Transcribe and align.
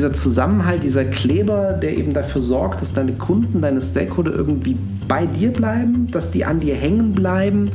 dieser 0.00 0.14
Zusammenhalt, 0.14 0.82
dieser 0.82 1.04
Kleber, 1.04 1.74
der 1.74 1.98
eben 1.98 2.14
dafür 2.14 2.40
sorgt, 2.40 2.80
dass 2.80 2.94
deine 2.94 3.12
Kunden, 3.12 3.60
deine 3.60 3.82
Stakeholder 3.82 4.32
irgendwie 4.32 4.74
bei 5.06 5.26
dir 5.26 5.52
bleiben, 5.52 6.10
dass 6.10 6.30
die 6.30 6.46
an 6.46 6.58
dir 6.58 6.74
hängen 6.74 7.12
bleiben. 7.12 7.72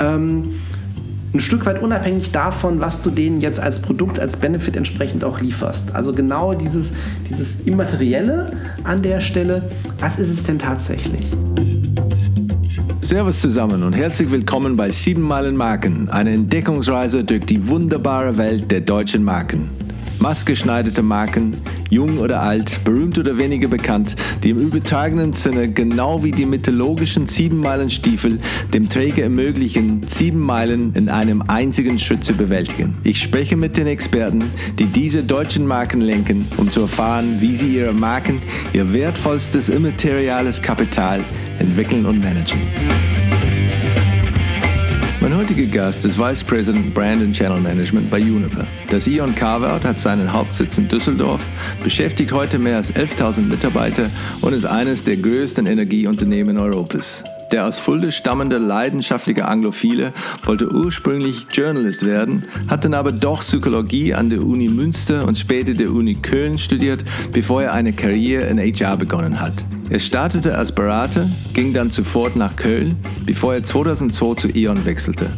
Ähm, 0.00 0.56
ein 1.32 1.38
Stück 1.38 1.66
weit 1.66 1.80
unabhängig 1.80 2.32
davon, 2.32 2.80
was 2.80 3.02
du 3.02 3.10
denen 3.10 3.40
jetzt 3.40 3.60
als 3.60 3.80
Produkt, 3.80 4.18
als 4.18 4.36
Benefit 4.36 4.74
entsprechend 4.74 5.22
auch 5.22 5.40
lieferst. 5.40 5.94
Also 5.94 6.12
genau 6.12 6.54
dieses, 6.54 6.94
dieses 7.28 7.60
Immaterielle 7.60 8.50
an 8.82 9.02
der 9.02 9.20
Stelle, 9.20 9.62
was 10.00 10.18
ist 10.18 10.28
es 10.28 10.42
denn 10.42 10.58
tatsächlich? 10.58 11.24
Servus 13.00 13.40
zusammen 13.40 13.84
und 13.84 13.92
herzlich 13.92 14.32
willkommen 14.32 14.76
bei 14.76 14.90
7 14.90 15.22
Meilen 15.22 15.56
Marken, 15.56 16.08
eine 16.08 16.32
Entdeckungsreise 16.32 17.22
durch 17.22 17.44
die 17.44 17.68
wunderbare 17.68 18.36
Welt 18.36 18.72
der 18.72 18.80
deutschen 18.80 19.22
Marken 19.22 19.68
maßgeschneiderte 20.20 21.02
Marken, 21.02 21.56
jung 21.88 22.18
oder 22.18 22.42
alt, 22.42 22.80
berühmt 22.84 23.18
oder 23.18 23.38
weniger 23.38 23.68
bekannt, 23.68 24.16
die 24.44 24.50
im 24.50 24.58
übertragenen 24.58 25.32
Sinne 25.32 25.70
genau 25.70 26.22
wie 26.22 26.30
die 26.30 26.46
mythologischen 26.46 27.26
Siebenmeilenstiefel 27.26 28.38
dem 28.72 28.88
Träger 28.88 29.24
ermöglichen, 29.24 30.02
sieben 30.06 30.40
Meilen 30.40 30.94
in 30.94 31.08
einem 31.08 31.42
einzigen 31.48 31.98
Schritt 31.98 32.24
zu 32.24 32.34
bewältigen. 32.34 32.94
Ich 33.04 33.20
spreche 33.20 33.56
mit 33.56 33.76
den 33.76 33.86
Experten, 33.86 34.44
die 34.78 34.86
diese 34.86 35.22
deutschen 35.22 35.66
Marken 35.66 36.00
lenken, 36.00 36.46
um 36.56 36.70
zu 36.70 36.82
erfahren, 36.82 37.36
wie 37.40 37.54
sie 37.54 37.76
ihre 37.76 37.92
Marken, 37.92 38.40
ihr 38.72 38.92
wertvollstes 38.92 39.68
immateriales 39.68 40.60
Kapital 40.60 41.20
entwickeln 41.58 42.06
und 42.06 42.20
managen. 42.20 42.60
Mein 45.22 45.36
heutiger 45.36 45.66
Gast 45.66 46.06
ist 46.06 46.18
Vice 46.18 46.42
President 46.42 46.94
Brand 46.94 47.20
and 47.20 47.36
Channel 47.36 47.60
Management 47.60 48.10
bei 48.10 48.22
Uniper. 48.22 48.66
Das 48.90 49.06
Ion 49.06 49.34
Carvout 49.34 49.86
hat 49.86 50.00
seinen 50.00 50.32
Hauptsitz 50.32 50.78
in 50.78 50.88
Düsseldorf, 50.88 51.42
beschäftigt 51.84 52.32
heute 52.32 52.58
mehr 52.58 52.76
als 52.76 52.90
11.000 52.94 53.42
Mitarbeiter 53.42 54.08
und 54.40 54.54
ist 54.54 54.64
eines 54.64 55.04
der 55.04 55.18
größten 55.18 55.66
Energieunternehmen 55.66 56.56
Europas. 56.56 57.22
Der 57.52 57.66
aus 57.66 57.80
Fulda 57.80 58.12
stammende 58.12 58.58
leidenschaftliche 58.58 59.48
Anglophile 59.48 60.12
wollte 60.44 60.72
ursprünglich 60.72 61.46
Journalist 61.50 62.06
werden, 62.06 62.44
hat 62.68 62.84
dann 62.84 62.94
aber 62.94 63.10
doch 63.10 63.40
Psychologie 63.40 64.14
an 64.14 64.30
der 64.30 64.42
Uni 64.42 64.68
Münster 64.68 65.26
und 65.26 65.36
später 65.36 65.74
der 65.74 65.90
Uni 65.90 66.14
Köln 66.14 66.58
studiert, 66.58 67.04
bevor 67.32 67.64
er 67.64 67.72
eine 67.72 67.92
Karriere 67.92 68.44
in 68.44 68.58
HR 68.58 68.96
begonnen 68.96 69.40
hat. 69.40 69.64
Er 69.88 69.98
startete 69.98 70.56
als 70.56 70.70
Berater, 70.70 71.28
ging 71.52 71.72
dann 71.72 71.90
sofort 71.90 72.36
nach 72.36 72.54
Köln, 72.54 72.96
bevor 73.26 73.54
er 73.54 73.64
2002 73.64 74.34
zu 74.34 74.48
E.ON 74.48 74.84
wechselte. 74.84 75.30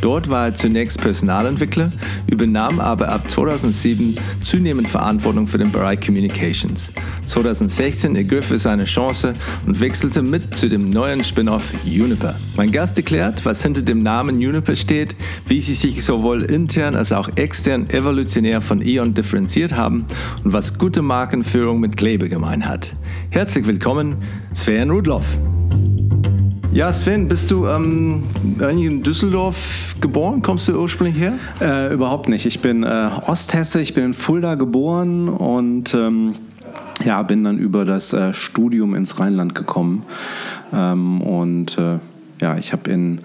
Dort 0.00 0.30
war 0.30 0.46
er 0.46 0.54
zunächst 0.54 1.00
Personalentwickler, 1.00 1.92
übernahm 2.26 2.80
aber 2.80 3.10
ab 3.10 3.28
2007 3.30 4.16
zunehmend 4.42 4.88
Verantwortung 4.88 5.46
für 5.46 5.58
den 5.58 5.70
Bereich 5.70 6.00
Communications. 6.00 6.90
2016 7.26 8.16
ergriff 8.16 8.50
er 8.50 8.58
seine 8.58 8.84
Chance 8.84 9.34
und 9.66 9.80
wechselte 9.80 10.22
mit 10.22 10.56
zu 10.56 10.68
dem 10.68 10.88
neuen 10.90 11.22
Spin-off 11.22 11.72
Uniper. 11.84 12.34
Mein 12.56 12.72
Gast 12.72 12.96
erklärt, 12.96 13.44
was 13.44 13.62
hinter 13.62 13.82
dem 13.82 14.02
Namen 14.02 14.36
Uniper 14.36 14.74
steht, 14.74 15.16
wie 15.46 15.60
sie 15.60 15.74
sich 15.74 16.04
sowohl 16.04 16.42
intern 16.42 16.94
als 16.94 17.12
auch 17.12 17.28
extern 17.36 17.90
evolutionär 17.90 18.62
von 18.62 18.84
E.ON 18.84 19.14
differenziert 19.14 19.76
haben 19.76 20.06
und 20.44 20.52
was 20.52 20.78
gute 20.78 21.02
Markenführung 21.02 21.80
mit 21.80 21.96
Klebe 21.96 22.28
gemein 22.28 22.66
hat. 22.66 22.94
Herzlich 23.30 23.66
willkommen, 23.66 24.16
Sven 24.54 24.90
Rudloff. 24.90 25.38
Ja, 26.72 26.92
Sven, 26.92 27.26
bist 27.26 27.50
du 27.50 27.66
ähm, 27.66 28.22
in 28.60 29.02
Düsseldorf 29.02 29.96
geboren? 30.00 30.40
Kommst 30.40 30.68
du 30.68 30.80
ursprünglich 30.80 31.18
her? 31.18 31.32
Äh, 31.60 31.92
überhaupt 31.92 32.28
nicht. 32.28 32.46
Ich 32.46 32.60
bin 32.60 32.84
äh, 32.84 33.10
Osthesse, 33.26 33.80
ich 33.80 33.92
bin 33.92 34.04
in 34.04 34.14
Fulda 34.14 34.54
geboren 34.54 35.28
und 35.28 35.92
ähm, 35.94 36.36
ja, 37.04 37.20
bin 37.24 37.42
dann 37.42 37.58
über 37.58 37.84
das 37.84 38.12
äh, 38.12 38.32
Studium 38.32 38.94
ins 38.94 39.18
Rheinland 39.18 39.56
gekommen. 39.56 40.04
Ähm, 40.72 41.20
und 41.22 41.76
äh, 41.76 41.98
ja, 42.40 42.56
ich 42.56 42.72
habe 42.72 42.90
in, 42.90 43.20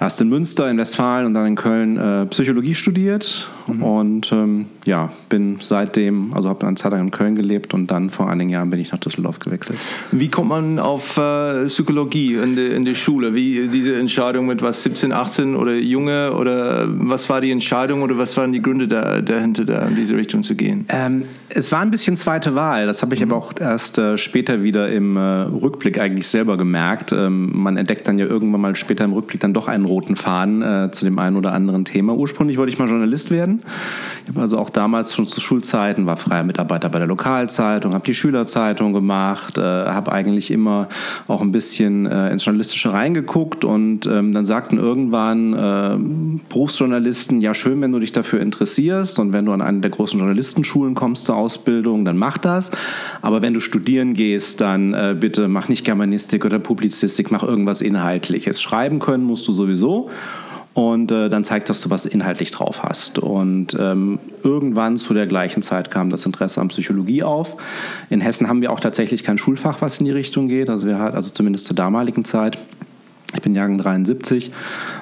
erst 0.00 0.20
in 0.20 0.28
Münster, 0.28 0.70
in 0.70 0.78
Westfalen 0.78 1.26
und 1.26 1.34
dann 1.34 1.46
in 1.46 1.54
Köln 1.54 1.96
äh, 1.96 2.26
Psychologie 2.26 2.74
studiert 2.74 3.48
mhm. 3.66 3.82
und 3.82 4.32
ähm, 4.32 4.66
ja, 4.84 5.10
bin 5.28 5.56
seitdem, 5.60 6.32
also 6.34 6.48
habe 6.48 6.66
eine 6.66 6.76
Zeit 6.76 6.92
lang 6.92 7.00
in 7.00 7.10
Köln 7.10 7.36
gelebt 7.36 7.74
und 7.74 7.90
dann 7.90 8.10
vor 8.10 8.28
einigen 8.28 8.50
Jahren 8.50 8.70
bin 8.70 8.80
ich 8.80 8.92
nach 8.92 8.98
Düsseldorf 8.98 9.38
gewechselt. 9.38 9.78
Wie 10.12 10.28
kommt 10.28 10.48
man 10.48 10.78
auf 10.78 11.16
äh, 11.16 11.66
Psychologie 11.66 12.34
in 12.34 12.56
der 12.56 12.74
in 12.74 12.84
die 12.84 12.94
Schule? 12.94 13.34
Wie 13.34 13.68
diese 13.68 13.96
Entscheidung 13.96 14.46
mit 14.46 14.62
was 14.62 14.82
17, 14.82 15.12
18 15.12 15.56
oder 15.56 15.74
junge 15.74 16.32
oder 16.32 16.86
was 16.88 17.28
war 17.28 17.40
die 17.40 17.50
Entscheidung 17.50 18.02
oder 18.02 18.18
was 18.18 18.36
waren 18.36 18.52
die 18.52 18.62
Gründe 18.62 18.88
da, 18.88 19.20
dahinter, 19.20 19.64
da 19.64 19.86
in 19.86 19.96
diese 19.96 20.16
Richtung 20.16 20.42
zu 20.42 20.54
gehen? 20.54 20.84
Ähm, 20.88 21.24
es 21.48 21.72
war 21.72 21.80
ein 21.80 21.90
bisschen 21.90 22.16
zweite 22.16 22.54
Wahl. 22.54 22.86
Das 22.86 23.02
habe 23.02 23.14
ich 23.14 23.20
mhm. 23.20 23.32
aber 23.32 23.38
auch 23.38 23.52
erst 23.58 23.98
äh, 23.98 24.18
später 24.18 24.62
wieder 24.62 24.90
im 24.90 25.16
äh, 25.16 25.20
Rückblick 25.20 26.00
eigentlich 26.00 26.28
selber 26.28 26.56
gemerkt. 26.56 27.12
Ähm, 27.12 27.50
man 27.54 27.76
entdeckt 27.76 28.06
dann 28.06 28.18
ja 28.18 28.26
irgendwann 28.26 28.55
mal 28.58 28.76
später 28.76 29.04
im 29.04 29.12
Rückblick 29.12 29.40
dann 29.40 29.54
doch 29.54 29.68
einen 29.68 29.84
roten 29.84 30.16
Faden 30.16 30.62
äh, 30.62 30.90
zu 30.90 31.04
dem 31.04 31.18
einen 31.18 31.36
oder 31.36 31.52
anderen 31.52 31.84
Thema. 31.84 32.14
Ursprünglich 32.14 32.58
wollte 32.58 32.72
ich 32.72 32.78
mal 32.78 32.88
Journalist 32.88 33.30
werden. 33.30 33.62
Ich 34.24 34.30
habe 34.30 34.40
also 34.40 34.58
auch 34.58 34.70
damals 34.70 35.14
schon 35.14 35.26
zu 35.26 35.40
Schulzeiten, 35.40 36.06
war 36.06 36.16
freier 36.16 36.44
Mitarbeiter 36.44 36.88
bei 36.88 36.98
der 36.98 37.08
Lokalzeitung, 37.08 37.94
habe 37.94 38.04
die 38.04 38.14
Schülerzeitung 38.14 38.92
gemacht, 38.92 39.58
äh, 39.58 39.62
habe 39.62 40.12
eigentlich 40.12 40.50
immer 40.50 40.88
auch 41.28 41.42
ein 41.42 41.52
bisschen 41.52 42.06
äh, 42.06 42.30
ins 42.30 42.44
Journalistische 42.44 42.92
reingeguckt 42.92 43.64
und 43.64 44.06
ähm, 44.06 44.32
dann 44.32 44.46
sagten 44.46 44.78
irgendwann 44.78 45.52
äh, 45.52 45.96
Berufsjournalisten, 46.48 47.40
ja 47.40 47.54
schön, 47.54 47.80
wenn 47.80 47.92
du 47.92 47.98
dich 47.98 48.12
dafür 48.12 48.40
interessierst 48.40 49.18
und 49.18 49.32
wenn 49.32 49.44
du 49.46 49.52
an 49.52 49.62
eine 49.62 49.80
der 49.80 49.90
großen 49.90 50.18
Journalistenschulen 50.18 50.94
kommst 50.94 51.26
zur 51.26 51.36
Ausbildung, 51.36 52.04
dann 52.04 52.16
mach 52.16 52.38
das. 52.38 52.70
Aber 53.22 53.42
wenn 53.42 53.54
du 53.54 53.60
studieren 53.60 54.14
gehst, 54.14 54.60
dann 54.60 54.94
äh, 54.94 55.16
bitte 55.18 55.48
mach 55.48 55.68
nicht 55.68 55.84
Germanistik 55.84 56.44
oder 56.44 56.58
Publizistik, 56.58 57.30
mach 57.30 57.42
irgendwas 57.42 57.82
Inhaltliches. 58.46 58.62
Schreiben 58.62 58.98
können 58.98 59.24
musst 59.24 59.46
du 59.48 59.52
sowieso 59.52 60.10
und 60.74 61.10
äh, 61.10 61.28
dann 61.28 61.44
zeigt, 61.44 61.68
dass 61.68 61.80
du 61.80 61.90
was 61.90 62.06
inhaltlich 62.06 62.50
drauf 62.50 62.82
hast. 62.82 63.18
Und 63.18 63.76
ähm, 63.78 64.18
irgendwann 64.42 64.98
zu 64.98 65.14
der 65.14 65.26
gleichen 65.26 65.62
Zeit 65.62 65.90
kam 65.90 66.10
das 66.10 66.26
Interesse 66.26 66.60
an 66.60 66.68
Psychologie 66.68 67.22
auf. 67.22 67.56
In 68.10 68.20
Hessen 68.20 68.48
haben 68.48 68.60
wir 68.60 68.70
auch 68.70 68.80
tatsächlich 68.80 69.22
kein 69.24 69.38
Schulfach, 69.38 69.80
was 69.80 69.98
in 69.98 70.04
die 70.04 70.12
Richtung 70.12 70.48
geht, 70.48 70.68
also, 70.68 70.86
wir, 70.86 70.98
also 70.98 71.30
zumindest 71.30 71.66
zur 71.66 71.76
damaligen 71.76 72.24
Zeit. 72.24 72.58
Ich 73.34 73.42
bin 73.42 73.54
Jahrgang 73.54 73.78
73 73.78 74.52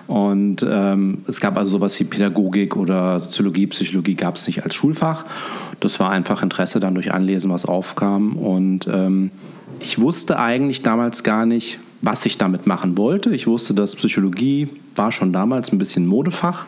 und 0.06 0.64
ähm, 0.66 1.18
es 1.28 1.40
gab 1.40 1.56
also 1.58 1.76
sowas 1.76 2.00
wie 2.00 2.04
Pädagogik 2.04 2.74
oder 2.74 3.20
Soziologie, 3.20 3.66
Psychologie 3.66 4.14
gab 4.14 4.36
es 4.36 4.46
nicht 4.46 4.64
als 4.64 4.74
Schulfach. 4.74 5.26
Das 5.78 6.00
war 6.00 6.10
einfach 6.10 6.42
Interesse 6.42 6.80
dann 6.80 6.94
durch 6.94 7.12
Anlesen, 7.12 7.50
was 7.50 7.66
aufkam. 7.66 8.36
Und 8.36 8.88
ähm, 8.88 9.30
ich 9.78 10.00
wusste 10.00 10.38
eigentlich 10.38 10.82
damals 10.82 11.22
gar 11.22 11.44
nicht, 11.46 11.78
was 12.04 12.26
ich 12.26 12.36
damit 12.38 12.66
machen 12.66 12.98
wollte. 12.98 13.34
Ich 13.34 13.46
wusste, 13.46 13.72
dass 13.72 13.96
Psychologie 13.96 14.68
war 14.94 15.10
schon 15.10 15.32
damals 15.32 15.72
ein 15.72 15.78
bisschen 15.78 16.06
Modefach. 16.06 16.66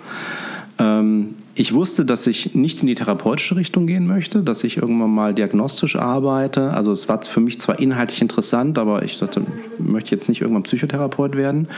Ähm, 0.78 1.34
ich 1.54 1.74
wusste, 1.74 2.04
dass 2.04 2.26
ich 2.26 2.54
nicht 2.54 2.80
in 2.80 2.86
die 2.86 2.94
therapeutische 2.94 3.56
Richtung 3.56 3.86
gehen 3.86 4.06
möchte, 4.06 4.42
dass 4.42 4.64
ich 4.64 4.78
irgendwann 4.78 5.10
mal 5.10 5.34
diagnostisch 5.34 5.96
arbeite. 5.96 6.72
Also 6.72 6.92
es 6.92 7.08
war 7.08 7.22
für 7.22 7.41
mich 7.41 7.60
zwar 7.60 7.78
inhaltlich 7.78 8.20
interessant, 8.22 8.78
aber 8.78 9.02
ich 9.02 9.19
dachte, 9.19 9.42
ich 9.78 9.84
möchte 9.84 10.14
jetzt 10.14 10.28
nicht 10.28 10.41
irgendwann 10.41 10.64
Psychotherapeut 10.64 11.36
werden. 11.36 11.69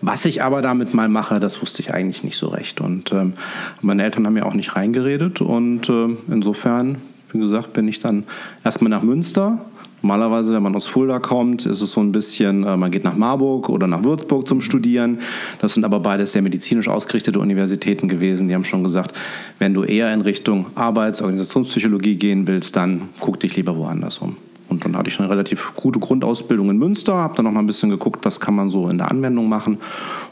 Was 0.00 0.24
ich 0.24 0.42
aber 0.42 0.62
damit 0.62 0.94
mal 0.94 1.08
mache, 1.08 1.40
das 1.40 1.60
wusste 1.60 1.82
ich 1.82 1.94
eigentlich 1.94 2.24
nicht 2.24 2.36
so 2.36 2.48
recht. 2.48 2.80
Und 2.80 3.12
ähm, 3.12 3.34
meine 3.80 4.02
Eltern 4.04 4.26
haben 4.26 4.34
mir 4.34 4.46
auch 4.46 4.54
nicht 4.54 4.74
reingeredet. 4.74 5.40
Und 5.40 5.88
äh, 5.88 6.08
insofern, 6.28 6.96
wie 7.32 7.38
gesagt, 7.38 7.72
bin 7.72 7.86
ich 7.88 8.00
dann 8.00 8.24
erstmal 8.64 8.90
nach 8.90 9.02
Münster 9.02 9.58
Normalerweise, 10.02 10.52
wenn 10.52 10.62
man 10.62 10.74
aus 10.74 10.86
Fulda 10.86 11.20
kommt, 11.20 11.64
ist 11.64 11.80
es 11.80 11.92
so 11.92 12.00
ein 12.00 12.12
bisschen, 12.12 12.64
äh, 12.64 12.76
man 12.76 12.90
geht 12.90 13.04
nach 13.04 13.16
Marburg 13.16 13.68
oder 13.68 13.86
nach 13.86 14.02
Würzburg 14.04 14.48
zum 14.48 14.60
Studieren. 14.60 15.20
Das 15.60 15.74
sind 15.74 15.84
aber 15.84 16.00
beides 16.00 16.32
sehr 16.32 16.42
medizinisch 16.42 16.88
ausgerichtete 16.88 17.38
Universitäten 17.38 18.08
gewesen. 18.08 18.48
Die 18.48 18.54
haben 18.54 18.64
schon 18.64 18.82
gesagt, 18.82 19.14
wenn 19.58 19.74
du 19.74 19.84
eher 19.84 20.12
in 20.12 20.20
Richtung 20.20 20.66
Arbeits-, 20.74 21.22
Organisationspsychologie 21.22 22.16
gehen 22.16 22.48
willst, 22.48 22.74
dann 22.74 23.10
guck 23.20 23.38
dich 23.40 23.56
lieber 23.56 23.76
woanders 23.76 24.18
um. 24.18 24.36
Und 24.72 24.84
dann 24.86 24.96
hatte 24.96 25.10
ich 25.10 25.20
eine 25.20 25.28
relativ 25.28 25.74
gute 25.76 25.98
Grundausbildung 25.98 26.70
in 26.70 26.78
Münster, 26.78 27.14
habe 27.14 27.36
dann 27.36 27.44
noch 27.44 27.52
mal 27.52 27.60
ein 27.60 27.66
bisschen 27.66 27.90
geguckt, 27.90 28.24
was 28.24 28.40
kann 28.40 28.54
man 28.54 28.70
so 28.70 28.88
in 28.88 28.96
der 28.96 29.10
Anwendung 29.10 29.48
machen 29.48 29.78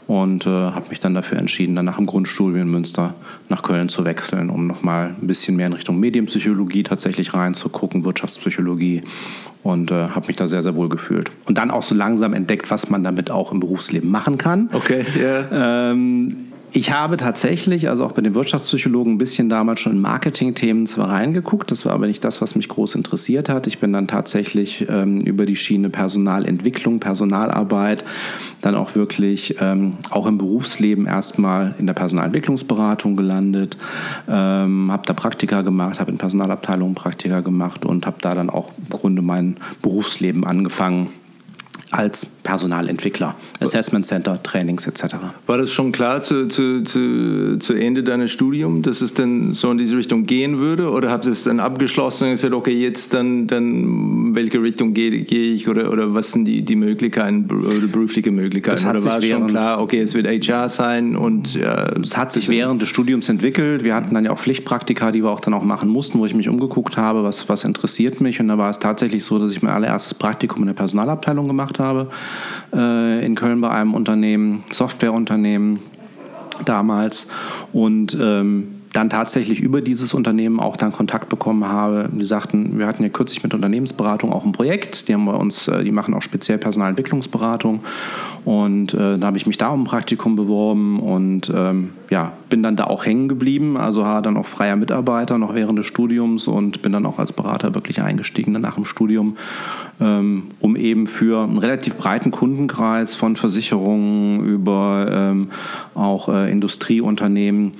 und 0.07 0.47
äh, 0.47 0.49
habe 0.49 0.89
mich 0.89 0.99
dann 0.99 1.13
dafür 1.13 1.37
entschieden, 1.37 1.75
dann 1.75 1.85
nach 1.85 1.97
dem 1.97 2.07
Grundstudium 2.07 2.63
in 2.63 2.71
Münster 2.71 3.13
nach 3.49 3.61
Köln 3.61 3.87
zu 3.87 4.03
wechseln, 4.03 4.49
um 4.49 4.65
noch 4.65 4.81
mal 4.81 5.15
ein 5.21 5.27
bisschen 5.27 5.55
mehr 5.55 5.67
in 5.67 5.73
Richtung 5.73 5.99
Medienpsychologie 5.99 6.81
tatsächlich 6.81 7.35
reinzugucken, 7.35 8.03
Wirtschaftspsychologie 8.03 9.03
und 9.61 9.91
äh, 9.91 10.07
habe 10.09 10.25
mich 10.27 10.37
da 10.37 10.47
sehr, 10.47 10.63
sehr 10.63 10.75
wohl 10.75 10.89
gefühlt. 10.89 11.29
Und 11.45 11.59
dann 11.59 11.69
auch 11.69 11.83
so 11.83 11.93
langsam 11.93 12.33
entdeckt, 12.33 12.71
was 12.71 12.89
man 12.89 13.03
damit 13.03 13.29
auch 13.29 13.51
im 13.51 13.59
Berufsleben 13.59 14.09
machen 14.09 14.39
kann. 14.39 14.69
Okay, 14.73 15.05
ja. 15.15 15.21
Yeah. 15.21 15.91
Ähm, 15.91 16.35
Ich 16.73 16.93
habe 16.93 17.17
tatsächlich, 17.17 17.89
also 17.89 18.05
auch 18.05 18.13
bei 18.13 18.21
den 18.21 18.33
Wirtschaftspsychologen, 18.33 19.15
ein 19.15 19.17
bisschen 19.17 19.49
damals 19.49 19.81
schon 19.81 19.91
in 19.91 19.99
Marketing-Themen 19.99 20.85
zwar 20.85 21.09
reingeguckt, 21.09 21.69
das 21.69 21.85
war 21.85 21.91
aber 21.91 22.07
nicht 22.07 22.23
das, 22.23 22.41
was 22.41 22.55
mich 22.55 22.69
groß 22.69 22.95
interessiert 22.95 23.49
hat. 23.49 23.67
Ich 23.67 23.79
bin 23.79 23.91
dann 23.91 24.07
tatsächlich 24.07 24.87
ähm, 24.87 25.19
über 25.19 25.45
die 25.45 25.57
Schiene 25.57 25.89
Personalentwicklung, 25.89 27.01
Personalarbeit, 27.01 28.05
dann 28.61 28.75
auch 28.75 28.95
wirklich 28.95 29.57
ähm, 29.59 29.97
auch 30.11 30.27
im 30.27 30.37
Berufsleben 30.37 31.07
erstmal 31.07 31.75
in 31.77 31.87
der 31.87 31.93
Personalentwicklungsberatung 31.93 33.17
gelandet, 33.17 33.75
ähm, 34.29 34.89
habe 34.93 35.03
da 35.05 35.11
Praktika 35.11 35.63
gemacht, 35.63 35.99
habe 35.99 36.11
in 36.11 36.17
Personalabteilungen 36.17 36.95
Praktika 36.95 37.41
gemacht 37.41 37.85
und 37.85 38.05
habe 38.05 38.17
da 38.21 38.33
dann 38.33 38.49
auch 38.49 38.71
im 38.77 38.87
Grunde 38.89 39.21
mein 39.21 39.57
Berufsleben 39.81 40.45
angefangen 40.45 41.09
als 41.91 42.25
Personalentwickler, 42.43 43.35
Assessment 43.59 44.05
Center, 44.05 44.41
Trainings 44.41 44.87
etc. 44.87 45.15
War 45.45 45.57
das 45.57 45.71
schon 45.71 45.91
klar 45.91 46.23
zu, 46.23 46.47
zu, 46.47 46.83
zu, 46.83 47.57
zu 47.59 47.73
Ende 47.73 48.03
deines 48.03 48.31
Studiums, 48.31 48.83
dass 48.83 49.01
es 49.01 49.13
dann 49.13 49.53
so 49.53 49.69
in 49.71 49.77
diese 49.77 49.95
Richtung 49.95 50.25
gehen 50.25 50.57
würde? 50.57 50.89
Oder 50.89 51.11
habt 51.11 51.25
ihr 51.25 51.33
es 51.33 51.43
dann 51.43 51.59
abgeschlossen 51.59 52.25
und 52.25 52.31
gesagt, 52.31 52.53
okay, 52.53 52.73
jetzt 52.73 53.13
dann, 53.13 53.47
dann 53.47 54.33
welche 54.35 54.61
Richtung 54.61 54.93
gehe, 54.93 55.11
gehe 55.23 55.53
ich 55.53 55.67
oder, 55.67 55.91
oder 55.91 56.13
was 56.13 56.31
sind 56.31 56.45
die, 56.45 56.63
die 56.63 56.75
Möglichkeiten 56.75 57.47
oder 57.51 57.87
berufliche 57.87 58.31
Möglichkeiten? 58.31 58.87
oder 58.87 59.03
war 59.03 59.19
es 59.19 59.27
schon 59.27 59.47
klar, 59.47 59.81
okay, 59.81 60.01
es 60.01 60.13
wird 60.13 60.27
HR 60.27 60.69
sein 60.69 61.15
und 61.15 61.55
ja, 61.55 61.91
Es 62.01 62.17
hat 62.17 62.31
sich 62.31 62.49
während 62.49 62.81
des 62.81 62.89
Studiums 62.89 63.29
entwickelt. 63.29 63.83
Wir 63.83 63.95
hatten 63.95 64.13
dann 64.15 64.25
ja 64.25 64.31
auch 64.31 64.39
Pflichtpraktika, 64.39 65.11
die 65.11 65.23
wir 65.23 65.29
auch 65.29 65.39
dann 65.39 65.53
auch 65.53 65.63
machen 65.63 65.89
mussten, 65.89 66.17
wo 66.19 66.25
ich 66.25 66.33
mich 66.33 66.49
umgeguckt 66.49 66.97
habe, 66.97 67.23
was, 67.23 67.47
was 67.49 67.63
interessiert 67.63 68.19
mich. 68.19 68.39
Und 68.39 68.47
da 68.47 68.57
war 68.57 68.69
es 68.69 68.79
tatsächlich 68.79 69.23
so, 69.23 69.37
dass 69.37 69.51
ich 69.51 69.61
mein 69.61 69.73
allererstes 69.73 70.15
Praktikum 70.15 70.63
in 70.63 70.67
der 70.67 70.73
Personalabteilung 70.73 71.47
gemacht 71.47 71.77
habe 71.77 71.91
habe 71.91 72.07
äh, 72.73 73.25
in 73.25 73.35
Köln 73.35 73.61
bei 73.61 73.69
einem 73.69 73.93
Unternehmen, 73.93 74.63
Softwareunternehmen 74.71 75.79
damals. 76.65 77.27
Und 77.73 78.17
ähm, 78.19 78.81
dann 78.93 79.09
tatsächlich 79.09 79.61
über 79.61 79.81
dieses 79.81 80.13
Unternehmen 80.13 80.59
auch 80.59 80.75
dann 80.75 80.91
Kontakt 80.91 81.29
bekommen 81.29 81.65
habe. 81.65 82.09
Die 82.11 82.25
sagten, 82.25 82.77
wir 82.77 82.87
hatten 82.87 83.03
ja 83.03 83.09
kürzlich 83.09 83.41
mit 83.41 83.53
Unternehmensberatung 83.53 84.33
auch 84.33 84.43
ein 84.43 84.51
Projekt, 84.51 85.07
die 85.07 85.13
haben 85.13 85.25
bei 85.25 85.33
uns, 85.33 85.67
äh, 85.67 85.83
die 85.83 85.91
machen 85.91 86.13
auch 86.13 86.21
speziell 86.21 86.57
Personalentwicklungsberatung 86.57 87.81
und 88.43 88.93
äh, 88.93 88.97
dann 88.97 89.23
habe 89.23 89.37
ich 89.37 89.45
mich 89.45 89.57
da 89.57 89.69
um 89.69 89.81
ein 89.81 89.85
Praktikum 89.85 90.35
beworben 90.35 90.99
und 90.99 91.51
ähm, 91.55 91.91
ja, 92.09 92.33
bin 92.49 92.63
dann 92.63 92.75
da 92.75 92.85
auch 92.85 93.05
hängen 93.05 93.29
geblieben, 93.29 93.77
also 93.77 94.01
war 94.01 94.21
dann 94.21 94.35
auch 94.35 94.45
freier 94.45 94.75
Mitarbeiter 94.75 95.37
noch 95.37 95.55
während 95.55 95.79
des 95.79 95.85
Studiums 95.85 96.47
und 96.47 96.81
bin 96.81 96.91
dann 96.91 97.05
auch 97.05 97.19
als 97.19 97.31
Berater 97.31 97.73
wirklich 97.73 98.01
eingestiegen 98.01 98.51
nach 98.53 98.75
dem 98.75 98.85
Studium 98.85 99.37
um 100.01 100.75
eben 100.75 101.07
für 101.07 101.43
einen 101.43 101.57
relativ 101.57 101.95
breiten 101.95 102.31
Kundenkreis 102.31 103.13
von 103.13 103.35
Versicherungen 103.35 104.43
über 104.43 105.07
ähm, 105.11 105.49
auch 105.93 106.27
äh, 106.29 106.51
Industrieunternehmen 106.51 107.73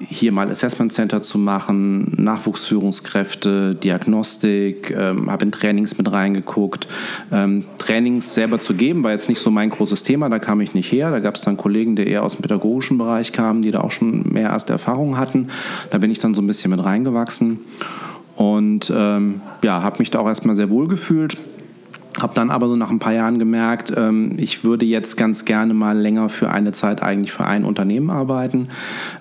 hier 0.00 0.32
mal 0.32 0.50
Assessment 0.50 0.92
Center 0.92 1.22
zu 1.22 1.38
machen, 1.38 2.14
Nachwuchsführungskräfte, 2.16 3.74
Diagnostik, 3.74 4.90
ähm, 4.90 5.30
habe 5.30 5.44
in 5.44 5.52
Trainings 5.52 5.98
mit 5.98 6.10
reingeguckt. 6.10 6.88
Ähm, 7.30 7.64
Trainings 7.78 8.34
selber 8.34 8.58
zu 8.58 8.74
geben 8.74 9.04
war 9.04 9.12
jetzt 9.12 9.28
nicht 9.28 9.40
so 9.40 9.50
mein 9.50 9.70
großes 9.70 10.02
Thema, 10.02 10.28
da 10.28 10.38
kam 10.38 10.60
ich 10.60 10.74
nicht 10.74 10.90
her. 10.90 11.10
Da 11.10 11.20
gab 11.20 11.36
es 11.36 11.42
dann 11.42 11.56
Kollegen, 11.56 11.96
die 11.96 12.06
eher 12.06 12.22
aus 12.22 12.36
dem 12.36 12.42
pädagogischen 12.42 12.98
Bereich 12.98 13.32
kamen, 13.32 13.62
die 13.62 13.70
da 13.70 13.80
auch 13.80 13.90
schon 13.90 14.24
mehr 14.32 14.50
erste 14.50 14.72
Erfahrungen 14.72 15.16
hatten. 15.16 15.48
Da 15.90 15.98
bin 15.98 16.10
ich 16.10 16.18
dann 16.18 16.34
so 16.34 16.42
ein 16.42 16.46
bisschen 16.46 16.70
mit 16.70 16.84
reingewachsen 16.84 17.60
und 18.36 18.92
ähm, 18.94 19.40
ja, 19.62 19.82
habe 19.82 19.98
mich 19.98 20.10
da 20.10 20.20
auch 20.20 20.28
erstmal 20.28 20.54
sehr 20.54 20.70
wohl 20.70 20.86
gefühlt 20.86 21.36
habe 22.20 22.34
dann 22.34 22.50
aber 22.50 22.68
so 22.68 22.76
nach 22.76 22.90
ein 22.90 22.98
paar 22.98 23.12
Jahren 23.12 23.38
gemerkt, 23.38 23.92
ähm, 23.96 24.34
ich 24.36 24.64
würde 24.64 24.84
jetzt 24.84 25.16
ganz 25.16 25.44
gerne 25.44 25.74
mal 25.74 25.96
länger 25.96 26.28
für 26.28 26.50
eine 26.50 26.72
Zeit 26.72 27.02
eigentlich 27.02 27.32
für 27.32 27.44
ein 27.44 27.64
Unternehmen 27.64 28.10
arbeiten. 28.10 28.68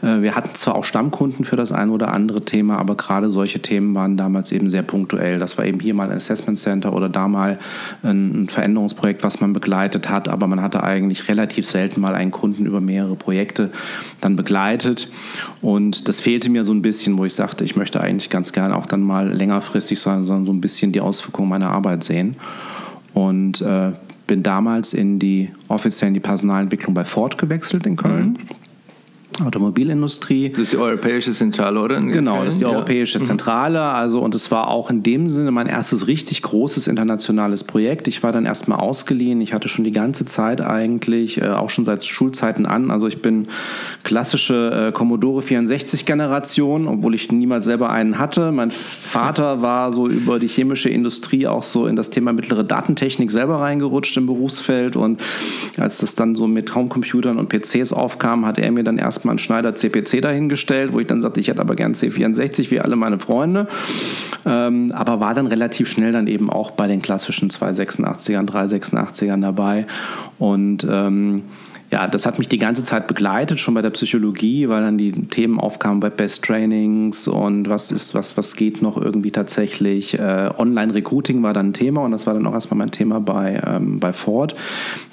Äh, 0.01 0.21
wir 0.21 0.35
hatten 0.35 0.55
zwar 0.55 0.75
auch 0.75 0.83
Stammkunden 0.83 1.45
für 1.45 1.55
das 1.55 1.71
ein 1.71 1.89
oder 1.89 2.13
andere 2.13 2.41
Thema, 2.41 2.77
aber 2.77 2.95
gerade 2.95 3.29
solche 3.29 3.61
Themen 3.61 3.93
waren 3.95 4.17
damals 4.17 4.51
eben 4.51 4.69
sehr 4.69 4.81
punktuell. 4.81 5.39
Das 5.39 5.57
war 5.57 5.65
eben 5.65 5.79
hier 5.79 5.93
mal 5.93 6.09
ein 6.09 6.17
Assessment 6.17 6.57
Center 6.57 6.93
oder 6.93 7.09
da 7.09 7.27
mal 7.27 7.59
ein 8.03 8.47
Veränderungsprojekt, 8.49 9.23
was 9.23 9.39
man 9.39 9.53
begleitet 9.53 10.09
hat, 10.09 10.27
aber 10.27 10.47
man 10.47 10.61
hatte 10.61 10.83
eigentlich 10.83 11.27
relativ 11.27 11.65
selten 11.65 12.01
mal 12.01 12.15
einen 12.15 12.31
Kunden 12.31 12.65
über 12.65 12.81
mehrere 12.81 13.15
Projekte 13.15 13.71
dann 14.21 14.35
begleitet. 14.35 15.09
Und 15.61 16.07
das 16.07 16.19
fehlte 16.19 16.49
mir 16.49 16.63
so 16.63 16.73
ein 16.73 16.81
bisschen, 16.81 17.17
wo 17.17 17.25
ich 17.25 17.33
sagte, 17.33 17.63
ich 17.63 17.75
möchte 17.75 18.01
eigentlich 18.01 18.29
ganz 18.29 18.53
gerne 18.53 18.75
auch 18.75 18.85
dann 18.85 19.01
mal 19.01 19.31
längerfristig 19.31 19.99
sein, 19.99 20.25
sondern 20.25 20.45
so 20.45 20.51
ein 20.51 20.61
bisschen 20.61 20.91
die 20.91 21.01
Auswirkungen 21.01 21.49
meiner 21.49 21.69
Arbeit 21.69 22.03
sehen 22.03 22.35
und 23.17 23.61
äh, 23.61 23.93
bin 24.27 24.43
damals 24.43 24.93
in 24.93 25.17
die 25.17 25.49
offiziell 25.69 26.09
in 26.09 26.13
die 26.13 26.19
Personalentwicklung 26.19 26.93
bei 26.93 27.03
Ford 27.03 27.39
gewechselt 27.39 27.87
in 27.87 27.95
Köln. 27.95 28.33
Mhm. 28.33 28.37
Automobilindustrie. 29.45 30.49
Das 30.49 30.61
ist 30.61 30.73
die 30.73 30.77
europäische 30.77 31.31
Zentrale, 31.31 31.79
oder? 31.79 31.99
Genau, 31.99 32.43
das 32.43 32.55
ist 32.55 32.59
die 32.59 32.65
ja. 32.65 32.71
europäische 32.71 33.19
mhm. 33.19 33.23
Zentrale. 33.23 33.81
Also, 33.81 34.21
und 34.21 34.33
es 34.33 34.51
war 34.51 34.69
auch 34.69 34.89
in 34.89 35.03
dem 35.03 35.29
Sinne 35.29 35.51
mein 35.51 35.67
erstes 35.67 36.07
richtig 36.07 36.41
großes 36.41 36.87
internationales 36.87 37.63
Projekt. 37.63 38.07
Ich 38.07 38.23
war 38.23 38.31
dann 38.31 38.45
erstmal 38.45 38.79
ausgeliehen. 38.79 39.41
Ich 39.41 39.53
hatte 39.53 39.69
schon 39.69 39.83
die 39.83 39.91
ganze 39.91 40.25
Zeit 40.25 40.61
eigentlich, 40.61 41.41
äh, 41.41 41.49
auch 41.49 41.69
schon 41.69 41.85
seit 41.85 42.05
Schulzeiten 42.05 42.65
an. 42.65 42.91
Also 42.91 43.07
ich 43.07 43.21
bin 43.21 43.47
klassische 44.03 44.87
äh, 44.87 44.91
Commodore 44.91 45.41
64-Generation, 45.41 46.87
obwohl 46.87 47.15
ich 47.15 47.31
niemals 47.31 47.65
selber 47.65 47.89
einen 47.89 48.17
hatte. 48.17 48.51
Mein 48.51 48.71
Vater 48.71 49.61
war 49.61 49.91
so 49.91 50.07
über 50.07 50.39
die 50.39 50.47
chemische 50.47 50.89
Industrie 50.89 51.47
auch 51.47 51.63
so 51.63 51.87
in 51.87 51.95
das 51.95 52.09
Thema 52.09 52.33
mittlere 52.33 52.63
Datentechnik 52.63 53.31
selber 53.31 53.59
reingerutscht 53.59 54.17
im 54.17 54.25
Berufsfeld. 54.25 54.95
Und 54.95 55.21
als 55.77 55.99
das 55.99 56.15
dann 56.15 56.35
so 56.35 56.47
mit 56.47 56.73
Homecomputern 56.73 57.37
und 57.37 57.49
PCs 57.49 57.93
aufkam, 57.93 58.45
hat 58.45 58.57
er 58.57 58.71
mir 58.71 58.83
dann 58.83 58.97
erstmal 58.97 59.26
erstmal 59.27 59.33
einen 59.33 59.39
Schneider 59.39 59.75
CPC 59.75 60.21
dahingestellt, 60.21 60.93
wo 60.93 60.99
ich 60.99 61.07
dann 61.07 61.21
sagte, 61.21 61.39
ich 61.39 61.47
hätte 61.47 61.61
aber 61.61 61.75
gern 61.75 61.93
C64 61.93 62.71
wie 62.71 62.79
alle 62.79 62.95
meine 62.95 63.19
Freunde. 63.19 63.67
Ähm, 64.45 64.91
aber 64.93 65.19
war 65.19 65.33
dann 65.33 65.47
relativ 65.47 65.89
schnell 65.89 66.11
dann 66.11 66.27
eben 66.27 66.49
auch 66.49 66.71
bei 66.71 66.87
den 66.87 67.01
klassischen 67.01 67.49
286ern, 67.49 68.47
386ern 68.47 69.41
dabei. 69.41 69.85
Und 70.39 70.87
ähm, 70.89 71.43
ja, 71.89 72.05
das 72.05 72.25
hat 72.25 72.37
mich 72.37 72.49
die 72.49 72.57
ganze 72.57 72.83
Zeit 72.83 73.07
begleitet, 73.07 73.61
schon 73.61 73.73
bei 73.73 73.81
der 73.81 73.91
Psychologie, 73.91 74.67
weil 74.67 74.81
dann 74.81 74.97
die 74.97 75.13
Themen 75.13 75.57
aufkamen, 75.57 76.03
Web-Based 76.03 76.43
Trainings 76.43 77.29
und 77.29 77.69
was 77.69 77.91
ist, 77.91 78.13
was, 78.13 78.35
was 78.35 78.57
geht 78.57 78.81
noch 78.81 78.97
irgendwie 78.97 79.31
tatsächlich. 79.31 80.19
Äh, 80.19 80.49
Online-Recruiting 80.57 81.41
war 81.43 81.53
dann 81.53 81.67
ein 81.67 81.73
Thema 81.73 82.01
und 82.03 82.11
das 82.11 82.27
war 82.27 82.33
dann 82.33 82.45
auch 82.45 82.53
erstmal 82.53 82.79
mein 82.79 82.91
Thema 82.91 83.21
bei, 83.21 83.61
ähm, 83.65 83.99
bei 83.99 84.11
Ford, 84.11 84.53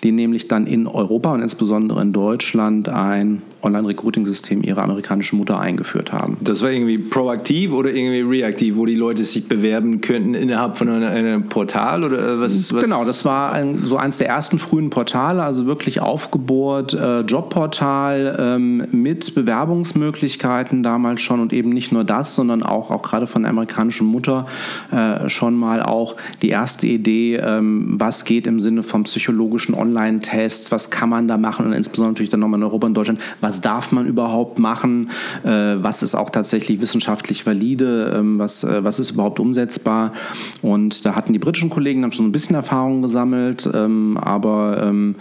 die 0.02 0.10
nämlich 0.10 0.48
dann 0.48 0.66
in 0.66 0.88
Europa 0.88 1.32
und 1.32 1.42
insbesondere 1.42 2.02
in 2.02 2.12
Deutschland 2.12 2.88
ein 2.88 3.42
Online-Recruiting-System 3.64 4.62
ihrer 4.62 4.82
amerikanischen 4.82 5.38
Mutter 5.38 5.58
eingeführt 5.58 6.12
haben. 6.12 6.36
Das 6.40 6.62
war 6.62 6.70
irgendwie 6.70 6.98
proaktiv 6.98 7.72
oder 7.72 7.90
irgendwie 7.90 8.20
reaktiv, 8.20 8.76
wo 8.76 8.86
die 8.86 8.94
Leute 8.94 9.24
sich 9.24 9.48
bewerben 9.48 10.00
könnten 10.00 10.34
innerhalb 10.34 10.76
von 10.76 10.88
einem, 10.88 11.08
einem 11.08 11.48
Portal 11.48 12.04
oder 12.04 12.40
was, 12.40 12.72
was? 12.72 12.82
Genau, 12.82 13.04
das 13.04 13.24
war 13.24 13.52
ein, 13.52 13.78
so 13.78 13.96
eins 13.96 14.18
der 14.18 14.28
ersten 14.28 14.58
frühen 14.58 14.90
Portale, 14.90 15.42
also 15.42 15.66
wirklich 15.66 16.00
aufgebohrt, 16.00 16.94
äh, 16.94 17.20
Jobportal 17.20 18.36
ähm, 18.38 18.86
mit 18.92 19.34
Bewerbungsmöglichkeiten 19.34 20.82
damals 20.82 21.20
schon 21.22 21.40
und 21.40 21.52
eben 21.52 21.70
nicht 21.70 21.92
nur 21.92 22.04
das, 22.04 22.34
sondern 22.34 22.62
auch, 22.62 22.90
auch 22.90 23.02
gerade 23.02 23.26
von 23.26 23.42
der 23.42 23.50
amerikanischen 23.50 24.06
Mutter 24.06 24.46
äh, 24.90 25.28
schon 25.28 25.54
mal 25.54 25.82
auch 25.82 26.16
die 26.42 26.48
erste 26.48 26.86
Idee, 26.86 27.36
ähm, 27.36 27.94
was 27.98 28.24
geht 28.24 28.46
im 28.46 28.60
Sinne 28.60 28.82
von 28.82 29.04
psychologischen 29.04 29.74
Online-Tests, 29.74 30.72
was 30.72 30.90
kann 30.90 31.08
man 31.08 31.28
da 31.28 31.36
machen 31.36 31.66
und 31.66 31.72
insbesondere 31.72 32.12
natürlich 32.12 32.30
dann 32.30 32.40
nochmal 32.40 32.60
in 32.60 32.64
Europa 32.64 32.86
und 32.86 32.94
Deutschland, 32.94 33.20
was 33.40 33.53
was 33.54 33.60
darf 33.60 33.92
man 33.92 34.06
überhaupt 34.06 34.58
machen, 34.58 35.10
äh, 35.44 35.48
was 35.48 36.02
ist 36.02 36.16
auch 36.16 36.30
tatsächlich 36.30 36.80
wissenschaftlich 36.80 37.46
valide, 37.46 38.12
ähm, 38.16 38.38
was, 38.38 38.64
äh, 38.64 38.82
was 38.82 38.98
ist 38.98 39.12
überhaupt 39.12 39.38
umsetzbar. 39.38 40.12
Und 40.60 41.04
da 41.04 41.14
hatten 41.14 41.32
die 41.32 41.38
britischen 41.38 41.70
Kollegen 41.70 42.02
dann 42.02 42.10
schon 42.10 42.26
ein 42.26 42.32
bisschen 42.32 42.56
Erfahrung 42.56 43.02
gesammelt, 43.02 43.70
ähm, 43.72 44.18
aber 44.20 44.82
ähm, 44.82 45.14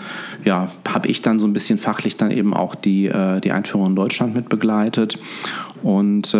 ja, 0.44 0.72
habe 0.88 1.08
ich 1.10 1.22
dann 1.22 1.40
so 1.40 1.46
ein 1.46 1.54
bisschen 1.54 1.78
fachlich 1.78 2.18
dann 2.18 2.32
eben 2.32 2.56
auch 2.56 2.74
die, 2.74 3.06
äh, 3.06 3.40
die 3.40 3.52
Einführung 3.52 3.88
in 3.88 3.96
Deutschland 3.96 4.34
mit 4.34 4.50
begleitet. 4.50 5.20
Und 5.84 6.36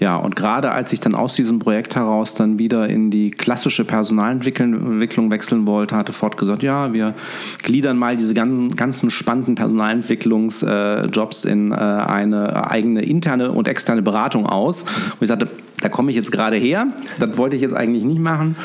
ja, 0.00 0.16
und 0.16 0.34
gerade 0.34 0.72
als 0.72 0.92
ich 0.92 1.00
dann 1.00 1.14
aus 1.14 1.34
diesem 1.34 1.60
Projekt 1.60 1.94
heraus 1.94 2.34
dann 2.34 2.58
wieder 2.58 2.88
in 2.88 3.10
die 3.10 3.30
klassische 3.30 3.84
Personalentwicklung 3.84 5.30
wechseln 5.30 5.66
wollte, 5.66 5.96
hatte 5.96 6.12
Ford 6.12 6.36
gesagt, 6.36 6.62
ja, 6.62 6.92
wir 6.92 7.14
gliedern 7.62 7.96
mal 7.96 8.16
diese 8.16 8.34
ganzen, 8.34 9.10
spannenden 9.10 9.54
Personalentwicklungsjobs 9.54 11.44
in 11.44 11.70
äh, 11.72 11.74
eine 11.74 12.70
eigene 12.70 13.02
interne 13.02 13.52
und 13.52 13.68
externe 13.68 14.02
Beratung 14.02 14.46
aus. 14.46 14.82
Und 14.82 15.22
ich 15.22 15.28
sagte, 15.28 15.48
da 15.80 15.88
komme 15.88 16.10
ich 16.10 16.16
jetzt 16.16 16.32
gerade 16.32 16.56
her, 16.56 16.88
das 17.20 17.36
wollte 17.36 17.56
ich 17.56 17.62
jetzt 17.62 17.74
eigentlich 17.74 18.04
nicht 18.04 18.20
machen. 18.20 18.56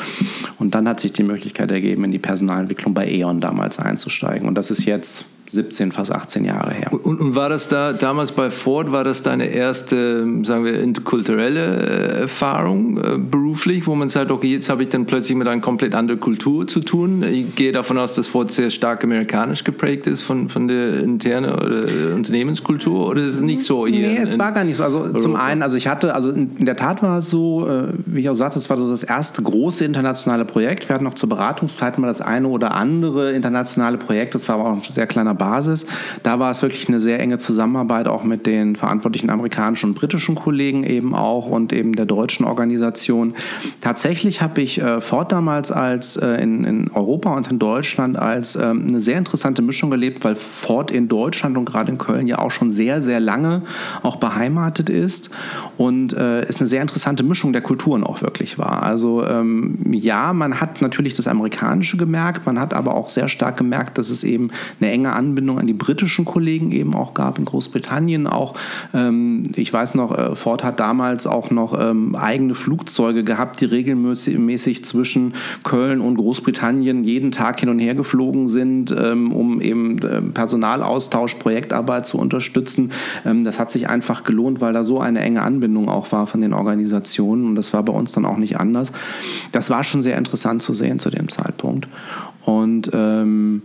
Und 0.58 0.74
dann 0.74 0.88
hat 0.88 1.00
sich 1.00 1.12
die 1.12 1.22
Möglichkeit 1.22 1.70
ergeben, 1.70 2.04
in 2.04 2.10
die 2.12 2.18
Personalentwicklung 2.18 2.94
bei 2.94 3.08
E.ON 3.08 3.40
damals 3.40 3.78
einzusteigen. 3.78 4.48
Und 4.48 4.56
das 4.56 4.70
ist 4.70 4.84
jetzt 4.84 5.26
17, 5.50 5.90
fast 5.90 6.12
18 6.12 6.44
Jahre 6.44 6.72
her. 6.72 6.92
Und, 6.92 7.20
und, 7.20 7.34
war 7.34 7.48
das 7.48 7.66
da 7.66 7.92
damals 7.92 8.30
bei 8.32 8.50
Ford, 8.50 8.92
war 8.92 9.02
das 9.02 9.22
deine 9.22 9.46
erste, 9.46 10.26
sagen 10.44 10.64
wir, 10.64 10.80
interkulturelle 10.80 12.18
äh, 12.18 12.20
Erfahrung 12.20 12.98
äh, 12.98 13.18
beruflich, 13.18 13.86
wo 13.86 13.94
man 13.96 14.08
sagt, 14.08 14.30
okay, 14.30 14.52
jetzt 14.52 14.68
habe 14.68 14.84
ich 14.84 14.90
dann 14.90 15.06
plötzlich 15.06 15.36
mit 15.36 15.48
einer 15.48 15.60
komplett 15.60 15.94
anderen 15.94 16.20
Kultur 16.20 16.68
zu 16.68 16.80
tun? 16.80 17.24
Ich 17.24 17.54
gehe 17.56 17.72
davon 17.72 17.98
aus, 17.98 18.12
dass 18.12 18.28
Ford 18.28 18.52
sehr 18.52 18.70
stark 18.70 19.02
amerikanisch 19.02 19.64
geprägt 19.64 20.06
ist 20.06 20.22
von, 20.22 20.48
von 20.48 20.68
der 20.68 21.00
internen 21.00 21.52
oder 21.52 22.14
Unternehmenskultur 22.14 23.08
oder 23.08 23.22
ist 23.22 23.34
es 23.34 23.40
nicht 23.40 23.62
so 23.62 23.86
hier? 23.86 24.08
Nee, 24.08 24.18
es 24.18 24.38
war 24.38 24.52
gar 24.52 24.62
nicht 24.62 24.76
so. 24.76 24.84
Also 24.84 25.00
Europa? 25.00 25.18
zum 25.18 25.36
einen, 25.36 25.62
also 25.62 25.76
ich 25.76 25.88
hatte, 25.88 26.14
also 26.14 26.30
in 26.30 26.64
der 26.64 26.76
Tat 26.76 27.02
war 27.02 27.18
es 27.18 27.28
so, 27.28 27.68
äh, 27.68 27.88
wie 28.06 28.20
ich 28.20 28.28
auch 28.28 28.34
sagte, 28.34 28.58
es 28.58 28.70
war 28.70 28.76
so 28.76 28.88
das 28.88 29.02
erste 29.02 29.42
große 29.42 29.84
internationale 29.84 30.44
Projekt. 30.44 30.88
Wir 30.88 30.94
hatten 30.94 31.04
noch 31.04 31.14
zur 31.14 31.28
Beratungszeit 31.28 31.98
mal 31.98 32.06
das 32.06 32.20
eine 32.20 32.46
oder 32.46 32.72
andere 32.72 33.32
internationale 33.32 33.98
Projekt, 33.98 34.34
das 34.34 34.48
war 34.48 34.56
aber 34.56 34.70
auch 34.70 34.74
ein 34.74 34.82
sehr 34.82 35.06
kleiner 35.06 35.34
Basis. 35.40 35.86
Da 36.22 36.38
war 36.38 36.50
es 36.50 36.60
wirklich 36.60 36.86
eine 36.88 37.00
sehr 37.00 37.18
enge 37.18 37.38
Zusammenarbeit 37.38 38.06
auch 38.06 38.22
mit 38.22 38.46
den 38.46 38.76
verantwortlichen 38.76 39.30
amerikanischen 39.30 39.90
und 39.90 39.94
britischen 39.94 40.34
Kollegen 40.34 40.84
eben 40.84 41.14
auch 41.14 41.46
und 41.46 41.72
eben 41.72 41.94
der 41.96 42.04
deutschen 42.04 42.44
Organisation. 42.44 43.34
Tatsächlich 43.80 44.42
habe 44.42 44.60
ich 44.60 44.80
äh, 44.80 45.00
Ford 45.00 45.32
damals 45.32 45.72
als 45.72 46.16
äh, 46.16 46.42
in, 46.42 46.64
in, 46.64 46.90
Europa 46.92 47.34
und 47.34 47.50
in 47.50 47.58
Deutschland 47.58 48.18
als 48.18 48.54
ähm, 48.54 48.86
eine 48.88 49.00
sehr 49.00 49.16
interessante 49.16 49.62
Mischung 49.62 49.90
erlebt, 49.90 50.22
weil 50.24 50.36
Ford 50.36 50.90
in 50.90 51.08
Deutschland 51.08 51.56
und 51.56 51.64
gerade 51.64 51.90
in 51.90 51.98
Köln 51.98 52.28
ja 52.28 52.38
auch 52.38 52.50
schon 52.50 52.68
sehr, 52.68 53.00
sehr 53.00 53.18
lange 53.18 53.62
auch 54.02 54.16
beheimatet 54.16 54.90
ist 54.90 55.30
und 55.78 56.12
äh, 56.12 56.42
es 56.42 56.60
eine 56.60 56.68
sehr 56.68 56.82
interessante 56.82 57.22
Mischung 57.22 57.54
der 57.54 57.62
Kulturen 57.62 58.04
auch 58.04 58.20
wirklich 58.20 58.58
war. 58.58 58.82
Also 58.82 59.24
ähm, 59.24 59.78
ja, 59.90 60.34
man 60.34 60.60
hat 60.60 60.82
natürlich 60.82 61.14
das 61.14 61.26
Amerikanische 61.26 61.96
gemerkt, 61.96 62.44
man 62.44 62.60
hat 62.60 62.74
aber 62.74 62.94
auch 62.94 63.08
sehr 63.08 63.28
stark 63.28 63.56
gemerkt, 63.56 63.96
dass 63.96 64.10
es 64.10 64.22
eben 64.22 64.50
eine 64.80 64.90
enge 64.90 65.12
Anbindung 65.14 65.29
Anbindung 65.30 65.60
an 65.60 65.68
die 65.68 65.74
britischen 65.74 66.24
Kollegen 66.24 66.72
eben 66.72 66.94
auch 66.94 67.14
gab 67.14 67.38
in 67.38 67.44
Großbritannien. 67.44 68.26
Auch, 68.26 68.54
ähm, 68.92 69.44
ich 69.54 69.72
weiß 69.72 69.94
noch, 69.94 70.16
äh, 70.16 70.34
Ford 70.34 70.64
hat 70.64 70.80
damals 70.80 71.28
auch 71.28 71.50
noch 71.50 71.78
ähm, 71.78 72.16
eigene 72.16 72.56
Flugzeuge 72.56 73.22
gehabt, 73.22 73.60
die 73.60 73.66
regelmäßig 73.66 74.84
zwischen 74.84 75.34
Köln 75.62 76.00
und 76.00 76.16
Großbritannien 76.16 77.04
jeden 77.04 77.30
Tag 77.30 77.60
hin 77.60 77.68
und 77.68 77.78
her 77.78 77.94
geflogen 77.94 78.48
sind, 78.48 78.92
ähm, 78.96 79.32
um 79.32 79.60
eben 79.60 79.98
äh, 79.98 80.20
Personalaustausch, 80.20 81.36
Projektarbeit 81.36 82.06
zu 82.06 82.18
unterstützen. 82.18 82.90
Ähm, 83.24 83.44
das 83.44 83.60
hat 83.60 83.70
sich 83.70 83.88
einfach 83.88 84.24
gelohnt, 84.24 84.60
weil 84.60 84.72
da 84.72 84.82
so 84.82 84.98
eine 84.98 85.20
enge 85.20 85.42
Anbindung 85.42 85.88
auch 85.88 86.10
war 86.10 86.26
von 86.26 86.40
den 86.40 86.52
Organisationen 86.52 87.46
und 87.46 87.54
das 87.54 87.72
war 87.72 87.84
bei 87.84 87.92
uns 87.92 88.10
dann 88.12 88.26
auch 88.26 88.36
nicht 88.36 88.58
anders. 88.58 88.92
Das 89.52 89.70
war 89.70 89.84
schon 89.84 90.02
sehr 90.02 90.18
interessant 90.18 90.62
zu 90.62 90.74
sehen 90.74 90.98
zu 90.98 91.08
dem 91.08 91.28
Zeitpunkt. 91.28 91.86
Und 92.44 92.90
ähm, 92.92 93.62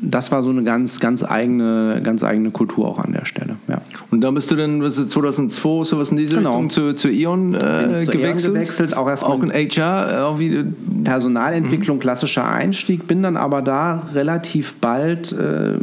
das 0.00 0.30
war 0.30 0.42
so 0.42 0.50
eine 0.50 0.62
ganz, 0.62 1.00
ganz 1.00 1.24
eigene, 1.24 2.00
ganz 2.02 2.22
eigene 2.22 2.50
Kultur 2.50 2.86
auch 2.86 2.98
an 2.98 3.12
der 3.12 3.24
Stelle. 3.24 3.56
Ja. 3.66 3.80
Und 4.10 4.20
dann 4.20 4.34
bist 4.34 4.50
du 4.50 4.56
dann 4.56 4.82
was 4.82 4.98
ist 4.98 5.10
2002 5.10 5.84
sowas 5.84 6.10
in 6.10 6.16
diese 6.16 6.36
genau. 6.36 6.50
Richtung 6.50 6.70
zu, 6.70 6.94
zu 6.94 7.08
Ion 7.08 7.54
äh, 7.54 7.58
zu 7.58 8.10
gewechselt? 8.10 8.54
Eon 8.54 8.54
gewechselt, 8.54 8.96
auch 8.96 9.08
erstmal 9.08 9.38
auch 9.38 9.42
in 9.42 9.50
HR, 9.50 10.12
äh, 10.12 10.22
auch 10.22 10.38
wie 10.38 10.64
Personalentwicklung, 11.04 11.96
mhm. 11.96 12.00
klassischer 12.00 12.48
Einstieg. 12.48 13.06
Bin 13.06 13.22
dann 13.22 13.36
aber 13.36 13.62
da 13.62 14.04
relativ 14.14 14.74
bald 14.74 15.32
äh, 15.32 15.74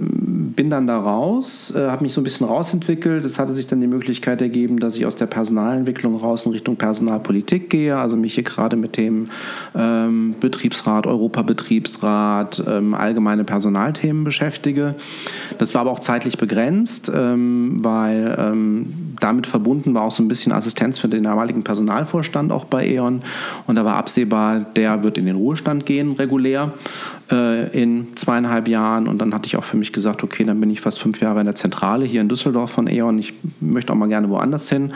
bin 0.55 0.69
dann 0.69 0.87
da 0.87 0.97
raus, 0.97 1.73
äh, 1.75 1.87
habe 1.89 2.03
mich 2.03 2.13
so 2.13 2.21
ein 2.21 2.23
bisschen 2.23 2.47
rausentwickelt. 2.47 3.25
Es 3.25 3.39
hatte 3.39 3.53
sich 3.53 3.67
dann 3.67 3.81
die 3.81 3.87
Möglichkeit 3.87 4.41
ergeben, 4.41 4.79
dass 4.79 4.95
ich 4.95 5.05
aus 5.05 5.15
der 5.15 5.25
Personalentwicklung 5.25 6.15
raus 6.15 6.45
in 6.45 6.53
Richtung 6.53 6.77
Personalpolitik 6.77 7.69
gehe, 7.69 7.97
also 7.97 8.15
mich 8.15 8.35
hier 8.35 8.43
gerade 8.43 8.75
mit 8.75 8.97
dem 8.97 9.29
ähm, 9.75 10.35
Betriebsrat, 10.39 11.07
Europabetriebsrat, 11.07 12.63
ähm, 12.67 12.93
allgemeine 12.93 13.43
Personalthemen 13.43 14.23
beschäftige. 14.23 14.95
Das 15.57 15.73
war 15.73 15.81
aber 15.81 15.91
auch 15.91 15.99
zeitlich 15.99 16.37
begrenzt, 16.37 17.11
ähm, 17.13 17.77
weil 17.83 18.35
ähm, 18.39 19.15
damit 19.19 19.47
verbunden 19.47 19.93
war 19.93 20.03
auch 20.03 20.11
so 20.11 20.23
ein 20.23 20.27
bisschen 20.27 20.51
Assistenz 20.51 20.97
für 20.97 21.07
den 21.07 21.23
damaligen 21.23 21.63
Personalvorstand 21.63 22.51
auch 22.51 22.65
bei 22.65 22.87
E.ON. 22.87 23.21
Und 23.67 23.75
da 23.75 23.85
war 23.85 23.95
absehbar, 23.95 24.59
der 24.75 25.03
wird 25.03 25.17
in 25.17 25.25
den 25.25 25.35
Ruhestand 25.35 25.85
gehen, 25.85 26.13
regulär, 26.13 26.73
äh, 27.31 27.69
in 27.69 28.15
zweieinhalb 28.15 28.67
Jahren. 28.67 29.07
Und 29.07 29.19
dann 29.19 29.33
hatte 29.33 29.47
ich 29.47 29.57
auch 29.57 29.63
für 29.63 29.77
mich 29.77 29.93
gesagt, 29.93 30.23
okay, 30.23 30.43
dann 30.43 30.59
bin 30.59 30.69
ich 30.69 30.81
fast 30.81 30.99
fünf 30.99 31.19
Jahre 31.21 31.39
in 31.39 31.45
der 31.45 31.55
Zentrale 31.55 32.05
hier 32.05 32.21
in 32.21 32.29
Düsseldorf 32.29 32.71
von 32.71 32.87
E.ON. 32.87 33.19
Ich 33.19 33.33
möchte 33.59 33.93
auch 33.93 33.97
mal 33.97 34.09
gerne 34.09 34.29
woanders 34.29 34.69
hin. 34.69 34.93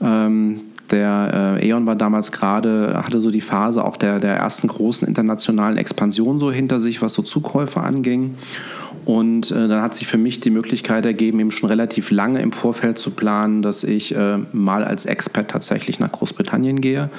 Ähm, 0.00 0.60
der 0.90 1.58
äh, 1.60 1.68
E.ON 1.68 1.86
war 1.86 1.96
damals 1.96 2.30
gerade, 2.32 3.02
hatte 3.04 3.20
so 3.20 3.30
die 3.30 3.40
Phase 3.40 3.84
auch 3.84 3.96
der, 3.96 4.20
der 4.20 4.36
ersten 4.36 4.68
großen 4.68 5.06
internationalen 5.06 5.76
Expansion 5.76 6.38
so 6.38 6.52
hinter 6.52 6.80
sich, 6.80 7.02
was 7.02 7.12
so 7.12 7.22
Zukäufe 7.22 7.80
anging. 7.80 8.36
Und 9.04 9.50
äh, 9.50 9.68
dann 9.68 9.82
hat 9.82 9.94
sich 9.94 10.06
für 10.06 10.18
mich 10.18 10.40
die 10.40 10.50
Möglichkeit 10.50 11.04
ergeben, 11.04 11.38
eben 11.40 11.50
schon 11.50 11.68
relativ 11.68 12.10
lange 12.10 12.40
im 12.40 12.52
Vorfeld 12.52 12.98
zu 12.98 13.10
planen, 13.10 13.62
dass 13.62 13.84
ich 13.84 14.14
äh, 14.14 14.38
mal 14.52 14.84
als 14.84 15.06
Expert 15.06 15.50
tatsächlich 15.50 16.00
nach 16.00 16.10
Großbritannien 16.10 16.80
gehe. 16.80 17.10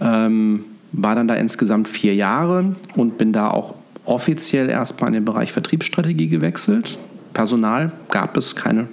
Ähm, 0.00 0.64
war 0.92 1.14
dann 1.14 1.28
da 1.28 1.34
insgesamt 1.34 1.88
vier 1.88 2.14
Jahre 2.14 2.76
und 2.96 3.18
bin 3.18 3.32
da 3.32 3.50
auch 3.50 3.74
offiziell 4.04 4.70
erstmal 4.70 5.08
in 5.08 5.14
den 5.14 5.24
Bereich 5.24 5.52
Vertriebsstrategie 5.52 6.28
gewechselt. 6.28 6.98
Personal 7.34 7.92
gab 8.10 8.36
es 8.36 8.56
keine 8.56 8.88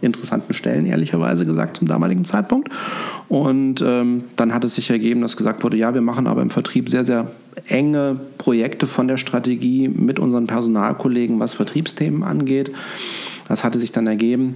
interessanten 0.00 0.54
Stellen, 0.54 0.86
ehrlicherweise 0.86 1.44
gesagt, 1.44 1.76
zum 1.76 1.86
damaligen 1.86 2.24
Zeitpunkt. 2.24 2.70
Und 3.28 3.82
ähm, 3.86 4.24
dann 4.36 4.54
hat 4.54 4.64
es 4.64 4.74
sich 4.74 4.90
ergeben, 4.90 5.20
dass 5.20 5.36
gesagt 5.36 5.62
wurde, 5.62 5.76
ja, 5.76 5.92
wir 5.92 6.00
machen 6.00 6.26
aber 6.26 6.42
im 6.42 6.50
Vertrieb 6.50 6.88
sehr, 6.88 7.04
sehr 7.04 7.30
enge 7.66 8.18
Projekte 8.38 8.86
von 8.86 9.08
der 9.08 9.16
Strategie 9.16 9.88
mit 9.88 10.18
unseren 10.18 10.46
Personalkollegen, 10.46 11.38
was 11.38 11.52
Vertriebsthemen 11.52 12.22
angeht. 12.22 12.72
Das 13.48 13.64
hatte 13.64 13.78
sich 13.78 13.92
dann 13.92 14.06
ergeben. 14.06 14.54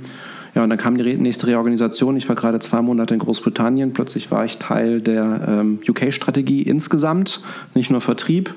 Ja, 0.55 0.63
und 0.63 0.71
dann 0.71 0.79
kam 0.79 0.97
die 0.97 1.17
nächste 1.17 1.49
Reorganisation. 1.49 2.17
Ich 2.17 2.29
war 2.29 2.37
gerade 2.37 2.61
zwei 2.61 2.81
Monate 2.81 3.15
in 3.15 3.21
Großbritannien. 3.21 3.93
Plötzlich 3.93 4.31
war 4.31 4.45
ich 4.45 4.59
Teil 4.59 5.01
der 5.01 5.45
ähm, 5.49 5.81
UK-Strategie 5.89 6.63
insgesamt, 6.63 7.41
nicht 7.75 7.91
nur 7.91 8.01
Vertrieb 8.01 8.55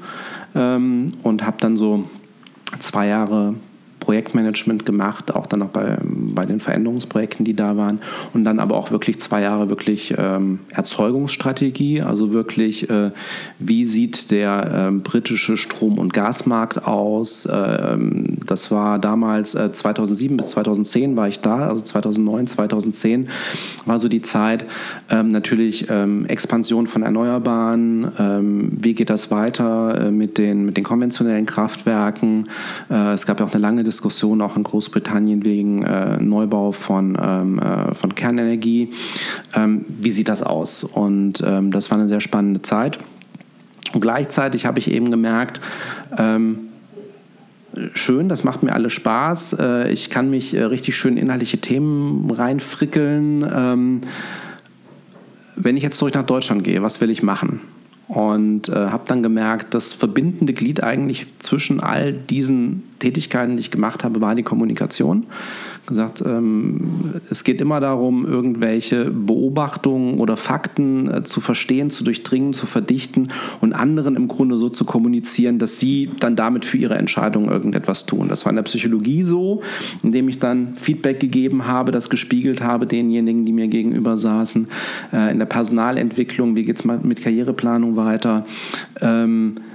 ähm, 0.53 1.07
und 1.23 1.45
habe 1.45 1.57
dann 1.59 1.75
so 1.75 2.03
zwei 2.79 3.07
Jahre 3.07 3.55
Projektmanagement 4.07 4.85
gemacht, 4.85 5.35
auch 5.35 5.47
dann 5.47 5.59
noch 5.59 5.67
bei, 5.67 5.97
bei 6.01 6.45
den 6.45 6.61
Veränderungsprojekten, 6.61 7.43
die 7.43 7.57
da 7.57 7.75
waren. 7.75 7.99
Und 8.33 8.45
dann 8.45 8.61
aber 8.61 8.77
auch 8.77 8.89
wirklich 8.89 9.19
zwei 9.19 9.41
Jahre 9.41 9.67
wirklich 9.67 10.15
ähm, 10.17 10.59
Erzeugungsstrategie, 10.69 12.01
also 12.01 12.31
wirklich, 12.31 12.89
äh, 12.89 13.11
wie 13.59 13.83
sieht 13.83 14.31
der 14.31 14.91
äh, 14.93 14.97
britische 14.97 15.57
Strom- 15.57 15.99
und 15.99 16.13
Gasmarkt 16.13 16.87
aus. 16.87 17.49
Ähm, 17.51 18.37
das 18.45 18.71
war 18.71 18.97
damals 18.97 19.55
äh, 19.55 19.73
2007 19.73 20.37
bis 20.37 20.51
2010 20.51 21.17
war 21.17 21.27
ich 21.27 21.41
da, 21.41 21.67
also 21.67 21.81
2009, 21.81 22.47
2010 22.47 23.27
war 23.85 23.99
so 23.99 24.07
die 24.07 24.21
Zeit. 24.21 24.63
Ähm, 25.09 25.27
natürlich 25.27 25.87
ähm, 25.89 26.25
Expansion 26.27 26.87
von 26.87 27.03
Erneuerbaren, 27.03 28.09
ähm, 28.17 28.71
wie 28.71 28.93
geht 28.93 29.09
das 29.09 29.31
weiter 29.31 30.05
äh, 30.05 30.11
mit, 30.11 30.37
den, 30.37 30.63
mit 30.63 30.77
den 30.77 30.85
konventionellen 30.85 31.45
Kraftwerken. 31.45 32.47
Äh, 32.89 33.11
es 33.11 33.25
gab 33.25 33.41
ja 33.41 33.45
auch 33.45 33.51
eine 33.51 33.61
lange 33.61 33.83
Diskussion 33.83 33.96
auch 34.41 34.57
in 34.57 34.63
Großbritannien 34.63 35.45
wegen 35.45 35.83
äh, 35.83 36.17
Neubau 36.17 36.71
von, 36.71 37.17
ähm, 37.21 37.59
äh, 37.59 37.93
von 37.93 38.15
Kernenergie. 38.15 38.91
Ähm, 39.53 39.85
wie 39.87 40.11
sieht 40.11 40.29
das 40.29 40.43
aus? 40.43 40.83
Und 40.83 41.43
ähm, 41.45 41.71
das 41.71 41.91
war 41.91 41.97
eine 41.97 42.07
sehr 42.07 42.21
spannende 42.21 42.61
Zeit. 42.61 42.99
Und 43.93 44.01
gleichzeitig 44.01 44.65
habe 44.65 44.79
ich 44.79 44.91
eben 44.91 45.11
gemerkt, 45.11 45.61
ähm, 46.17 46.59
schön, 47.93 48.29
das 48.29 48.43
macht 48.43 48.63
mir 48.63 48.73
alles 48.73 48.93
Spaß. 48.93 49.57
Äh, 49.59 49.91
ich 49.91 50.09
kann 50.09 50.29
mich 50.29 50.53
äh, 50.53 50.63
richtig 50.63 50.97
schön 50.97 51.17
in 51.17 51.23
inhaltliche 51.23 51.59
Themen 51.59 52.29
reinfrickeln. 52.29 53.45
Ähm, 53.53 54.01
wenn 55.55 55.77
ich 55.77 55.83
jetzt 55.83 55.97
zurück 55.97 56.13
nach 56.13 56.25
Deutschland 56.25 56.63
gehe, 56.63 56.81
was 56.83 57.01
will 57.01 57.09
ich 57.09 57.23
machen? 57.23 57.61
Und 58.07 58.69
äh, 58.69 58.73
habe 58.73 59.03
dann 59.07 59.21
gemerkt, 59.21 59.73
das 59.73 59.91
verbindende 59.91 60.53
Glied 60.53 60.81
eigentlich 60.81 61.37
zwischen 61.39 61.81
all 61.81 62.13
diesen 62.13 62.83
Tätigkeiten, 62.99 63.57
die 63.57 63.61
ich 63.61 63.71
gemacht 63.71 64.05
habe, 64.05 64.21
war 64.21 64.33
die 64.33 64.43
Kommunikation 64.43 65.25
gesagt, 65.87 66.21
ähm, 66.25 67.21
es 67.29 67.43
geht 67.43 67.61
immer 67.61 67.79
darum, 67.79 68.25
irgendwelche 68.25 69.05
Beobachtungen 69.05 70.19
oder 70.19 70.37
Fakten 70.37 71.09
äh, 71.09 71.23
zu 71.23 71.41
verstehen, 71.41 71.89
zu 71.89 72.03
durchdringen, 72.03 72.53
zu 72.53 72.65
verdichten 72.65 73.29
und 73.61 73.73
anderen 73.73 74.15
im 74.15 74.27
Grunde 74.27 74.57
so 74.57 74.69
zu 74.69 74.85
kommunizieren, 74.85 75.59
dass 75.59 75.79
sie 75.79 76.11
dann 76.19 76.35
damit 76.35 76.65
für 76.65 76.77
ihre 76.77 76.95
Entscheidung 76.95 77.49
irgendetwas 77.49 78.05
tun. 78.05 78.27
Das 78.27 78.45
war 78.45 78.51
in 78.51 78.57
der 78.57 78.63
Psychologie 78.63 79.23
so, 79.23 79.61
indem 80.03 80.29
ich 80.29 80.39
dann 80.39 80.75
Feedback 80.75 81.19
gegeben 81.19 81.65
habe, 81.65 81.91
das 81.91 82.09
gespiegelt 82.09 82.61
habe 82.61 82.85
denjenigen, 82.85 83.45
die 83.45 83.53
mir 83.53 83.67
gegenüber 83.67 84.17
saßen. 84.17 84.67
Äh, 85.13 85.31
in 85.31 85.39
der 85.39 85.45
Personalentwicklung, 85.45 86.55
wie 86.55 86.65
geht 86.65 86.79
es 86.79 86.85
mit 86.85 87.21
Karriereplanung 87.21 87.95
weiter? 87.95 88.45
Ähm, 89.01 89.55
äh, 89.57 89.66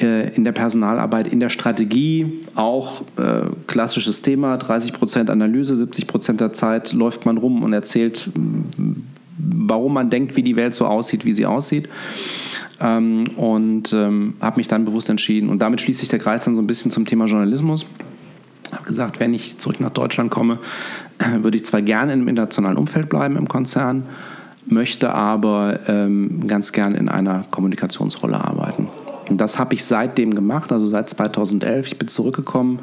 in 0.00 0.44
der 0.44 0.52
Personalarbeit, 0.52 1.28
in 1.28 1.40
der 1.40 1.48
Strategie 1.48 2.40
auch 2.54 3.02
äh, 3.16 3.42
klassisches 3.66 4.22
Thema, 4.22 4.56
30 4.56 4.92
Prozent 4.92 5.30
Analyse, 5.30 5.76
70 5.76 6.06
Prozent 6.06 6.40
der 6.40 6.52
Zeit 6.52 6.92
läuft 6.92 7.26
man 7.26 7.36
rum 7.36 7.62
und 7.62 7.72
erzählt, 7.72 8.30
warum 9.38 9.94
man 9.94 10.10
denkt, 10.10 10.36
wie 10.36 10.42
die 10.42 10.56
Welt 10.56 10.74
so 10.74 10.86
aussieht, 10.86 11.24
wie 11.24 11.32
sie 11.32 11.46
aussieht. 11.46 11.88
Ähm, 12.80 13.28
und 13.36 13.92
ähm, 13.92 14.34
habe 14.40 14.58
mich 14.58 14.68
dann 14.68 14.84
bewusst 14.84 15.08
entschieden. 15.08 15.48
Und 15.48 15.60
damit 15.60 15.80
schließt 15.80 16.00
sich 16.00 16.08
der 16.08 16.18
Kreis 16.18 16.44
dann 16.44 16.54
so 16.54 16.62
ein 16.62 16.66
bisschen 16.66 16.90
zum 16.90 17.04
Thema 17.04 17.26
Journalismus. 17.26 17.86
habe 18.72 18.84
gesagt, 18.84 19.18
wenn 19.20 19.34
ich 19.34 19.58
zurück 19.58 19.80
nach 19.80 19.90
Deutschland 19.90 20.30
komme, 20.30 20.58
würde 21.42 21.56
ich 21.56 21.64
zwar 21.64 21.82
gerne 21.82 22.12
im 22.12 22.28
internationalen 22.28 22.76
Umfeld 22.76 23.08
bleiben 23.08 23.36
im 23.36 23.48
Konzern, 23.48 24.04
möchte 24.66 25.12
aber 25.12 25.80
ähm, 25.88 26.46
ganz 26.46 26.72
gern 26.72 26.94
in 26.94 27.08
einer 27.08 27.44
Kommunikationsrolle 27.50 28.36
arbeiten. 28.36 28.88
Und 29.28 29.40
das 29.40 29.58
habe 29.58 29.74
ich 29.74 29.84
seitdem 29.84 30.34
gemacht, 30.34 30.72
also 30.72 30.86
seit 30.86 31.08
2011. 31.10 31.88
Ich 31.88 31.98
bin 31.98 32.08
zurückgekommen 32.08 32.80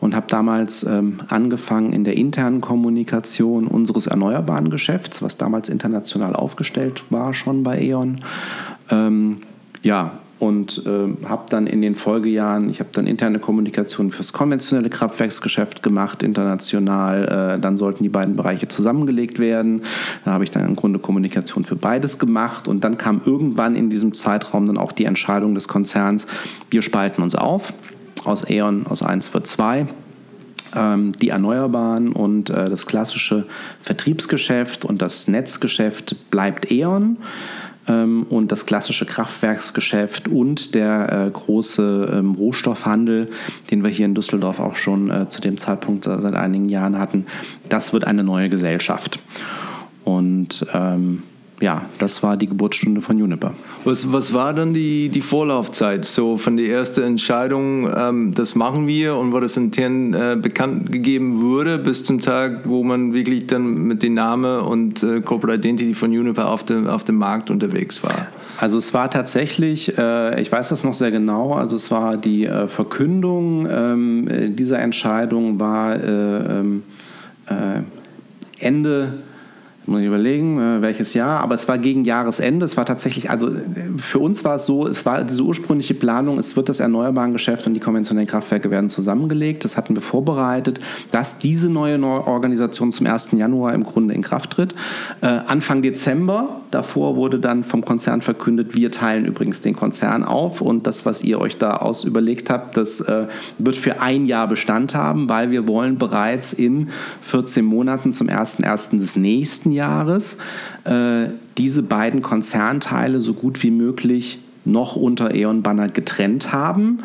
und 0.00 0.14
habe 0.14 0.26
damals 0.28 0.82
ähm, 0.84 1.18
angefangen 1.28 1.92
in 1.92 2.04
der 2.04 2.16
internen 2.16 2.60
Kommunikation 2.60 3.66
unseres 3.66 4.06
erneuerbaren 4.06 4.70
Geschäfts, 4.70 5.22
was 5.22 5.36
damals 5.36 5.68
international 5.68 6.34
aufgestellt 6.34 7.04
war 7.10 7.34
schon 7.34 7.62
bei 7.62 7.80
E.ON. 7.80 8.20
Ähm, 8.90 9.38
ja, 9.82 10.12
und 10.38 10.82
äh, 10.84 11.26
habe 11.26 11.44
dann 11.48 11.66
in 11.66 11.80
den 11.80 11.94
Folgejahren, 11.94 12.68
ich 12.68 12.80
habe 12.80 12.90
dann 12.92 13.06
interne 13.06 13.38
Kommunikation 13.38 14.10
fürs 14.10 14.32
konventionelle 14.32 14.90
Kraftwerksgeschäft 14.90 15.82
gemacht, 15.82 16.22
international. 16.22 17.56
Äh, 17.56 17.60
dann 17.60 17.76
sollten 17.76 18.02
die 18.02 18.08
beiden 18.08 18.36
Bereiche 18.36 18.68
zusammengelegt 18.68 19.38
werden. 19.38 19.82
Da 20.24 20.32
habe 20.32 20.44
ich 20.44 20.50
dann 20.50 20.64
im 20.66 20.76
Grunde 20.76 20.98
Kommunikation 20.98 21.64
für 21.64 21.76
beides 21.76 22.18
gemacht. 22.18 22.68
Und 22.68 22.84
dann 22.84 22.98
kam 22.98 23.20
irgendwann 23.24 23.76
in 23.76 23.90
diesem 23.90 24.12
Zeitraum 24.12 24.66
dann 24.66 24.76
auch 24.76 24.92
die 24.92 25.04
Entscheidung 25.04 25.54
des 25.54 25.68
Konzerns, 25.68 26.26
wir 26.70 26.82
spalten 26.82 27.22
uns 27.22 27.34
auf 27.34 27.72
aus 28.24 28.48
E.ON, 28.48 28.86
aus 28.86 29.02
1 29.02 29.28
für 29.28 29.42
2 29.42 29.86
ähm, 30.74 31.12
die 31.12 31.28
Erneuerbaren 31.28 32.12
und 32.12 32.50
äh, 32.50 32.68
das 32.68 32.86
klassische 32.86 33.46
Vertriebsgeschäft 33.82 34.84
und 34.84 35.00
das 35.02 35.28
Netzgeschäft 35.28 36.30
bleibt 36.30 36.70
E.ON. 36.70 37.18
Ähm, 37.86 38.24
und 38.30 38.50
das 38.50 38.66
klassische 38.66 39.06
Kraftwerksgeschäft 39.06 40.28
und 40.28 40.74
der 40.74 41.26
äh, 41.26 41.30
große 41.30 42.10
ähm, 42.12 42.32
Rohstoffhandel, 42.32 43.30
den 43.70 43.82
wir 43.82 43.90
hier 43.90 44.06
in 44.06 44.14
Düsseldorf 44.14 44.60
auch 44.60 44.76
schon 44.76 45.10
äh, 45.10 45.28
zu 45.28 45.40
dem 45.40 45.58
Zeitpunkt 45.58 46.06
äh, 46.06 46.18
seit 46.18 46.34
einigen 46.34 46.68
Jahren 46.68 46.98
hatten, 46.98 47.26
das 47.68 47.92
wird 47.92 48.04
eine 48.04 48.24
neue 48.24 48.48
Gesellschaft. 48.48 49.18
Und 50.04 50.66
ähm, 50.72 51.22
ja, 51.64 51.86
das 51.96 52.22
war 52.22 52.36
die 52.36 52.46
Geburtsstunde 52.46 53.00
von 53.00 53.18
Juniper. 53.18 53.54
Was, 53.84 54.12
was 54.12 54.34
war 54.34 54.52
dann 54.52 54.74
die, 54.74 55.08
die 55.08 55.22
Vorlaufzeit? 55.22 56.04
So 56.04 56.36
von 56.36 56.58
der 56.58 56.66
ersten 56.66 57.02
Entscheidung, 57.02 57.88
ähm, 57.96 58.34
das 58.34 58.54
machen 58.54 58.86
wir 58.86 59.16
und 59.16 59.32
wo 59.32 59.40
das 59.40 59.56
intern 59.56 60.12
äh, 60.12 60.36
bekannt 60.36 60.92
gegeben 60.92 61.40
wurde, 61.40 61.78
bis 61.78 62.04
zum 62.04 62.20
Tag, 62.20 62.60
wo 62.64 62.84
man 62.84 63.14
wirklich 63.14 63.46
dann 63.46 63.64
mit 63.64 64.02
dem 64.02 64.12
Namen 64.12 64.60
und 64.60 65.02
äh, 65.02 65.22
Corporate 65.22 65.66
Identity 65.66 65.94
von 65.94 66.12
Juniper 66.12 66.50
auf 66.50 66.64
dem, 66.64 66.86
auf 66.86 67.02
dem 67.02 67.16
Markt 67.16 67.50
unterwegs 67.50 68.02
war? 68.02 68.26
Also 68.58 68.76
es 68.76 68.92
war 68.92 69.10
tatsächlich, 69.10 69.96
äh, 69.96 70.42
ich 70.42 70.52
weiß 70.52 70.68
das 70.68 70.84
noch 70.84 70.92
sehr 70.92 71.12
genau, 71.12 71.54
also 71.54 71.76
es 71.76 71.90
war 71.90 72.18
die 72.18 72.44
äh, 72.44 72.68
Verkündung 72.68 73.66
ähm, 73.70 74.54
dieser 74.54 74.80
Entscheidung 74.80 75.58
war 75.58 75.94
äh, 75.94 76.58
ähm, 76.60 76.82
äh, 77.46 77.80
Ende 78.60 79.14
muss 79.86 80.00
ich 80.00 80.06
überlegen, 80.06 80.58
äh, 80.58 80.82
welches 80.82 81.14
Jahr, 81.14 81.40
aber 81.40 81.54
es 81.54 81.68
war 81.68 81.78
gegen 81.78 82.04
Jahresende. 82.04 82.64
Es 82.64 82.76
war 82.76 82.86
tatsächlich, 82.86 83.30
also 83.30 83.48
äh, 83.48 83.58
für 83.98 84.18
uns 84.18 84.44
war 84.44 84.56
es 84.56 84.66
so, 84.66 84.86
es 84.86 85.04
war 85.04 85.24
diese 85.24 85.42
ursprüngliche 85.42 85.94
Planung, 85.94 86.38
es 86.38 86.56
wird 86.56 86.68
das 86.68 86.80
erneuerbaren 86.80 87.32
Geschäft 87.32 87.66
und 87.66 87.74
die 87.74 87.80
konventionellen 87.80 88.28
Kraftwerke 88.28 88.70
werden 88.70 88.88
zusammengelegt. 88.88 89.64
Das 89.64 89.76
hatten 89.76 89.94
wir 89.94 90.02
vorbereitet, 90.02 90.80
dass 91.10 91.38
diese 91.38 91.70
neue 91.70 92.02
Organisation 92.02 92.92
zum 92.92 93.06
1. 93.06 93.32
Januar 93.32 93.74
im 93.74 93.84
Grunde 93.84 94.14
in 94.14 94.22
Kraft 94.22 94.50
tritt. 94.50 94.74
Äh, 95.20 95.26
Anfang 95.26 95.82
Dezember, 95.82 96.60
davor 96.74 97.16
wurde 97.16 97.38
dann 97.38 97.62
vom 97.64 97.84
Konzern 97.84 98.20
verkündet, 98.20 98.74
wir 98.74 98.90
teilen 98.90 99.24
übrigens 99.24 99.62
den 99.62 99.76
Konzern 99.76 100.24
auf 100.24 100.60
und 100.60 100.86
das, 100.86 101.06
was 101.06 101.22
ihr 101.22 101.40
euch 101.40 101.56
da 101.56 101.76
aus 101.76 102.04
überlegt 102.04 102.50
habt, 102.50 102.76
das 102.76 103.00
äh, 103.00 103.28
wird 103.58 103.76
für 103.76 104.00
ein 104.00 104.26
Jahr 104.26 104.48
Bestand 104.48 104.94
haben, 104.94 105.28
weil 105.28 105.50
wir 105.52 105.68
wollen 105.68 105.98
bereits 105.98 106.52
in 106.52 106.88
14 107.22 107.64
Monaten 107.64 108.12
zum 108.12 108.28
1.1. 108.28 108.98
des 108.98 109.16
nächsten 109.16 109.70
Jahres 109.70 110.36
äh, 110.84 111.28
diese 111.56 111.82
beiden 111.84 112.20
Konzernteile 112.20 113.20
so 113.20 113.34
gut 113.34 113.62
wie 113.62 113.70
möglich 113.70 114.40
noch 114.64 114.96
unter 114.96 115.34
E.ON 115.34 115.62
Banner 115.62 115.88
getrennt 115.88 116.52
haben 116.52 117.00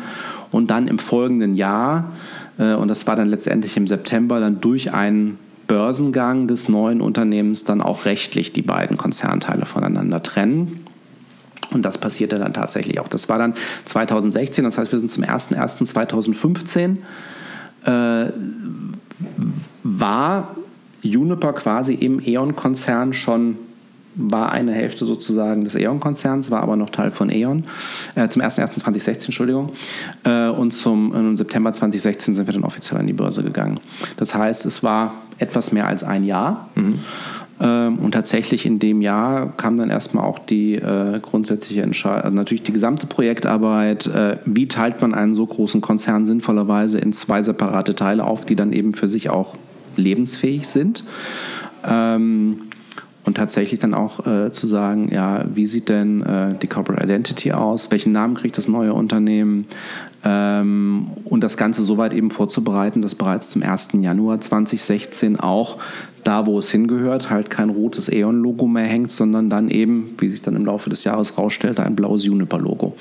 und 0.50 0.70
dann 0.70 0.88
im 0.88 0.98
folgenden 0.98 1.54
Jahr, 1.54 2.12
äh, 2.58 2.74
und 2.74 2.88
das 2.88 3.06
war 3.06 3.14
dann 3.14 3.28
letztendlich 3.28 3.76
im 3.76 3.86
September, 3.86 4.40
dann 4.40 4.60
durch 4.60 4.92
einen 4.92 5.38
Börsengang 5.70 6.48
des 6.48 6.68
neuen 6.68 7.00
Unternehmens 7.00 7.62
dann 7.62 7.80
auch 7.80 8.04
rechtlich 8.04 8.52
die 8.52 8.60
beiden 8.60 8.96
Konzernteile 8.96 9.66
voneinander 9.66 10.20
trennen. 10.20 10.84
Und 11.70 11.84
das 11.84 11.96
passierte 11.96 12.34
dann 12.40 12.52
tatsächlich 12.52 12.98
auch. 12.98 13.06
Das 13.06 13.28
war 13.28 13.38
dann 13.38 13.54
2016, 13.84 14.64
das 14.64 14.78
heißt, 14.78 14.90
wir 14.90 14.98
sind 14.98 15.12
zum 15.12 15.22
01.01.2015. 15.22 16.96
Äh, 17.84 18.32
war 19.84 20.56
Juniper 21.02 21.52
quasi 21.52 21.94
im 21.94 22.20
E.ON-Konzern 22.20 23.12
schon 23.12 23.56
war 24.28 24.52
eine 24.52 24.72
Hälfte 24.72 25.04
sozusagen 25.04 25.64
des 25.64 25.74
E.ON-Konzerns, 25.74 26.50
war 26.50 26.62
aber 26.62 26.76
noch 26.76 26.90
Teil 26.90 27.10
von 27.10 27.30
E.ON. 27.30 27.64
Äh, 28.14 28.28
zum 28.28 28.42
1.1.2016, 28.42 29.26
Entschuldigung. 29.26 29.72
Äh, 30.24 30.48
und 30.48 30.72
zum 30.72 31.14
im 31.14 31.36
September 31.36 31.72
2016 31.72 32.34
sind 32.34 32.46
wir 32.46 32.54
dann 32.54 32.64
offiziell 32.64 32.98
an 33.00 33.06
die 33.06 33.12
Börse 33.12 33.42
gegangen. 33.42 33.80
Das 34.16 34.34
heißt, 34.34 34.66
es 34.66 34.82
war 34.82 35.14
etwas 35.38 35.72
mehr 35.72 35.86
als 35.86 36.04
ein 36.04 36.24
Jahr. 36.24 36.68
Mhm. 36.74 37.00
Ähm, 37.60 37.98
und 37.98 38.12
tatsächlich 38.12 38.64
in 38.64 38.78
dem 38.78 39.02
Jahr 39.02 39.52
kam 39.56 39.76
dann 39.76 39.90
erstmal 39.90 40.24
auch 40.24 40.38
die 40.38 40.76
äh, 40.76 41.20
grundsätzliche 41.20 41.82
Entscheidung, 41.82 42.24
also 42.24 42.34
natürlich 42.34 42.62
die 42.62 42.72
gesamte 42.72 43.06
Projektarbeit, 43.06 44.06
äh, 44.06 44.38
wie 44.46 44.66
teilt 44.66 45.02
man 45.02 45.14
einen 45.14 45.34
so 45.34 45.46
großen 45.46 45.80
Konzern 45.82 46.24
sinnvollerweise 46.24 46.98
in 46.98 47.12
zwei 47.12 47.42
separate 47.42 47.94
Teile 47.94 48.24
auf, 48.24 48.46
die 48.46 48.56
dann 48.56 48.72
eben 48.72 48.94
für 48.94 49.08
sich 49.08 49.28
auch 49.28 49.56
lebensfähig 49.96 50.68
sind. 50.68 51.04
Ähm, 51.86 52.62
und 53.30 53.36
tatsächlich 53.36 53.78
dann 53.78 53.94
auch 53.94 54.26
äh, 54.26 54.50
zu 54.50 54.66
sagen, 54.66 55.08
ja, 55.12 55.44
wie 55.54 55.68
sieht 55.68 55.88
denn 55.88 56.20
äh, 56.22 56.58
die 56.60 56.66
Corporate 56.66 57.04
Identity 57.04 57.52
aus? 57.52 57.92
Welchen 57.92 58.10
Namen 58.10 58.34
kriegt 58.34 58.58
das 58.58 58.66
neue 58.66 58.92
Unternehmen? 58.92 59.66
Ähm, 60.24 61.06
und 61.24 61.40
das 61.44 61.56
Ganze 61.56 61.84
soweit 61.84 62.12
eben 62.12 62.32
vorzubereiten, 62.32 63.02
dass 63.02 63.14
bereits 63.14 63.50
zum 63.50 63.62
1. 63.62 63.90
Januar 64.00 64.40
2016 64.40 65.38
auch 65.38 65.78
da, 66.24 66.44
wo 66.46 66.58
es 66.58 66.72
hingehört, 66.72 67.30
halt 67.30 67.50
kein 67.50 67.70
rotes 67.70 68.08
E.ON-Logo 68.08 68.66
mehr 68.66 68.86
hängt, 68.86 69.12
sondern 69.12 69.48
dann 69.48 69.70
eben, 69.70 70.16
wie 70.18 70.28
sich 70.28 70.42
dann 70.42 70.56
im 70.56 70.66
Laufe 70.66 70.90
des 70.90 71.04
Jahres 71.04 71.38
rausstellte, 71.38 71.84
ein 71.84 71.94
blaues 71.94 72.24
Juniper-Logo. 72.24 72.96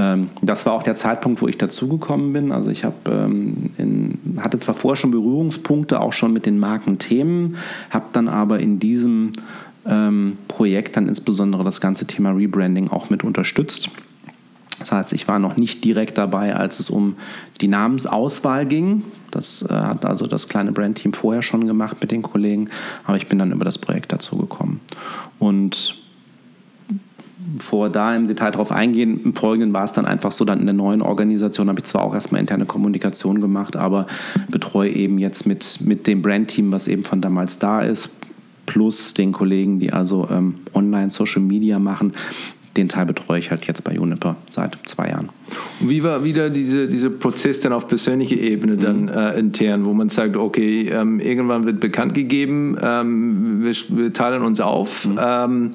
Ähm, 0.00 0.30
das 0.40 0.64
war 0.64 0.72
auch 0.72 0.82
der 0.82 0.94
Zeitpunkt, 0.96 1.42
wo 1.42 1.48
ich 1.48 1.58
dazugekommen 1.58 2.32
bin. 2.32 2.52
Also 2.52 2.70
ich 2.70 2.84
hab, 2.84 3.06
ähm, 3.08 3.70
in, 3.76 4.18
hatte 4.40 4.58
zwar 4.58 4.74
vorher 4.74 4.96
schon 4.96 5.10
Berührungspunkte, 5.10 6.00
auch 6.00 6.14
schon 6.14 6.32
mit 6.32 6.46
den 6.46 6.58
Markenthemen, 6.58 7.56
habe 7.90 8.06
dann 8.12 8.28
aber 8.28 8.60
in 8.60 8.78
diesem 8.78 9.32
ähm, 9.86 10.38
Projekt 10.48 10.96
dann 10.96 11.06
insbesondere 11.06 11.64
das 11.64 11.80
ganze 11.80 12.06
Thema 12.06 12.30
Rebranding 12.30 12.88
auch 12.88 13.10
mit 13.10 13.24
unterstützt. 13.24 13.90
Das 14.78 14.92
heißt, 14.92 15.12
ich 15.12 15.28
war 15.28 15.38
noch 15.38 15.56
nicht 15.56 15.84
direkt 15.84 16.16
dabei, 16.16 16.56
als 16.56 16.80
es 16.80 16.88
um 16.88 17.16
die 17.60 17.68
Namensauswahl 17.68 18.64
ging. 18.64 19.02
Das 19.30 19.62
äh, 19.68 19.74
hat 19.74 20.06
also 20.06 20.26
das 20.26 20.48
kleine 20.48 20.72
Brandteam 20.72 21.12
vorher 21.12 21.42
schon 21.42 21.66
gemacht 21.66 21.98
mit 22.00 22.10
den 22.10 22.22
Kollegen, 22.22 22.70
aber 23.04 23.18
ich 23.18 23.26
bin 23.26 23.38
dann 23.38 23.52
über 23.52 23.66
das 23.66 23.76
Projekt 23.76 24.12
dazugekommen. 24.12 24.80
Und 25.38 25.99
wir 27.70 27.88
da 27.88 28.14
im 28.14 28.28
Detail 28.28 28.50
drauf 28.50 28.70
eingehen, 28.72 29.20
im 29.24 29.34
Folgenden 29.34 29.72
war 29.72 29.84
es 29.84 29.92
dann 29.92 30.06
einfach 30.06 30.32
so, 30.32 30.44
dann 30.44 30.60
in 30.60 30.66
der 30.66 30.74
neuen 30.74 31.02
Organisation 31.02 31.68
habe 31.68 31.80
ich 31.80 31.84
zwar 31.84 32.02
auch 32.02 32.14
erstmal 32.14 32.40
interne 32.40 32.66
Kommunikation 32.66 33.40
gemacht, 33.40 33.76
aber 33.76 34.06
betreue 34.48 34.90
eben 34.90 35.18
jetzt 35.18 35.46
mit, 35.46 35.78
mit 35.80 36.06
dem 36.06 36.22
Brandteam, 36.22 36.72
was 36.72 36.88
eben 36.88 37.04
von 37.04 37.20
damals 37.20 37.58
da 37.58 37.80
ist, 37.80 38.10
plus 38.66 39.14
den 39.14 39.32
Kollegen, 39.32 39.80
die 39.80 39.92
also 39.92 40.28
ähm, 40.30 40.56
online 40.74 41.10
Social 41.10 41.42
Media 41.42 41.78
machen, 41.78 42.12
den 42.76 42.88
Teil 42.88 43.04
betreue 43.04 43.40
ich 43.40 43.50
halt 43.50 43.66
jetzt 43.66 43.82
bei 43.82 43.94
Juniper 43.94 44.36
seit 44.48 44.78
zwei 44.84 45.08
Jahren. 45.08 45.30
Und 45.80 45.88
wie 45.88 46.04
war 46.04 46.22
wieder 46.22 46.50
diese, 46.50 46.86
dieser 46.86 47.10
Prozess 47.10 47.58
dann 47.58 47.72
auf 47.72 47.88
persönlicher 47.88 48.36
Ebene 48.36 48.76
dann 48.76 49.02
mhm. 49.02 49.08
äh, 49.08 49.38
intern, 49.38 49.84
wo 49.84 49.92
man 49.92 50.08
sagt, 50.08 50.36
okay, 50.36 50.88
ähm, 50.88 51.18
irgendwann 51.18 51.64
wird 51.64 51.80
bekannt 51.80 52.14
gegeben, 52.14 52.76
ähm, 52.80 53.62
wir, 53.64 53.74
wir, 53.88 54.12
teilen 54.12 54.42
uns 54.42 54.60
auf. 54.60 55.06
Mhm. 55.06 55.72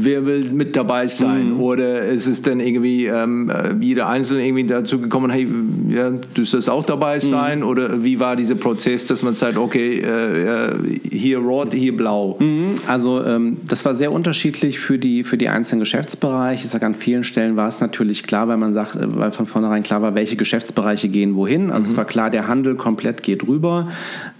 Wer 0.00 0.26
will 0.26 0.50
mit 0.50 0.76
dabei 0.76 1.06
sein? 1.06 1.54
Mhm. 1.54 1.60
Oder 1.60 2.02
ist 2.02 2.26
es 2.26 2.42
dann 2.42 2.60
irgendwie 2.60 3.06
ähm, 3.06 3.50
äh, 3.50 3.74
jeder 3.80 4.08
Einzelne 4.08 4.44
irgendwie 4.46 4.64
dazu 4.64 5.00
gekommen, 5.00 5.30
hey, 5.30 5.46
ja, 5.88 6.10
du 6.10 6.44
sollst 6.44 6.70
auch 6.70 6.84
dabei 6.84 7.16
mhm. 7.16 7.20
sein? 7.20 7.58
Mhm. 7.60 7.66
Oder 7.66 8.04
wie 8.04 8.20
war 8.20 8.36
dieser 8.36 8.54
Prozess, 8.54 9.06
dass 9.06 9.22
man 9.22 9.34
sagt, 9.34 9.56
okay, 9.56 10.00
äh, 10.00 10.98
hier 11.10 11.38
rot, 11.38 11.74
hier 11.74 11.96
blau? 11.96 12.36
Mhm. 12.38 12.76
Also 12.86 13.24
ähm, 13.24 13.58
das 13.66 13.84
war 13.84 13.94
sehr 13.94 14.12
unterschiedlich 14.12 14.78
für 14.78 14.98
die, 14.98 15.24
für 15.24 15.36
die 15.36 15.48
einzelnen 15.48 15.80
Geschäftsbereiche. 15.80 16.64
Ich 16.64 16.70
sage, 16.70 16.86
an 16.86 16.94
vielen 16.94 17.24
Stellen 17.24 17.56
war 17.56 17.68
es 17.68 17.80
natürlich 17.80 18.22
klar, 18.22 18.48
weil 18.48 18.56
man 18.56 18.72
sagt, 18.72 18.94
äh, 18.94 19.00
weil 19.00 19.32
von 19.32 19.46
vornherein 19.46 19.82
klar 19.82 20.02
war, 20.02 20.14
welche 20.14 20.36
Geschäftsbereiche 20.36 21.08
gehen 21.08 21.34
wohin. 21.34 21.70
Also 21.70 21.86
es 21.86 21.92
mhm. 21.92 21.96
war 21.98 22.04
klar, 22.04 22.30
der 22.30 22.48
Handel 22.48 22.76
komplett 22.76 23.22
geht 23.22 23.46
rüber. 23.46 23.88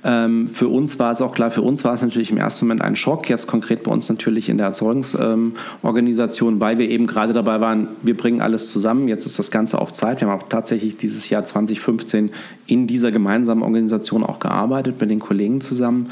Ähm, 0.05 0.47
für 0.49 0.69
uns 0.69 0.99
war 0.99 1.13
es 1.13 1.21
auch 1.21 1.35
klar, 1.35 1.51
für 1.51 1.63
uns 1.63 1.85
war 1.85 1.93
es 1.93 2.03
natürlich 2.03 2.31
im 2.31 2.37
ersten 2.37 2.67
Moment 2.67 2.83
ein 2.83 2.95
Schock, 2.95 3.29
jetzt 3.29 3.49
konkret 3.49 3.83
bei 3.83 3.91
uns 3.91 4.09
natürlich 4.09 4.49
in 4.49 4.57
der 4.57 4.69
Erzeugungsorganisation, 4.69 6.55
ähm, 6.55 6.61
weil 6.61 6.79
wir 6.79 6.89
eben 6.89 7.09
gerade 7.09 7.33
dabei 7.33 7.61
waren, 7.61 7.89
wir 8.03 8.17
bringen 8.17 8.41
alles 8.41 8.71
zusammen, 8.71 9.09
jetzt 9.09 9.27
ist 9.27 9.39
das 9.39 9.51
Ganze 9.51 9.81
auf 9.81 9.93
Zeit. 9.93 10.21
Wir 10.21 10.29
haben 10.29 10.39
auch 10.41 10.49
tatsächlich 10.49 10.97
dieses 10.97 11.29
Jahr 11.31 11.45
2015 11.45 12.31
in 12.67 12.87
dieser 12.87 13.11
gemeinsamen 13.11 13.63
Organisation 13.63 14.23
auch 14.23 14.39
gearbeitet, 14.39 15.01
mit 15.01 15.11
den 15.11 15.19
Kollegen 15.19 15.61
zusammen. 15.61 16.09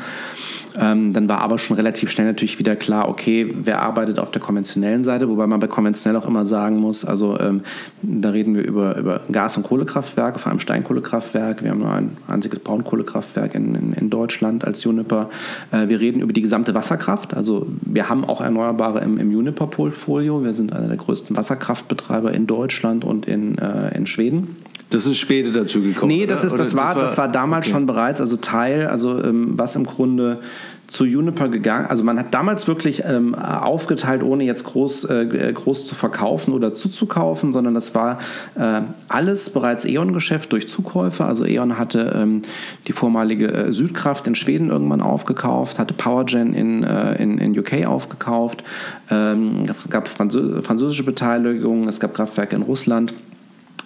Ähm, 0.79 1.13
dann 1.13 1.29
war 1.29 1.41
aber 1.41 1.59
schon 1.59 1.77
relativ 1.77 2.11
schnell 2.11 2.27
natürlich 2.27 2.59
wieder 2.59 2.77
klar, 2.77 3.09
okay, 3.09 3.53
wer 3.55 3.83
arbeitet 3.83 4.19
auf 4.19 4.31
der 4.31 4.43
konventionellen 4.43 5.03
Seite, 5.03 5.29
wobei 5.29 5.47
man 5.47 5.61
bei 5.61 5.67
konventionell 5.67 6.21
auch 6.21 6.27
immer 6.27 6.45
sagen 6.45 6.77
muss, 6.79 7.05
also 7.05 7.39
ähm, 7.39 7.63
da 8.03 8.31
reden 8.31 8.55
wir 8.55 8.65
über, 8.65 8.97
über 8.97 9.21
Gas- 9.31 9.57
und 9.57 9.63
Kohlekraftwerke, 9.63 10.39
vor 10.39 10.51
allem 10.51 10.61
Steinkohlekraftwerke. 10.61 11.65
Wir 11.65 11.71
haben 11.71 11.79
nur 11.79 11.93
ein 11.93 12.17
einziges 12.29 12.59
Braunkohlekraftwerk 12.61 13.55
in, 13.55 13.75
in, 13.75 13.93
in 13.93 14.11
Deutschland 14.11 14.65
als 14.65 14.85
Juniper. 14.85 15.31
Äh, 15.71 15.89
wir 15.89 16.01
reden 16.01 16.21
über 16.21 16.33
die 16.33 16.43
gesamte 16.43 16.75
Wasserkraft. 16.75 17.35
Also 17.35 17.67
wir 17.81 18.09
haben 18.09 18.25
auch 18.25 18.41
Erneuerbare 18.41 19.01
im, 19.01 19.19
im 19.19 19.31
Juniper-Portfolio. 19.31 20.45
Wir 20.45 20.55
sind 20.55 20.73
einer 20.73 20.89
der 20.89 20.97
größten 20.97 21.37
Wasserkraftbetreiber 21.37 22.33
in 22.33 22.47
Deutschland 22.47 23.05
und 23.05 23.27
in, 23.27 23.59
äh, 23.59 23.97
in 23.97 24.07
Schweden. 24.07 24.57
Das 24.91 25.07
ist 25.07 25.19
später 25.19 25.51
dazu 25.51 25.83
gekommen. 25.83 26.13
Nee, 26.13 26.27
das, 26.27 26.45
ist, 26.45 26.53
das, 26.53 26.77
war, 26.77 26.87
das, 26.87 26.97
war, 26.97 27.03
das 27.03 27.19
war 27.19 27.29
damals 27.29 27.67
okay. 27.67 27.75
schon 27.75 27.87
bereits, 27.87 28.21
also 28.21 28.37
Teil, 28.37 28.87
also 28.87 29.23
ähm, 29.23 29.55
was 29.57 29.75
im 29.75 29.85
Grunde 29.85 30.41
zu 30.87 31.05
Juniper 31.05 31.49
gegangen. 31.49 31.87
Also 31.87 32.05
man 32.05 32.19
hat 32.19 32.33
damals 32.33 32.69
wirklich 32.69 33.03
ähm, 33.05 33.35
aufgeteilt, 33.35 34.23
ohne 34.23 34.45
jetzt 34.45 34.65
groß, 34.65 35.05
äh, 35.05 35.53
groß 35.53 35.87
zu 35.87 35.95
verkaufen 35.95 36.53
oder 36.53 36.75
zuzukaufen, 36.75 37.53
sondern 37.53 37.75
das 37.75 37.95
war 37.95 38.19
äh, 38.55 38.83
alles 39.09 39.51
bereits 39.51 39.85
E.ON-Geschäft 39.85 40.53
durch 40.53 40.69
Zukäufe. 40.69 41.25
Also 41.25 41.45
E.ON 41.45 41.79
hatte 41.79 42.13
ähm, 42.15 42.39
die 42.87 42.93
vormalige 42.93 43.53
äh, 43.53 43.73
Südkraft 43.73 44.27
in 44.27 44.35
Schweden 44.35 44.71
irgendwann 44.71 45.01
aufgekauft, 45.01 45.79
hatte 45.79 45.95
PowerGen 45.95 46.55
in, 46.55 46.85
äh, 46.85 47.21
in, 47.21 47.39
in 47.39 47.59
UK 47.59 47.87
aufgekauft, 47.87 48.63
ähm, 49.11 49.65
es 49.69 49.91
gab 49.91 50.09
Französ 50.09 50.65
französische 50.65 51.05
Beteiligung, 51.05 51.89
es 51.89 52.01
gab 52.01 52.15
Kraftwerke 52.15 52.55
in 52.55 52.63
Russland. 52.63 53.13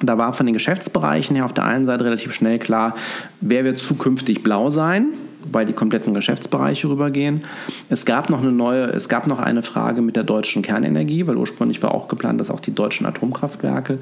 Da 0.02 0.18
war 0.18 0.32
von 0.32 0.46
den 0.46 0.54
Geschäftsbereichen 0.54 1.36
her 1.36 1.44
auf 1.44 1.52
der 1.52 1.64
einen 1.64 1.84
Seite 1.84 2.04
relativ 2.04 2.32
schnell 2.32 2.58
klar, 2.58 2.94
wer 3.40 3.64
wird 3.64 3.78
zukünftig 3.78 4.42
blau 4.42 4.70
sein 4.70 5.08
weil 5.44 5.66
die 5.66 5.72
kompletten 5.72 6.14
Geschäftsbereiche 6.14 6.88
rübergehen. 6.88 7.44
Es 7.88 8.04
gab 8.04 8.30
noch 8.30 8.40
eine 8.40 8.52
neue, 8.52 8.84
es 8.84 9.08
gab 9.08 9.26
noch 9.26 9.38
eine 9.38 9.62
Frage 9.62 10.02
mit 10.02 10.16
der 10.16 10.24
deutschen 10.24 10.62
Kernenergie, 10.62 11.26
weil 11.26 11.36
ursprünglich 11.36 11.82
war 11.82 11.94
auch 11.94 12.08
geplant, 12.08 12.40
dass 12.40 12.50
auch 12.50 12.60
die 12.60 12.74
deutschen 12.74 13.06
Atomkraftwerke 13.06 13.98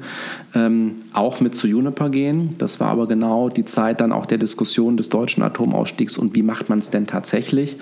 ähm, 0.53 0.95
auch 1.13 1.39
mit 1.39 1.55
zu 1.55 1.67
Juniper 1.67 2.09
gehen. 2.09 2.55
Das 2.57 2.79
war 2.79 2.89
aber 2.89 3.07
genau 3.07 3.49
die 3.49 3.65
Zeit 3.65 4.01
dann 4.01 4.11
auch 4.11 4.25
der 4.25 4.37
Diskussion 4.37 4.97
des 4.97 5.09
deutschen 5.09 5.43
Atomausstiegs 5.43 6.17
und 6.17 6.35
wie 6.35 6.43
macht 6.43 6.69
man 6.69 6.79
es 6.79 6.89
denn 6.89 7.07
tatsächlich? 7.07 7.77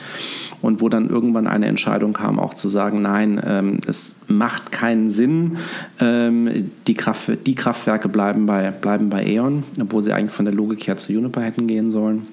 Und 0.61 0.81
wo 0.81 0.89
dann 0.89 1.09
irgendwann 1.09 1.45
eine 1.45 1.67
Entscheidung 1.67 2.13
kam, 2.13 2.39
auch 2.39 2.55
zu 2.55 2.67
sagen, 2.67 3.01
nein, 3.01 3.39
ähm, 3.45 3.79
es 3.87 4.15
macht 4.27 4.71
keinen 4.71 5.09
Sinn, 5.09 5.57
ähm, 5.99 6.71
die, 6.87 6.95
Kraft, 6.95 7.29
die 7.45 7.55
Kraftwerke 7.55 8.09
bleiben 8.09 8.47
bei, 8.47 8.71
bleiben 8.71 9.09
bei 9.09 9.25
E.ON, 9.25 9.63
obwohl 9.79 10.03
sie 10.03 10.13
eigentlich 10.13 10.31
von 10.31 10.45
der 10.45 10.53
Logik 10.53 10.87
her 10.87 10.97
zu 10.97 11.13
Juniper 11.13 11.41
hätten 11.41 11.67
gehen 11.67 11.91
sollen. 11.91 12.25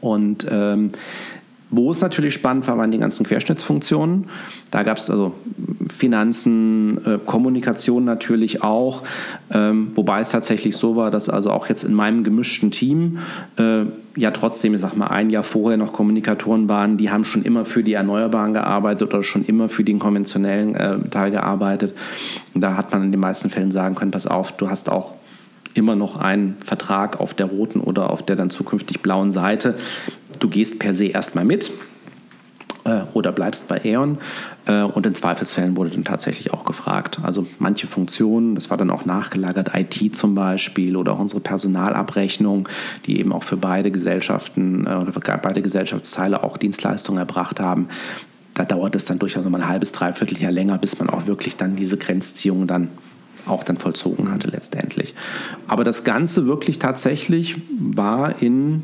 Und 0.00 0.46
ähm, 0.50 0.88
wo 1.70 1.90
es 1.90 2.00
natürlich 2.00 2.34
spannend 2.34 2.66
war, 2.66 2.78
waren 2.78 2.90
die 2.90 2.98
ganzen 2.98 3.24
Querschnittsfunktionen. 3.24 4.26
Da 4.70 4.82
gab 4.82 4.98
es 4.98 5.08
also 5.08 5.34
Finanzen, 5.96 7.04
äh, 7.04 7.18
Kommunikation 7.24 8.04
natürlich 8.04 8.62
auch, 8.62 9.02
ähm, 9.52 9.92
wobei 9.94 10.20
es 10.20 10.30
tatsächlich 10.30 10.76
so 10.76 10.96
war, 10.96 11.10
dass 11.10 11.28
also 11.28 11.50
auch 11.50 11.68
jetzt 11.68 11.84
in 11.84 11.94
meinem 11.94 12.24
gemischten 12.24 12.70
Team 12.70 13.18
äh, 13.56 13.84
ja 14.16 14.30
trotzdem, 14.32 14.74
ich 14.74 14.80
sag 14.80 14.96
mal, 14.96 15.06
ein 15.06 15.30
Jahr 15.30 15.44
vorher 15.44 15.76
noch 15.76 15.92
Kommunikatoren 15.92 16.68
waren, 16.68 16.96
die 16.96 17.10
haben 17.10 17.24
schon 17.24 17.42
immer 17.42 17.64
für 17.64 17.84
die 17.84 17.94
Erneuerbaren 17.94 18.52
gearbeitet 18.52 19.14
oder 19.14 19.22
schon 19.22 19.44
immer 19.44 19.68
für 19.68 19.84
den 19.84 19.98
konventionellen 19.98 20.74
äh, 20.74 20.98
Teil 21.10 21.30
gearbeitet. 21.30 21.94
Und 22.54 22.62
da 22.62 22.76
hat 22.76 22.92
man 22.92 23.04
in 23.04 23.12
den 23.12 23.20
meisten 23.20 23.50
Fällen 23.50 23.70
sagen 23.70 23.94
können, 23.94 24.10
pass 24.10 24.26
auf, 24.26 24.52
du 24.52 24.68
hast 24.68 24.90
auch 24.90 25.14
immer 25.74 25.96
noch 25.96 26.16
einen 26.16 26.56
Vertrag 26.64 27.20
auf 27.20 27.34
der 27.34 27.46
roten 27.46 27.80
oder 27.80 28.10
auf 28.10 28.24
der 28.24 28.36
dann 28.36 28.50
zukünftig 28.50 29.00
blauen 29.00 29.30
Seite. 29.30 29.76
Du 30.38 30.48
gehst 30.48 30.78
per 30.78 30.94
se 30.94 31.06
erstmal 31.06 31.44
mit 31.44 31.70
äh, 32.84 33.02
oder 33.14 33.32
bleibst 33.32 33.68
bei 33.68 33.80
E.ON. 33.84 34.18
Äh, 34.66 34.82
und 34.82 35.06
in 35.06 35.14
Zweifelsfällen 35.14 35.76
wurde 35.76 35.90
dann 35.90 36.04
tatsächlich 36.04 36.52
auch 36.52 36.64
gefragt. 36.64 37.20
Also 37.22 37.46
manche 37.58 37.86
Funktionen, 37.86 38.54
das 38.54 38.70
war 38.70 38.76
dann 38.76 38.90
auch 38.90 39.04
nachgelagert, 39.04 39.72
IT 39.74 40.14
zum 40.14 40.34
Beispiel 40.34 40.96
oder 40.96 41.12
auch 41.12 41.18
unsere 41.18 41.40
Personalabrechnung, 41.40 42.68
die 43.06 43.18
eben 43.18 43.32
auch 43.32 43.44
für 43.44 43.56
beide 43.56 43.90
Gesellschaften 43.90 44.86
äh, 44.86 44.94
oder 44.94 45.12
für 45.12 45.20
beide 45.20 45.62
Gesellschaftsteile 45.62 46.42
auch 46.42 46.56
Dienstleistungen 46.56 47.18
erbracht 47.18 47.60
haben. 47.60 47.88
Da 48.54 48.64
dauert 48.64 48.96
es 48.96 49.04
dann 49.04 49.18
durchaus 49.18 49.44
noch 49.44 49.50
mal 49.50 49.62
ein 49.62 49.68
halbes, 49.68 49.92
dreiviertel 49.92 50.38
Jahr 50.38 50.52
länger, 50.52 50.76
bis 50.76 50.98
man 50.98 51.08
auch 51.08 51.26
wirklich 51.26 51.56
dann 51.56 51.76
diese 51.76 51.96
Grenzziehung 51.96 52.66
dann 52.66 52.88
auch 53.50 53.64
dann 53.64 53.76
vollzogen 53.76 54.30
hatte 54.30 54.48
letztendlich. 54.48 55.14
Aber 55.66 55.84
das 55.84 56.04
Ganze 56.04 56.46
wirklich 56.46 56.78
tatsächlich 56.78 57.56
war 57.78 58.40
in 58.42 58.82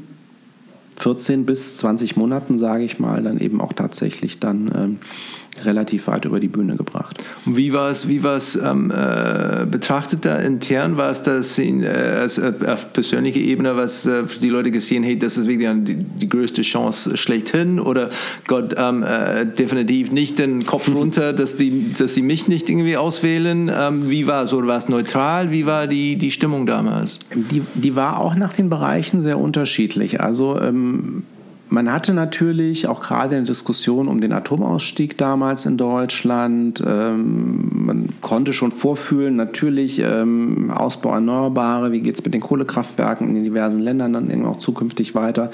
14 0.98 1.46
bis 1.46 1.76
20 1.79 2.16
Monaten, 2.16 2.59
sage 2.59 2.85
ich 2.85 2.98
mal, 2.98 3.22
dann 3.22 3.38
eben 3.38 3.61
auch 3.61 3.72
tatsächlich 3.72 4.40
dann 4.40 4.70
ähm, 4.74 4.98
relativ 5.64 6.06
weit 6.06 6.24
über 6.24 6.40
die 6.40 6.48
Bühne 6.48 6.76
gebracht. 6.76 7.22
Und 7.44 7.56
wie 7.56 7.72
war 7.72 7.90
es, 7.90 8.08
wie 8.08 8.22
war 8.22 8.36
es 8.36 8.56
ähm, 8.56 8.90
äh, 8.90 9.66
betrachtet 9.66 10.24
da 10.24 10.38
intern? 10.38 10.96
War 10.96 11.10
es 11.10 11.22
das 11.22 11.58
in, 11.58 11.82
äh, 11.82 12.24
äh, 12.24 12.66
auf 12.66 12.92
persönlicher 12.92 13.40
Ebene, 13.40 13.76
was 13.76 14.06
äh, 14.06 14.24
die 14.40 14.48
Leute 14.48 14.70
gesehen, 14.70 15.02
hey, 15.02 15.18
das 15.18 15.36
ist 15.38 15.46
wirklich 15.46 15.68
die, 15.84 15.94
die 15.94 16.28
größte 16.28 16.62
Chance 16.62 17.16
schlechthin? 17.16 17.80
Oder 17.80 18.10
Gott, 18.46 18.74
ähm, 18.76 19.02
äh, 19.02 19.46
definitiv 19.46 20.10
nicht 20.10 20.38
den 20.38 20.66
Kopf 20.66 20.88
runter, 20.94 21.32
dass, 21.32 21.56
die, 21.56 21.92
dass 21.92 22.14
sie 22.14 22.22
mich 22.22 22.48
nicht 22.48 22.68
irgendwie 22.68 22.96
auswählen? 22.96 23.70
Ähm, 23.74 24.10
wie 24.10 24.26
war 24.26 24.44
es? 24.44 24.52
Oder 24.52 24.66
war 24.68 24.78
es 24.78 24.88
neutral? 24.88 25.50
Wie 25.50 25.66
war 25.66 25.86
die, 25.86 26.16
die 26.16 26.30
Stimmung 26.30 26.66
damals? 26.66 27.18
Die, 27.34 27.62
die 27.74 27.94
war 27.94 28.20
auch 28.20 28.34
nach 28.34 28.52
den 28.52 28.68
Bereichen 28.68 29.20
sehr 29.20 29.38
unterschiedlich. 29.38 30.20
Also 30.20 30.60
ähm, 30.60 31.24
man 31.68 31.92
hatte 31.92 32.14
natürlich 32.14 32.87
auch 32.87 33.00
gerade 33.00 33.35
in 33.35 33.44
der 33.44 33.52
Diskussion 33.52 34.09
um 34.09 34.20
den 34.20 34.33
Atomausstieg 34.33 35.18
damals 35.18 35.66
in 35.66 35.76
Deutschland, 35.76 36.83
ähm, 36.87 37.87
man 37.87 38.09
konnte 38.20 38.52
schon 38.52 38.72
vorfühlen, 38.72 39.37
natürlich 39.37 39.98
ähm, 39.98 40.70
Ausbau 40.70 41.14
Erneuerbare, 41.14 41.92
wie 41.92 42.00
geht 42.00 42.14
es 42.14 42.24
mit 42.24 42.35
den 42.35 42.40
Kohlekraftwerken 42.40 43.29
in 43.29 43.35
den 43.35 43.44
diversen 43.44 43.81
Ländern 43.81 44.12
dann 44.12 44.44
auch 44.44 44.59
zukünftig 44.59 45.14
weiter. 45.14 45.50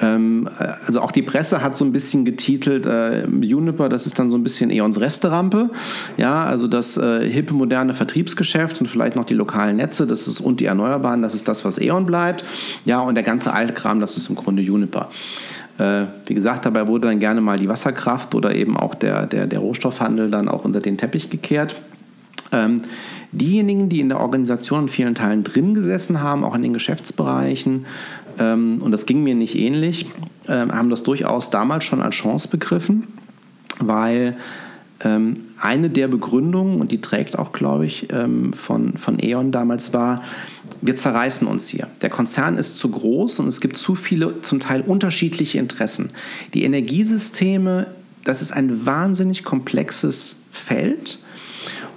Ähm, 0.00 0.48
also 0.86 1.00
auch 1.00 1.12
die 1.12 1.22
Presse 1.22 1.62
hat 1.62 1.76
so 1.76 1.84
ein 1.84 1.92
bisschen 1.92 2.24
getitelt, 2.24 2.86
äh, 2.86 3.26
Juniper, 3.26 3.88
das 3.88 4.06
ist 4.06 4.18
dann 4.18 4.30
so 4.30 4.36
ein 4.36 4.42
bisschen 4.42 4.78
unsere 4.80 5.04
Resterampe. 5.04 5.70
Ja, 6.16 6.44
also 6.44 6.66
das 6.66 6.96
äh, 6.96 7.28
hippe, 7.28 7.54
moderne 7.54 7.94
Vertriebsgeschäft 7.94 8.80
und 8.80 8.86
vielleicht 8.86 9.16
noch 9.16 9.24
die 9.24 9.34
lokalen 9.34 9.76
Netze, 9.76 10.06
das 10.06 10.26
ist 10.28 10.40
und 10.40 10.60
die 10.60 10.66
Erneuerbaren, 10.66 11.22
das 11.22 11.34
ist 11.34 11.48
das, 11.48 11.64
was 11.64 11.78
E.ON 11.78 12.06
bleibt. 12.06 12.44
Ja, 12.84 13.00
und 13.00 13.14
der 13.14 13.24
ganze 13.24 13.52
Altkram, 13.52 14.00
das 14.00 14.16
ist 14.16 14.28
im 14.28 14.36
Grunde 14.36 14.62
Juniper. 14.62 15.08
Äh, 15.78 16.06
wie 16.26 16.34
gesagt, 16.34 16.64
dabei 16.64 16.88
wurde 16.88 17.08
dann 17.08 17.20
gerne 17.20 17.40
mal 17.40 17.58
die 17.58 17.68
Wasserkraft 17.68 18.34
oder 18.34 18.54
eben 18.54 18.76
auch 18.76 18.94
der, 18.94 19.26
der, 19.26 19.46
der 19.46 19.58
Rohstoffhandel 19.58 20.30
dann 20.30 20.48
auch 20.48 20.64
unter 20.64 20.80
den 20.80 20.96
Teppich 20.96 21.30
gekehrt. 21.30 21.76
Ähm, 22.52 22.82
diejenigen, 23.32 23.88
die 23.88 24.00
in 24.00 24.08
der 24.08 24.20
Organisation 24.20 24.84
in 24.84 24.88
vielen 24.88 25.14
Teilen 25.14 25.44
drin 25.44 25.74
gesessen 25.74 26.20
haben, 26.22 26.44
auch 26.44 26.54
in 26.54 26.62
den 26.62 26.72
Geschäftsbereichen, 26.72 27.86
ähm, 28.38 28.78
und 28.82 28.92
das 28.92 29.06
ging 29.06 29.22
mir 29.22 29.34
nicht 29.34 29.56
ähnlich, 29.56 30.06
äh, 30.46 30.52
haben 30.52 30.90
das 30.90 31.02
durchaus 31.02 31.50
damals 31.50 31.84
schon 31.84 32.00
als 32.00 32.14
Chance 32.14 32.48
begriffen, 32.48 33.04
weil 33.78 34.28
ähm, 34.28 34.36
eine 34.98 35.90
der 35.90 36.08
Begründungen, 36.08 36.80
und 36.80 36.90
die 36.90 37.00
trägt 37.00 37.38
auch, 37.38 37.52
glaube 37.52 37.86
ich, 37.86 38.12
ähm, 38.12 38.52
von, 38.54 38.96
von 38.96 39.22
E.ON 39.22 39.52
damals 39.52 39.92
war, 39.92 40.22
wir 40.80 40.96
zerreißen 40.96 41.46
uns 41.46 41.68
hier. 41.68 41.88
Der 42.00 42.10
Konzern 42.10 42.56
ist 42.56 42.76
zu 42.78 42.90
groß 42.90 43.40
und 43.40 43.48
es 43.48 43.60
gibt 43.60 43.76
zu 43.76 43.94
viele, 43.94 44.40
zum 44.40 44.58
Teil 44.58 44.80
unterschiedliche 44.80 45.58
Interessen. 45.58 46.10
Die 46.54 46.64
Energiesysteme, 46.64 47.88
das 48.24 48.40
ist 48.40 48.52
ein 48.52 48.86
wahnsinnig 48.86 49.44
komplexes 49.44 50.36
Feld 50.50 51.18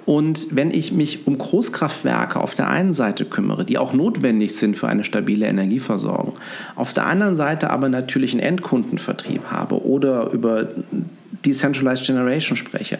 und 0.09 0.47
wenn 0.49 0.71
ich 0.71 0.91
mich 0.91 1.27
um 1.27 1.37
Großkraftwerke 1.37 2.39
auf 2.39 2.55
der 2.55 2.67
einen 2.67 2.93
Seite 2.93 3.25
kümmere, 3.25 3.63
die 3.63 3.77
auch 3.77 3.93
notwendig 3.93 4.55
sind 4.55 4.75
für 4.75 4.87
eine 4.87 5.03
stabile 5.03 5.45
Energieversorgung, 5.45 6.35
auf 6.75 6.93
der 6.93 7.05
anderen 7.05 7.35
Seite 7.35 7.69
aber 7.69 7.89
natürlich 7.89 8.31
einen 8.33 8.41
Endkundenvertrieb 8.41 9.51
habe 9.51 9.85
oder 9.85 10.31
über 10.31 10.69
Decentralized 11.45 12.05
Generation 12.05 12.57
spreche, 12.57 12.99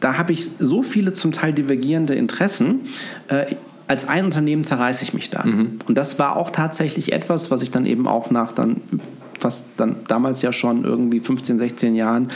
da 0.00 0.16
habe 0.16 0.32
ich 0.32 0.50
so 0.58 0.82
viele 0.82 1.12
zum 1.12 1.32
Teil 1.32 1.52
divergierende 1.52 2.14
Interessen. 2.14 2.80
Äh, 3.28 3.54
als 3.86 4.08
ein 4.08 4.24
Unternehmen 4.24 4.64
zerreiße 4.64 5.02
ich 5.02 5.14
mich 5.14 5.30
da. 5.30 5.44
Mhm. 5.44 5.80
Und 5.86 5.98
das 5.98 6.18
war 6.18 6.36
auch 6.36 6.50
tatsächlich 6.50 7.12
etwas, 7.12 7.50
was 7.50 7.62
ich 7.62 7.70
dann 7.70 7.86
eben 7.86 8.06
auch 8.06 8.30
nach 8.30 8.52
dann 8.52 8.80
fast 9.38 9.66
dann 9.76 9.96
damals 10.06 10.42
ja 10.42 10.52
schon 10.52 10.84
irgendwie 10.84 11.20
15, 11.20 11.58
16 11.58 11.94
Jahren 11.94 12.28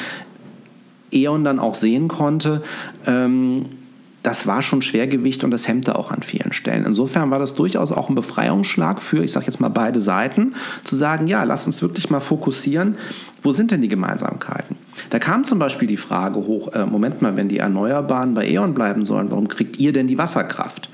E.ON 1.13 1.45
dann 1.45 1.59
auch 1.61 1.75
sehen 1.75 2.09
konnte. 2.09 2.63
Ähm, 3.07 3.67
das 4.25 4.47
war 4.47 4.63
schon 4.63 4.81
Schwergewicht 4.81 5.45
und 5.45 5.51
das 5.51 5.69
hemmte 5.69 5.97
auch 5.97 6.11
an 6.11 6.23
vielen 6.23 6.55
Stellen. 6.55 6.87
Insofern 6.87 7.31
war 7.31 7.39
das 7.39 7.55
durchaus 7.55 7.93
auch 7.93 8.09
ein 8.09 8.15
Befreiungsschlag 8.15 9.03
für, 9.03 9.23
ich 9.23 9.33
sage 9.33 9.47
jetzt 9.47 9.61
mal 9.61 9.69
beide 9.69 10.01
Seiten, 10.01 10.55
zu 10.83 10.97
sagen, 10.97 11.27
ja, 11.27 11.45
lass 11.45 11.67
uns 11.67 11.83
wirklich 11.83 12.09
mal 12.09 12.21
fokussieren, 12.21 12.97
wo 13.43 13.53
sind 13.53 13.71
denn 13.71 13.83
die 13.83 13.89
Gemeinsamkeiten? 13.89 14.77
Da 15.11 15.19
kam 15.19 15.45
zum 15.45 15.59
Beispiel 15.59 15.87
die 15.87 15.99
Frage 15.99 16.39
hoch, 16.39 16.73
äh, 16.73 16.87
Moment 16.87 17.21
mal, 17.21 17.37
wenn 17.37 17.51
die 17.51 17.59
Erneuerbaren 17.59 18.33
bei 18.33 18.49
E.ON 18.49 18.73
bleiben 18.73 19.05
sollen, 19.05 19.31
warum 19.31 19.49
kriegt 19.49 19.79
ihr 19.79 19.93
denn 19.93 20.07
die 20.07 20.17
Wasserkraft? 20.17 20.89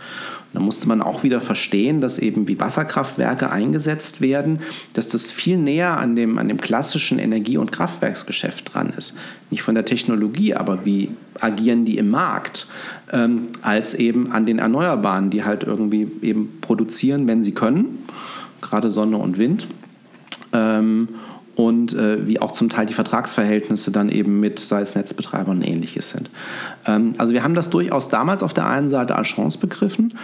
Da 0.52 0.58
musste 0.58 0.88
man 0.88 1.00
auch 1.00 1.22
wieder 1.22 1.40
verstehen, 1.40 2.00
dass 2.00 2.18
eben 2.18 2.48
wie 2.48 2.58
Wasserkraftwerke 2.58 3.50
eingesetzt 3.50 4.20
werden, 4.20 4.58
dass 4.94 5.06
das 5.06 5.30
viel 5.30 5.56
näher 5.56 5.98
an 5.98 6.16
dem, 6.16 6.38
an 6.38 6.48
dem 6.48 6.60
klassischen 6.60 7.18
Energie- 7.20 7.56
und 7.56 7.70
Kraftwerksgeschäft 7.70 8.74
dran 8.74 8.92
ist. 8.96 9.14
Nicht 9.50 9.62
von 9.62 9.76
der 9.76 9.84
Technologie, 9.84 10.54
aber 10.54 10.84
wie 10.84 11.10
agieren 11.38 11.84
die 11.84 11.98
im 11.98 12.10
Markt, 12.10 12.66
ähm, 13.12 13.48
als 13.62 13.94
eben 13.94 14.32
an 14.32 14.44
den 14.44 14.58
Erneuerbaren, 14.58 15.30
die 15.30 15.44
halt 15.44 15.62
irgendwie 15.62 16.08
eben 16.22 16.58
produzieren, 16.60 17.28
wenn 17.28 17.44
sie 17.44 17.52
können, 17.52 18.06
gerade 18.60 18.90
Sonne 18.90 19.18
und 19.18 19.38
Wind. 19.38 19.68
Ähm, 20.52 21.08
und 21.60 21.92
äh, 21.92 22.26
wie 22.26 22.40
auch 22.40 22.52
zum 22.52 22.70
Teil 22.70 22.86
die 22.86 22.94
Vertragsverhältnisse 22.94 23.90
dann 23.90 24.08
eben 24.08 24.40
mit, 24.40 24.58
sei 24.58 24.80
es 24.80 24.94
Netzbetreibern 24.94 25.58
und 25.58 25.62
ähnliches 25.62 26.08
sind. 26.08 26.30
Ähm, 26.86 27.12
also 27.18 27.34
wir 27.34 27.42
haben 27.42 27.52
das 27.52 27.68
durchaus 27.68 28.08
damals 28.08 28.42
auf 28.42 28.54
der 28.54 28.66
einen 28.66 28.88
Seite 28.88 29.14
als 29.14 29.28
Chance 29.28 29.58
begriffen 29.58 30.14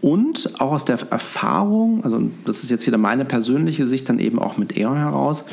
und 0.00 0.54
auch 0.58 0.72
aus 0.72 0.84
der 0.84 0.98
Erfahrung, 1.08 2.02
also 2.02 2.20
das 2.44 2.64
ist 2.64 2.70
jetzt 2.70 2.84
wieder 2.84 2.98
meine 2.98 3.24
persönliche 3.24 3.86
Sicht 3.86 4.08
dann 4.08 4.18
eben 4.18 4.40
auch 4.40 4.56
mit 4.56 4.76
E.ON 4.76 4.96
heraus, 4.96 5.44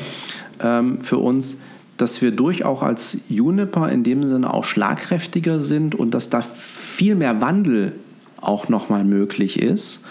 ähm, 0.60 1.00
für 1.00 1.18
uns, 1.18 1.60
dass 1.96 2.20
wir 2.20 2.32
durchaus 2.32 2.82
als 2.82 3.18
Juniper 3.28 3.88
in 3.90 4.02
dem 4.02 4.26
Sinne 4.26 4.52
auch 4.52 4.64
schlagkräftiger 4.64 5.60
sind 5.60 5.94
und 5.94 6.10
dass 6.10 6.28
da 6.28 6.40
viel 6.40 7.14
mehr 7.14 7.40
Wandel 7.40 7.92
auch 8.40 8.68
nochmal 8.68 9.04
möglich 9.04 9.62
ist, 9.62 10.04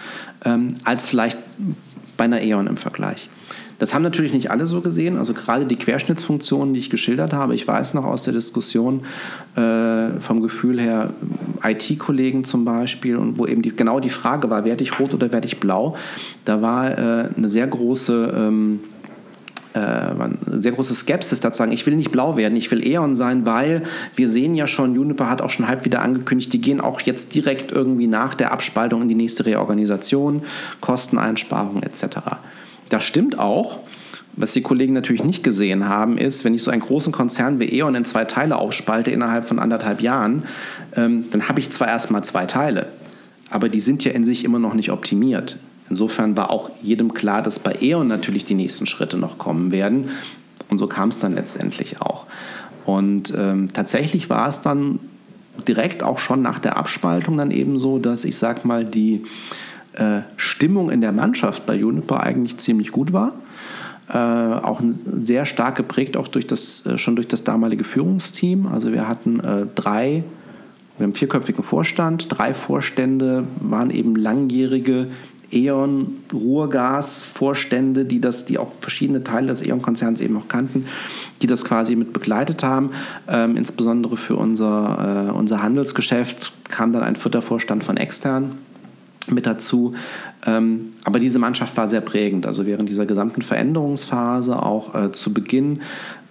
ähm, 0.46 0.78
als 0.86 1.10
vielleicht 1.10 1.39
bei 2.16 2.24
einer 2.24 2.42
E.ON 2.42 2.68
im 2.68 2.78
Vergleich. 2.78 3.28
Das 3.80 3.94
haben 3.94 4.02
natürlich 4.02 4.34
nicht 4.34 4.52
alle 4.52 4.68
so 4.68 4.82
gesehen. 4.82 5.18
Also 5.18 5.34
gerade 5.34 5.66
die 5.66 5.76
Querschnittsfunktionen, 5.76 6.74
die 6.74 6.80
ich 6.80 6.90
geschildert 6.90 7.34
habe, 7.34 7.56
ich 7.56 7.68
weiß 7.68 7.94
noch 7.94 8.06
aus 8.06 8.24
der 8.24 8.34
Diskussion 8.34 9.02
äh, 9.56 10.20
vom 10.20 10.42
Gefühl 10.42 10.80
her, 10.80 11.12
IT-Kollegen 11.64 12.44
zum 12.44 12.66
Beispiel, 12.66 13.18
und 13.18 13.38
wo 13.40 13.46
eben 13.46 13.62
die, 13.62 13.76
genau 13.76 14.00
die 14.00 14.10
Frage 14.10 14.50
war, 14.50 14.66
werde 14.66 14.84
ich 14.84 15.00
rot 15.00 15.14
oder 15.14 15.32
werde 15.32 15.48
ich 15.48 15.60
blau, 15.60 15.96
da 16.46 16.62
war 16.62 16.98
äh, 16.98 17.30
eine 17.36 17.50
sehr 17.50 17.68
große... 17.68 18.34
Ähm, 18.36 18.80
äh, 19.74 20.60
sehr 20.60 20.72
große 20.72 20.94
Skepsis 20.94 21.40
dazu 21.40 21.58
sagen, 21.58 21.72
ich 21.72 21.88
will 21.88 21.96
nicht 21.96 22.12
blau 22.12 22.38
werden, 22.38 22.56
ich 22.56 22.70
will 22.70 22.86
E.ON 22.86 23.16
sein, 23.16 23.46
weil 23.48 23.82
wir 24.16 24.30
sehen 24.30 24.54
ja 24.54 24.68
schon, 24.68 24.94
Juniper 24.94 25.28
hat 25.28 25.42
auch 25.42 25.50
schon 25.50 25.68
halb 25.68 25.84
wieder 25.84 26.04
angekündigt, 26.04 26.54
die 26.54 26.62
gehen 26.62 26.80
auch 26.80 27.02
jetzt 27.02 27.34
direkt 27.34 27.72
irgendwie 27.72 28.06
nach 28.06 28.36
der 28.36 28.52
Abspaltung 28.52 29.02
in 29.02 29.08
die 29.08 29.16
nächste 29.16 29.48
Reorganisation, 29.48 30.44
Kosteneinsparungen 30.80 31.82
etc. 31.82 32.18
Das 32.94 33.04
stimmt 33.04 33.40
auch. 33.40 33.80
Was 34.34 34.54
die 34.54 34.62
Kollegen 34.62 34.94
natürlich 34.94 35.24
nicht 35.24 35.44
gesehen 35.44 35.90
haben, 35.90 36.20
ist, 36.20 36.46
wenn 36.46 36.54
ich 36.54 36.62
so 36.62 36.70
einen 36.70 36.84
großen 36.84 37.12
Konzern 37.12 37.60
wie 37.60 37.74
E.ON 37.74 37.96
in 37.96 38.06
zwei 38.06 38.24
Teile 38.24 38.60
aufspalte 38.60 39.10
innerhalb 39.10 39.46
von 39.46 39.58
anderthalb 39.58 40.00
Jahren, 40.00 40.44
ähm, 40.96 41.26
dann 41.32 41.50
habe 41.50 41.60
ich 41.60 41.72
zwar 41.72 41.88
erstmal 41.88 42.24
zwei 42.24 42.46
Teile, 42.46 42.90
aber 43.50 43.68
die 43.68 43.80
sind 43.80 44.04
ja 44.04 44.12
in 44.12 44.24
sich 44.24 44.46
immer 44.46 44.60
noch 44.60 44.76
nicht 44.76 44.92
optimiert. 44.92 45.58
Insofern 45.90 46.38
war 46.38 46.52
auch 46.52 46.70
jedem 46.84 47.16
klar, 47.16 47.42
dass 47.42 47.58
bei 47.58 47.78
E.ON 47.82 48.08
natürlich 48.08 48.46
die 48.46 48.54
nächsten 48.54 48.86
Schritte 48.86 49.18
noch 49.18 49.40
kommen 49.40 49.72
werden. 49.72 50.10
Und 50.70 50.78
so 50.78 50.86
kam 50.86 51.10
es 51.10 51.18
dann 51.18 51.34
letztendlich 51.34 52.00
auch. 52.00 52.28
Und 52.86 53.34
ähm, 53.36 53.70
tatsächlich 53.74 54.30
war 54.30 54.48
es 54.48 54.62
dann 54.62 55.00
direkt 55.68 56.04
auch 56.04 56.20
schon 56.20 56.44
nach 56.44 56.60
der 56.60 56.78
Abspaltung 56.78 57.38
dann 57.38 57.50
eben 57.50 57.80
so, 57.80 57.98
dass 57.98 58.24
ich 58.24 58.38
sag 58.38 58.66
mal 58.66 58.86
die 58.86 59.24
äh, 59.94 60.22
Stimmung 60.38 60.90
in 60.90 61.02
der 61.02 61.12
Mannschaft 61.12 61.66
bei 61.66 61.76
Juniper 61.76 62.22
eigentlich 62.22 62.58
ziemlich 62.58 62.92
gut 62.92 63.14
war. 63.14 63.34
Äh, 64.10 64.18
auch 64.18 64.82
sehr 65.20 65.46
stark 65.46 65.76
geprägt, 65.76 66.18
auch 66.18 66.28
durch 66.28 66.46
das, 66.46 66.86
äh, 66.86 66.98
schon 66.98 67.16
durch 67.16 67.28
das 67.28 67.44
damalige 67.44 67.84
Führungsteam. 67.84 68.68
Also 68.68 68.92
wir 68.92 69.08
hatten 69.08 69.40
äh, 69.40 69.66
drei, 69.76 70.24
wir 70.98 71.04
haben 71.04 71.04
einen 71.06 71.14
vierköpfigen 71.14 71.64
Vorstand, 71.64 72.28
drei 72.30 72.54
Vorstände 72.54 73.46
waren 73.62 73.92
eben 73.92 74.16
langjährige 74.16 75.08
E.ON, 75.52 76.08
Ruhrgas-Vorstände, 76.34 78.06
die 78.06 78.20
das, 78.20 78.46
die 78.46 78.58
auch 78.58 78.72
verschiedene 78.82 79.24
Teile 79.24 79.48
des 79.48 79.66
E.ON-Konzerns 79.66 80.20
eben 80.20 80.36
auch 80.38 80.48
kannten, 80.48 80.88
die 81.42 81.48
das 81.48 81.64
quasi 81.64 81.96
mit 81.96 82.12
begleitet 82.12 82.64
haben. 82.64 82.92
Ähm, 83.28 83.56
insbesondere 83.56 84.18
für 84.18 84.36
unser, 84.36 85.30
äh, 85.30 85.32
unser 85.32 85.62
Handelsgeschäft 85.62 86.52
kam 86.68 86.92
dann 86.92 87.04
ein 87.04 87.16
vierter 87.16 87.42
Vorstand 87.42 87.84
von 87.84 87.98
extern 87.98 88.58
mit 89.32 89.46
dazu. 89.46 89.94
Ähm, 90.46 90.92
aber 91.04 91.20
diese 91.20 91.40
Mannschaft 91.40 91.76
war 91.78 91.88
sehr 91.88 92.02
prägend. 92.02 92.46
Also 92.46 92.66
während 92.66 92.90
dieser 92.90 93.06
gesamten 93.06 93.42
Veränderungsphase, 93.42 94.62
auch 94.62 94.96
äh, 94.96 95.12
zu 95.12 95.34
Beginn 95.34 95.82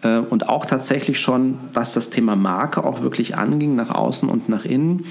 äh, 0.03 0.19
und 0.19 0.49
auch 0.49 0.67
tatsächlich 0.67 1.21
schon, 1.21 1.59
was 1.73 1.95
das 1.95 2.11
Thema 2.11 2.37
Marke 2.37 2.85
auch 2.85 3.03
wirklich 3.03 3.37
anging, 3.37 3.75
nach 3.75 3.91
außen 3.91 4.29
und 4.29 4.49
nach 4.49 4.65
innen, 4.65 5.07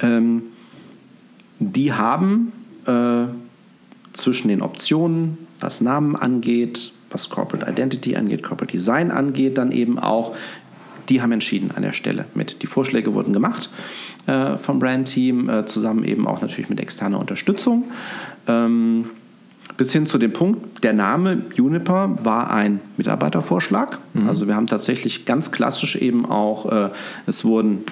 ähm, 0.00 0.42
die 1.58 1.92
haben 1.92 2.52
äh, 2.86 3.24
zwischen 4.12 4.48
den 4.48 4.62
Optionen, 4.62 5.38
was 5.60 5.80
Namen 5.80 6.16
angeht, 6.16 6.92
was 7.10 7.30
Corporate 7.30 7.70
Identity 7.70 8.16
angeht, 8.16 8.42
Corporate 8.42 8.72
Design 8.72 9.10
angeht, 9.10 9.58
dann 9.58 9.72
eben 9.72 9.98
auch 9.98 10.34
die 11.08 11.22
haben 11.22 11.32
entschieden 11.32 11.70
an 11.74 11.82
der 11.82 11.92
Stelle 11.92 12.26
mit. 12.34 12.62
Die 12.62 12.66
Vorschläge 12.66 13.14
wurden 13.14 13.32
gemacht 13.32 13.70
äh, 14.26 14.58
vom 14.58 14.78
Brand-Team, 14.78 15.48
äh, 15.48 15.66
zusammen 15.66 16.04
eben 16.04 16.26
auch 16.26 16.40
natürlich 16.40 16.68
mit 16.68 16.80
externer 16.80 17.18
Unterstützung. 17.18 17.84
Ähm, 18.46 19.10
bis 19.76 19.92
hin 19.92 20.06
zu 20.06 20.18
dem 20.18 20.32
Punkt, 20.32 20.82
der 20.82 20.92
Name 20.92 21.42
Juniper 21.54 22.16
war 22.22 22.50
ein 22.50 22.80
Mitarbeitervorschlag. 22.96 23.98
Mhm. 24.14 24.28
Also 24.28 24.46
wir 24.46 24.56
haben 24.56 24.66
tatsächlich 24.66 25.24
ganz 25.24 25.52
klassisch 25.52 25.96
eben 25.96 26.26
auch, 26.26 26.70
äh, 26.70 26.90
es 27.26 27.44
wurden 27.44 27.84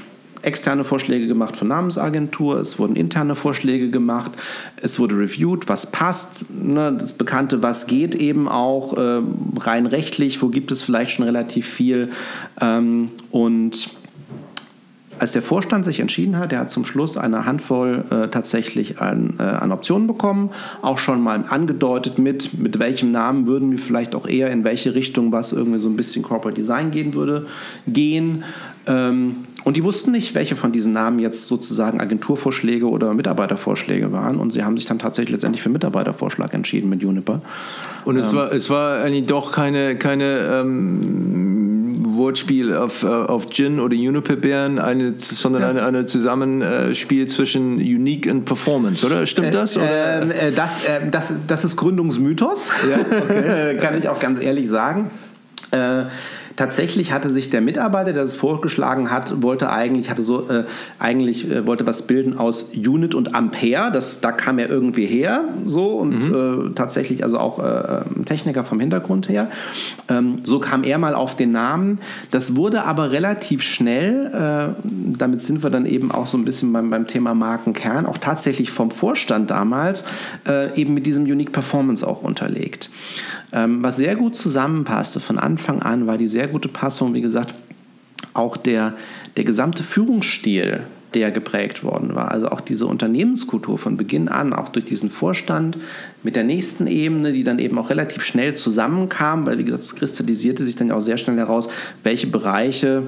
externe 0.46 0.84
Vorschläge 0.84 1.26
gemacht 1.26 1.56
von 1.56 1.68
Namensagentur, 1.68 2.60
es 2.60 2.78
wurden 2.78 2.96
interne 2.96 3.34
Vorschläge 3.34 3.90
gemacht, 3.90 4.32
es 4.80 4.98
wurde 4.98 5.16
reviewed, 5.16 5.68
was 5.68 5.90
passt, 5.90 6.46
ne, 6.50 6.96
das 6.98 7.14
bekannte, 7.14 7.62
was 7.62 7.86
geht 7.86 8.14
eben 8.14 8.48
auch 8.48 8.96
äh, 8.96 9.22
rein 9.58 9.86
rechtlich, 9.86 10.40
wo 10.42 10.48
gibt 10.48 10.70
es 10.70 10.82
vielleicht 10.82 11.10
schon 11.10 11.24
relativ 11.24 11.66
viel 11.66 12.10
ähm, 12.60 13.10
und 13.30 13.90
als 15.18 15.32
der 15.32 15.42
Vorstand 15.42 15.84
sich 15.84 16.00
entschieden 16.00 16.38
hat, 16.38 16.52
der 16.52 16.60
hat 16.60 16.70
zum 16.70 16.84
Schluss 16.84 17.16
eine 17.16 17.46
Handvoll 17.46 18.04
äh, 18.10 18.28
tatsächlich 18.28 19.00
an, 19.00 19.34
äh, 19.38 19.42
an, 19.42 19.72
Optionen 19.72 20.06
bekommen, 20.06 20.50
auch 20.82 20.98
schon 20.98 21.22
mal 21.22 21.44
angedeutet 21.48 22.18
mit, 22.18 22.58
mit 22.58 22.78
welchem 22.78 23.12
Namen 23.12 23.46
würden 23.46 23.70
wir 23.70 23.78
vielleicht 23.78 24.14
auch 24.14 24.26
eher 24.26 24.50
in 24.50 24.64
welche 24.64 24.94
Richtung 24.94 25.32
was 25.32 25.52
irgendwie 25.52 25.78
so 25.78 25.88
ein 25.88 25.96
bisschen 25.96 26.22
Corporate 26.22 26.56
Design 26.56 26.90
gehen 26.90 27.14
würde, 27.14 27.46
gehen. 27.86 28.44
Ähm, 28.86 29.44
und 29.64 29.76
die 29.76 29.82
wussten 29.82 30.12
nicht, 30.12 30.34
welche 30.34 30.54
von 30.54 30.70
diesen 30.70 30.92
Namen 30.92 31.18
jetzt 31.18 31.46
sozusagen 31.46 32.00
Agenturvorschläge 32.00 32.88
oder 32.88 33.14
Mitarbeitervorschläge 33.14 34.12
waren. 34.12 34.38
Und 34.38 34.52
sie 34.52 34.62
haben 34.62 34.76
sich 34.76 34.86
dann 34.86 35.00
tatsächlich 35.00 35.32
letztendlich 35.32 35.62
für 35.62 35.70
Mitarbeitervorschlag 35.70 36.54
entschieden 36.54 36.88
mit 36.88 37.02
Juniper. 37.02 37.42
Und 38.04 38.16
es, 38.16 38.30
ähm, 38.30 38.36
war, 38.36 38.52
es 38.52 38.70
war 38.70 39.02
eigentlich 39.02 39.26
doch 39.26 39.50
keine, 39.50 39.96
keine 39.96 40.60
ähm, 40.60 41.66
Wortspiel 42.16 42.74
auf, 42.74 43.02
äh, 43.02 43.06
auf 43.06 43.50
Gin 43.50 43.80
oder 43.80 43.94
Juniper-Beeren, 43.94 44.78
eine, 44.78 45.14
sondern 45.18 45.62
ja. 45.62 45.70
eine, 45.70 45.84
eine 45.84 46.06
Zusammenspiel 46.06 47.26
zwischen 47.26 47.76
Unique 47.76 48.30
und 48.30 48.44
Performance, 48.44 49.04
oder? 49.04 49.26
Stimmt 49.26 49.54
das? 49.54 49.76
Oder? 49.76 50.22
Ähm, 50.22 50.30
äh, 50.30 50.52
das, 50.52 50.84
äh, 50.84 51.10
das, 51.10 51.32
das 51.46 51.64
ist 51.64 51.76
Gründungsmythos, 51.76 52.68
ja, 52.88 52.98
okay. 53.00 53.78
kann 53.80 53.98
ich 53.98 54.08
auch 54.08 54.20
ganz 54.20 54.40
ehrlich 54.40 54.68
sagen. 54.68 55.10
Äh, 55.72 56.04
tatsächlich 56.56 57.12
hatte 57.12 57.30
sich 57.30 57.50
der 57.50 57.60
Mitarbeiter, 57.60 58.12
der 58.12 58.24
es 58.24 58.34
vorgeschlagen 58.34 59.10
hat, 59.10 59.42
wollte 59.42 59.70
eigentlich, 59.70 60.10
hatte 60.10 60.24
so, 60.24 60.48
äh, 60.48 60.64
eigentlich 60.98 61.50
äh, 61.50 61.66
wollte 61.66 61.86
was 61.86 62.06
bilden 62.06 62.38
aus 62.38 62.70
Unit 62.74 63.14
und 63.14 63.34
Ampere. 63.34 63.92
Das, 63.92 64.20
da 64.20 64.32
kam 64.32 64.58
er 64.58 64.68
irgendwie 64.68 65.06
her, 65.06 65.44
so 65.66 65.90
und 65.90 66.28
mhm. 66.28 66.68
äh, 66.68 66.74
tatsächlich 66.74 67.22
also 67.22 67.38
auch 67.38 67.58
äh, 67.58 68.02
Techniker 68.24 68.64
vom 68.64 68.80
Hintergrund 68.80 69.28
her. 69.28 69.50
Ähm, 70.08 70.40
so 70.44 70.58
kam 70.58 70.82
er 70.82 70.98
mal 70.98 71.14
auf 71.14 71.36
den 71.36 71.52
Namen. 71.52 72.00
Das 72.30 72.56
wurde 72.56 72.84
aber 72.84 73.10
relativ 73.10 73.62
schnell, 73.62 74.26
äh, 74.32 74.88
damit 75.18 75.40
sind 75.40 75.62
wir 75.62 75.70
dann 75.70 75.86
eben 75.86 76.10
auch 76.10 76.26
so 76.26 76.38
ein 76.38 76.44
bisschen 76.44 76.72
beim, 76.72 76.90
beim 76.90 77.06
Thema 77.06 77.34
Markenkern, 77.34 78.06
auch 78.06 78.18
tatsächlich 78.18 78.70
vom 78.70 78.90
Vorstand 78.90 79.50
damals 79.50 80.04
äh, 80.48 80.74
eben 80.80 80.94
mit 80.94 81.06
diesem 81.06 81.24
Unique 81.24 81.52
Performance 81.52 82.06
auch 82.06 82.22
unterlegt. 82.22 82.90
Ähm, 83.52 83.82
was 83.82 83.96
sehr 83.96 84.16
gut 84.16 84.36
zusammenpasste 84.36 85.20
von 85.20 85.38
Anfang 85.38 85.82
an, 85.82 86.06
war 86.06 86.18
die 86.18 86.28
sehr 86.28 86.48
gute 86.48 86.68
Passung, 86.68 87.14
wie 87.14 87.20
gesagt, 87.20 87.54
auch 88.34 88.56
der, 88.56 88.94
der 89.36 89.44
gesamte 89.44 89.82
Führungsstil, 89.82 90.82
der 91.14 91.30
geprägt 91.30 91.82
worden 91.82 92.14
war. 92.14 92.30
Also 92.30 92.48
auch 92.48 92.60
diese 92.60 92.86
Unternehmenskultur 92.86 93.78
von 93.78 93.96
Beginn 93.96 94.28
an, 94.28 94.52
auch 94.52 94.68
durch 94.68 94.84
diesen 94.84 95.08
Vorstand 95.08 95.78
mit 96.22 96.36
der 96.36 96.44
nächsten 96.44 96.86
Ebene, 96.86 97.32
die 97.32 97.42
dann 97.42 97.58
eben 97.58 97.78
auch 97.78 97.88
relativ 97.88 98.22
schnell 98.22 98.54
zusammenkam, 98.54 99.46
weil 99.46 99.58
wie 99.58 99.64
gesagt, 99.64 99.84
es 99.84 99.94
kristallisierte 99.94 100.64
sich 100.64 100.76
dann 100.76 100.90
auch 100.90 101.00
sehr 101.00 101.16
schnell 101.16 101.36
heraus, 101.36 101.68
welche 102.02 102.26
Bereiche 102.26 103.02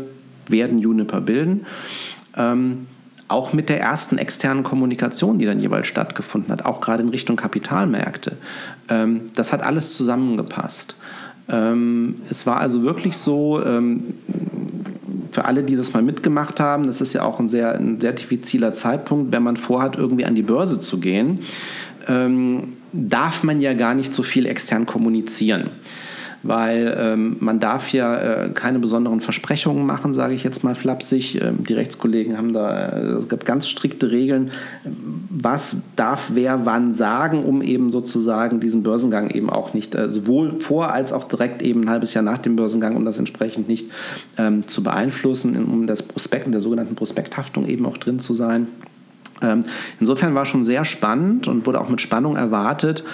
werden 0.48 0.78
Juniper 0.78 1.20
bilden. 1.20 1.66
Ähm, 2.36 2.86
auch 3.28 3.52
mit 3.52 3.68
der 3.68 3.80
ersten 3.80 4.16
externen 4.16 4.64
Kommunikation, 4.64 5.38
die 5.38 5.44
dann 5.44 5.60
jeweils 5.60 5.86
stattgefunden 5.86 6.50
hat, 6.50 6.64
auch 6.64 6.80
gerade 6.80 7.02
in 7.02 7.10
Richtung 7.10 7.36
Kapitalmärkte. 7.36 8.38
Ähm, 8.88 9.22
das 9.34 9.52
hat 9.52 9.62
alles 9.62 9.96
zusammengepasst. 9.96 10.94
Ähm, 11.48 12.16
es 12.30 12.46
war 12.46 12.58
also 12.58 12.82
wirklich 12.82 13.16
so, 13.16 13.62
ähm, 13.64 14.14
für 15.30 15.44
alle, 15.44 15.62
die 15.62 15.76
das 15.76 15.92
mal 15.92 16.02
mitgemacht 16.02 16.58
haben, 16.60 16.86
das 16.86 17.00
ist 17.00 17.12
ja 17.12 17.22
auch 17.22 17.38
ein 17.38 17.48
sehr, 17.48 17.74
ein 17.74 18.00
sehr 18.00 18.12
diffiziler 18.12 18.72
Zeitpunkt, 18.72 19.32
wenn 19.32 19.42
man 19.42 19.56
vorhat, 19.56 19.96
irgendwie 19.96 20.24
an 20.24 20.34
die 20.34 20.42
Börse 20.42 20.80
zu 20.80 20.98
gehen, 20.98 21.40
ähm, 22.08 22.74
darf 22.92 23.42
man 23.42 23.60
ja 23.60 23.74
gar 23.74 23.94
nicht 23.94 24.14
so 24.14 24.22
viel 24.22 24.46
extern 24.46 24.86
kommunizieren 24.86 25.70
weil 26.42 26.96
ähm, 26.98 27.36
man 27.40 27.60
darf 27.60 27.92
ja 27.92 28.16
äh, 28.16 28.50
keine 28.50 28.78
besonderen 28.78 29.20
Versprechungen 29.20 29.84
machen, 29.84 30.12
sage 30.12 30.34
ich 30.34 30.44
jetzt 30.44 30.64
mal 30.64 30.74
flapsig. 30.74 31.40
Ähm, 31.40 31.64
die 31.64 31.74
Rechtskollegen 31.74 32.38
haben 32.38 32.52
da, 32.52 32.88
äh, 32.88 33.00
es 33.18 33.28
gibt 33.28 33.44
ganz 33.44 33.68
strikte 33.68 34.10
Regeln, 34.10 34.50
was 34.84 35.76
darf 35.96 36.30
wer 36.34 36.64
wann 36.64 36.94
sagen, 36.94 37.44
um 37.44 37.62
eben 37.62 37.90
sozusagen 37.90 38.60
diesen 38.60 38.82
Börsengang 38.82 39.30
eben 39.30 39.50
auch 39.50 39.74
nicht 39.74 39.94
äh, 39.94 40.10
sowohl 40.10 40.60
vor 40.60 40.92
als 40.92 41.12
auch 41.12 41.24
direkt 41.24 41.62
eben 41.62 41.82
ein 41.82 41.90
halbes 41.90 42.14
Jahr 42.14 42.24
nach 42.24 42.38
dem 42.38 42.56
Börsengang, 42.56 42.96
um 42.96 43.04
das 43.04 43.18
entsprechend 43.18 43.68
nicht 43.68 43.90
ähm, 44.36 44.66
zu 44.68 44.82
beeinflussen, 44.82 45.56
um 45.64 45.86
das 45.86 46.02
Prospekt, 46.02 46.46
in 46.46 46.52
der 46.52 46.60
sogenannten 46.60 46.94
Prospekthaftung 46.94 47.66
eben 47.66 47.84
auch 47.86 47.98
drin 47.98 48.20
zu 48.20 48.34
sein. 48.34 48.68
Ähm, 49.42 49.64
insofern 50.00 50.34
war 50.34 50.46
schon 50.46 50.62
sehr 50.62 50.84
spannend 50.84 51.48
und 51.48 51.66
wurde 51.66 51.80
auch 51.80 51.88
mit 51.88 52.00
Spannung 52.00 52.36
erwartet. 52.36 53.04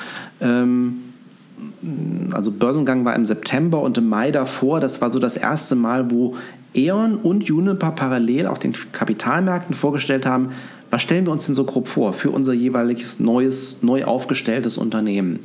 Also 2.33 2.51
Börsengang 2.51 3.05
war 3.05 3.15
im 3.15 3.25
September 3.25 3.81
und 3.81 3.97
im 3.99 4.09
Mai 4.09 4.31
davor, 4.31 4.81
das 4.81 5.01
war 5.01 5.13
so 5.13 5.19
das 5.19 5.37
erste 5.37 5.77
Mal, 5.77 6.11
wo 6.11 6.35
E.ON 6.75 7.17
und 7.17 7.45
Juniper 7.45 7.93
parallel 7.93 8.49
auch 8.49 8.59
den 8.59 8.75
Kapitalmärkten 8.93 9.75
vorgestellt 9.75 10.27
haben, 10.27 10.49
was 10.91 11.03
stellen 11.03 11.27
wir 11.27 11.33
uns 11.33 11.47
denn 11.47 11.55
so 11.55 11.65
grob 11.65 11.89
vor 11.89 12.13
für 12.13 12.31
unser 12.31 12.53
jeweiliges 12.53 13.21
neues, 13.21 13.83
neu 13.83 14.05
aufgestelltes 14.05 14.79
Unternehmen. 14.79 15.41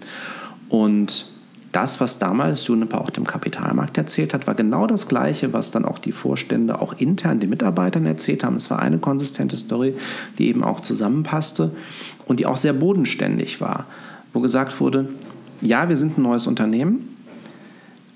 Und 0.70 1.26
das, 1.72 2.00
was 2.00 2.18
damals 2.18 2.66
Juniper 2.66 3.02
auch 3.02 3.10
dem 3.12 3.26
Kapitalmarkt 3.26 3.98
erzählt 3.98 4.34
hat, 4.34 4.48
war 4.48 4.56
genau 4.56 4.88
das 4.88 5.08
Gleiche, 5.08 5.54
was 5.54 5.72
dann 5.72 5.86
auch 5.86 6.00
die 6.00 6.12
Vorstände 6.12 6.82
auch 6.82 6.94
intern 6.98 7.40
den 7.40 7.52
Mitarbeitern 7.52 8.06
erzählt 8.06 8.44
haben. 8.44 8.56
Es 8.56 8.72
war 8.72 8.80
eine 8.80 8.98
konsistente 8.98 9.58
Story, 9.58 9.94
die 10.38 10.48
eben 10.48 10.64
auch 10.64 10.80
zusammenpasste 10.80 11.72
und 12.26 12.40
die 12.40 12.48
auch 12.48 12.58
sehr 12.58 12.74
bodenständig 12.74 13.62
war, 13.62 13.86
wo 14.34 14.40
gesagt 14.40 14.80
wurde, 14.80 15.10
ja, 15.62 15.90
wir 15.90 15.98
sind 15.98 16.18
ein 16.18 16.22
neues 16.22 16.48
Unternehmen, 16.48 17.16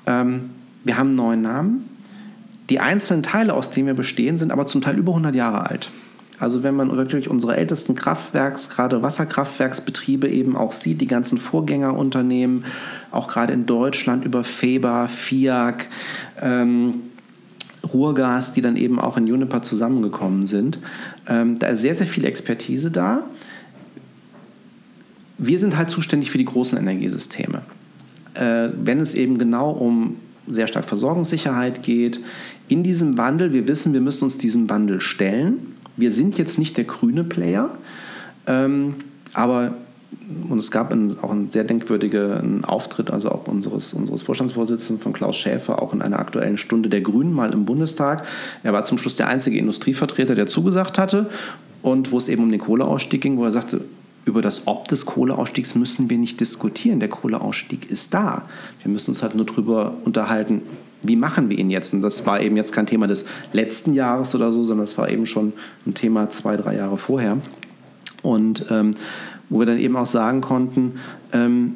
ähm, 0.06 0.52
wir 0.84 0.98
haben 0.98 1.10
einen 1.10 1.18
neuen 1.18 1.42
Namen, 1.42 1.90
die 2.70 2.80
einzelnen 2.80 3.24
Teile, 3.24 3.54
aus 3.54 3.72
denen 3.72 3.88
wir 3.88 3.94
bestehen, 3.94 4.38
sind 4.38 4.52
aber 4.52 4.68
zum 4.68 4.82
Teil 4.82 4.98
über 4.98 5.12
100 5.12 5.36
Jahre 5.36 5.70
alt. 5.70 5.92
Also 6.40 6.64
wenn 6.64 6.76
man 6.76 6.96
wirklich 6.96 7.30
unsere 7.30 7.56
ältesten 7.56 7.96
Kraftwerks, 7.96 8.70
gerade 8.70 9.02
Wasserkraftwerksbetriebe 9.02 10.28
eben 10.28 10.58
auch 10.58 10.74
sieht, 10.74 11.00
die 11.00 11.08
ganzen 11.08 11.38
Vorgängerunternehmen, 11.38 12.66
auch 13.12 13.28
gerade 13.28 13.54
in 13.54 13.66
Deutschland 13.66 14.26
über 14.26 14.44
Feber, 14.44 15.08
FIAC, 15.08 15.88
ähm, 16.42 16.96
Ruhrgas, 17.94 18.54
die 18.54 18.62
dann 18.62 18.78
eben 18.78 19.00
auch 19.00 19.18
in 19.18 19.28
Juniper 19.28 19.62
zusammengekommen 19.62 20.46
sind. 20.46 20.80
Ähm, 21.28 21.60
da 21.60 21.68
ist 21.68 21.82
sehr, 21.82 21.96
sehr 21.96 22.08
viel 22.08 22.26
Expertise 22.26 22.92
da 22.92 23.24
wir 25.38 25.60
sind 25.60 25.78
halt 25.78 25.90
zuständig 25.90 26.32
für 26.32 26.38
die 26.38 26.46
großen 26.46 26.78
Energiesysteme. 26.78 27.62
Äh, 28.34 28.70
wenn 28.82 29.00
es 29.00 29.16
eben 29.16 29.38
genau 29.38 29.72
um 29.72 30.18
sehr 30.48 30.68
stark 30.68 30.86
Versorgungssicherheit 30.86 31.84
geht, 31.84 32.20
in 32.68 32.84
diesem 32.84 33.18
Wandel, 33.18 33.54
wir 33.54 33.68
wissen, 33.68 33.94
wir 33.94 34.02
müssen 34.02 34.26
uns 34.26 34.38
diesem 34.38 34.70
Wandel 34.70 35.02
stellen. 35.02 35.76
Wir 35.96 36.12
sind 36.12 36.38
jetzt 36.38 36.58
nicht 36.60 36.78
der 36.78 36.86
grüne 36.86 37.24
Player, 37.24 37.70
ähm, 38.48 38.96
aber 39.34 39.76
und 40.50 40.60
es 40.60 40.72
gab 40.72 40.92
einen, 40.92 41.18
auch 41.22 41.32
einen 41.32 41.50
sehr 41.50 41.64
denkwürdigen 41.64 42.64
Auftritt, 42.66 43.12
also 43.12 43.32
auch 43.32 43.48
unseres, 43.48 43.94
unseres 43.94 44.22
Vorstandsvorsitzenden 44.22 45.02
von 45.02 45.12
Klaus 45.12 45.36
Schäfer, 45.36 45.82
auch 45.82 45.94
in 45.94 46.02
einer 46.02 46.20
aktuellen 46.20 46.58
Stunde 46.58 46.90
der 46.90 47.02
Grünen 47.02 47.34
mal 47.34 47.52
im 47.52 47.66
Bundestag. 47.66 48.26
Er 48.64 48.74
war 48.74 48.84
zum 48.84 48.98
Schluss 48.98 49.16
der 49.16 49.28
einzige 49.28 49.58
Industrievertreter, 49.58 50.36
der 50.36 50.48
zugesagt 50.48 50.98
hatte 50.98 51.30
und 51.82 52.12
wo 52.12 52.18
es 52.18 52.30
eben 52.30 52.44
um 52.44 52.52
den 52.52 52.60
Kohleausstieg 52.60 53.22
ging, 53.22 53.38
wo 53.38 53.46
er 53.46 53.52
sagte, 53.52 53.82
über 54.26 54.42
das 54.42 54.68
Ob 54.68 54.88
des 54.88 55.06
Kohleausstiegs 55.06 55.76
müssen 55.76 56.10
wir 56.10 56.18
nicht 56.18 56.40
diskutieren. 56.40 57.00
Der 57.00 57.10
Kohleausstieg 57.10 57.90
ist 57.90 58.14
da. 58.14 58.44
Wir 58.82 58.92
müssen 58.92 59.12
uns 59.12 59.22
halt 59.22 59.36
nur 59.36 59.46
darüber 59.46 59.94
unterhalten, 60.06 60.62
wie 61.02 61.18
machen 61.18 61.50
wir 61.50 61.58
ihn 61.58 61.70
jetzt? 61.70 61.94
Und 61.94 62.02
das 62.02 62.26
war 62.26 62.40
eben 62.40 62.56
jetzt 62.56 62.72
kein 62.72 62.88
Thema 62.88 63.08
des 63.08 63.26
letzten 63.52 63.94
Jahres 63.94 64.34
oder 64.36 64.54
so, 64.54 64.64
sondern 64.64 64.86
das 64.86 64.98
war 64.98 65.10
eben 65.10 65.26
schon 65.26 65.54
ein 65.86 65.94
Thema 65.94 66.30
zwei, 66.30 66.56
drei 66.56 66.76
Jahre 66.76 66.98
vorher. 66.98 67.40
Und 68.22 68.66
ähm, 68.70 68.92
wo 69.50 69.60
wir 69.60 69.66
dann 69.66 69.80
eben 69.80 69.98
auch 69.98 70.08
sagen 70.08 70.40
konnten, 70.40 71.00
ähm, 71.34 71.76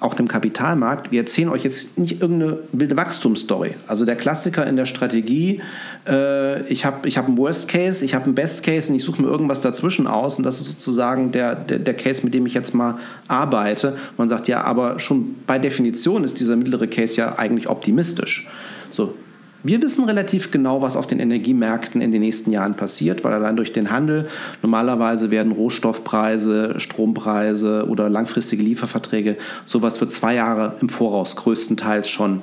auch 0.00 0.14
dem 0.14 0.28
Kapitalmarkt, 0.28 1.12
wir 1.12 1.20
erzählen 1.20 1.50
euch 1.50 1.62
jetzt 1.62 1.98
nicht 1.98 2.20
irgendeine 2.20 2.58
wilde 2.72 2.96
Wachstumsstory. 2.96 3.74
Also 3.86 4.04
der 4.04 4.16
Klassiker 4.16 4.66
in 4.66 4.76
der 4.76 4.86
Strategie, 4.86 5.60
äh, 6.08 6.62
ich 6.62 6.84
habe 6.84 7.06
ich 7.06 7.18
hab 7.18 7.26
einen 7.26 7.36
Worst 7.36 7.68
Case, 7.68 8.04
ich 8.04 8.14
habe 8.14 8.24
einen 8.24 8.34
Best 8.34 8.62
Case 8.62 8.90
und 8.90 8.96
ich 8.96 9.04
suche 9.04 9.20
mir 9.20 9.28
irgendwas 9.28 9.60
dazwischen 9.60 10.06
aus 10.06 10.38
und 10.38 10.44
das 10.44 10.60
ist 10.60 10.70
sozusagen 10.70 11.32
der, 11.32 11.54
der, 11.54 11.78
der 11.78 11.94
Case, 11.94 12.24
mit 12.24 12.34
dem 12.34 12.46
ich 12.46 12.54
jetzt 12.54 12.74
mal 12.74 12.96
arbeite. 13.28 13.96
Man 14.16 14.28
sagt 14.28 14.48
ja, 14.48 14.62
aber 14.62 14.98
schon 14.98 15.36
bei 15.46 15.58
Definition 15.58 16.24
ist 16.24 16.40
dieser 16.40 16.56
mittlere 16.56 16.86
Case 16.86 17.16
ja 17.16 17.38
eigentlich 17.38 17.68
optimistisch. 17.68 18.48
So, 18.90 19.14
wir 19.62 19.82
wissen 19.82 20.04
relativ 20.04 20.50
genau, 20.50 20.80
was 20.80 20.96
auf 20.96 21.06
den 21.06 21.20
Energiemärkten 21.20 22.00
in 22.00 22.12
den 22.12 22.22
nächsten 22.22 22.50
Jahren 22.50 22.74
passiert, 22.74 23.24
weil 23.24 23.32
allein 23.32 23.56
durch 23.56 23.72
den 23.72 23.90
Handel 23.90 24.28
normalerweise 24.62 25.30
werden 25.30 25.52
Rohstoffpreise, 25.52 26.74
Strompreise 26.78 27.86
oder 27.88 28.08
langfristige 28.08 28.62
Lieferverträge 28.62 29.36
sowas 29.66 29.98
für 29.98 30.08
zwei 30.08 30.34
Jahre 30.34 30.76
im 30.80 30.88
Voraus 30.88 31.36
größtenteils 31.36 32.08
schon 32.08 32.42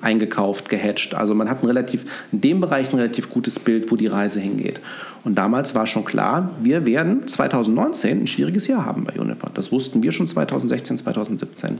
eingekauft, 0.00 0.68
gehatcht. 0.68 1.14
Also 1.14 1.34
man 1.34 1.48
hat 1.48 1.62
ein 1.62 1.66
relativ, 1.66 2.04
in 2.30 2.40
dem 2.40 2.60
Bereich 2.60 2.92
ein 2.92 2.96
relativ 2.96 3.30
gutes 3.30 3.58
Bild, 3.58 3.90
wo 3.90 3.96
die 3.96 4.06
Reise 4.06 4.40
hingeht. 4.40 4.80
Und 5.24 5.36
damals 5.36 5.74
war 5.74 5.86
schon 5.86 6.04
klar, 6.04 6.50
wir 6.62 6.84
werden 6.84 7.26
2019 7.26 8.22
ein 8.22 8.26
schwieriges 8.26 8.66
Jahr 8.66 8.84
haben 8.84 9.04
bei 9.04 9.18
Uniper. 9.18 9.50
Das 9.54 9.72
wussten 9.72 10.02
wir 10.02 10.12
schon 10.12 10.26
2016, 10.26 10.98
2017. 10.98 11.78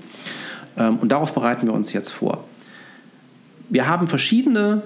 Ähm, 0.78 0.98
und 0.98 1.12
darauf 1.12 1.34
bereiten 1.34 1.66
wir 1.66 1.74
uns 1.74 1.92
jetzt 1.92 2.10
vor 2.10 2.44
wir 3.68 3.88
haben 3.88 4.08
verschiedene 4.08 4.82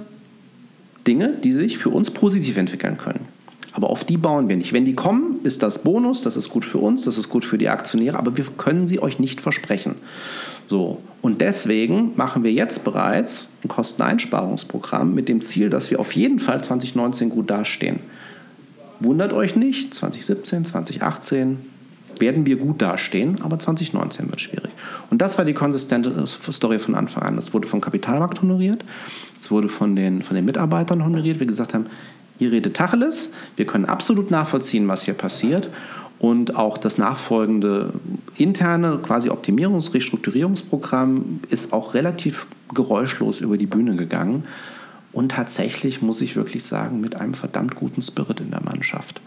Dinge, 1.07 1.35
die 1.43 1.53
sich 1.53 1.79
für 1.79 1.91
uns 1.91 2.11
positiv 2.11 2.57
entwickeln 2.57 2.99
können. 2.99 3.27
Aber 3.73 3.91
auf 3.91 4.05
die 4.05 4.17
bauen 4.17 4.49
wir 4.49 4.57
nicht. 4.57 4.73
Wenn 4.73 4.85
die 4.85 4.95
kommen, 4.95 5.41
ist 5.45 5.62
das 5.62 5.83
Bonus, 5.85 6.23
das 6.23 6.37
ist 6.37 6.49
gut 6.49 6.64
für 6.64 6.79
uns, 6.79 7.05
das 7.05 7.17
ist 7.17 7.29
gut 7.29 7.45
für 7.45 7.59
die 7.59 7.69
Aktionäre, 7.69 8.19
aber 8.19 8.37
wir 8.37 8.45
können 8.57 8.87
sie 8.87 9.01
euch 9.01 9.19
nicht 9.19 9.41
versprechen. 9.41 9.95
So. 10.69 11.01
Und 11.23 11.41
deswegen 11.41 12.12
machen 12.17 12.45
wir 12.45 12.53
jetzt 12.53 12.85
bereits 12.85 13.49
ein 13.64 13.69
Kosteneinsparungsprogramm 13.69 15.14
mit 15.14 15.29
dem 15.29 15.41
Ziel, 15.41 15.71
dass 15.71 15.91
wir 15.91 16.01
auf 16.01 16.12
jeden 16.12 16.38
Fall 16.38 16.62
2019 16.62 17.31
gut 17.31 17.51
dastehen. 17.51 18.01
Wundert 19.01 19.33
euch 19.33 19.55
nicht, 19.55 19.95
2017, 19.95 20.64
2018, 20.64 21.59
werden 22.21 22.47
wir 22.47 22.57
gut 22.57 22.83
dastehen, 22.83 23.41
aber 23.43 23.59
2019 23.59 24.29
wird 24.29 24.41
schwierig. 24.41 24.71
Und 25.11 25.23
das 25.23 25.39
war 25.39 25.45
die 25.45 25.55
konsistente 25.55 26.27
Story 26.27 26.79
von 26.79 26.95
Anfang 26.95 27.23
an. 27.23 27.39
Es 27.39 27.55
wurde 27.55 27.69
vom 27.69 27.81
Kapitalmarkt 27.81 28.43
honoriert, 28.43 28.85
es 29.39 29.51
wurde 29.51 29.69
von 29.69 29.97
den, 29.97 30.23
von 30.23 30.37
den 30.37 30.45
Mitarbeitern 30.45 31.05
honoriert. 31.05 31.41
Wir 31.41 31.47
gesagt 31.47 31.75
haben, 31.75 31.87
ihr 32.39 32.53
redet 32.53 32.77
Tacheles, 32.77 33.33
wir 33.57 33.67
können 33.67 33.85
absolut 33.85 34.31
nachvollziehen, 34.31 34.89
was 34.89 35.05
hier 35.05 35.15
passiert. 35.15 35.71
Und 36.19 36.57
auch 36.57 36.79
das 36.79 36.99
nachfolgende 36.99 37.93
interne 38.37 38.99
quasi 38.99 39.31
Optimierungs-, 39.31 39.95
Restrukturierungsprogramm 39.95 41.41
ist 41.49 41.73
auch 41.73 41.95
relativ 41.95 42.47
geräuschlos 42.75 43.41
über 43.41 43.57
die 43.57 43.67
Bühne 43.67 43.95
gegangen. 43.95 44.45
Und 45.13 45.33
tatsächlich 45.33 46.03
muss 46.03 46.21
ich 46.21 46.37
wirklich 46.37 46.65
sagen, 46.65 47.01
mit 47.01 47.17
einem 47.17 47.35
verdammt 47.35 47.77
guten 47.77 48.03
Spirit 48.03 48.41
in 48.41 48.51
der 48.51 48.63
Mannschaft. 48.63 49.21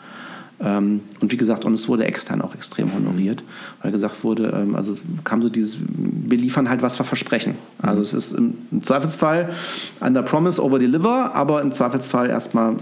Ähm, 0.63 1.01
und 1.19 1.31
wie 1.31 1.37
gesagt, 1.37 1.65
und 1.65 1.73
es 1.73 1.87
wurde 1.87 2.05
extern 2.05 2.41
auch 2.41 2.53
extrem 2.53 2.93
honoriert, 2.93 3.43
weil 3.81 3.91
gesagt 3.91 4.23
wurde, 4.23 4.53
ähm, 4.55 4.75
also 4.75 4.93
kam 5.23 5.41
so 5.41 5.49
dieses, 5.49 5.77
wir 5.79 6.37
liefern 6.37 6.69
halt, 6.69 6.81
was 6.81 6.99
wir 6.99 7.03
versprechen. 7.03 7.55
Also 7.81 7.97
mhm. 7.97 8.03
es 8.03 8.13
ist 8.13 8.31
im, 8.33 8.53
Zweifelsfall 8.81 9.49
under 9.99 10.21
promise 10.21 10.63
over 10.63 10.79
deliver, 10.79 11.33
aber 11.35 11.61
im 11.61 11.71
Zweifelsfall 11.71 12.29
erstmal 12.29 12.75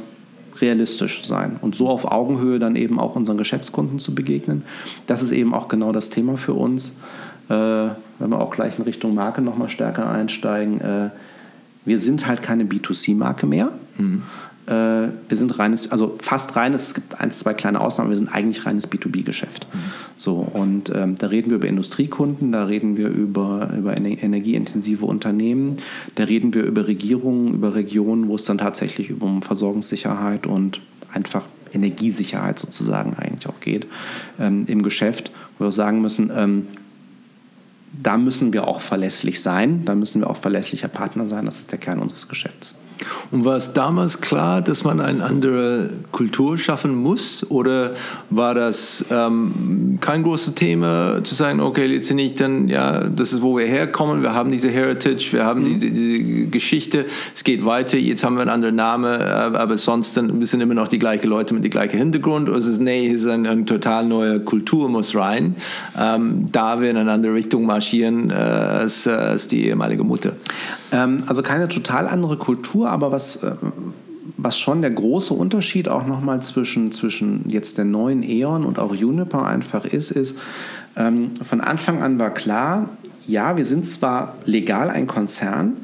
realistisch 0.59 1.25
sein 1.25 1.57
und 1.61 1.75
so 1.75 1.87
auf 1.87 2.11
Augenhöhe 2.11 2.59
dann 2.59 2.75
eben 2.75 2.99
auch 2.99 3.15
unseren 3.15 3.37
Geschäftskunden 3.37 3.97
zu 3.97 4.13
begegnen. 4.13 4.63
Das 5.07 5.23
ist 5.23 5.31
eben 5.31 5.53
auch 5.53 5.69
genau 5.69 5.93
das 5.93 6.09
Thema 6.09 6.35
für 6.35 6.53
uns. 6.53 6.97
Äh, 7.47 7.53
wenn 7.53 8.29
wir 8.29 8.39
auch 8.39 8.51
gleich 8.51 8.77
in 8.77 8.83
Richtung 8.83 9.15
Marke 9.15 9.41
nochmal 9.41 9.69
stärker 9.69 10.09
einsteigen, 10.09 10.81
äh, 10.81 11.09
wir 11.85 11.99
sind 11.99 12.27
halt 12.27 12.43
keine 12.43 12.65
B2C-Marke 12.65 13.47
mehr. 13.47 13.71
Mhm. 13.97 14.23
Äh, 14.69 15.09
wir 15.27 15.37
sind 15.37 15.57
reines, 15.57 15.91
also 15.91 16.15
fast 16.21 16.55
reines, 16.55 16.89
es 16.89 16.93
gibt 16.93 17.19
ein, 17.19 17.31
zwei 17.31 17.55
kleine 17.55 17.81
Ausnahmen, 17.81 18.11
wir 18.11 18.17
sind 18.17 18.29
eigentlich 18.29 18.67
reines 18.67 18.89
B2B-Geschäft. 18.91 19.65
Mhm. 19.73 19.77
So, 20.15 20.35
und 20.35 20.91
ähm, 20.93 21.15
da 21.15 21.27
reden 21.27 21.49
wir 21.49 21.57
über 21.57 21.67
Industriekunden, 21.67 22.51
da 22.51 22.65
reden 22.65 22.95
wir 22.95 23.07
über, 23.07 23.71
über 23.75 23.97
energieintensive 23.97 25.05
Unternehmen, 25.05 25.77
da 26.15 26.25
reden 26.25 26.53
wir 26.53 26.63
über 26.63 26.85
Regierungen, 26.85 27.55
über 27.55 27.73
Regionen, 27.73 28.27
wo 28.27 28.35
es 28.35 28.45
dann 28.45 28.59
tatsächlich 28.59 29.19
um 29.19 29.41
Versorgungssicherheit 29.41 30.45
und 30.45 30.81
einfach 31.11 31.45
Energiesicherheit 31.73 32.59
sozusagen 32.59 33.15
eigentlich 33.15 33.47
auch 33.47 33.59
geht 33.61 33.87
ähm, 34.39 34.65
im 34.67 34.83
Geschäft, 34.83 35.31
wo 35.57 35.65
wir 35.65 35.71
sagen 35.71 36.01
müssen, 36.01 36.31
ähm, 36.35 36.67
da 38.03 38.17
müssen 38.17 38.53
wir 38.53 38.67
auch 38.67 38.81
verlässlich 38.81 39.41
sein, 39.41 39.83
da 39.85 39.95
müssen 39.95 40.21
wir 40.21 40.29
auch 40.29 40.37
verlässlicher 40.37 40.89
Partner 40.89 41.27
sein, 41.27 41.45
das 41.45 41.59
ist 41.59 41.71
der 41.71 41.79
Kern 41.79 41.97
unseres 41.97 42.27
Geschäfts. 42.27 42.75
Und 43.31 43.45
war 43.45 43.55
es 43.55 43.73
damals 43.73 44.21
klar, 44.21 44.61
dass 44.61 44.83
man 44.83 44.99
eine 44.99 45.23
andere 45.23 45.91
Kultur 46.11 46.57
schaffen 46.57 46.95
muss? 46.95 47.45
Oder 47.49 47.91
war 48.29 48.55
das 48.55 49.05
ähm, 49.11 49.97
kein 50.01 50.23
großes 50.23 50.55
Thema, 50.55 51.23
zu 51.23 51.35
sagen, 51.35 51.59
okay, 51.59 51.85
jetzt 51.85 52.11
nicht 52.11 52.39
dann, 52.39 52.67
ja, 52.67 53.03
das 53.03 53.33
ist, 53.33 53.41
wo 53.41 53.57
wir 53.57 53.65
herkommen, 53.65 54.21
wir 54.21 54.33
haben 54.33 54.51
diese 54.51 54.69
Heritage, 54.69 55.29
wir 55.31 55.45
haben 55.45 55.61
mhm. 55.61 55.79
diese, 55.79 55.91
diese, 55.91 56.47
Geschichte, 56.49 57.05
es 57.35 57.43
geht 57.43 57.65
weiter, 57.65 57.97
jetzt 57.97 58.23
haben 58.23 58.35
wir 58.35 58.41
einen 58.41 58.49
anderen 58.49 58.75
Namen, 58.75 59.21
aber 59.21 59.77
sonst 59.77 60.17
dann 60.17 60.43
sind 60.45 60.61
immer 60.61 60.73
noch 60.73 60.87
die 60.87 60.99
gleichen 60.99 61.27
Leute 61.27 61.53
mit 61.53 61.63
dem 61.63 61.71
gleichen 61.71 61.97
Hintergrund. 61.97 62.49
Oder 62.49 62.57
es 62.57 62.65
ist, 62.65 62.81
nee, 62.81 63.07
es 63.07 63.21
ist 63.21 63.27
eine, 63.27 63.49
eine 63.49 63.65
total 63.65 64.05
neue 64.05 64.39
Kultur, 64.39 64.89
muss 64.89 65.15
rein. 65.15 65.55
Ähm, 65.97 66.47
da 66.51 66.81
wir 66.81 66.89
in 66.89 66.97
eine 66.97 67.11
andere 67.11 67.33
Richtung 67.33 67.65
marschieren 67.65 68.31
äh, 68.31 68.33
als, 68.33 69.05
äh, 69.05 69.11
als 69.11 69.47
die 69.47 69.67
ehemalige 69.67 70.03
Mutter. 70.03 70.33
Ähm, 70.91 71.17
also 71.27 71.41
keine 71.41 71.67
total 71.67 72.07
andere 72.07 72.37
Kultur, 72.37 72.89
aber 72.89 73.11
was, 73.11 73.37
äh, 73.37 73.53
was 74.37 74.57
schon 74.57 74.81
der 74.81 74.91
große 74.91 75.33
Unterschied 75.33 75.87
auch 75.87 76.05
nochmal 76.05 76.41
zwischen, 76.41 76.91
zwischen 76.91 77.49
jetzt 77.49 77.77
der 77.77 77.85
neuen 77.85 78.23
E.ON 78.23 78.65
und 78.65 78.79
auch 78.79 78.95
Juniper 78.95 79.45
einfach 79.45 79.85
ist, 79.85 80.11
ist, 80.11 80.37
ähm, 80.95 81.31
von 81.43 81.61
Anfang 81.61 82.01
an 82.01 82.19
war 82.19 82.33
klar, 82.33 82.89
ja, 83.27 83.57
wir 83.57 83.65
sind 83.65 83.85
zwar 83.85 84.35
legal 84.45 84.89
ein 84.89 85.05
Konzern, 85.05 85.77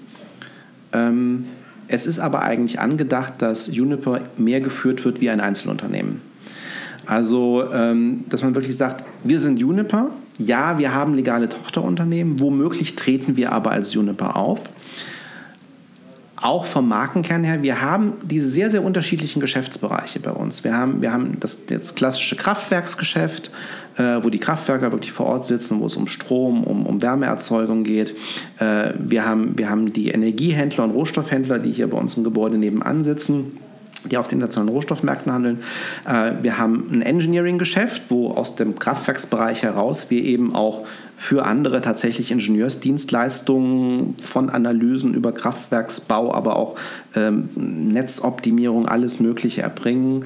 ähm, 0.93 1.45
es 1.87 2.07
ist 2.07 2.17
aber 2.17 2.41
eigentlich 2.41 2.79
angedacht, 2.79 3.33
dass 3.39 3.67
Juniper 3.67 4.21
mehr 4.37 4.59
geführt 4.59 5.05
wird 5.05 5.21
wie 5.21 5.29
ein 5.29 5.39
Einzelunternehmen. 5.39 6.19
Also, 7.05 7.63
dass 8.27 8.41
man 8.41 8.55
wirklich 8.55 8.75
sagt, 8.75 9.03
wir 9.23 9.39
sind 9.39 9.59
Juniper, 9.59 10.09
ja, 10.37 10.77
wir 10.77 10.93
haben 10.93 11.13
legale 11.13 11.49
Tochterunternehmen, 11.49 12.39
womöglich 12.39 12.95
treten 12.95 13.37
wir 13.37 13.51
aber 13.51 13.71
als 13.71 13.93
Juniper 13.93 14.35
auf 14.35 14.61
auch 16.45 16.65
vom 16.65 16.87
Markenkern 16.87 17.43
her, 17.43 17.63
wir 17.63 17.81
haben 17.81 18.13
diese 18.23 18.47
sehr, 18.47 18.69
sehr 18.69 18.83
unterschiedlichen 18.83 19.39
Geschäftsbereiche 19.39 20.19
bei 20.19 20.31
uns. 20.31 20.63
Wir 20.63 20.73
haben, 20.77 21.01
wir 21.01 21.11
haben 21.11 21.39
das, 21.39 21.65
das 21.65 21.95
klassische 21.95 22.35
Kraftwerksgeschäft, 22.35 23.49
äh, 23.97 24.19
wo 24.21 24.29
die 24.29 24.39
Kraftwerker 24.39 24.91
wirklich 24.91 25.11
vor 25.11 25.27
Ort 25.27 25.45
sitzen, 25.45 25.79
wo 25.79 25.85
es 25.85 25.95
um 25.95 26.07
Strom, 26.07 26.63
um, 26.63 26.85
um 26.85 27.01
Wärmeerzeugung 27.01 27.83
geht. 27.83 28.15
Äh, 28.59 28.93
wir, 28.99 29.25
haben, 29.25 29.57
wir 29.57 29.69
haben 29.69 29.93
die 29.93 30.09
Energiehändler 30.09 30.83
und 30.83 30.91
Rohstoffhändler, 30.91 31.57
die 31.57 31.71
hier 31.71 31.89
bei 31.89 31.97
uns 31.97 32.15
im 32.15 32.23
Gebäude 32.23 32.57
nebenan 32.57 33.03
sitzen 33.03 33.57
die 34.09 34.17
auf 34.17 34.27
den 34.27 34.37
internationalen 34.37 34.73
Rohstoffmärkten 34.73 35.31
handeln. 35.31 35.59
Äh, 36.07 36.31
wir 36.41 36.57
haben 36.57 36.89
ein 36.91 37.01
Engineering-Geschäft, 37.01 38.03
wo 38.09 38.31
aus 38.31 38.55
dem 38.55 38.77
Kraftwerksbereich 38.77 39.63
heraus 39.63 40.09
wir 40.09 40.23
eben 40.23 40.55
auch 40.55 40.85
für 41.17 41.45
andere 41.45 41.81
tatsächlich 41.81 42.31
Ingenieursdienstleistungen 42.31 44.15
von 44.17 44.49
Analysen 44.49 45.13
über 45.13 45.31
Kraftwerksbau, 45.31 46.33
aber 46.33 46.55
auch 46.57 46.75
ähm, 47.15 47.49
Netzoptimierung, 47.55 48.87
alles 48.87 49.19
Mögliche 49.19 49.61
erbringen. 49.61 50.25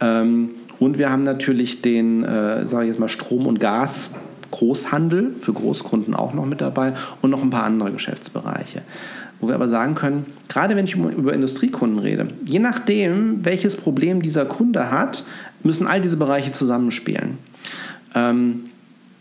Ähm, 0.00 0.50
und 0.78 0.96
wir 0.96 1.10
haben 1.10 1.24
natürlich 1.24 1.82
den, 1.82 2.24
äh, 2.24 2.66
sage 2.66 2.84
ich 2.84 2.88
jetzt 2.90 3.00
mal, 3.00 3.08
Strom- 3.08 3.46
und 3.46 3.60
Gas. 3.60 4.10
Großhandel 4.50 5.34
für 5.40 5.52
Großkunden 5.52 6.14
auch 6.14 6.34
noch 6.34 6.44
mit 6.44 6.60
dabei 6.60 6.94
und 7.22 7.30
noch 7.30 7.42
ein 7.42 7.50
paar 7.50 7.62
andere 7.62 7.92
Geschäftsbereiche. 7.92 8.82
Wo 9.40 9.48
wir 9.48 9.54
aber 9.54 9.68
sagen 9.68 9.94
können, 9.94 10.26
gerade 10.48 10.76
wenn 10.76 10.84
ich 10.84 10.94
über 10.94 11.32
Industriekunden 11.32 11.98
rede, 11.98 12.28
je 12.44 12.58
nachdem, 12.58 13.44
welches 13.44 13.76
Problem 13.76 14.20
dieser 14.20 14.44
Kunde 14.44 14.90
hat, 14.90 15.24
müssen 15.62 15.86
all 15.86 16.00
diese 16.00 16.18
Bereiche 16.18 16.52
zusammenspielen. 16.52 17.38
Ähm, 18.14 18.64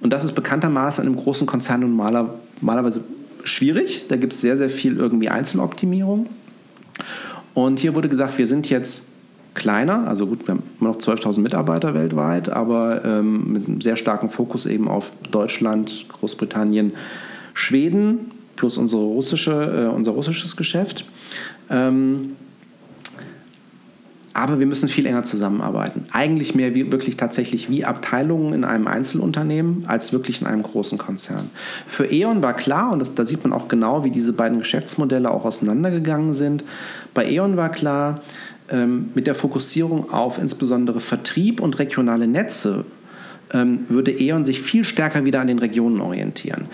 und 0.01 0.11
das 0.11 0.23
ist 0.25 0.33
bekanntermaßen 0.33 1.03
in 1.03 1.09
einem 1.09 1.17
großen 1.17 1.47
Konzern 1.47 1.81
normaler, 1.81 2.35
normalerweise 2.61 3.03
schwierig. 3.43 4.05
Da 4.07 4.17
gibt 4.17 4.33
es 4.33 4.41
sehr, 4.41 4.57
sehr 4.57 4.69
viel 4.69 4.97
irgendwie 4.97 5.29
Einzeloptimierung. 5.29 6.27
Und 7.53 7.79
hier 7.79 7.95
wurde 7.95 8.09
gesagt, 8.09 8.37
wir 8.37 8.47
sind 8.47 8.69
jetzt 8.69 9.07
kleiner, 9.55 10.07
also 10.07 10.27
gut, 10.27 10.47
wir 10.47 10.55
haben 10.55 10.63
immer 10.79 10.91
noch 10.91 10.97
12.000 10.97 11.41
Mitarbeiter 11.41 11.93
weltweit, 11.93 12.49
aber 12.49 13.03
ähm, 13.03 13.51
mit 13.51 13.67
einem 13.67 13.81
sehr 13.81 13.97
starken 13.97 14.29
Fokus 14.29 14.65
eben 14.65 14.87
auf 14.87 15.11
Deutschland, 15.31 16.05
Großbritannien, 16.07 16.93
Schweden 17.53 18.31
plus 18.59 18.77
unsere 18.77 19.01
russische, 19.01 19.87
äh, 19.89 19.95
unser 19.95 20.11
russisches 20.11 20.57
Geschäft. 20.57 21.05
Ähm, 21.69 22.35
aber 24.33 24.59
wir 24.59 24.67
müssen 24.67 24.89
viel 24.89 25.05
enger 25.05 25.23
zusammenarbeiten. 25.23 26.05
Eigentlich 26.11 26.55
mehr 26.55 26.75
wie, 26.75 26.91
wirklich 26.91 27.15
tatsächlich 27.15 27.69
wie 27.69 27.85
Abteilungen 27.85 28.53
in 28.53 28.63
einem 28.65 28.87
Einzelunternehmen 28.87 29.85
als 29.87 30.11
wirklich 30.11 30.41
in 30.41 30.47
einem 30.47 30.63
großen 30.63 30.97
Konzern. 30.97 31.49
Für 31.87 32.11
E.ON 32.11 32.43
war 32.43 32.53
klar, 32.53 32.91
und 32.91 32.99
das, 32.99 33.15
da 33.15 33.25
sieht 33.25 33.43
man 33.43 33.53
auch 33.53 33.69
genau, 33.69 34.03
wie 34.03 34.11
diese 34.11 34.33
beiden 34.33 34.59
Geschäftsmodelle 34.59 35.31
auch 35.31 35.45
auseinandergegangen 35.45 36.33
sind. 36.33 36.65
Bei 37.13 37.29
E.ON 37.29 37.55
war 37.55 37.69
klar, 37.69 38.15
ähm, 38.69 39.09
mit 39.15 39.25
der 39.25 39.35
Fokussierung 39.35 40.11
auf 40.11 40.37
insbesondere 40.37 40.99
Vertrieb 40.99 41.61
und 41.61 41.79
regionale 41.79 42.27
Netze 42.27 42.83
ähm, 43.53 43.85
würde 43.89 44.11
E.ON 44.11 44.45
sich 44.45 44.61
viel 44.61 44.83
stärker 44.83 45.25
wieder 45.25 45.39
an 45.39 45.47
den 45.47 45.59
Regionen 45.59 46.01
orientieren. 46.01 46.65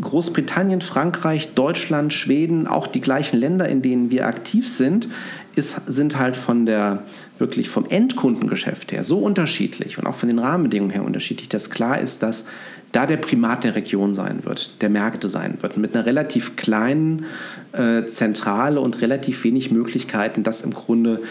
Großbritannien, 0.00 0.82
Frankreich, 0.82 1.54
Deutschland, 1.54 2.12
Schweden, 2.12 2.66
auch 2.66 2.86
die 2.86 3.00
gleichen 3.00 3.38
Länder, 3.38 3.68
in 3.68 3.80
denen 3.80 4.10
wir 4.10 4.26
aktiv 4.26 4.68
sind, 4.68 5.08
ist, 5.54 5.80
sind 5.86 6.18
halt 6.18 6.36
von 6.36 6.66
der 6.66 7.02
wirklich 7.38 7.70
vom 7.70 7.86
Endkundengeschäft 7.88 8.92
her 8.92 9.04
so 9.04 9.18
unterschiedlich 9.18 9.98
und 9.98 10.06
auch 10.06 10.14
von 10.14 10.28
den 10.28 10.38
Rahmenbedingungen 10.38 10.92
her 10.92 11.04
unterschiedlich, 11.04 11.48
dass 11.48 11.70
klar 11.70 11.98
ist, 11.98 12.22
dass 12.22 12.44
da 12.92 13.06
der 13.06 13.16
Primat 13.16 13.64
der 13.64 13.74
Region 13.74 14.14
sein 14.14 14.44
wird, 14.44 14.82
der 14.82 14.90
Märkte 14.90 15.28
sein 15.28 15.58
wird, 15.60 15.76
mit 15.76 15.94
einer 15.94 16.06
relativ 16.06 16.56
kleinen 16.56 17.24
äh, 17.72 18.04
Zentrale 18.06 18.80
und 18.80 19.00
relativ 19.00 19.44
wenig 19.44 19.70
Möglichkeiten, 19.70 20.42
das 20.42 20.60
im 20.60 20.72
Grunde 20.72 21.22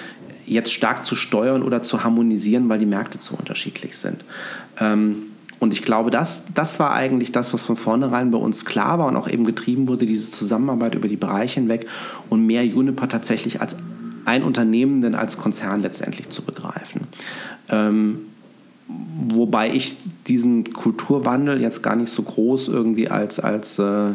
jetzt 0.45 0.74
stark 0.74 1.05
zu 1.05 1.16
steuern 1.16 1.63
oder 1.63 1.82
zu 1.82 2.03
harmonisieren, 2.03 2.68
weil 2.70 2.80
die 2.80 2.86
Märkte 2.86 3.20
zu 3.20 3.36
unterschiedlich 3.36 3.97
sind. 3.97 4.24
Ähm, 4.80 5.24
und 5.60 5.74
ich 5.74 5.82
glaube, 5.82 6.12
das, 6.12 6.45
das 6.53 6.80
war 6.80 6.93
eigentlich 6.93 7.32
das, 7.32 7.53
was 7.53 7.64
von 7.64 7.78
vornherein 7.78 8.32
bei 8.32 8.38
uns 8.38 8.66
klar 8.66 8.99
war 8.99 9.08
und 9.08 9.16
auch 9.16 9.30
eben 9.30 9.45
getrieben 9.45 9.88
wurde, 9.88 10.06
diese 10.06 10.32
Zusammenarbeit 10.32 10.95
über 10.95 11.08
die 11.08 11.16
Bereiche 11.16 11.60
hinweg 11.60 11.88
und 12.30 12.45
mehr 12.45 12.66
Juniper 12.66 13.08
tatsächlich 13.08 13.62
als 13.62 13.76
ein 14.26 14.43
Unternehmen 14.43 15.01
denn 15.01 15.16
als 15.16 15.38
Konzern 15.38 15.82
letztendlich 15.82 16.30
zu 16.30 16.41
begreifen. 16.41 17.01
Ähm, 17.70 18.20
wobei 18.88 19.74
ich 19.74 19.97
diesen 20.28 20.74
Kulturwandel 20.74 21.62
jetzt 21.62 21.82
gar 21.82 21.95
nicht 21.95 22.12
so 22.12 22.24
groß 22.24 22.68
irgendwie 22.68 23.10
als, 23.10 23.39
als 23.39 23.80
äh, 23.80 24.14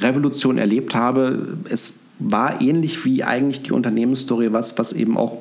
Revolution 0.00 0.58
erlebt 0.58 0.94
habe. 0.94 1.56
Es 1.68 1.94
war 2.18 2.60
ähnlich 2.60 3.04
wie 3.04 3.22
eigentlich 3.22 3.62
die 3.62 3.72
Unternehmensstory, 3.72 4.52
was, 4.52 4.78
was 4.78 4.92
eben 4.92 5.16
auch 5.16 5.38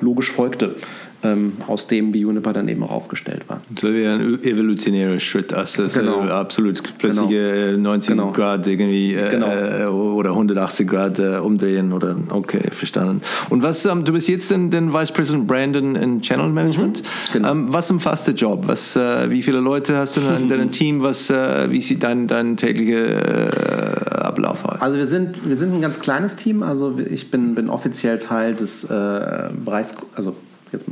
logisch 0.00 0.30
folgte 0.30 0.76
ähm, 1.24 1.54
aus 1.66 1.86
dem, 1.86 2.12
wie 2.12 2.20
Juniper 2.20 2.52
dann 2.52 2.68
eben 2.68 2.82
auch 2.82 2.92
aufgestellt 2.92 3.42
war. 3.48 3.60
So 3.80 3.92
wie 3.92 4.06
ein 4.06 4.42
evolutionärer 4.42 5.18
Schritt, 5.18 5.54
also 5.54 5.86
genau. 5.88 6.20
absolut 6.28 6.82
plötzliche 6.98 7.72
genau. 7.72 7.90
90 7.90 8.10
genau. 8.10 8.32
Grad 8.32 8.66
irgendwie 8.66 9.14
äh, 9.14 9.30
genau. 9.30 9.48
äh, 9.50 9.86
oder 9.86 10.30
180 10.30 10.86
Grad 10.86 11.18
äh, 11.18 11.38
umdrehen 11.38 11.92
oder 11.92 12.16
okay, 12.30 12.70
verstanden. 12.70 13.22
Und 13.48 13.62
was, 13.62 13.84
ähm, 13.86 14.04
du 14.04 14.12
bist 14.12 14.28
jetzt 14.28 14.50
den, 14.50 14.70
den 14.70 14.92
Vice 14.92 15.12
President 15.12 15.46
Brandon 15.46 15.96
in 15.96 16.20
Channel 16.20 16.50
Management. 16.50 17.02
Mhm. 17.34 17.44
Ähm, 17.44 17.72
was 17.72 17.90
umfasst 17.90 18.26
der 18.26 18.34
Job? 18.34 18.64
Was, 18.66 18.94
äh, 18.96 19.30
wie 19.30 19.42
viele 19.42 19.60
Leute 19.60 19.96
hast 19.96 20.16
du 20.16 20.20
in 20.20 20.48
deinem 20.48 20.70
Team? 20.72 21.02
Was, 21.02 21.30
äh, 21.30 21.70
wie 21.70 21.80
sieht 21.80 22.02
dein, 22.02 22.26
dein 22.26 22.56
täglicher 22.56 23.46
äh, 23.46 24.24
Ablauf 24.24 24.64
aus? 24.64 24.80
Also 24.80 24.98
wir 24.98 25.06
sind, 25.06 25.48
wir 25.48 25.56
sind 25.56 25.72
ein 25.72 25.80
ganz 25.80 26.00
kleines 26.00 26.36
Team. 26.36 26.62
Also 26.62 26.98
ich 26.98 27.30
bin, 27.30 27.54
bin 27.54 27.70
offiziell 27.70 28.18
Teil 28.18 28.54
des 28.54 28.86
Bereichs, 28.86 29.94
also 30.14 30.34
jetzt 30.72 30.86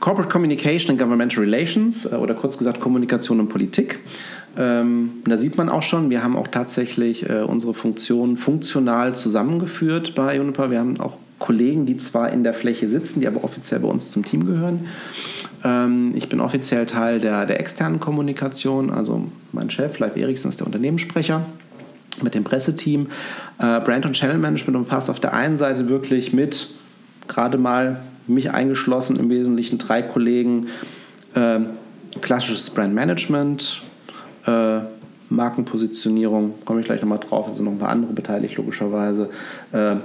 Corporate 0.00 0.30
Communication 0.30 0.90
and 0.90 0.98
Governmental 0.98 1.42
Relations 1.42 2.04
äh, 2.04 2.14
oder 2.14 2.34
kurz 2.34 2.58
gesagt 2.58 2.80
Kommunikation 2.80 3.40
und 3.40 3.48
Politik. 3.48 4.00
Ähm, 4.56 5.22
da 5.24 5.38
sieht 5.38 5.56
man 5.56 5.68
auch 5.68 5.82
schon, 5.82 6.10
wir 6.10 6.22
haben 6.22 6.36
auch 6.36 6.48
tatsächlich 6.48 7.28
äh, 7.28 7.42
unsere 7.42 7.74
Funktionen 7.74 8.36
funktional 8.36 9.14
zusammengeführt 9.14 10.14
bei 10.14 10.40
Uniper. 10.40 10.70
Wir 10.70 10.80
haben 10.80 11.00
auch 11.00 11.16
Kollegen, 11.38 11.86
die 11.86 11.96
zwar 11.96 12.32
in 12.32 12.42
der 12.42 12.54
Fläche 12.54 12.88
sitzen, 12.88 13.20
die 13.20 13.28
aber 13.28 13.44
offiziell 13.44 13.80
bei 13.80 13.88
uns 13.88 14.10
zum 14.10 14.24
Team 14.24 14.46
gehören. 14.46 14.86
Ähm, 15.64 16.12
ich 16.14 16.28
bin 16.28 16.40
offiziell 16.40 16.86
Teil 16.86 17.20
der, 17.20 17.46
der 17.46 17.60
externen 17.60 18.00
Kommunikation, 18.00 18.90
also 18.90 19.24
mein 19.52 19.70
Chef, 19.70 19.98
Live 19.98 20.16
Eriksen, 20.16 20.48
ist 20.48 20.60
der 20.60 20.66
Unternehmenssprecher 20.66 21.46
mit 22.22 22.34
dem 22.34 22.44
Presseteam. 22.44 23.08
Äh, 23.58 23.80
Brand 23.80 24.06
und 24.06 24.14
Channel 24.14 24.38
Management 24.38 24.76
umfasst 24.76 25.10
auf 25.10 25.20
der 25.20 25.34
einen 25.34 25.56
Seite 25.56 25.88
wirklich 25.88 26.32
mit 26.32 26.68
gerade 27.28 27.58
mal 27.58 28.00
mich 28.28 28.50
eingeschlossen 28.50 29.16
im 29.16 29.30
Wesentlichen 29.30 29.78
drei 29.78 30.02
Kollegen, 30.02 30.68
äh, 31.34 31.60
klassisches 32.20 32.70
Brandmanagement, 32.70 33.82
äh, 34.46 34.80
Markenpositionierung, 35.30 36.54
komme 36.64 36.80
ich 36.80 36.86
gleich 36.86 37.02
nochmal 37.02 37.18
drauf, 37.18 37.48
es 37.50 37.56
sind 37.56 37.66
noch 37.66 37.72
ein 37.72 37.78
paar 37.78 37.90
andere 37.90 38.12
beteiligt, 38.12 38.56
logischerweise. 38.56 39.28
Äh, 39.72 39.96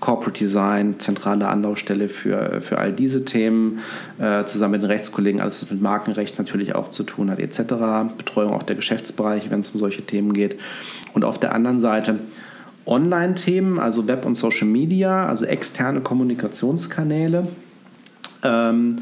Corporate 0.00 0.38
Design, 0.38 0.96
zentrale 0.98 1.48
Anlaufstelle 1.48 2.08
für, 2.08 2.60
für 2.60 2.78
all 2.78 2.92
diese 2.92 3.24
Themen, 3.24 3.78
äh, 4.18 4.44
zusammen 4.44 4.72
mit 4.72 4.82
den 4.82 4.90
Rechtskollegen, 4.90 5.40
alles 5.40 5.62
was 5.62 5.70
mit 5.70 5.80
Markenrecht 5.80 6.36
natürlich 6.38 6.74
auch 6.74 6.90
zu 6.90 7.04
tun 7.04 7.30
hat, 7.30 7.38
etc. 7.38 8.12
Betreuung 8.18 8.52
auch 8.52 8.62
der 8.62 8.76
Geschäftsbereiche, 8.76 9.50
wenn 9.50 9.60
es 9.60 9.70
um 9.70 9.80
solche 9.80 10.02
Themen 10.02 10.34
geht. 10.34 10.58
Und 11.14 11.24
auf 11.24 11.38
der 11.38 11.54
anderen 11.54 11.78
Seite 11.78 12.18
Online-Themen, 12.86 13.78
also 13.78 14.06
Web 14.06 14.24
und 14.26 14.34
Social 14.34 14.66
Media, 14.66 15.26
also 15.26 15.46
externe 15.46 16.00
Kommunikationskanäle. 16.00 17.48
Ähm, 18.42 18.96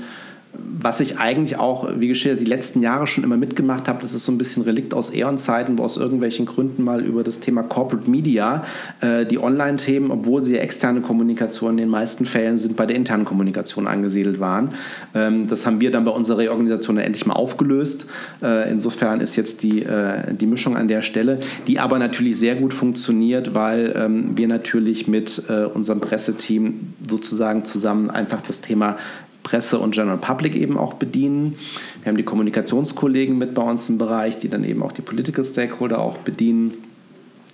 was 0.54 1.00
ich 1.00 1.18
eigentlich 1.18 1.58
auch, 1.58 1.88
wie 1.96 2.08
geschildert, 2.08 2.40
die 2.40 2.46
letzten 2.46 2.82
Jahre 2.82 3.06
schon 3.06 3.24
immer 3.24 3.36
mitgemacht 3.36 3.88
habe, 3.88 4.02
das 4.02 4.12
ist 4.12 4.24
so 4.24 4.32
ein 4.32 4.38
bisschen 4.38 4.62
Relikt 4.64 4.92
aus 4.92 5.10
Eon-Zeiten, 5.10 5.78
wo 5.78 5.84
aus 5.84 5.96
irgendwelchen 5.96 6.44
Gründen 6.44 6.82
mal 6.82 7.02
über 7.02 7.24
das 7.24 7.40
Thema 7.40 7.62
Corporate 7.62 8.10
Media 8.10 8.64
äh, 9.00 9.24
die 9.24 9.38
Online-Themen, 9.38 10.10
obwohl 10.10 10.42
sie 10.42 10.58
externe 10.58 11.00
Kommunikation 11.00 11.72
in 11.72 11.76
den 11.78 11.88
meisten 11.88 12.26
Fällen 12.26 12.58
sind, 12.58 12.76
bei 12.76 12.84
der 12.84 12.96
internen 12.96 13.24
Kommunikation 13.24 13.86
angesiedelt 13.86 14.40
waren. 14.40 14.70
Ähm, 15.14 15.48
das 15.48 15.66
haben 15.66 15.80
wir 15.80 15.90
dann 15.90 16.04
bei 16.04 16.10
unserer 16.10 16.38
Reorganisation 16.38 16.98
endlich 16.98 17.24
mal 17.24 17.34
aufgelöst. 17.34 18.06
Äh, 18.42 18.70
insofern 18.70 19.20
ist 19.20 19.36
jetzt 19.36 19.62
die, 19.62 19.82
äh, 19.82 20.34
die 20.34 20.46
Mischung 20.46 20.76
an 20.76 20.88
der 20.88 21.00
Stelle, 21.02 21.38
die 21.66 21.78
aber 21.78 21.98
natürlich 21.98 22.38
sehr 22.38 22.56
gut 22.56 22.74
funktioniert, 22.74 23.54
weil 23.54 23.94
ähm, 23.96 24.36
wir 24.36 24.48
natürlich 24.48 25.08
mit 25.08 25.44
äh, 25.48 25.64
unserem 25.64 26.00
Presseteam 26.00 26.92
sozusagen 27.08 27.64
zusammen 27.64 28.10
einfach 28.10 28.42
das 28.42 28.60
Thema 28.60 28.96
Presse 29.42 29.78
und 29.78 29.92
General 29.92 30.18
Public 30.18 30.54
eben 30.54 30.78
auch 30.78 30.94
bedienen. 30.94 31.56
Wir 32.02 32.10
haben 32.10 32.16
die 32.16 32.22
Kommunikationskollegen 32.22 33.36
mit 33.38 33.54
bei 33.54 33.62
uns 33.62 33.88
im 33.88 33.98
Bereich, 33.98 34.38
die 34.38 34.48
dann 34.48 34.64
eben 34.64 34.82
auch 34.82 34.92
die 34.92 35.02
Political 35.02 35.44
Stakeholder 35.44 35.98
auch 35.98 36.18
bedienen. 36.18 36.74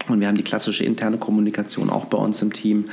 Und 0.08 0.20
wir 0.20 0.28
haben 0.28 0.36
die 0.36 0.42
klassische 0.42 0.84
interne 0.84 1.18
Kommunikation 1.18 1.90
auch 1.90 2.06
bei 2.06 2.18
uns 2.18 2.40
im 2.40 2.52
Team, 2.52 2.86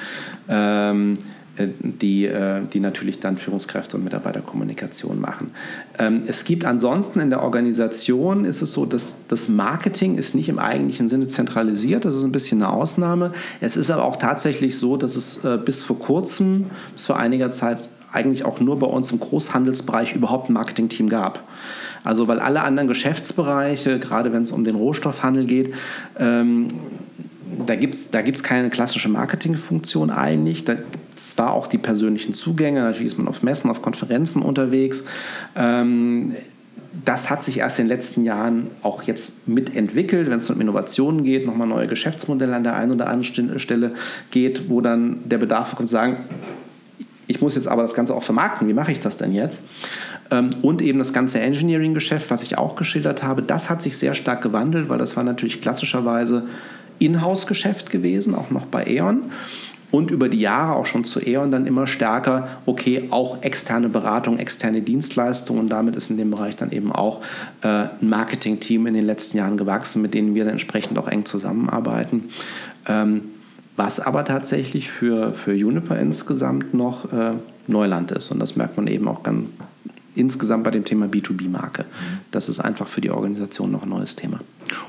ähm, 0.50 1.18
die, 1.58 2.26
äh, 2.26 2.62
die 2.74 2.82
natürlich 2.82 3.20
dann 3.22 3.38
Führungskräfte 3.38 3.96
und 3.96 4.04
Mitarbeiterkommunikation 4.04 5.22
machen. 5.22 5.52
Ähm, 5.98 6.24
es 6.28 6.43
gibt 6.43 6.66
ansonsten 6.66 7.22
in 7.22 7.30
der 7.30 7.43
Organisation 7.43 8.43
ist 8.43 8.62
es 8.62 8.74
so, 8.74 8.86
dass 8.86 9.26
das 9.30 9.48
Marketing 9.48 10.18
ist 10.18 10.36
nicht 10.36 10.50
im 10.50 10.60
eigentlichen 10.60 11.08
Sinne 11.08 11.28
zentralisiert. 11.28 12.04
Das 12.04 12.16
ist 12.16 12.26
ein 12.26 12.34
bisschen 12.34 12.62
eine 12.62 12.74
Ausnahme. 12.74 13.32
Es 13.62 13.78
ist 13.78 13.89
aber 13.89 14.04
auch 14.04 14.18
tatsächlich 14.18 14.78
so, 14.78 14.98
dass 14.98 15.16
es 15.16 15.46
äh, 15.46 15.58
bis 15.58 15.82
vor 15.82 15.98
kurzem, 15.98 16.66
bis 16.93 17.06
vor 17.06 17.18
einiger 17.18 17.52
Zeit 17.52 17.88
eigentlich 18.16 18.45
auch 18.45 18.59
nur 18.59 18.80
bei 18.80 18.88
uns 18.88 19.11
im 19.11 19.20
Großhandelsbereich 19.20 20.16
überhaupt 20.16 20.49
ein 20.49 20.53
Marketingteam 20.53 21.09
gab. 21.09 21.43
Also 22.03 22.28
weil 22.28 22.39
alle 22.39 22.61
anderen 22.61 22.88
Geschäftsbereiche, 22.88 23.99
gerade 23.99 24.32
wenn 24.32 24.43
es 24.43 24.51
um 24.51 24.63
den 24.63 24.76
Rohstoffhandel 24.76 25.45
geht, 25.45 25.74
ähm, 26.20 26.68
da 27.66 27.76
gibt 27.76 27.95
es 27.95 28.11
da 28.11 28.22
gibt's 28.22 28.43
keine 28.43 28.70
klassische 28.70 29.09
Marketingfunktion 29.09 30.09
eigentlich. 30.09 30.66
Da 30.66 30.74
gibt 30.76 31.18
es 31.18 31.32
zwar 31.32 31.53
auch 31.53 31.68
die 31.68 31.78
persönlichen 31.78 32.34
Zugänge, 32.34 32.82
natürlich 32.82 33.07
ist 33.07 33.18
man 33.18 33.28
auf 33.28 33.43
Messen, 33.43 33.70
auf 33.70 33.82
Konferenzen 33.82 34.41
unterwegs. 34.41 35.03
Ähm, 35.55 36.36
das 37.03 37.30
hat 37.30 37.43
sich 37.43 37.59
erst 37.59 37.80
in 37.80 37.86
den 37.86 37.89
letzten 37.89 38.24
Jahren 38.24 38.68
auch 38.82 39.03
jetzt 39.03 39.47
mitentwickelt, 39.47 40.30
wenn 40.30 40.39
es 40.39 40.49
um 40.49 40.61
Innovationen 40.61 41.24
geht, 41.24 41.45
nochmal 41.45 41.68
neue 41.68 41.88
Geschäftsmodelle 41.88 42.55
an 42.55 42.63
der 42.63 42.76
einen 42.76 42.91
oder 42.91 43.07
anderen 43.07 43.59
Stelle 43.59 43.93
geht, 44.32 44.70
wo 44.70 44.80
dann 44.80 45.18
der 45.26 45.38
Bedarf 45.38 45.76
kommt, 45.76 45.89
sagen, 45.89 46.18
ich 47.28 47.42
muss 47.42 47.56
jetzt 47.56 47.68
aber 47.68 47.82
das 47.82 47.94
Ganze 47.94 48.14
auch 48.14 48.24
vermarkten. 48.24 48.68
Wie 48.68 48.74
mache 48.74 48.92
ich 48.92 49.00
das 49.00 49.18
denn 49.18 49.34
jetzt? 49.34 49.64
Ähm, 50.32 50.50
und 50.62 50.82
eben 50.82 51.00
das 51.00 51.14
ganze 51.14 51.40
Engineering-Geschäft, 51.40 52.30
was 52.30 52.44
ich 52.44 52.58
auch 52.58 52.76
geschildert 52.76 53.24
habe, 53.24 53.42
das 53.42 53.70
hat 53.70 53.82
sich 53.82 53.98
sehr 53.98 54.14
stark 54.14 54.42
gewandelt, 54.42 54.90
weil 54.90 54.98
das 54.98 55.16
war 55.18 55.24
natürlich 55.24 55.62
klassischerweise 55.62 56.44
Inhouse-Geschäft 57.00 57.90
gewesen, 57.90 58.36
auch 58.36 58.52
noch 58.52 58.66
bei 58.66 58.86
E.ON. 58.86 59.32
Und 59.92 60.12
über 60.12 60.28
die 60.28 60.40
Jahre 60.40 60.76
auch 60.76 60.86
schon 60.86 61.06
zu 61.06 61.26
E.ON 61.26 61.52
dann 61.52 61.66
immer 61.66 61.88
stärker, 61.88 62.50
okay, 62.66 63.08
auch 63.12 63.44
externe 63.44 63.88
Beratung, 63.88 64.40
externe 64.40 64.82
Dienstleistungen. 64.82 65.62
Und 65.62 65.70
damit 65.70 65.96
ist 65.96 66.10
in 66.10 66.18
dem 66.18 66.32
Bereich 66.32 66.56
dann 66.56 66.72
eben 66.72 66.92
auch 66.92 67.22
äh, 67.62 67.68
ein 67.68 68.10
Marketing-Team 68.10 68.88
in 68.88 68.94
den 68.94 69.06
letzten 69.06 69.38
Jahren 69.38 69.58
gewachsen, 69.58 70.02
mit 70.02 70.14
denen 70.14 70.36
wir 70.36 70.44
dann 70.44 70.54
entsprechend 70.54 70.98
auch 70.98 71.08
eng 71.08 71.24
zusammenarbeiten. 71.24 72.26
Ähm, 72.88 73.30
was 73.76 74.00
aber 74.00 74.26
tatsächlich 74.26 74.90
für, 74.90 75.34
für 75.34 75.54
Juniper 75.54 76.00
insgesamt 76.00 76.74
noch 76.74 77.12
äh, 77.12 77.34
Neuland 77.68 78.12
ist. 78.12 78.32
Und 78.32 78.40
das 78.40 78.56
merkt 78.56 78.78
man 78.78 78.88
eben 78.88 79.08
auch 79.08 79.24
ganz 79.24 79.48
insgesamt 80.16 80.64
bei 80.64 80.72
dem 80.72 80.86
Thema 80.86 81.08
B2B-Marke. 81.08 81.86
Das 82.32 82.50
ist 82.50 82.60
einfach 82.60 82.88
für 82.88 83.02
die 83.02 83.12
Organisation 83.12 83.72
noch 83.72 83.84
ein 83.84 83.90
neues 83.90 84.16
Thema. 84.16 84.40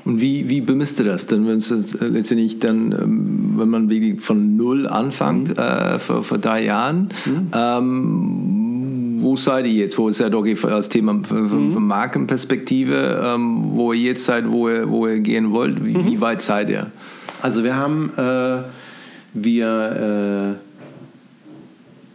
Und 0.05 0.21
wie, 0.21 0.49
wie 0.49 0.61
bemisst 0.61 0.99
du 0.99 1.03
das 1.03 1.27
denn, 1.27 1.45
wenn 1.47 1.57
es 1.57 1.69
äh, 1.71 2.07
letztendlich 2.07 2.59
dann, 2.59 2.91
ähm, 2.93 3.53
wenn 3.57 3.69
man 3.69 3.89
wirklich 3.89 4.21
von 4.21 4.55
Null 4.55 4.87
anfängt, 4.87 5.49
mhm. 5.49 5.63
äh, 5.63 5.99
vor, 5.99 6.23
vor 6.23 6.37
drei 6.37 6.63
Jahren, 6.63 7.09
mhm. 7.25 7.47
ähm, 7.53 8.66
wo 9.21 9.35
seid 9.35 9.65
ihr 9.65 9.73
jetzt? 9.73 9.97
Wo 9.97 10.09
ist 10.09 10.19
ja 10.19 10.29
doch 10.29 10.45
das 10.45 10.89
Thema 10.89 11.19
von, 11.23 11.73
mhm. 11.73 11.87
Markenperspektive, 11.87 13.21
ähm, 13.23 13.61
wo 13.71 13.93
ihr 13.93 14.11
jetzt 14.11 14.25
seid, 14.25 14.49
wo 14.49 14.69
ihr, 14.69 14.89
wo 14.89 15.07
ihr 15.07 15.19
gehen 15.19 15.51
wollt? 15.51 15.85
Wie, 15.85 15.93
wie 15.93 16.15
mhm. 16.15 16.21
weit 16.21 16.41
seid 16.41 16.69
ihr? 16.69 16.87
Also 17.41 17.63
wir 17.63 17.75
haben, 17.75 18.11
äh, 18.17 18.63
wir 19.33 20.57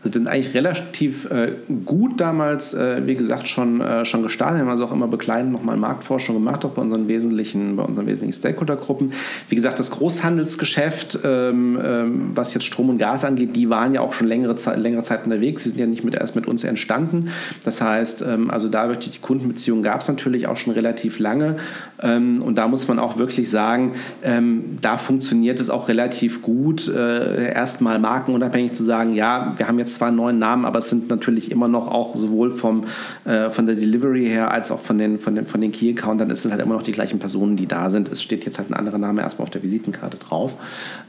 wir 0.03 0.13
sind 0.13 0.27
eigentlich 0.27 0.55
relativ 0.55 1.31
äh, 1.31 1.53
gut 1.87 2.21
damals, 2.21 2.75
äh, 2.75 3.03
wie 3.07 3.15
gesagt, 3.15 3.49
schon, 3.49 3.81
äh, 3.81 4.05
schon 4.05 4.23
gestartet. 4.23 4.57
Wir 4.57 4.63
haben 4.63 4.69
also 4.69 4.85
auch 4.85 4.93
immer 4.93 5.07
begleitend 5.07 5.53
nochmal 5.53 5.77
Marktforschung 5.77 6.35
gemacht, 6.35 6.65
auch 6.65 6.71
bei 6.71 6.83
unseren 6.83 7.07
wesentlichen, 7.07 7.77
bei 7.77 7.85
unseren 7.85 8.07
wesentlichen 8.07 8.33
Stakeholdergruppen. 8.33 9.13
Wie 9.49 9.55
gesagt, 9.55 9.79
das 9.79 9.93
Großhandelsgeschäft, 9.93 11.21
ähm, 11.25 11.79
ähm, 11.83 12.31
was 12.35 12.53
jetzt 12.53 12.65
Strom 12.65 12.91
und 12.91 12.99
Gas 12.99 13.25
angeht, 13.25 13.55
die 13.55 13.71
waren 13.71 13.95
ja 13.95 14.01
auch 14.01 14.13
schon 14.13 14.27
längere 14.27 14.57
Zeit, 14.57 14.79
längere 14.79 15.03
Zeit 15.03 15.25
unterwegs. 15.25 15.63
Sie 15.63 15.69
sind 15.69 15.79
ja 15.79 15.87
nicht 15.87 16.03
mit, 16.03 16.15
erst 16.15 16.35
mit 16.35 16.49
uns 16.49 16.65
entstanden. 16.65 17.29
Das 17.65 17.81
heißt, 17.81 18.23
ähm, 18.23 18.51
also 18.51 18.69
da 18.69 18.89
wirklich 18.89 19.13
die 19.13 19.21
Kundenbeziehungen 19.21 19.85
gab 19.85 20.01
es 20.01 20.09
natürlich 20.09 20.49
auch 20.49 20.57
schon 20.57 20.73
relativ 20.73 21.21
lange. 21.21 21.57
Ähm, 22.03 22.43
und 22.43 22.57
da 22.57 22.67
muss 22.67 22.89
man 22.89 22.99
auch 22.99 23.19
wirklich 23.19 23.49
sagen, 23.51 23.93
ähm, 24.25 24.79
da 24.81 24.99
funktioniert 24.99 25.61
es 25.61 25.71
auch 25.71 25.89
relativ 25.89 26.43
gut, 26.43 26.89
äh, 26.89 27.53
erstmal 27.53 28.01
markenunabhängig 28.01 28.73
zu 28.73 28.83
sagen, 28.83 29.13
ja, 29.13 29.55
wir 29.57 29.69
haben 29.69 29.79
jetzt 29.79 29.92
zwar 29.95 30.09
einen 30.09 30.17
neuen 30.17 30.39
Namen, 30.39 30.65
aber 30.65 30.79
es 30.79 30.91
sind 30.91 31.11
natürlich 31.11 31.51
immer 31.51 31.69
noch 31.69 31.89
auch 31.89 32.17
sowohl 32.17 32.51
vom, 32.51 32.85
äh, 33.25 33.51
von 33.51 33.67
der 33.67 33.75
Delivery 33.75 34.27
her 34.27 34.51
als 34.51 34.71
auch 34.71 34.81
von 34.81 34.99
den, 34.99 35.19
von 35.19 35.35
den, 35.35 35.47
von 35.47 35.61
den 35.61 35.73
Key-Accountern, 35.73 36.31
es 36.31 36.43
sind 36.43 36.51
halt 36.51 36.63
immer 36.63 36.75
noch 36.75 36.83
die 36.83 36.93
gleichen 36.93 37.19
Personen, 37.19 37.57
die 37.57 37.67
da 37.67 37.91
sind. 37.91 38.11
Es 38.11 38.23
steht 38.23 38.45
jetzt 38.45 38.59
halt 38.59 38.71
ein 38.71 38.75
anderer 38.75 38.99
Name 38.99 39.23
erstmal 39.23 39.45
auf 39.45 39.51
der 39.51 39.63
Visitenkarte 39.63 40.17
drauf. 40.17 40.57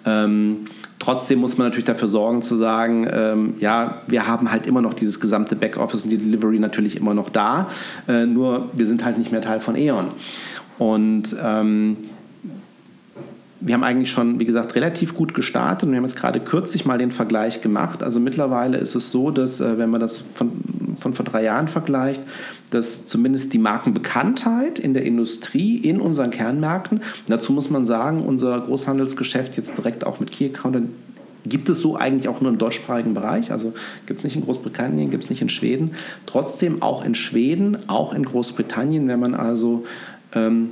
Ähm, 0.06 0.66
trotzdem 1.00 1.40
muss 1.40 1.58
man 1.58 1.68
natürlich 1.68 1.86
dafür 1.86 2.08
sorgen 2.08 2.42
zu 2.42 2.56
sagen, 2.56 3.08
ähm, 3.12 3.54
ja, 3.60 4.02
wir 4.08 4.28
haben 4.28 4.52
halt 4.52 4.68
immer 4.68 4.82
noch 4.82 4.94
dieses 4.94 5.20
gesamte 5.20 5.56
Backoffice 5.56 6.04
und 6.04 6.10
die 6.10 6.18
Delivery 6.18 6.60
natürlich 6.60 6.96
immer 6.96 7.14
noch 7.14 7.30
da, 7.30 7.70
äh, 8.08 8.26
nur 8.26 8.70
wir 8.74 8.86
sind 8.86 9.04
halt 9.04 9.18
nicht 9.18 9.32
mehr 9.32 9.42
Teil 9.42 9.60
von 9.60 9.76
E.ON. 9.76 10.08
Und 10.80 11.36
ähm, 11.42 11.98
wir 13.66 13.74
haben 13.76 13.84
eigentlich 13.84 14.12
schon, 14.12 14.42
wie 14.42 14.46
gesagt, 14.46 14.76
relativ 14.76 15.16
gut 15.16 15.34
gestartet 15.34 15.84
und 15.84 15.92
wir 15.92 15.98
haben 15.98 16.06
jetzt 16.06 16.18
gerade 16.18 16.42
kürzlich 16.42 16.84
mal 16.84 16.98
den 16.98 17.12
Vergleich 17.12 17.62
gemacht. 17.62 18.04
Also 18.04 18.20
mittlerweile 18.20 18.78
ist 18.78 18.94
es 18.94 19.10
so, 19.10 19.32
dass, 19.32 19.62
äh, 19.62 19.78
wenn 19.78 19.90
man 19.90 20.02
das 20.02 20.26
von, 20.34 20.52
von 21.00 21.14
vor 21.14 21.24
drei 21.24 21.44
Jahren 21.44 21.70
vergleicht, 21.70 22.22
dass 22.72 23.06
zumindest 23.06 23.54
die 23.54 23.60
Markenbekanntheit 23.60 24.80
in 24.80 24.94
der 24.94 25.06
Industrie, 25.06 25.78
in 25.78 26.02
unseren 26.02 26.30
Kernmärkten, 26.30 27.02
dazu 27.28 27.54
muss 27.54 27.70
man 27.70 27.86
sagen, 27.86 28.24
unser 28.26 28.60
Großhandelsgeschäft 28.60 29.56
jetzt 29.56 29.78
direkt 29.78 30.06
auch 30.06 30.20
mit 30.20 30.32
Key 30.32 30.48
Accountern 30.48 30.90
gibt 31.46 31.70
es 31.70 31.80
so 31.80 31.96
eigentlich 31.96 32.28
auch 32.30 32.42
nur 32.42 32.52
im 32.52 32.58
deutschsprachigen 32.58 33.14
Bereich. 33.14 33.52
Also 33.52 33.74
gibt 34.06 34.20
es 34.20 34.24
nicht 34.24 34.36
in 34.36 34.44
Großbritannien, 34.44 35.10
gibt 35.10 35.24
es 35.24 35.30
nicht 35.30 35.42
in 35.42 35.50
Schweden. 35.50 35.92
Trotzdem 36.26 36.82
auch 36.82 37.04
in 37.04 37.16
Schweden, 37.16 37.78
auch 37.88 38.14
in 38.14 38.24
Großbritannien, 38.24 39.08
wenn 39.08 39.20
man 39.20 39.36
also 39.36 39.86
ähm, 40.34 40.72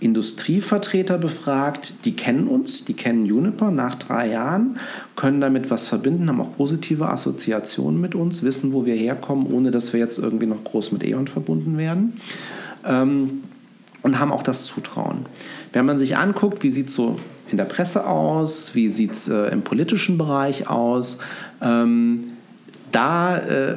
Industrievertreter 0.00 1.18
befragt, 1.18 1.94
die 2.04 2.14
kennen 2.14 2.48
uns, 2.48 2.84
die 2.84 2.94
kennen 2.94 3.26
Juniper 3.26 3.70
nach 3.70 3.94
drei 3.94 4.28
Jahren, 4.28 4.78
können 5.16 5.40
damit 5.40 5.70
was 5.70 5.88
verbinden, 5.88 6.28
haben 6.28 6.40
auch 6.40 6.56
positive 6.56 7.08
Assoziationen 7.08 8.00
mit 8.00 8.14
uns, 8.14 8.42
wissen, 8.42 8.72
wo 8.72 8.84
wir 8.84 8.94
herkommen, 8.94 9.46
ohne 9.46 9.70
dass 9.70 9.92
wir 9.92 10.00
jetzt 10.00 10.18
irgendwie 10.18 10.46
noch 10.46 10.62
groß 10.62 10.92
mit 10.92 11.04
E.ON 11.04 11.28
verbunden 11.28 11.78
werden. 11.78 12.20
Ähm, 12.84 13.42
und 14.02 14.18
haben 14.18 14.32
auch 14.32 14.42
das 14.42 14.66
Zutrauen. 14.66 15.24
Wenn 15.72 15.86
man 15.86 15.98
sich 15.98 16.18
anguckt, 16.18 16.62
wie 16.62 16.70
sieht 16.70 16.88
es 16.88 16.94
so 16.94 17.18
in 17.50 17.56
der 17.56 17.64
Presse 17.64 18.06
aus, 18.06 18.74
wie 18.74 18.90
sieht 18.90 19.12
es 19.12 19.28
äh, 19.28 19.46
im 19.46 19.62
politischen 19.62 20.18
Bereich 20.18 20.68
aus, 20.68 21.18
ähm, 21.62 22.32
da 22.92 23.38
äh, 23.38 23.76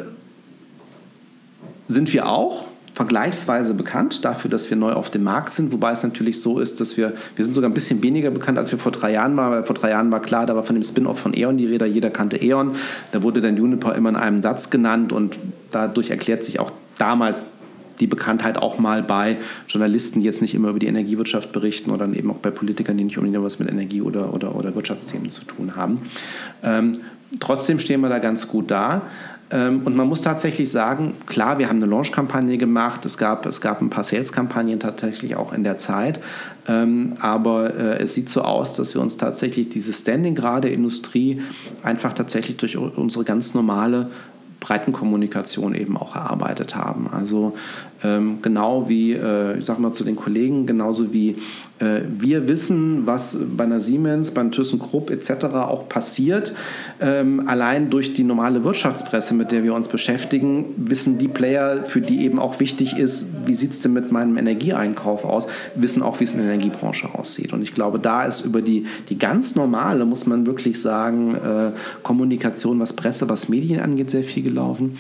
sind 1.88 2.12
wir 2.12 2.30
auch 2.30 2.68
vergleichsweise 2.98 3.76
bekannt 3.76 4.26
dafür, 4.26 4.50
dass 4.50 4.72
wir 4.72 4.76
neu 4.76 4.94
auf 4.94 5.12
dem 5.12 5.22
Markt 5.22 5.54
sind, 5.54 5.72
wobei 5.72 5.92
es 5.92 6.02
natürlich 6.02 6.42
so 6.42 6.60
ist, 6.60 6.82
dass 6.82 6.98
wir, 6.98 7.14
wir 7.36 7.46
sind 7.46 7.54
sogar 7.54 7.70
ein 7.70 7.76
bisschen 7.76 8.02
weniger 8.02 8.32
bekannt, 8.32 8.58
als 8.58 8.72
wir 8.72 8.80
vor 8.80 8.92
drei 8.92 9.12
Jahren 9.12 9.38
waren, 9.38 9.52
weil 9.52 9.64
vor 9.66 9.76
drei 9.76 9.92
Jahren 9.92 10.12
war 10.12 10.20
klar, 10.20 10.48
da 10.48 10.56
war 10.56 10.64
von 10.64 10.74
dem 10.74 10.84
Spin-off 10.84 11.20
von 11.20 11.38
E.ON 11.38 11.58
die 11.58 11.68
Rede, 11.68 11.86
jeder 11.86 12.10
kannte 12.10 12.42
E.ON, 12.42 12.72
da 13.12 13.22
wurde 13.22 13.40
dann 13.40 13.56
Juniper 13.56 13.94
immer 13.94 14.10
in 14.10 14.16
einem 14.16 14.42
Satz 14.42 14.72
genannt 14.72 15.14
und 15.14 15.38
dadurch 15.70 16.10
erklärt 16.10 16.44
sich 16.44 16.60
auch 16.60 16.72
damals 16.98 17.46
die 18.00 18.08
Bekanntheit 18.08 18.58
auch 18.58 18.80
mal 18.80 19.04
bei 19.04 19.38
Journalisten, 19.68 20.20
die 20.20 20.26
jetzt 20.26 20.42
nicht 20.42 20.56
immer 20.56 20.70
über 20.70 20.80
die 20.80 20.88
Energiewirtschaft 20.88 21.52
berichten 21.52 21.92
oder 21.92 22.06
eben 22.12 22.32
auch 22.32 22.38
bei 22.38 22.50
Politikern, 22.50 22.98
die 22.98 23.04
nicht 23.04 23.18
unbedingt 23.20 23.44
was 23.44 23.60
mit 23.60 23.70
Energie 23.70 24.02
oder, 24.02 24.34
oder, 24.34 24.56
oder 24.56 24.74
Wirtschaftsthemen 24.74 25.30
zu 25.30 25.46
tun 25.46 25.76
haben. 25.76 26.02
Ähm, 26.64 26.94
trotzdem 27.40 27.78
stehen 27.78 28.02
wir 28.02 28.10
da 28.10 28.18
ganz 28.18 28.48
gut 28.48 28.72
da. 28.72 29.04
Ähm, 29.50 29.82
und 29.86 29.96
man 29.96 30.08
muss 30.08 30.22
tatsächlich 30.22 30.70
sagen, 30.70 31.16
klar, 31.26 31.58
wir 31.58 31.70
haben 31.70 31.78
eine 31.78 31.86
Launch-Kampagne 31.86 32.58
gemacht, 32.58 33.06
es 33.06 33.18
gab, 33.18 33.46
es 33.46 33.62
gab 33.62 33.82
ein 33.82 33.90
paar 33.90 34.04
Sales-Kampagnen 34.04 34.80
tatsächlich 34.80 35.36
auch 35.36 35.54
in 35.54 35.64
der 35.64 35.78
Zeit, 35.78 36.20
ähm, 36.68 37.14
aber 37.22 37.74
äh, 37.74 38.04
es 38.04 38.14
sieht 38.14 38.30
so 38.30 38.42
aus, 38.42 38.76
dass 38.76 38.94
wir 38.94 39.02
uns 39.02 39.18
tatsächlich 39.18 39.70
dieses 39.70 40.00
Standing 40.00 40.36
gerade 40.36 40.70
Industrie 40.70 41.42
einfach 41.84 42.14
tatsächlich 42.14 42.58
durch 42.58 42.78
unsere 42.78 43.24
ganz 43.24 43.54
normale 43.54 44.10
Breitenkommunikation 44.60 45.76
eben 45.76 45.98
auch 45.98 46.16
erarbeitet 46.16 46.76
haben. 46.76 47.08
Also 47.10 47.56
ähm, 48.04 48.40
genau 48.42 48.88
wie, 48.88 49.14
äh, 49.14 49.58
ich 49.58 49.66
sag 49.66 49.80
mal 49.80 49.94
zu 49.94 50.04
den 50.04 50.16
Kollegen, 50.16 50.66
genauso 50.66 51.14
wie 51.14 51.38
äh, 51.80 52.02
wir 52.08 52.48
wissen, 52.48 53.06
was 53.06 53.38
bei 53.56 53.64
einer 53.64 53.80
Siemens, 53.80 54.32
bei 54.32 54.44
ThyssenKrupp 54.44 55.10
etc. 55.10 55.46
auch 55.46 55.90
passiert. 55.90 56.54
Ähm, 57.00 57.48
allein 57.48 57.90
durch 57.90 58.14
die 58.14 58.24
normale 58.24 58.64
Wirtschaftspresse, 58.64 59.34
mit 59.34 59.52
der 59.52 59.64
wir 59.64 59.74
uns 59.74 59.88
beschäftigen, 59.88 60.66
wissen 60.78 61.18
die 61.18 61.28
Player, 61.28 61.84
für 61.84 62.02
die 62.02 62.24
eben 62.24 62.40
auch 62.40 62.60
wichtig 62.60 62.98
ist, 62.98 63.28
wie 63.46 63.54
sieht 63.54 63.72
es 63.72 63.82
denn 63.82 63.94
mit 63.94 64.12
meinem 64.12 64.38
Energieeinkauf 64.38 65.26
aus, 65.26 65.48
wissen 65.76 66.02
auch, 66.02 66.20
wie 66.20 66.24
es 66.24 66.34
in 66.34 66.40
der 66.40 66.48
Energiebranche 66.48 67.14
aussieht. 67.14 67.54
Und 67.54 67.62
ich 67.62 67.74
glaube, 67.74 68.00
da 68.00 68.24
ist 68.24 68.42
über 68.42 68.62
die, 68.62 68.86
die 69.10 69.18
ganz 69.18 69.56
normale, 69.56 70.06
muss 70.06 70.26
man 70.26 70.46
wirklich 70.46 70.82
sagen, 70.82 71.36
äh, 71.36 71.72
Kommunikation, 72.04 72.80
was 72.80 72.94
Presse, 72.94 73.30
was 73.30 73.50
Medien 73.50 73.80
angeht, 73.80 74.12
sehr 74.12 74.24
viel 74.24 74.44
gelaufen. 74.44 74.98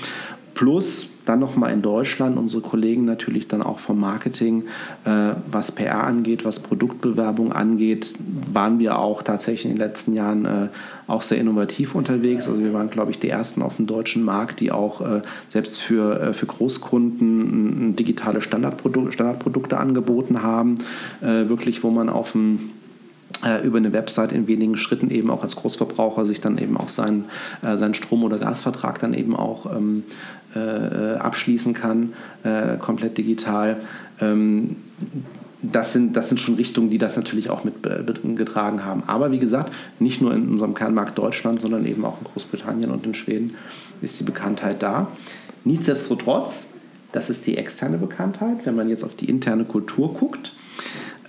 Plus 0.54 1.08
dann 1.28 1.40
nochmal 1.40 1.72
in 1.74 1.82
Deutschland 1.82 2.38
unsere 2.38 2.62
Kollegen 2.62 3.06
natürlich 3.06 3.48
dann 3.48 3.62
auch 3.62 3.80
vom 3.80 4.00
Marketing, 4.00 4.64
äh, 5.06 5.34
was 5.52 5.72
PR 5.72 6.04
angeht, 6.04 6.46
was 6.46 6.60
Produktbewerbung 6.60 7.52
angeht, 7.52 8.14
waren 8.52 8.80
wir 8.80 9.00
auch 9.00 9.22
tatsächlich 9.24 9.66
in 9.66 9.72
den 9.72 9.78
letzten 9.78 10.14
Jahren 10.14 10.46
äh, 10.46 10.68
auch 11.08 11.22
sehr 11.22 11.38
innovativ 11.38 11.96
unterwegs. 11.96 12.48
Also 12.48 12.62
wir 12.62 12.74
waren, 12.74 12.90
glaube 12.90 13.12
ich, 13.12 13.20
die 13.20 13.30
ersten 13.30 13.62
auf 13.62 13.78
dem 13.78 13.88
deutschen 13.88 14.24
Markt, 14.24 14.60
die 14.60 14.72
auch 14.72 15.02
äh, 15.02 15.22
selbst 15.50 15.80
für, 15.80 16.20
äh, 16.20 16.34
für 16.34 16.46
Großkunden 16.46 17.96
digitale 17.96 18.42
Standardprodu 18.42 19.12
Standardprodukte 19.12 19.78
angeboten 19.78 20.44
haben, 20.44 20.76
äh, 21.22 21.50
wirklich, 21.50 21.84
wo 21.84 21.90
man 21.90 22.10
auf 22.10 22.34
dem 22.34 22.72
äh, 23.46 23.66
über 23.66 23.78
eine 23.78 23.94
Website 23.94 24.32
in 24.32 24.48
wenigen 24.48 24.78
Schritten 24.78 25.10
eben 25.10 25.30
auch 25.30 25.44
als 25.44 25.56
Großverbraucher 25.56 26.26
sich 26.26 26.42
dann 26.42 26.58
eben 26.58 26.78
auch 26.78 26.90
seinen, 26.90 27.26
seinen 27.62 27.94
Strom- 27.94 28.24
oder 28.24 28.40
Gasvertrag 28.40 29.00
dann 29.00 29.14
eben 29.14 29.36
auch 29.36 29.66
ähm, 29.72 30.04
äh, 30.47 30.47
abschließen 30.58 31.74
kann, 31.74 32.14
äh, 32.44 32.78
komplett 32.78 33.18
digital. 33.18 33.78
Ähm, 34.20 34.78
das 35.62 35.94
sind, 35.94 36.16
das 36.16 36.30
sind 36.30 36.40
schon 36.40 36.56
Richtungen, 36.56 36.90
die 36.90 36.98
das 36.98 37.18
natürlich 37.18 37.50
auch 37.50 37.64
mitgetragen 37.64 38.86
haben. 38.86 39.04
Aber 39.08 39.32
wie 39.32 39.40
gesagt, 39.40 39.74
nicht 40.00 40.22
nur 40.22 40.34
in 40.34 40.50
unserem 40.50 40.74
Kernmarkt 40.74 41.18
Deutschland, 41.18 41.62
sondern 41.62 41.86
eben 41.86 42.06
auch 42.06 42.20
in 42.20 42.26
Großbritannien 42.26 42.92
und 42.92 43.06
in 43.06 43.14
Schweden 43.14 43.56
ist 44.02 44.20
die 44.20 44.24
Bekanntheit 44.24 44.84
da. 44.84 45.08
Nichtsdestotrotz, 45.64 46.70
das 47.12 47.30
ist 47.30 47.48
die 47.48 47.58
externe 47.58 47.98
Bekanntheit. 47.98 48.66
Wenn 48.66 48.76
man 48.76 48.88
jetzt 48.88 49.04
auf 49.04 49.16
die 49.16 49.30
interne 49.30 49.66
Kultur 49.66 50.14
guckt, 50.14 50.54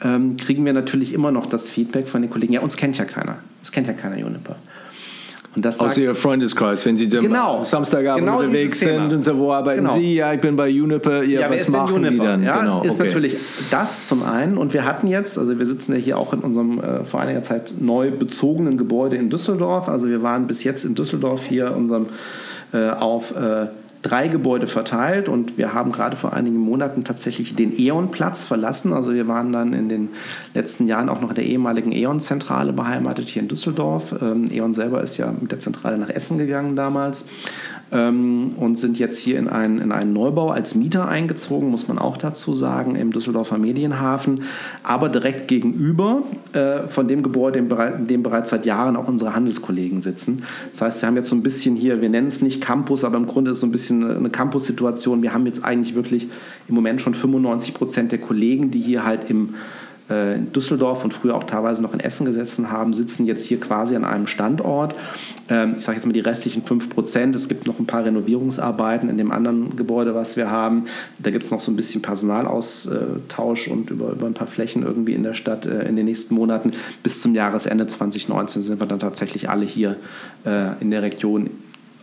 ähm, 0.03 0.37
kriegen 0.37 0.65
wir 0.65 0.73
natürlich 0.73 1.15
immer 1.15 1.33
noch 1.33 1.47
das 1.47 1.71
Feedback 1.71 2.09
von 2.09 2.23
den 2.23 2.31
Kollegen, 2.31 2.53
ja, 2.53 2.61
uns 2.61 2.77
kennt 2.77 2.99
ja 2.99 3.05
keiner. 3.05 3.39
Es 3.63 3.73
kennt 3.73 3.87
ja 3.87 3.95
keiner 3.95 4.19
Juniper. 4.19 4.57
Und 5.59 5.65
das 5.65 5.81
Aus 5.81 5.99
Ihrem 5.99 6.15
Freundeskreis, 6.15 6.87
wenn 6.87 6.97
Sie 6.97 7.09
genau, 7.09 7.65
Samstagabend 7.65 8.25
genau 8.25 8.39
unterwegs 8.39 8.79
sind 8.79 9.13
und 9.13 9.25
so, 9.25 9.37
wo 9.39 9.51
arbeiten 9.51 9.83
genau. 9.83 9.95
Sie? 9.95 10.15
Ja, 10.15 10.33
ich 10.33 10.41
bin 10.41 10.55
bei 10.55 10.69
Juniper. 10.69 11.25
Ja, 11.25 11.41
ja 11.41 11.51
was 11.51 11.69
machen 11.69 11.95
Juniper? 11.97 12.11
die 12.13 12.19
dann? 12.21 12.43
Ja, 12.45 12.61
genau, 12.61 12.83
ist 12.85 12.93
okay. 12.93 13.07
natürlich 13.07 13.37
das 13.69 14.07
zum 14.07 14.23
einen. 14.23 14.57
Und 14.57 14.73
wir 14.73 14.85
hatten 14.85 15.09
jetzt, 15.09 15.37
also 15.37 15.59
wir 15.59 15.67
sitzen 15.67 15.95
ja 15.95 15.99
hier 15.99 16.17
auch 16.17 16.33
in 16.33 16.41
unserem 16.43 16.79
äh, 16.79 17.03
vor 17.03 17.19
einiger 17.19 17.43
Zeit 17.43 17.75
neu 17.81 18.13
bezogenen 18.13 18.79
Gebäude 18.79 19.17
in 19.17 19.31
Düsseldorf. 19.31 19.89
Also 19.89 20.09
wir 20.09 20.23
waren 20.23 20.47
bis 20.47 20.63
jetzt 20.63 20.85
in 20.85 20.95
Düsseldorf 20.95 21.45
hier 21.45 21.75
unserem 21.75 22.07
äh, 22.73 22.91
auf 22.91 23.35
äh, 23.35 23.67
drei 24.03 24.29
Gebäude 24.29 24.67
verteilt 24.67 25.29
und 25.29 25.59
wir 25.59 25.75
haben 25.75 25.93
gerade 25.93 26.17
vor 26.17 26.33
einigen 26.33 26.59
Monaten 26.59 27.05
tatsächlich 27.05 27.57
den 27.57 27.79
E.ON-Platz 27.79 28.45
verlassen. 28.45 28.93
Also 28.93 29.13
wir 29.13 29.27
waren 29.27 29.53
dann 29.53 29.73
in 29.73 29.89
den 29.89 30.11
letzten 30.55 30.87
Jahren 30.87 31.09
auch 31.09 31.21
noch 31.21 31.31
in 31.31 31.35
der 31.35 31.45
ehemaligen 31.45 31.93
E.ON-Zentrale 31.93 32.73
beheimatet 32.73 33.29
hier 33.29 33.43
in 33.43 33.49
Düsseldorf. 33.49 34.15
Ähm, 34.21 34.47
E.ON 34.51 34.73
selber 34.73 35.03
ist 35.03 35.17
ja 35.17 35.33
mit 35.39 35.51
der 35.51 35.59
Zentrale 35.59 35.99
nach 35.99 36.11
Essen 36.11 36.39
gegangen 36.39 36.77
damals 36.77 37.25
ähm, 37.93 38.53
und 38.57 38.79
sind 38.79 38.99
jetzt 38.99 39.19
hier 39.19 39.39
in 39.39 39.49
einen, 39.49 39.79
in 39.79 39.93
einen 39.93 40.13
Neubau 40.13 40.51
als 40.51 40.75
Mieter 40.75 41.09
eingezogen, 41.09 41.71
muss 41.71 41.89
man 41.89 41.99
auch 41.99 42.17
dazu 42.17 42.55
sagen, 42.55 42.97
im 42.97 43.13
Düsseldorfer 43.13 43.59
Medienhafen, 43.59 44.43
aber 44.83 45.09
direkt 45.09 45.49
gegenüber 45.49 46.23
äh, 46.53 46.89
von 46.89 47.09
dem 47.09 47.23
Gebäude, 47.23 47.59
in, 47.59 48.07
dem 48.07 48.23
bereits 48.23 48.51
seit 48.51 48.67
Jahren 48.67 48.97
auch 48.97 49.09
unsere 49.09 49.35
Handelskollegen 49.35 50.01
sitzen. 50.01 50.43
Das 50.71 50.83
heißt, 50.83 51.03
wir 51.03 51.07
haben 51.07 51.17
jetzt 51.17 51.29
so 51.29 51.37
ein 51.37 51.43
bisschen 51.43 51.77
hier, 51.77 52.01
wir 52.01 52.09
nennen 52.09 52.29
es 52.29 52.43
nicht 52.43 52.61
Campus, 52.61 53.05
aber 53.05 53.17
im 53.17 53.27
Grunde 53.27 53.51
ist 53.51 53.59
es 53.59 53.61
so 53.61 53.67
ein 53.67 53.73
bisschen 53.73 54.17
eine 54.17 54.31
Campus-Situation. 54.31 55.23
Wir 55.23 55.33
haben 55.33 55.47
jetzt 55.47 55.65
eigentlich 55.65 55.95
wirklich 55.95 56.29
im 56.69 56.75
Moment 56.75 57.01
schon 57.01 57.15
95 57.15 57.75
Prozent 57.75 58.13
der 58.13 58.19
Kollegen, 58.19 58.71
die 58.71 58.81
hier 58.81 59.05
halt 59.05 59.31
im 59.31 59.55
in 60.09 60.53
Düsseldorf 60.53 61.05
und 61.05 61.13
früher 61.13 61.35
auch 61.35 61.45
teilweise 61.45 61.83
noch 61.83 61.93
in 61.93 62.01
Essen 62.01 62.25
gesessen 62.25 62.71
haben, 62.71 62.95
sitzen 62.95 63.27
jetzt 63.27 63.45
hier 63.45 63.61
quasi 63.61 63.95
an 63.95 64.05
einem 64.05 64.27
Standort. 64.27 64.95
Ähm, 65.49 65.75
ich 65.77 65.85
sage 65.85 65.97
jetzt 65.97 66.07
mal 66.07 66.13
die 66.13 66.21
restlichen 66.21 66.63
5 66.63 66.89
Prozent. 66.89 67.37
Es 67.37 67.49
gibt 67.49 67.67
noch 67.67 67.79
ein 67.79 67.87
paar 67.87 68.05
Renovierungsarbeiten 68.05 69.09
in 69.09 69.19
dem 69.19 69.31
anderen 69.31 69.77
Gebäude, 69.77 70.15
was 70.15 70.37
wir 70.37 70.51
haben. 70.51 70.85
Da 71.19 71.31
gibt 71.31 71.45
es 71.45 71.51
noch 71.51 71.61
so 71.61 71.71
ein 71.71 71.77
bisschen 71.77 72.01
Personalaustausch 72.01 73.69
und 73.69 73.91
über, 73.91 74.13
über 74.13 74.27
ein 74.27 74.35
paar 74.35 74.47
Flächen 74.47 74.83
irgendwie 74.83 75.13
in 75.13 75.23
der 75.23 75.35
Stadt 75.35 75.67
äh, 75.67 75.83
in 75.83 75.97
den 75.97 76.07
nächsten 76.07 76.35
Monaten. 76.35 76.73
Bis 77.03 77.21
zum 77.21 77.35
Jahresende 77.35 77.87
2019 77.87 78.63
sind 78.63 78.81
wir 78.81 78.87
dann 78.87 79.01
tatsächlich 79.01 79.51
alle 79.51 79.67
hier 79.67 79.97
äh, 80.47 80.81
in 80.81 80.91
der 80.91 81.03
Region 81.03 81.51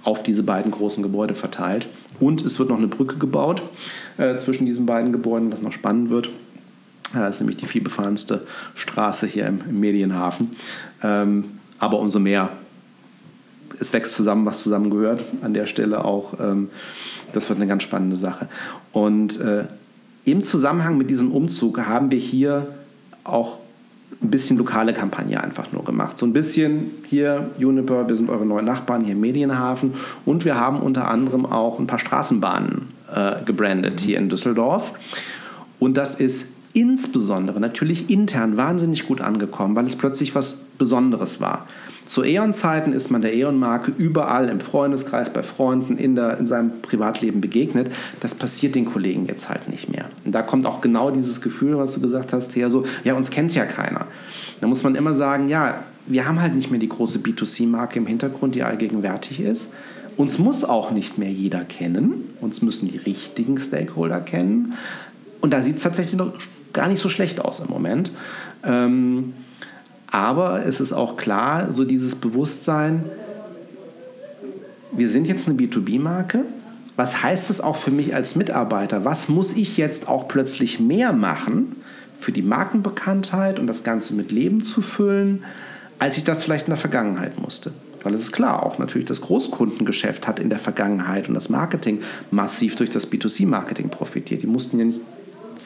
auf 0.03 0.21
diese 0.21 0.43
beiden 0.43 0.71
großen 0.71 1.01
Gebäude 1.01 1.33
verteilt. 1.33 1.87
Und 2.19 2.45
es 2.45 2.59
wird 2.59 2.69
noch 2.69 2.77
eine 2.77 2.87
Brücke 2.87 3.17
gebaut 3.17 3.63
äh, 4.17 4.37
zwischen 4.37 4.65
diesen 4.65 4.85
beiden 4.85 5.11
Gebäuden, 5.11 5.51
was 5.51 5.61
noch 5.61 5.71
spannend 5.71 6.09
wird. 6.09 6.29
Das 7.13 7.35
ist 7.35 7.41
nämlich 7.41 7.57
die 7.57 7.65
vielbefahrenste 7.65 8.45
Straße 8.75 9.27
hier 9.27 9.47
im, 9.47 9.61
im 9.69 9.79
Medienhafen. 9.79 10.51
Ähm, 11.03 11.45
aber 11.79 11.99
umso 11.99 12.19
mehr, 12.19 12.49
es 13.79 13.93
wächst 13.93 14.15
zusammen, 14.15 14.45
was 14.45 14.61
zusammengehört. 14.63 15.23
An 15.41 15.53
der 15.53 15.65
Stelle 15.65 16.03
auch, 16.03 16.39
ähm, 16.39 16.69
das 17.33 17.49
wird 17.49 17.59
eine 17.59 17.67
ganz 17.67 17.83
spannende 17.83 18.17
Sache. 18.17 18.47
Und 18.91 19.39
äh, 19.39 19.65
im 20.25 20.43
Zusammenhang 20.43 20.97
mit 20.97 21.09
diesem 21.09 21.31
Umzug 21.31 21.79
haben 21.85 22.11
wir 22.11 22.19
hier 22.19 22.67
auch 23.23 23.59
ein 24.21 24.31
bisschen 24.31 24.57
lokale 24.57 24.93
Kampagne 24.93 25.41
einfach 25.41 25.71
nur 25.71 25.83
gemacht. 25.83 26.17
So 26.17 26.25
ein 26.25 26.33
bisschen 26.33 26.91
hier 27.05 27.49
Juniper, 27.57 28.07
wir 28.07 28.15
sind 28.15 28.29
eure 28.29 28.45
neuen 28.45 28.65
Nachbarn 28.65 29.03
hier 29.03 29.13
im 29.13 29.21
Medienhafen 29.21 29.93
und 30.25 30.45
wir 30.45 30.55
haben 30.55 30.79
unter 30.79 31.09
anderem 31.09 31.45
auch 31.45 31.79
ein 31.79 31.87
paar 31.87 31.99
Straßenbahnen 31.99 32.89
äh, 33.13 33.43
gebrandet 33.43 33.99
hier 33.99 34.17
in 34.17 34.29
Düsseldorf. 34.29 34.93
Und 35.79 35.97
das 35.97 36.15
ist 36.15 36.47
insbesondere 36.75 37.59
natürlich 37.61 38.09
intern 38.09 38.57
wahnsinnig 38.57 39.07
gut 39.07 39.21
angekommen, 39.21 39.75
weil 39.75 39.85
es 39.85 39.95
plötzlich 39.95 40.35
was 40.35 40.57
Besonderes 40.77 41.39
war. 41.39 41.67
Zu 42.05 42.23
E.ON-Zeiten 42.23 42.91
ist 42.91 43.09
man 43.09 43.21
der 43.21 43.33
E.ON-Marke 43.33 43.93
überall 43.97 44.49
im 44.49 44.59
Freundeskreis, 44.59 45.31
bei 45.31 45.41
Freunden, 45.41 45.97
in, 45.97 46.15
der, 46.15 46.37
in 46.37 46.47
seinem 46.47 46.81
Privatleben 46.81 47.39
begegnet. 47.41 47.91
Das 48.19 48.35
passiert 48.35 48.75
den 48.75 48.85
Kollegen 48.85 49.25
jetzt 49.25 49.49
halt 49.49 49.69
nicht 49.69 49.89
mehr. 49.89 50.09
Und 50.25 50.33
da 50.33 50.41
kommt 50.41 50.65
auch 50.65 50.81
genau 50.81 51.09
dieses 51.09 51.41
Gefühl, 51.41 51.77
was 51.77 51.93
du 51.93 52.01
gesagt 52.01 52.33
hast, 52.33 52.55
her 52.55 52.69
so, 52.69 52.85
ja, 53.05 53.15
uns 53.15 53.31
kennt 53.31 53.55
ja 53.55 53.65
keiner. 53.65 54.05
Da 54.59 54.67
muss 54.67 54.83
man 54.83 54.95
immer 54.95 55.15
sagen, 55.15 55.47
ja, 55.47 55.83
wir 56.07 56.27
haben 56.27 56.41
halt 56.41 56.53
nicht 56.53 56.69
mehr 56.69 56.79
die 56.79 56.89
große 56.89 57.19
B2C-Marke 57.19 57.97
im 57.97 58.05
Hintergrund, 58.05 58.53
die 58.53 58.63
allgegenwärtig 58.63 59.39
ist. 59.39 59.73
Uns 60.17 60.37
muss 60.37 60.63
auch 60.65 60.91
nicht 60.91 61.17
mehr 61.17 61.31
jeder 61.31 61.63
kennen. 61.63 62.35
Uns 62.41 62.61
müssen 62.61 62.89
die 62.89 62.97
richtigen 62.97 63.57
Stakeholder 63.57 64.19
kennen. 64.19 64.73
Und 65.41 65.51
da 65.51 65.61
sieht 65.61 65.77
es 65.77 65.83
tatsächlich 65.83 66.15
noch 66.15 66.33
gar 66.75 66.87
nicht 66.87 67.01
so 67.01 67.09
schlecht 67.09 67.39
aus 67.39 67.59
im 67.59 67.67
Moment. 67.67 68.11
Ähm, 68.63 69.33
aber 70.11 70.65
es 70.65 70.79
ist 70.79 70.93
auch 70.93 71.17
klar, 71.17 71.73
so 71.73 71.83
dieses 71.83 72.15
Bewusstsein, 72.15 73.03
wir 74.91 75.09
sind 75.09 75.27
jetzt 75.27 75.47
eine 75.47 75.57
B2B-Marke. 75.57 76.41
Was 76.95 77.23
heißt 77.23 77.49
das 77.49 77.59
auch 77.59 77.75
für 77.75 77.91
mich 77.91 78.15
als 78.15 78.35
Mitarbeiter? 78.35 79.03
Was 79.03 79.27
muss 79.27 79.53
ich 79.53 79.77
jetzt 79.77 80.07
auch 80.07 80.27
plötzlich 80.27 80.79
mehr 80.79 81.11
machen 81.11 81.75
für 82.17 82.31
die 82.31 82.43
Markenbekanntheit 82.43 83.59
und 83.59 83.67
das 83.67 83.83
Ganze 83.83 84.13
mit 84.13 84.31
Leben 84.31 84.63
zu 84.63 84.81
füllen, 84.81 85.43
als 85.99 86.17
ich 86.17 86.23
das 86.23 86.43
vielleicht 86.43 86.67
in 86.67 86.71
der 86.71 86.77
Vergangenheit 86.77 87.41
musste? 87.41 87.73
Weil 88.03 88.13
es 88.13 88.21
ist 88.21 88.31
klar, 88.31 88.63
auch 88.63 88.77
natürlich 88.77 89.07
das 89.07 89.19
Großkundengeschäft 89.21 90.27
hat 90.27 90.39
in 90.39 90.49
der 90.49 90.59
Vergangenheit 90.59 91.27
und 91.27 91.33
das 91.33 91.49
Marketing 91.49 92.01
massiv 92.31 92.75
durch 92.75 92.91
das 92.91 93.11
B2C-Marketing 93.11 93.89
profitiert. 93.89 94.43
Die 94.43 94.47
mussten 94.47 94.77
ja 94.77 94.85
nicht 94.85 95.01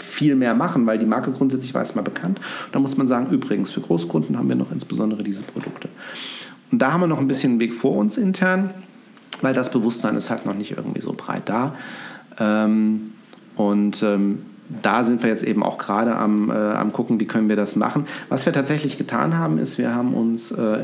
viel 0.01 0.35
mehr 0.35 0.55
machen, 0.55 0.85
weil 0.85 0.97
die 0.97 1.05
Marke 1.05 1.31
grundsätzlich 1.31 1.73
war 1.73 1.81
erstmal 1.81 2.03
bekannt. 2.03 2.39
Da 2.71 2.79
muss 2.79 2.97
man 2.97 3.07
sagen, 3.07 3.27
übrigens, 3.31 3.71
für 3.71 3.81
Großkunden 3.81 4.37
haben 4.37 4.49
wir 4.49 4.55
noch 4.55 4.71
insbesondere 4.71 5.23
diese 5.23 5.43
Produkte. 5.43 5.89
Und 6.71 6.79
da 6.79 6.93
haben 6.93 7.01
wir 7.01 7.07
noch 7.07 7.19
ein 7.19 7.27
bisschen 7.27 7.51
einen 7.51 7.59
Weg 7.59 7.73
vor 7.73 7.95
uns 7.95 8.17
intern, 8.17 8.71
weil 9.41 9.53
das 9.53 9.71
Bewusstsein 9.71 10.15
ist 10.15 10.29
halt 10.29 10.45
noch 10.45 10.55
nicht 10.55 10.71
irgendwie 10.77 11.01
so 11.01 11.13
breit 11.15 11.43
da. 11.45 11.75
Ähm, 12.39 13.11
Und 13.55 14.03
ähm, 14.03 14.39
da 14.81 15.03
sind 15.03 15.21
wir 15.21 15.29
jetzt 15.29 15.43
eben 15.43 15.63
auch 15.63 15.77
gerade 15.77 16.15
am, 16.15 16.49
äh, 16.49 16.53
am 16.53 16.93
gucken, 16.93 17.19
wie 17.19 17.25
können 17.25 17.49
wir 17.49 17.57
das 17.57 17.75
machen. 17.75 18.05
Was 18.29 18.45
wir 18.45 18.53
tatsächlich 18.53 18.97
getan 18.97 19.37
haben, 19.37 19.57
ist, 19.57 19.77
wir 19.77 19.93
haben 19.93 20.13
uns 20.13 20.51
äh, 20.51 20.79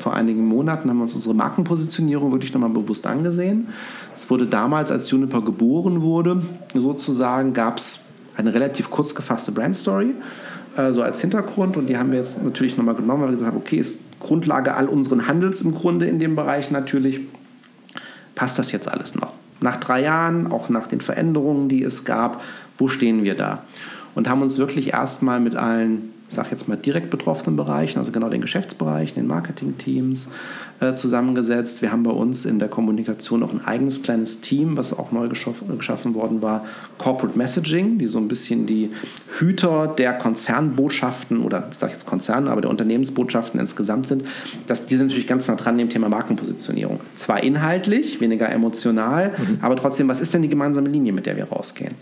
vor 0.00 0.14
einigen 0.14 0.44
Monaten 0.44 0.90
haben 0.90 1.00
uns 1.00 1.14
unsere 1.14 1.34
Markenpositionierung 1.34 2.32
wirklich 2.32 2.52
nochmal 2.52 2.70
bewusst 2.70 3.06
angesehen. 3.06 3.68
Es 4.16 4.28
wurde 4.28 4.46
damals, 4.46 4.90
als 4.90 5.08
Juniper 5.10 5.42
geboren 5.42 6.02
wurde, 6.02 6.42
sozusagen, 6.74 7.52
gab 7.52 7.76
es 7.76 8.00
eine 8.36 8.54
relativ 8.54 8.90
kurz 8.90 9.14
gefasste 9.14 9.52
Brandstory, 9.52 10.14
äh, 10.76 10.92
so 10.92 11.02
als 11.02 11.20
Hintergrund. 11.20 11.76
Und 11.76 11.86
die 11.88 11.96
haben 11.96 12.10
wir 12.10 12.18
jetzt 12.18 12.42
natürlich 12.42 12.76
nochmal 12.76 12.94
genommen, 12.94 13.22
weil 13.22 13.28
wir 13.28 13.36
gesagt 13.36 13.52
haben, 13.52 13.58
okay, 13.58 13.78
ist 13.78 13.98
Grundlage 14.20 14.74
all 14.74 14.88
unseren 14.88 15.28
Handels 15.28 15.60
im 15.62 15.74
Grunde 15.74 16.06
in 16.06 16.18
dem 16.18 16.36
Bereich 16.36 16.70
natürlich. 16.70 17.20
Passt 18.34 18.58
das 18.58 18.72
jetzt 18.72 18.88
alles 18.88 19.14
noch? 19.14 19.34
Nach 19.60 19.76
drei 19.76 20.02
Jahren, 20.02 20.50
auch 20.50 20.68
nach 20.68 20.86
den 20.86 21.00
Veränderungen, 21.00 21.68
die 21.68 21.84
es 21.84 22.04
gab, 22.04 22.42
wo 22.78 22.88
stehen 22.88 23.22
wir 23.22 23.36
da? 23.36 23.62
Und 24.14 24.28
haben 24.28 24.42
uns 24.42 24.58
wirklich 24.58 24.92
erstmal 24.92 25.40
mit 25.40 25.54
allen 25.56 26.13
sage 26.34 26.48
jetzt 26.50 26.68
mal 26.68 26.76
direkt 26.76 27.10
betroffenen 27.10 27.56
Bereichen, 27.56 27.98
also 27.98 28.12
genau 28.12 28.28
den 28.28 28.40
Geschäftsbereichen, 28.40 29.14
den 29.16 29.26
Marketingteams 29.26 30.28
äh, 30.80 30.94
zusammengesetzt. 30.94 31.82
Wir 31.82 31.92
haben 31.92 32.02
bei 32.02 32.10
uns 32.10 32.44
in 32.44 32.58
der 32.58 32.68
Kommunikation 32.68 33.42
auch 33.42 33.52
ein 33.52 33.64
eigenes 33.64 34.02
kleines 34.02 34.40
Team, 34.40 34.76
was 34.76 34.92
auch 34.92 35.12
neu 35.12 35.28
geschaffen 35.28 36.14
worden 36.14 36.42
war, 36.42 36.64
Corporate 36.98 37.36
Messaging, 37.38 37.98
die 37.98 38.06
so 38.06 38.18
ein 38.18 38.28
bisschen 38.28 38.66
die 38.66 38.90
Hüter 39.38 39.86
der 39.86 40.14
Konzernbotschaften 40.14 41.42
oder 41.42 41.68
ich 41.70 41.78
sage 41.78 41.92
jetzt 41.92 42.06
Konzerne, 42.06 42.50
aber 42.50 42.60
der 42.60 42.70
Unternehmensbotschaften 42.70 43.60
insgesamt 43.60 44.08
sind. 44.08 44.24
Das, 44.66 44.86
die 44.86 44.96
sind 44.96 45.08
natürlich 45.08 45.26
ganz 45.26 45.48
nah 45.48 45.56
dran 45.56 45.78
dem 45.78 45.88
Thema 45.88 46.08
Markenpositionierung. 46.08 47.00
Zwar 47.14 47.42
inhaltlich, 47.42 48.20
weniger 48.20 48.50
emotional, 48.50 49.30
mhm. 49.30 49.58
aber 49.60 49.76
trotzdem, 49.76 50.08
was 50.08 50.20
ist 50.20 50.34
denn 50.34 50.42
die 50.42 50.48
gemeinsame 50.48 50.88
Linie, 50.88 51.12
mit 51.12 51.26
der 51.26 51.36
wir 51.36 51.44
rausgehen? 51.44 51.94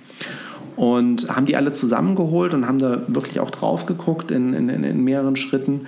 Und 0.82 1.28
haben 1.28 1.46
die 1.46 1.54
alle 1.54 1.72
zusammengeholt 1.72 2.54
und 2.54 2.66
haben 2.66 2.80
da 2.80 3.02
wirklich 3.06 3.38
auch 3.38 3.52
drauf 3.52 3.86
geguckt 3.86 4.32
in, 4.32 4.52
in, 4.52 4.68
in 4.68 5.04
mehreren 5.04 5.36
Schritten 5.36 5.86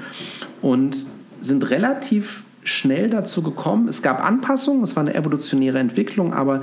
und 0.63 1.05
sind 1.43 1.69
relativ 1.69 2.45
schnell 2.63 3.11
dazu 3.11 3.43
gekommen. 3.43 3.89
Es 3.89 4.03
gab 4.03 4.25
Anpassungen, 4.25 4.85
es 4.85 4.95
war 4.95 5.03
eine 5.03 5.17
evolutionäre 5.17 5.81
Entwicklung, 5.81 6.33
aber 6.33 6.63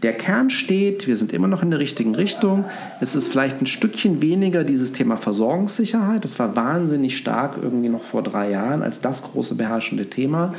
der 0.00 0.14
Kern 0.14 0.48
steht, 0.48 1.06
wir 1.06 1.18
sind 1.18 1.30
immer 1.34 1.46
noch 1.46 1.62
in 1.62 1.68
der 1.68 1.78
richtigen 1.78 2.14
Richtung. 2.14 2.64
Es 3.02 3.14
ist 3.14 3.28
vielleicht 3.28 3.60
ein 3.60 3.66
Stückchen 3.66 4.22
weniger 4.22 4.64
dieses 4.64 4.94
Thema 4.94 5.18
Versorgungssicherheit. 5.18 6.24
Das 6.24 6.38
war 6.38 6.56
wahnsinnig 6.56 7.18
stark 7.18 7.58
irgendwie 7.60 7.90
noch 7.90 8.02
vor 8.02 8.22
drei 8.22 8.50
Jahren 8.50 8.82
als 8.82 9.02
das 9.02 9.22
große 9.22 9.56
beherrschende 9.56 10.08
Thema. 10.08 10.54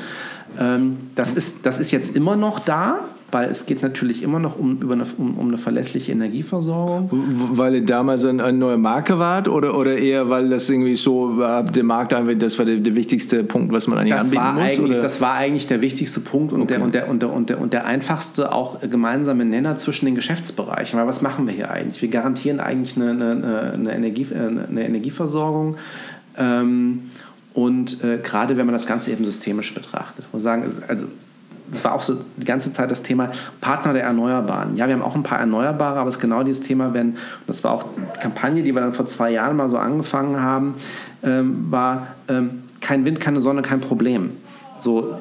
Ähm, 0.59 0.97
das 1.15 1.33
ist, 1.33 1.65
das 1.65 1.79
ist 1.79 1.89
jetzt 1.89 2.15
immer 2.15 2.35
noch 2.35 2.59
da, 2.59 2.99
weil 3.31 3.49
es 3.49 3.65
geht 3.65 3.81
natürlich 3.81 4.23
immer 4.23 4.39
noch 4.39 4.57
um, 4.57 4.81
über 4.81 4.93
eine, 4.93 5.05
um, 5.17 5.37
um 5.37 5.47
eine 5.47 5.57
verlässliche 5.57 6.11
Energieversorgung. 6.11 7.09
Weil 7.11 7.75
ihr 7.75 7.85
damals 7.85 8.25
eine, 8.25 8.43
eine 8.43 8.57
neue 8.57 8.77
Marke 8.77 9.19
wart 9.19 9.47
oder, 9.47 9.77
oder 9.77 9.97
eher, 9.97 10.29
weil 10.29 10.49
das 10.49 10.69
irgendwie 10.69 10.95
so 10.95 11.39
der 11.61 11.83
Markt 11.83 12.13
einfach, 12.13 12.33
das 12.37 12.57
war 12.57 12.65
der, 12.65 12.77
der 12.77 12.95
wichtigste 12.95 13.43
Punkt, 13.43 13.73
was 13.73 13.87
man 13.87 13.99
eigentlich 13.99 14.13
das 14.13 14.21
anbieten 14.21 14.43
war 14.43 14.53
muss? 14.53 14.63
Eigentlich, 14.63 15.01
das 15.01 15.21
war 15.21 15.33
eigentlich 15.33 15.67
der 15.67 15.81
wichtigste 15.81 16.19
Punkt 16.19 16.53
und, 16.53 16.61
okay. 16.61 16.75
der, 16.75 16.83
und, 16.83 16.93
der, 16.93 17.09
und, 17.09 17.21
der, 17.21 17.33
und, 17.33 17.49
der, 17.49 17.61
und 17.61 17.73
der 17.73 17.85
einfachste 17.85 18.51
auch 18.51 18.79
gemeinsame 18.81 19.45
Nenner 19.45 19.77
zwischen 19.77 20.05
den 20.05 20.15
Geschäftsbereichen. 20.15 20.99
Weil 20.99 21.07
was 21.07 21.21
machen 21.21 21.47
wir 21.47 21.53
hier 21.53 21.71
eigentlich? 21.71 22.01
Wir 22.01 22.09
garantieren 22.09 22.59
eigentlich 22.59 22.95
eine, 22.95 23.11
eine, 23.11 23.73
eine, 23.73 23.95
Energie, 23.95 24.27
eine 24.33 24.85
Energieversorgung. 24.85 25.77
Ähm, 26.37 27.09
und 27.53 28.03
äh, 28.03 28.19
gerade 28.23 28.57
wenn 28.57 28.65
man 28.65 28.73
das 28.73 28.85
Ganze 28.85 29.11
eben 29.11 29.25
systemisch 29.25 29.73
betrachtet, 29.73 30.25
muss 30.31 30.43
sagen, 30.43 30.71
also 30.87 31.07
das 31.71 31.83
war 31.83 31.93
auch 31.93 32.01
so 32.01 32.17
die 32.37 32.45
ganze 32.45 32.73
Zeit 32.73 32.91
das 32.91 33.03
Thema 33.03 33.31
Partner 33.61 33.93
der 33.93 34.03
Erneuerbaren. 34.03 34.75
Ja, 34.75 34.87
wir 34.87 34.93
haben 34.93 35.01
auch 35.01 35.15
ein 35.15 35.23
paar 35.23 35.39
Erneuerbare, 35.39 35.99
aber 35.99 36.09
es 36.09 36.15
ist 36.15 36.21
genau 36.21 36.43
dieses 36.43 36.65
Thema, 36.65 36.93
wenn, 36.93 37.17
das 37.47 37.63
war 37.63 37.71
auch 37.71 37.85
die 37.95 38.19
Kampagne, 38.19 38.63
die 38.63 38.73
wir 38.73 38.81
dann 38.81 38.93
vor 38.93 39.05
zwei 39.05 39.31
Jahren 39.31 39.55
mal 39.55 39.69
so 39.69 39.77
angefangen 39.77 40.41
haben, 40.41 40.75
ähm, 41.23 41.67
war 41.69 42.07
ähm, 42.27 42.63
kein 42.81 43.05
Wind, 43.05 43.19
keine 43.19 43.41
Sonne, 43.41 43.61
kein 43.61 43.81
Problem. 43.81 44.31
So, 44.79 45.15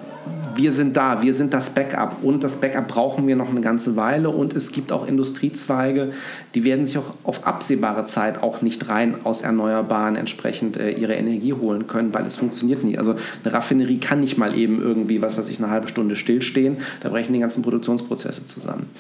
wir 0.59 0.73
sind 0.73 0.97
da, 0.97 1.23
wir 1.23 1.35
sind 1.35 1.55
das 1.55 1.71
Backup 1.71 2.17
und 2.23 2.43
das 2.43 2.57
Backup 2.57 2.89
brauchen 2.89 3.29
wir 3.29 3.37
noch 3.37 3.49
eine 3.49 3.61
ganze 3.61 3.95
Weile 3.95 4.29
und 4.29 4.53
es 4.55 4.73
gibt 4.73 4.91
auch 4.91 5.07
Industriezweige, 5.07 6.11
die 6.55 6.65
werden 6.65 6.85
sich 6.85 6.99
auch 6.99 7.15
auf 7.23 7.47
absehbare 7.47 8.07
Zeit 8.07 8.43
auch 8.43 8.61
nicht 8.61 8.89
rein 8.89 9.15
aus 9.23 9.43
Erneuerbaren 9.43 10.17
entsprechend 10.17 10.77
äh, 10.77 10.91
ihre 10.91 11.15
Energie 11.15 11.53
holen 11.53 11.87
können, 11.87 12.13
weil 12.13 12.27
es 12.27 12.37
funktioniert 12.37 12.83
nicht. 12.83 12.99
Also 12.99 13.15
eine 13.45 13.55
Raffinerie 13.55 13.99
kann 13.99 14.19
nicht 14.19 14.37
mal 14.37 14.59
eben 14.59 14.83
irgendwie, 14.83 15.23
was 15.23 15.39
weiß 15.39 15.49
ich, 15.49 15.59
eine 15.59 15.71
halbe 15.71 15.87
Stunde 15.87 16.17
stillstehen, 16.17 16.79
da 17.03 17.09
brechen 17.09 17.33
die 17.33 17.39
ganzen 17.39 17.63
Produktionsprozesse 17.63 18.45
zusammen. 18.45 18.91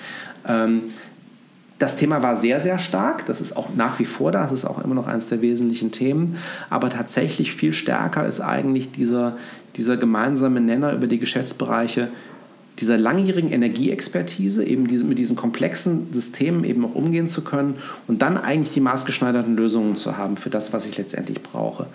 Ähm, 0.46 0.84
das 1.80 1.96
Thema 1.96 2.22
war 2.22 2.36
sehr, 2.36 2.60
sehr 2.60 2.78
stark. 2.78 3.26
Das 3.26 3.40
ist 3.40 3.56
auch 3.56 3.68
nach 3.74 3.98
wie 3.98 4.04
vor 4.04 4.32
da. 4.32 4.42
Das 4.42 4.52
ist 4.52 4.64
auch 4.64 4.82
immer 4.82 4.94
noch 4.94 5.06
eines 5.06 5.28
der 5.28 5.42
wesentlichen 5.42 5.92
Themen. 5.92 6.36
Aber 6.70 6.90
tatsächlich 6.90 7.54
viel 7.54 7.72
stärker 7.72 8.26
ist 8.26 8.40
eigentlich 8.40 8.90
dieser, 8.90 9.36
dieser 9.76 9.96
gemeinsame 9.96 10.60
Nenner 10.60 10.92
über 10.92 11.06
die 11.06 11.18
Geschäftsbereiche 11.18 12.08
dieser 12.80 12.96
langjährigen 12.96 13.50
Energieexpertise, 13.50 14.64
eben 14.64 14.86
diese, 14.86 15.04
mit 15.04 15.18
diesen 15.18 15.36
komplexen 15.36 16.12
Systemen 16.12 16.64
eben 16.64 16.84
auch 16.84 16.94
umgehen 16.94 17.26
zu 17.26 17.42
können 17.42 17.74
und 18.06 18.22
dann 18.22 18.36
eigentlich 18.38 18.74
die 18.74 18.80
maßgeschneiderten 18.80 19.56
Lösungen 19.56 19.96
zu 19.96 20.16
haben 20.16 20.36
für 20.36 20.50
das, 20.50 20.72
was 20.72 20.86
ich 20.86 20.96
letztendlich 20.96 21.42
brauche. 21.42 21.86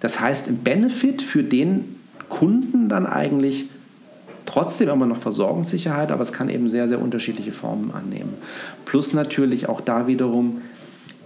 Das 0.00 0.20
heißt, 0.20 0.48
im 0.48 0.58
Benefit 0.58 1.22
für 1.22 1.44
den 1.44 1.96
Kunden 2.28 2.88
dann 2.88 3.06
eigentlich 3.06 3.66
trotzdem 4.44 4.88
immer 4.88 5.06
noch 5.06 5.18
Versorgungssicherheit, 5.18 6.10
aber 6.10 6.22
es 6.22 6.32
kann 6.32 6.48
eben 6.48 6.68
sehr, 6.68 6.88
sehr 6.88 7.00
unterschiedliche 7.00 7.52
Formen 7.52 7.92
annehmen. 7.92 8.34
Plus 8.84 9.12
natürlich 9.12 9.68
auch 9.68 9.80
da 9.80 10.06
wiederum 10.06 10.62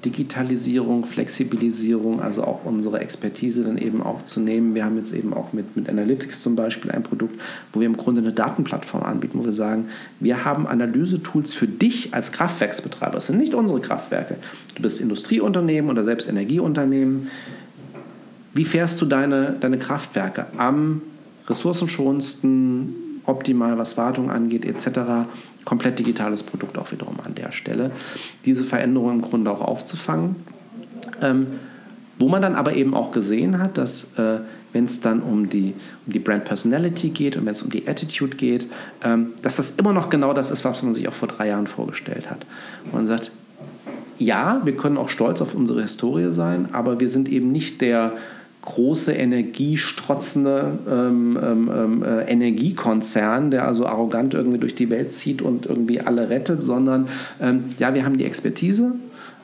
Digitalisierung, 0.04 1.04
Flexibilisierung, 1.04 2.20
also 2.20 2.44
auch 2.44 2.64
unsere 2.64 3.00
Expertise 3.00 3.64
dann 3.64 3.78
eben 3.78 4.02
auch 4.02 4.22
zu 4.22 4.40
nehmen. 4.40 4.74
Wir 4.74 4.84
haben 4.84 4.96
jetzt 4.96 5.12
eben 5.12 5.34
auch 5.34 5.52
mit, 5.52 5.76
mit 5.76 5.88
Analytics 5.88 6.42
zum 6.42 6.54
Beispiel 6.54 6.90
ein 6.90 7.02
Produkt, 7.02 7.40
wo 7.72 7.80
wir 7.80 7.86
im 7.86 7.96
Grunde 7.96 8.20
eine 8.20 8.32
Datenplattform 8.32 9.02
anbieten, 9.02 9.38
wo 9.38 9.44
wir 9.44 9.52
sagen, 9.52 9.88
wir 10.20 10.44
haben 10.44 10.66
Analysetools 10.66 11.52
für 11.52 11.66
dich 11.66 12.14
als 12.14 12.30
Kraftwerksbetreiber. 12.32 13.14
Das 13.14 13.26
sind 13.26 13.38
nicht 13.38 13.54
unsere 13.54 13.80
Kraftwerke. 13.80 14.36
Du 14.76 14.82
bist 14.82 15.00
Industrieunternehmen 15.00 15.90
oder 15.90 16.04
selbst 16.04 16.28
Energieunternehmen. 16.28 17.28
Wie 18.54 18.64
fährst 18.64 19.00
du 19.00 19.06
deine, 19.06 19.56
deine 19.60 19.78
Kraftwerke 19.78 20.46
am 20.56 21.02
ressourcenschonendsten, 21.48 23.07
optimal 23.28 23.78
was 23.78 23.96
Wartung 23.96 24.30
angeht 24.30 24.64
etc 24.64 25.26
komplett 25.68 25.98
digitales 25.98 26.42
Produkt 26.42 26.78
auch 26.78 26.92
wiederum 26.92 27.16
an 27.22 27.34
der 27.34 27.52
Stelle. 27.52 27.90
Diese 28.46 28.64
Veränderung 28.64 29.10
im 29.10 29.20
Grunde 29.20 29.50
auch 29.50 29.60
aufzufangen. 29.60 30.36
Ähm, 31.20 31.46
wo 32.18 32.28
man 32.28 32.40
dann 32.40 32.54
aber 32.54 32.72
eben 32.72 32.94
auch 32.94 33.12
gesehen 33.12 33.58
hat, 33.58 33.76
dass 33.76 34.18
äh, 34.18 34.38
wenn 34.72 34.84
es 34.84 35.02
dann 35.02 35.20
um 35.20 35.50
die, 35.50 35.74
um 36.06 36.12
die 36.14 36.18
Brand 36.20 36.46
Personality 36.46 37.10
geht 37.10 37.36
und 37.36 37.44
wenn 37.44 37.52
es 37.52 37.60
um 37.60 37.68
die 37.68 37.86
Attitude 37.86 38.36
geht, 38.36 38.66
ähm, 39.04 39.34
dass 39.42 39.56
das 39.56 39.76
immer 39.76 39.92
noch 39.92 40.08
genau 40.08 40.32
das 40.32 40.50
ist, 40.50 40.64
was 40.64 40.82
man 40.82 40.94
sich 40.94 41.06
auch 41.06 41.12
vor 41.12 41.28
drei 41.28 41.48
Jahren 41.48 41.66
vorgestellt 41.66 42.30
hat. 42.30 42.46
Man 42.90 43.04
sagt, 43.04 43.30
ja, 44.18 44.62
wir 44.64 44.74
können 44.74 44.96
auch 44.96 45.10
stolz 45.10 45.42
auf 45.42 45.54
unsere 45.54 45.82
Historie 45.82 46.32
sein, 46.32 46.70
aber 46.72 46.98
wir 46.98 47.10
sind 47.10 47.28
eben 47.28 47.52
nicht 47.52 47.82
der 47.82 48.14
große 48.68 49.12
energiestrotzende 49.12 50.78
ähm, 50.88 51.38
ähm, 51.42 51.70
ähm, 51.74 52.02
äh, 52.02 52.22
Energiekonzern, 52.24 53.50
der 53.50 53.66
also 53.66 53.86
arrogant 53.86 54.34
irgendwie 54.34 54.58
durch 54.58 54.74
die 54.74 54.90
Welt 54.90 55.12
zieht 55.12 55.40
und 55.40 55.66
irgendwie 55.66 56.00
alle 56.00 56.28
rettet, 56.28 56.62
sondern 56.62 57.08
ähm, 57.40 57.64
ja, 57.78 57.94
wir 57.94 58.04
haben 58.04 58.18
die 58.18 58.24
Expertise. 58.24 58.92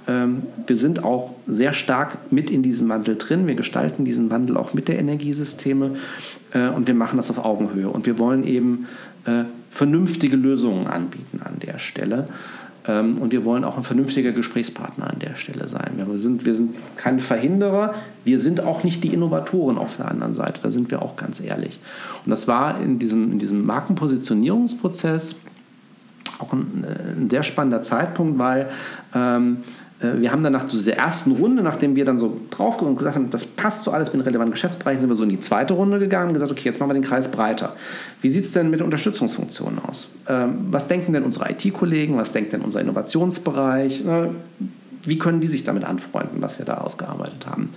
Ähm, 0.07 0.43
wir 0.67 0.77
sind 0.77 1.05
auch 1.05 1.33
sehr 1.47 1.73
stark 1.73 2.31
mit 2.31 2.51
in 2.51 2.63
diesem 2.63 2.89
Wandel 2.91 3.17
drin. 3.17 3.47
Wir 3.47 3.55
gestalten 3.55 4.05
diesen 4.05 4.31
Wandel 4.31 4.59
auch 4.59 4.75
mit 4.75 4.89
der 4.89 4.99
Energiesysteme 4.99 5.93
äh, 6.53 6.69
und 6.69 6.87
wir 6.87 6.95
machen 6.95 7.17
das 7.17 7.31
auf 7.31 7.43
Augenhöhe. 7.43 7.89
Und 7.89 8.05
wir 8.05 8.19
wollen 8.19 8.47
eben 8.47 8.87
äh, 9.25 9.45
vernünftige 9.71 10.37
Lösungen 10.37 10.87
anbieten 10.87 11.41
an 11.43 11.59
der 11.61 11.79
Stelle. 11.79 12.29
Ähm, 12.87 13.19
und 13.19 13.33
wir 13.33 13.45
wollen 13.45 13.65
auch 13.65 13.77
ein 13.77 13.83
vernünftiger 13.83 14.33
Gesprächspartner 14.33 15.11
an 15.11 15.19
der 15.19 15.37
Stelle 15.37 15.69
sein. 15.69 15.93
Wir 15.97 16.19
sind, 16.19 16.45
wir 16.45 16.55
sind 16.55 16.77
keine 16.97 17.21
Verhinderer, 17.21 17.95
wir 18.25 18.39
sind 18.39 18.61
auch 18.61 18.85
nicht 18.85 19.03
die 19.05 19.13
Innovatoren 19.13 19.79
auf 19.79 19.97
der 19.97 20.11
anderen 20.11 20.35
Seite, 20.35 20.61
da 20.63 20.71
sind 20.71 20.91
wir 20.91 21.03
auch 21.03 21.17
ganz 21.17 21.41
ehrlich. 21.41 21.79
Und 22.25 22.31
das 22.31 22.47
war 22.47 22.81
in 22.81 22.99
diesem, 22.99 23.33
in 23.33 23.39
diesem 23.39 23.65
Markenpositionierungsprozess 23.65 25.37
auch 26.39 26.53
ein, 26.53 26.85
äh, 26.85 27.21
ein 27.21 27.31
sehr 27.31 27.43
spannender 27.43 27.83
Zeitpunkt, 27.83 28.39
weil 28.39 28.69
ähm, 29.15 29.59
äh, 29.59 29.84
wir 30.21 30.33
haben 30.33 30.43
dann 30.43 30.53
nach 30.53 30.65
dieser 30.65 30.95
ersten 30.95 31.33
Runde, 31.33 31.63
nachdem 31.63 31.97
wir 31.97 32.05
dann 32.05 32.19
so 32.19 32.41
drauf 32.51 32.81
und 32.83 32.97
gesagt 32.97 33.17
haben, 33.17 33.31
das 33.31 33.45
passt 33.45 33.85
so 33.85 33.91
alles 33.91 34.13
mit 34.13 34.25
relevanten 34.25 34.53
Geschäftsbereichen, 34.53 35.01
sind 35.01 35.11
wir 35.11 35.15
so 35.15 35.25
in 35.25 35.31
die 35.31 35.41
zweite 35.41 35.75
Runde 35.75 35.99
gegangen 35.99 36.29
und 36.29 36.35
gesagt, 36.35 36.51
okay, 36.51 36.65
jetzt 36.65 36.81
machen 36.81 36.91
wir 36.91 36.95
den 36.95 37.05
Kreis 37.05 37.31
breiter. 37.31 37.75
Wie 38.21 38.31
sieht 38.31 38.45
es 38.45 38.53
denn 38.53 38.71
mit 38.71 38.83
Unterstützungsfunktionen 38.83 39.79
aus? 39.79 40.09
Ähm, 40.29 40.67
was 40.71 40.89
denken 40.89 41.13
denn 41.13 41.23
unsere 41.23 41.51
IT-Kollegen? 41.51 42.17
Was 42.17 42.33
denkt 42.33 42.53
denn 42.53 42.61
unser 42.61 42.81
Innovationsbereich? 42.81 44.05
Wie 45.05 45.19
können 45.19 45.41
die 45.41 45.47
sich 45.47 45.65
damit 45.65 45.85
anfreunden, 45.85 46.41
was 46.41 46.59
wir 46.59 46.65
da 46.65 46.79
ausgearbeitet 46.79 47.47
haben? 47.47 47.71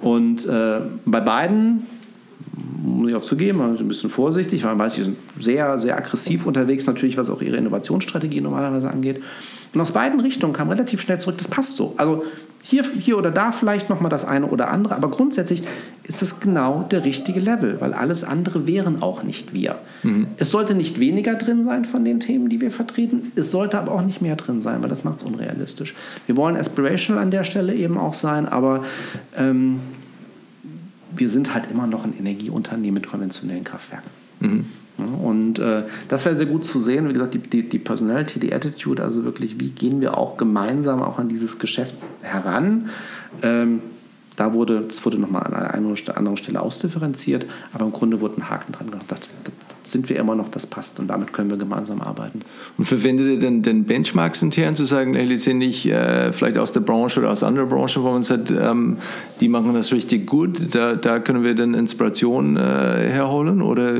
Und 0.00 0.46
äh, 0.46 0.80
bei 1.04 1.20
beiden 1.20 1.86
muss 2.82 3.10
ich 3.10 3.16
auch 3.16 3.22
zugeben, 3.22 3.60
ein 3.60 3.88
bisschen 3.88 4.10
vorsichtig, 4.10 4.62
weil 4.64 4.74
man 4.74 4.86
weiß, 4.86 4.94
die 4.94 5.04
sind 5.04 5.16
sehr, 5.38 5.78
sehr 5.78 5.96
aggressiv 5.96 6.46
unterwegs, 6.46 6.86
natürlich, 6.86 7.16
was 7.16 7.30
auch 7.30 7.42
ihre 7.42 7.56
Innovationsstrategie 7.56 8.40
normalerweise 8.40 8.90
angeht. 8.90 9.20
Und 9.74 9.80
aus 9.80 9.92
beiden 9.92 10.20
Richtungen 10.20 10.52
kam 10.52 10.68
relativ 10.68 11.00
schnell 11.00 11.18
zurück, 11.20 11.38
das 11.38 11.48
passt 11.48 11.76
so. 11.76 11.94
Also 11.96 12.24
hier, 12.62 12.82
hier 12.82 13.16
oder 13.16 13.30
da 13.30 13.52
vielleicht 13.52 13.88
nochmal 13.88 14.10
das 14.10 14.24
eine 14.24 14.46
oder 14.46 14.70
andere, 14.70 14.96
aber 14.96 15.10
grundsätzlich 15.10 15.62
ist 16.04 16.22
es 16.22 16.40
genau 16.40 16.82
der 16.90 17.04
richtige 17.04 17.40
Level, 17.40 17.80
weil 17.80 17.94
alles 17.94 18.24
andere 18.24 18.66
wären 18.66 19.00
auch 19.02 19.22
nicht 19.22 19.54
wir. 19.54 19.78
Mhm. 20.02 20.26
Es 20.38 20.50
sollte 20.50 20.74
nicht 20.74 20.98
weniger 20.98 21.34
drin 21.34 21.64
sein 21.64 21.84
von 21.84 22.04
den 22.04 22.20
Themen, 22.20 22.48
die 22.48 22.60
wir 22.60 22.70
vertreten, 22.70 23.32
es 23.36 23.50
sollte 23.50 23.78
aber 23.78 23.92
auch 23.92 24.02
nicht 24.02 24.20
mehr 24.20 24.36
drin 24.36 24.60
sein, 24.60 24.82
weil 24.82 24.88
das 24.88 25.04
macht 25.04 25.18
es 25.18 25.22
unrealistisch. 25.22 25.94
Wir 26.26 26.36
wollen 26.36 26.56
aspirational 26.56 27.22
an 27.22 27.30
der 27.30 27.44
Stelle 27.44 27.74
eben 27.74 27.96
auch 27.96 28.14
sein, 28.14 28.48
aber 28.48 28.84
ähm, 29.36 29.80
wir 31.14 31.28
sind 31.28 31.54
halt 31.54 31.70
immer 31.70 31.86
noch 31.86 32.04
ein 32.04 32.14
Energieunternehmen 32.18 32.94
mit 33.00 33.08
konventionellen 33.08 33.64
Kraftwerken. 33.64 34.10
Mhm. 34.40 34.66
Und 34.98 35.60
äh, 35.60 35.84
das 36.08 36.24
wäre 36.24 36.36
sehr 36.36 36.46
gut 36.46 36.64
zu 36.64 36.80
sehen. 36.80 37.08
Wie 37.08 37.12
gesagt, 37.12 37.34
die, 37.34 37.38
die, 37.38 37.68
die, 37.68 37.78
Personality, 37.78 38.40
die 38.40 38.52
Attitude, 38.52 39.02
also 39.02 39.24
wirklich, 39.24 39.60
wie 39.60 39.70
gehen 39.70 40.00
wir 40.00 40.18
auch 40.18 40.36
gemeinsam 40.36 41.02
auch 41.02 41.18
an 41.18 41.28
dieses 41.28 41.58
Geschäft 41.58 42.08
heran. 42.22 42.90
Ähm, 43.42 43.80
da 44.34 44.54
wurde, 44.54 44.82
das 44.82 45.04
wurde 45.04 45.18
nochmal 45.18 45.42
an 45.44 45.54
einer 45.54 45.74
anderen 46.16 46.36
Stelle 46.36 46.60
ausdifferenziert, 46.60 47.46
aber 47.72 47.84
im 47.84 47.92
Grunde 47.92 48.20
wurde 48.20 48.40
ein 48.40 48.48
Haken 48.48 48.72
dran 48.72 48.90
gemacht. 48.90 49.06
Das 49.10 49.67
sind 49.90 50.08
wir 50.08 50.16
immer 50.16 50.34
noch, 50.34 50.48
das 50.48 50.66
passt 50.66 50.98
und 51.00 51.08
damit 51.08 51.32
können 51.32 51.50
wir 51.50 51.56
gemeinsam 51.56 52.00
arbeiten. 52.00 52.40
Und 52.76 52.84
verwendet 52.84 53.26
ihr 53.26 53.38
denn 53.38 53.62
den 53.62 53.84
Benchmarks 53.84 54.42
intern 54.42 54.76
zu 54.76 54.84
sagen, 54.84 55.14
hey, 55.14 55.26
letztendlich 55.26 55.88
äh, 55.88 56.32
vielleicht 56.32 56.58
aus 56.58 56.72
der 56.72 56.80
Branche 56.80 57.20
oder 57.20 57.30
aus 57.30 57.42
anderen 57.42 57.68
Branchen, 57.68 58.02
wo 58.02 58.10
man 58.10 58.22
sagt, 58.22 58.50
ähm, 58.50 58.98
die 59.40 59.48
machen 59.48 59.74
das 59.74 59.92
richtig 59.92 60.26
gut, 60.26 60.74
da, 60.74 60.94
da 60.94 61.18
können 61.18 61.44
wir 61.44 61.54
dann 61.54 61.74
Inspiration 61.74 62.56
äh, 62.56 62.60
herholen? 62.60 63.62
Oder? 63.62 63.94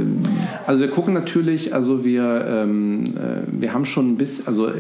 Also 0.67 0.83
wir 0.83 0.91
gucken 0.91 1.15
natürlich, 1.15 1.75
also 1.75 2.05
wir, 2.05 2.45
ähm, 2.49 3.05
äh, 3.05 3.61
wir 3.61 3.73
haben 3.73 3.85
schon 3.85 4.13
ein 4.13 4.17
bisschen, 4.17 4.47
also 4.47 4.71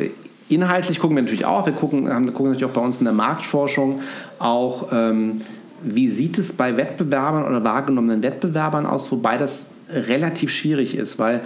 Inhaltlich 0.50 0.98
gucken 0.98 1.14
wir 1.16 1.22
natürlich 1.22 1.44
auch, 1.44 1.66
wir 1.66 1.74
gucken, 1.74 2.08
haben, 2.08 2.26
gucken 2.32 2.52
natürlich 2.52 2.64
auch 2.64 2.74
bei 2.74 2.80
uns 2.80 2.98
in 2.98 3.04
der 3.04 3.12
Marktforschung 3.12 4.00
auch, 4.38 4.88
ähm, 4.92 5.42
wie 5.82 6.08
sieht 6.08 6.38
es 6.38 6.54
bei 6.54 6.76
Wettbewerbern 6.76 7.44
oder 7.44 7.62
wahrgenommenen 7.62 8.22
Wettbewerbern 8.22 8.86
aus, 8.86 9.12
wobei 9.12 9.36
das 9.36 9.72
relativ 9.90 10.50
schwierig 10.50 10.96
ist, 10.96 11.18
weil 11.18 11.42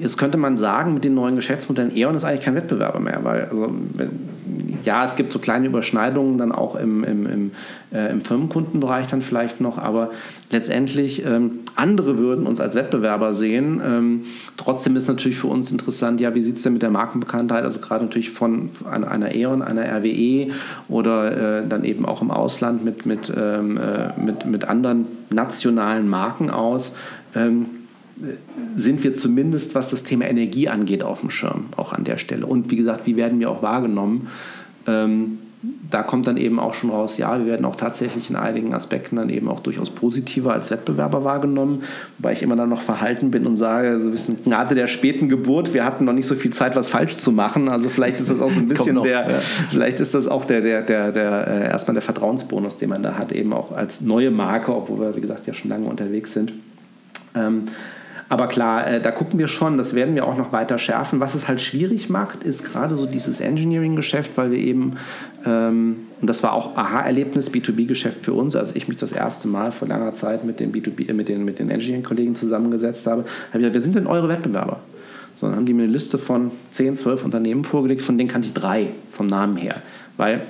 jetzt 0.00 0.16
könnte 0.16 0.38
man 0.38 0.56
sagen, 0.56 0.94
mit 0.94 1.04
den 1.04 1.14
neuen 1.14 1.36
Geschäftsmodellen, 1.36 1.96
E.ON 1.96 2.14
ist 2.14 2.24
eigentlich 2.24 2.40
kein 2.40 2.54
Wettbewerber 2.54 3.00
mehr, 3.00 3.20
weil 3.22 3.44
also, 3.44 3.72
ja, 4.84 5.04
es 5.06 5.16
gibt 5.16 5.32
so 5.32 5.38
kleine 5.38 5.66
Überschneidungen 5.66 6.38
dann 6.38 6.52
auch 6.52 6.76
im, 6.76 7.04
im, 7.04 7.26
im, 7.26 7.50
äh, 7.92 8.10
im 8.10 8.22
Firmenkundenbereich 8.22 9.06
dann 9.06 9.22
vielleicht 9.22 9.60
noch, 9.60 9.78
aber 9.78 10.10
letztendlich 10.50 11.24
ähm, 11.24 11.60
andere 11.76 12.18
würden 12.18 12.46
uns 12.46 12.60
als 12.60 12.74
Wettbewerber 12.74 13.34
sehen. 13.34 13.80
Ähm, 13.84 14.24
trotzdem 14.56 14.96
ist 14.96 15.08
natürlich 15.08 15.38
für 15.38 15.46
uns 15.48 15.70
interessant, 15.70 16.20
ja, 16.20 16.34
wie 16.34 16.42
sieht 16.42 16.56
es 16.56 16.62
denn 16.62 16.72
mit 16.72 16.82
der 16.82 16.90
Markenbekanntheit, 16.90 17.64
also 17.64 17.78
gerade 17.78 18.04
natürlich 18.04 18.30
von 18.30 18.70
einer 18.90 19.34
E.ON, 19.34 19.62
einer 19.62 19.84
RWE 19.84 20.48
oder 20.88 21.60
äh, 21.60 21.68
dann 21.68 21.84
eben 21.84 22.04
auch 22.04 22.22
im 22.22 22.30
Ausland 22.30 22.84
mit, 22.84 23.06
mit, 23.06 23.32
ähm, 23.34 23.78
äh, 23.78 24.18
mit, 24.20 24.46
mit 24.46 24.64
anderen 24.64 25.06
nationalen 25.30 26.08
Marken 26.08 26.50
aus. 26.50 26.94
Ähm, 27.34 27.66
sind 28.76 29.04
wir 29.04 29.14
zumindest, 29.14 29.74
was 29.74 29.90
das 29.90 30.04
Thema 30.04 30.26
Energie 30.26 30.68
angeht, 30.68 31.02
auf 31.02 31.20
dem 31.20 31.30
Schirm, 31.30 31.66
auch 31.76 31.92
an 31.92 32.04
der 32.04 32.18
Stelle. 32.18 32.46
Und 32.46 32.70
wie 32.70 32.76
gesagt, 32.76 33.06
wie 33.06 33.16
werden 33.16 33.40
wir 33.40 33.50
auch 33.50 33.62
wahrgenommen? 33.62 34.28
Ähm, 34.86 35.38
da 35.90 36.02
kommt 36.02 36.26
dann 36.26 36.36
eben 36.36 36.58
auch 36.58 36.74
schon 36.74 36.90
raus, 36.90 37.18
ja, 37.18 37.38
wir 37.38 37.46
werden 37.46 37.64
auch 37.64 37.76
tatsächlich 37.76 38.28
in 38.30 38.34
einigen 38.34 38.74
Aspekten 38.74 39.14
dann 39.14 39.30
eben 39.30 39.48
auch 39.48 39.60
durchaus 39.60 39.90
positiver 39.90 40.52
als 40.52 40.72
Wettbewerber 40.72 41.22
wahrgenommen, 41.22 41.84
wobei 42.18 42.32
ich 42.32 42.42
immer 42.42 42.56
dann 42.56 42.68
noch 42.68 42.82
verhalten 42.82 43.30
bin 43.30 43.46
und 43.46 43.54
sage, 43.54 44.00
so 44.00 44.08
ein 44.08 44.10
bisschen 44.10 44.42
Gnade 44.42 44.74
der 44.74 44.88
späten 44.88 45.28
Geburt, 45.28 45.72
wir 45.72 45.84
hatten 45.84 46.04
noch 46.04 46.14
nicht 46.14 46.26
so 46.26 46.34
viel 46.34 46.52
Zeit, 46.52 46.74
was 46.74 46.88
falsch 46.88 47.14
zu 47.14 47.30
machen, 47.30 47.68
also 47.68 47.90
vielleicht 47.90 48.18
ist 48.18 48.28
das 48.28 48.40
auch 48.40 48.50
so 48.50 48.58
ein 48.58 48.68
bisschen 48.68 48.96
noch, 48.96 49.04
der, 49.04 49.30
ja. 49.30 49.38
vielleicht 49.70 50.00
ist 50.00 50.14
das 50.14 50.26
auch 50.26 50.44
der, 50.44 50.62
der, 50.62 50.82
der, 50.82 51.12
der 51.12 51.46
äh, 51.46 51.64
erstmal 51.68 51.94
der 51.94 52.02
Vertrauensbonus, 52.02 52.78
den 52.78 52.88
man 52.88 53.02
da 53.04 53.16
hat, 53.16 53.30
eben 53.30 53.52
auch 53.52 53.70
als 53.70 54.00
neue 54.00 54.32
Marke, 54.32 54.74
obwohl 54.74 54.98
wir, 54.98 55.16
wie 55.16 55.20
gesagt, 55.20 55.46
ja 55.46 55.54
schon 55.54 55.70
lange 55.70 55.86
unterwegs 55.86 56.32
sind. 56.32 56.52
Ähm, 57.36 57.62
aber 58.32 58.46
klar, 58.46 58.86
äh, 58.86 58.98
da 58.98 59.10
gucken 59.10 59.38
wir 59.38 59.46
schon, 59.46 59.76
das 59.76 59.92
werden 59.92 60.14
wir 60.14 60.26
auch 60.26 60.38
noch 60.38 60.52
weiter 60.52 60.78
schärfen. 60.78 61.20
Was 61.20 61.34
es 61.34 61.48
halt 61.48 61.60
schwierig 61.60 62.08
macht, 62.08 62.44
ist 62.44 62.64
gerade 62.64 62.96
so 62.96 63.04
dieses 63.04 63.42
Engineering-Geschäft, 63.42 64.38
weil 64.38 64.52
wir 64.52 64.56
eben, 64.56 64.96
ähm, 65.44 66.06
und 66.18 66.30
das 66.30 66.42
war 66.42 66.54
auch 66.54 66.74
Aha-Erlebnis, 66.74 67.52
B2B-Geschäft 67.52 68.24
für 68.24 68.32
uns, 68.32 68.56
als 68.56 68.74
ich 68.74 68.88
mich 68.88 68.96
das 68.96 69.12
erste 69.12 69.48
Mal 69.48 69.70
vor 69.70 69.86
langer 69.86 70.14
Zeit 70.14 70.44
mit 70.44 70.60
den, 70.60 70.72
B2B, 70.72 71.10
äh, 71.10 71.12
mit 71.12 71.28
den, 71.28 71.44
mit 71.44 71.58
den 71.58 71.68
Engineering-Kollegen 71.68 72.34
zusammengesetzt 72.34 73.06
habe, 73.06 73.24
habe 73.24 73.28
ich 73.52 73.58
gesagt, 73.58 73.74
wer 73.74 73.82
sind 73.82 73.96
denn 73.96 74.06
eure 74.06 74.30
Wettbewerber? 74.30 74.80
So, 75.38 75.48
dann 75.48 75.56
haben 75.56 75.66
die 75.66 75.74
mir 75.74 75.82
eine 75.82 75.92
Liste 75.92 76.16
von 76.16 76.52
10, 76.70 76.96
12 76.96 77.26
Unternehmen 77.26 77.64
vorgelegt, 77.64 78.00
von 78.00 78.16
denen 78.16 78.30
kannte 78.30 78.48
ich 78.48 78.54
drei 78.54 78.86
vom 79.10 79.26
Namen 79.26 79.58
her. 79.58 79.82
Weil 80.16 80.40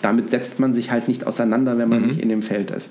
damit 0.00 0.30
setzt 0.30 0.60
man 0.60 0.72
sich 0.72 0.92
halt 0.92 1.08
nicht 1.08 1.26
auseinander, 1.26 1.76
wenn 1.76 1.88
man 1.88 2.02
mhm. 2.02 2.06
nicht 2.06 2.20
in 2.20 2.28
dem 2.28 2.42
Feld 2.42 2.70
ist. 2.70 2.88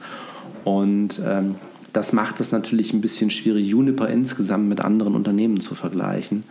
Und 0.66 1.22
ähm, 1.26 1.56
das 1.94 2.12
macht 2.12 2.39
es 2.39 2.52
natürlich 2.52 2.91
ein 2.94 3.02
bisschen 3.02 3.30
schwierig, 3.30 3.68
Juniper 3.68 4.10
insgesamt 4.10 4.68
mit 4.68 4.82
anderen 4.82 5.16
Unternehmen 5.16 5.60
zu 5.60 5.76
vergleichen. 5.76 6.44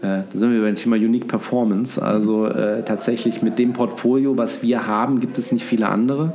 Äh, 0.00 0.22
da 0.32 0.38
sind 0.38 0.52
wir 0.52 0.62
beim 0.62 0.76
Thema 0.76 0.96
Unique 0.96 1.28
Performance. 1.28 2.02
Also 2.02 2.46
äh, 2.46 2.82
tatsächlich 2.84 3.42
mit 3.42 3.58
dem 3.58 3.74
Portfolio, 3.74 4.36
was 4.36 4.62
wir 4.62 4.86
haben, 4.86 5.20
gibt 5.20 5.38
es 5.38 5.52
nicht 5.52 5.64
viele 5.64 5.88
andere. 5.88 6.32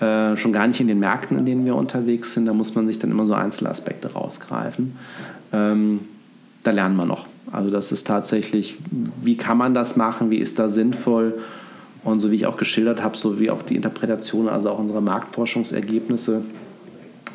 Äh, 0.00 0.36
schon 0.36 0.52
gar 0.52 0.66
nicht 0.66 0.80
in 0.80 0.88
den 0.88 0.98
Märkten, 0.98 1.38
in 1.38 1.46
denen 1.46 1.64
wir 1.64 1.74
unterwegs 1.74 2.34
sind. 2.34 2.46
Da 2.46 2.52
muss 2.52 2.74
man 2.74 2.86
sich 2.86 2.98
dann 2.98 3.10
immer 3.10 3.24
so 3.24 3.34
Einzelaspekte 3.34 4.12
rausgreifen. 4.12 4.96
Ähm, 5.52 6.00
da 6.64 6.72
lernen 6.72 6.96
wir 6.96 7.06
noch. 7.06 7.26
Also 7.50 7.70
das 7.70 7.92
ist 7.92 8.06
tatsächlich, 8.06 8.78
wie 9.22 9.36
kann 9.36 9.58
man 9.58 9.74
das 9.74 9.96
machen, 9.96 10.30
wie 10.30 10.38
ist 10.38 10.58
da 10.58 10.68
sinnvoll? 10.68 11.40
Und 12.04 12.18
so 12.20 12.32
wie 12.32 12.34
ich 12.34 12.46
auch 12.46 12.56
geschildert 12.56 13.02
habe, 13.02 13.16
so 13.16 13.38
wie 13.38 13.50
auch 13.50 13.62
die 13.62 13.76
Interpretation, 13.76 14.48
also 14.48 14.70
auch 14.70 14.78
unsere 14.78 15.00
Marktforschungsergebnisse, 15.00 16.42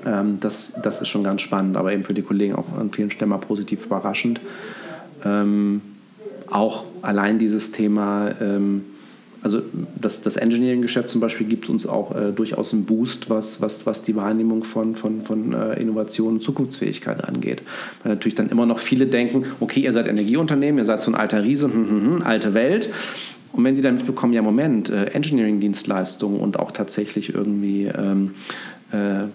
ähm, 0.05 0.37
das, 0.39 0.73
das 0.83 1.01
ist 1.01 1.07
schon 1.07 1.23
ganz 1.23 1.41
spannend, 1.41 1.77
aber 1.77 1.93
eben 1.93 2.03
für 2.03 2.13
die 2.13 2.21
Kollegen 2.21 2.55
auch 2.55 2.77
an 2.77 2.91
vielen 2.91 3.11
Stellen 3.11 3.29
mal 3.29 3.37
positiv 3.37 3.85
überraschend. 3.85 4.39
Ähm, 5.25 5.81
auch 6.49 6.85
allein 7.01 7.39
dieses 7.39 7.71
Thema, 7.71 8.31
ähm, 8.41 8.83
also 9.41 9.61
das, 9.99 10.21
das 10.21 10.37
Engineering-Geschäft 10.37 11.09
zum 11.09 11.21
Beispiel 11.21 11.47
gibt 11.47 11.69
uns 11.69 11.85
auch 11.85 12.15
äh, 12.15 12.31
durchaus 12.31 12.73
einen 12.73 12.85
Boost, 12.85 13.29
was, 13.29 13.61
was, 13.61 13.85
was 13.85 14.01
die 14.03 14.15
Wahrnehmung 14.15 14.63
von, 14.63 14.95
von, 14.95 15.21
von 15.21 15.53
äh, 15.53 15.79
Innovation 15.79 16.35
und 16.35 16.43
Zukunftsfähigkeit 16.43 17.23
angeht. 17.23 17.61
Weil 18.03 18.13
natürlich 18.13 18.35
dann 18.35 18.49
immer 18.49 18.65
noch 18.65 18.79
viele 18.79 19.07
denken, 19.07 19.45
okay, 19.59 19.81
ihr 19.81 19.93
seid 19.93 20.07
Energieunternehmen, 20.07 20.79
ihr 20.79 20.85
seid 20.85 21.01
so 21.01 21.11
ein 21.11 21.15
alter 21.15 21.43
Riese, 21.43 21.67
hm, 21.67 21.89
hm, 21.89 22.01
hm, 22.01 22.21
alte 22.23 22.53
Welt. 22.53 22.89
Und 23.53 23.63
wenn 23.63 23.75
die 23.75 23.81
dann 23.81 23.95
mitbekommen, 23.95 24.33
ja 24.33 24.41
Moment, 24.41 24.89
äh, 24.89 25.05
Engineering-Dienstleistungen 25.05 26.39
und 26.39 26.59
auch 26.59 26.71
tatsächlich 26.71 27.33
irgendwie 27.33 27.85
ähm, 27.85 28.35
äh, 28.91 29.25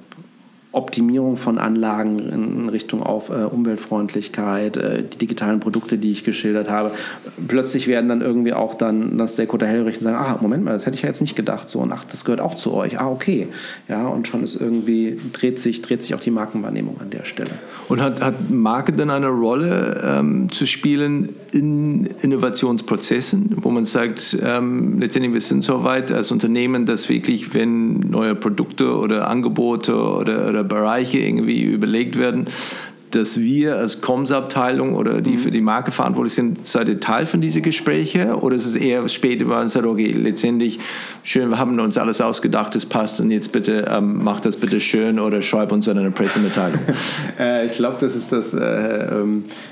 Optimierung 0.72 1.36
von 1.36 1.58
Anlagen 1.58 2.18
in 2.18 2.68
Richtung 2.70 3.02
auf 3.02 3.28
äh, 3.28 3.44
Umweltfreundlichkeit, 3.44 4.76
äh, 4.78 5.02
die 5.02 5.18
digitalen 5.18 5.60
Produkte, 5.60 5.98
die 5.98 6.10
ich 6.10 6.24
geschildert 6.24 6.70
habe. 6.70 6.92
Plötzlich 7.46 7.88
werden 7.88 8.08
dann 8.08 8.22
irgendwie 8.22 8.54
auch 8.54 8.74
dann 8.74 9.18
das 9.18 9.34
Stakeholder 9.34 9.66
hellrichten 9.66 10.06
und 10.06 10.14
sagen, 10.14 10.24
ah, 10.24 10.38
Moment 10.40 10.64
mal, 10.64 10.72
das 10.72 10.86
hätte 10.86 10.96
ich 10.96 11.02
ja 11.02 11.08
jetzt 11.08 11.20
nicht 11.20 11.36
gedacht. 11.36 11.68
So, 11.68 11.80
und 11.80 11.92
ach, 11.92 12.04
das 12.04 12.24
gehört 12.24 12.40
auch 12.40 12.54
zu 12.54 12.72
euch. 12.72 12.98
Ah, 12.98 13.10
okay. 13.10 13.48
Ja, 13.86 14.06
und 14.06 14.26
schon 14.26 14.42
ist 14.42 14.54
irgendwie, 14.54 15.20
dreht 15.32 15.58
sich, 15.58 15.82
dreht 15.82 16.02
sich 16.02 16.14
auch 16.14 16.20
die 16.20 16.30
Markenwahrnehmung 16.30 16.96
an 17.00 17.10
der 17.10 17.24
Stelle. 17.24 17.50
Und 17.88 18.00
hat, 18.00 18.22
hat 18.22 18.50
Marke 18.50 18.92
denn 18.92 19.10
eine 19.10 19.28
Rolle 19.28 20.02
ähm, 20.04 20.50
zu 20.50 20.64
spielen 20.64 21.28
in 21.52 22.06
Innovationsprozessen, 22.06 23.56
wo 23.60 23.70
man 23.70 23.84
sagt, 23.84 24.38
ähm, 24.42 24.98
letztendlich 24.98 25.34
wir 25.34 25.40
sind 25.42 25.64
so 25.64 25.84
weit 25.84 26.10
als 26.10 26.32
Unternehmen, 26.32 26.86
dass 26.86 27.10
wirklich, 27.10 27.52
wenn 27.54 27.98
neue 28.00 28.34
Produkte 28.34 28.96
oder 28.96 29.28
Angebote 29.28 29.94
oder, 29.94 30.48
oder 30.48 30.61
Bereiche 30.64 31.18
irgendwie 31.18 31.62
überlegt 31.62 32.18
werden, 32.18 32.48
dass 33.14 33.38
wir 33.38 33.76
als 33.76 34.00
Comms-Abteilung 34.00 34.94
oder 34.94 35.20
die 35.20 35.32
mhm. 35.32 35.38
für 35.38 35.50
die 35.50 35.60
Marke 35.60 35.92
verantwortlich 35.92 36.34
sind, 36.34 36.66
seid 36.66 36.88
ihr 36.88 37.00
Teil 37.00 37.26
von 37.26 37.40
diesen 37.40 37.62
Gesprächen? 37.62 38.32
Oder 38.32 38.56
ist 38.56 38.66
es 38.66 38.76
eher 38.76 39.06
später, 39.08 39.46
weil 39.48 39.58
man 39.58 39.68
sagt, 39.68 39.86
okay, 39.86 40.12
letztendlich, 40.12 40.78
schön, 41.22 41.50
wir 41.50 41.58
haben 41.58 41.78
uns 41.78 41.98
alles 41.98 42.20
ausgedacht, 42.20 42.74
das 42.74 42.86
passt 42.86 43.20
und 43.20 43.30
jetzt 43.30 43.52
bitte 43.52 43.84
ähm, 43.90 44.22
macht 44.22 44.44
das 44.44 44.56
bitte 44.56 44.80
schön 44.80 45.18
oder 45.18 45.42
schreib 45.42 45.72
uns 45.72 45.88
eine 45.88 46.10
Pressemitteilung? 46.10 46.80
äh, 47.38 47.66
ich 47.66 47.74
glaube, 47.74 47.96
das 48.00 48.16
ist 48.16 48.32
das, 48.32 48.54
äh, 48.54 48.60
ähm, 48.60 49.44
äh, 49.44 49.71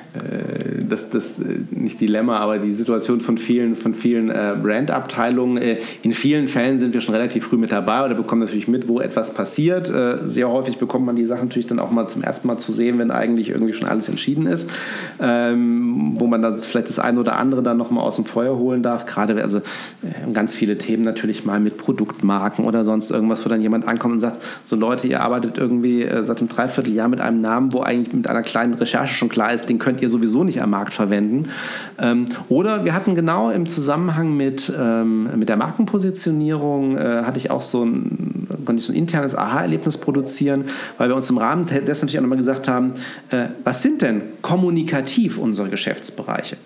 das, 0.90 1.08
das 1.08 1.40
äh, 1.40 1.61
nicht 1.70 2.00
Dilemma, 2.00 2.38
aber 2.38 2.58
die 2.58 2.72
Situation 2.72 3.20
von 3.20 3.38
vielen, 3.38 3.76
von 3.76 3.94
vielen 3.94 4.28
äh, 4.28 4.56
Brandabteilungen. 4.61 5.56
Äh, 5.56 5.78
in 6.02 6.12
vielen 6.12 6.48
Fällen 6.48 6.78
sind 6.78 6.92
wir 6.92 7.00
schon 7.00 7.14
relativ 7.14 7.46
früh 7.46 7.56
mit 7.56 7.72
dabei 7.72 8.04
oder 8.04 8.14
bekommen 8.14 8.42
natürlich 8.42 8.68
mit, 8.68 8.88
wo 8.88 9.00
etwas 9.00 9.32
passiert. 9.32 9.88
Äh, 9.88 10.18
sehr 10.24 10.50
häufig 10.50 10.78
bekommt 10.78 11.06
man 11.06 11.16
die 11.16 11.26
Sachen 11.26 11.48
natürlich 11.48 11.66
dann 11.66 11.78
auch 11.78 11.90
mal 11.90 12.08
zum 12.08 12.22
ersten 12.22 12.46
Mal 12.48 12.58
zu 12.58 12.72
sehen, 12.72 12.98
wenn 12.98 13.11
eigentlich 13.11 13.50
irgendwie 13.50 13.72
schon 13.72 13.88
alles 13.88 14.08
entschieden 14.08 14.46
ist, 14.46 14.70
ähm, 15.20 16.14
wo 16.16 16.26
man 16.26 16.42
dann 16.42 16.58
vielleicht 16.61 16.88
das 16.88 16.98
eine 16.98 17.20
oder 17.20 17.36
andere 17.36 17.62
dann 17.62 17.76
nochmal 17.76 18.04
aus 18.04 18.16
dem 18.16 18.24
Feuer 18.24 18.56
holen 18.56 18.82
darf. 18.82 19.06
Gerade 19.06 19.40
also 19.42 19.58
äh, 19.58 20.32
ganz 20.32 20.54
viele 20.54 20.76
Themen 20.76 21.02
natürlich 21.02 21.44
mal 21.44 21.61
mit 21.61 21.78
Produktmarken 21.78 22.64
oder 22.64 22.84
sonst 22.84 23.11
irgendwas, 23.11 23.44
wo 23.44 23.48
dann 23.48 23.61
jemand 23.61 23.86
ankommt 23.86 24.14
und 24.14 24.20
sagt, 24.20 24.42
so 24.64 24.76
Leute, 24.76 25.06
ihr 25.06 25.22
arbeitet 25.22 25.56
irgendwie 25.56 26.06
seit 26.22 26.40
einem 26.40 26.48
Dreivierteljahr 26.48 27.08
mit 27.08 27.20
einem 27.20 27.38
Namen, 27.38 27.72
wo 27.72 27.80
eigentlich 27.80 28.12
mit 28.12 28.26
einer 28.26 28.42
kleinen 28.42 28.74
Recherche 28.74 29.14
schon 29.14 29.28
klar 29.28 29.52
ist, 29.52 29.68
den 29.68 29.78
könnt 29.78 29.99
ihr 30.03 30.11
sowieso 30.11 30.44
nicht 30.44 30.62
am 30.62 30.70
Markt 30.70 30.94
verwenden. 30.94 31.48
Ähm, 31.98 32.26
oder 32.48 32.84
wir 32.84 32.94
hatten 32.94 33.14
genau 33.14 33.51
im 33.51 33.66
Zusammenhang 33.66 34.36
mit, 34.36 34.72
ähm, 34.78 35.28
mit 35.38 35.48
der 35.48 35.57
Markenpositionierung, 35.57 36.96
äh, 36.96 37.22
hatte 37.24 37.38
ich 37.38 37.51
auch 37.51 37.62
so 37.62 37.84
ein, 37.84 38.46
konnte 38.64 38.80
ich 38.80 38.86
so 38.86 38.92
ein 38.92 38.96
internes 38.96 39.34
Aha-Erlebnis 39.34 39.98
produzieren, 39.98 40.64
weil 40.98 41.09
wir 41.09 41.16
uns 41.16 41.30
im 41.30 41.38
Rahmen 41.38 41.66
dessen 41.66 42.07
natürlich 42.07 42.18
auch 42.18 42.22
nochmal 42.22 42.38
gesagt 42.38 42.68
haben, 42.68 42.94
äh, 43.30 43.46
was 43.64 43.82
sind 43.82 44.03
denn 44.03 44.22
kommunikativ 44.42 45.38
unsere 45.38 45.68
Geschäftsbereiche? 45.68 46.57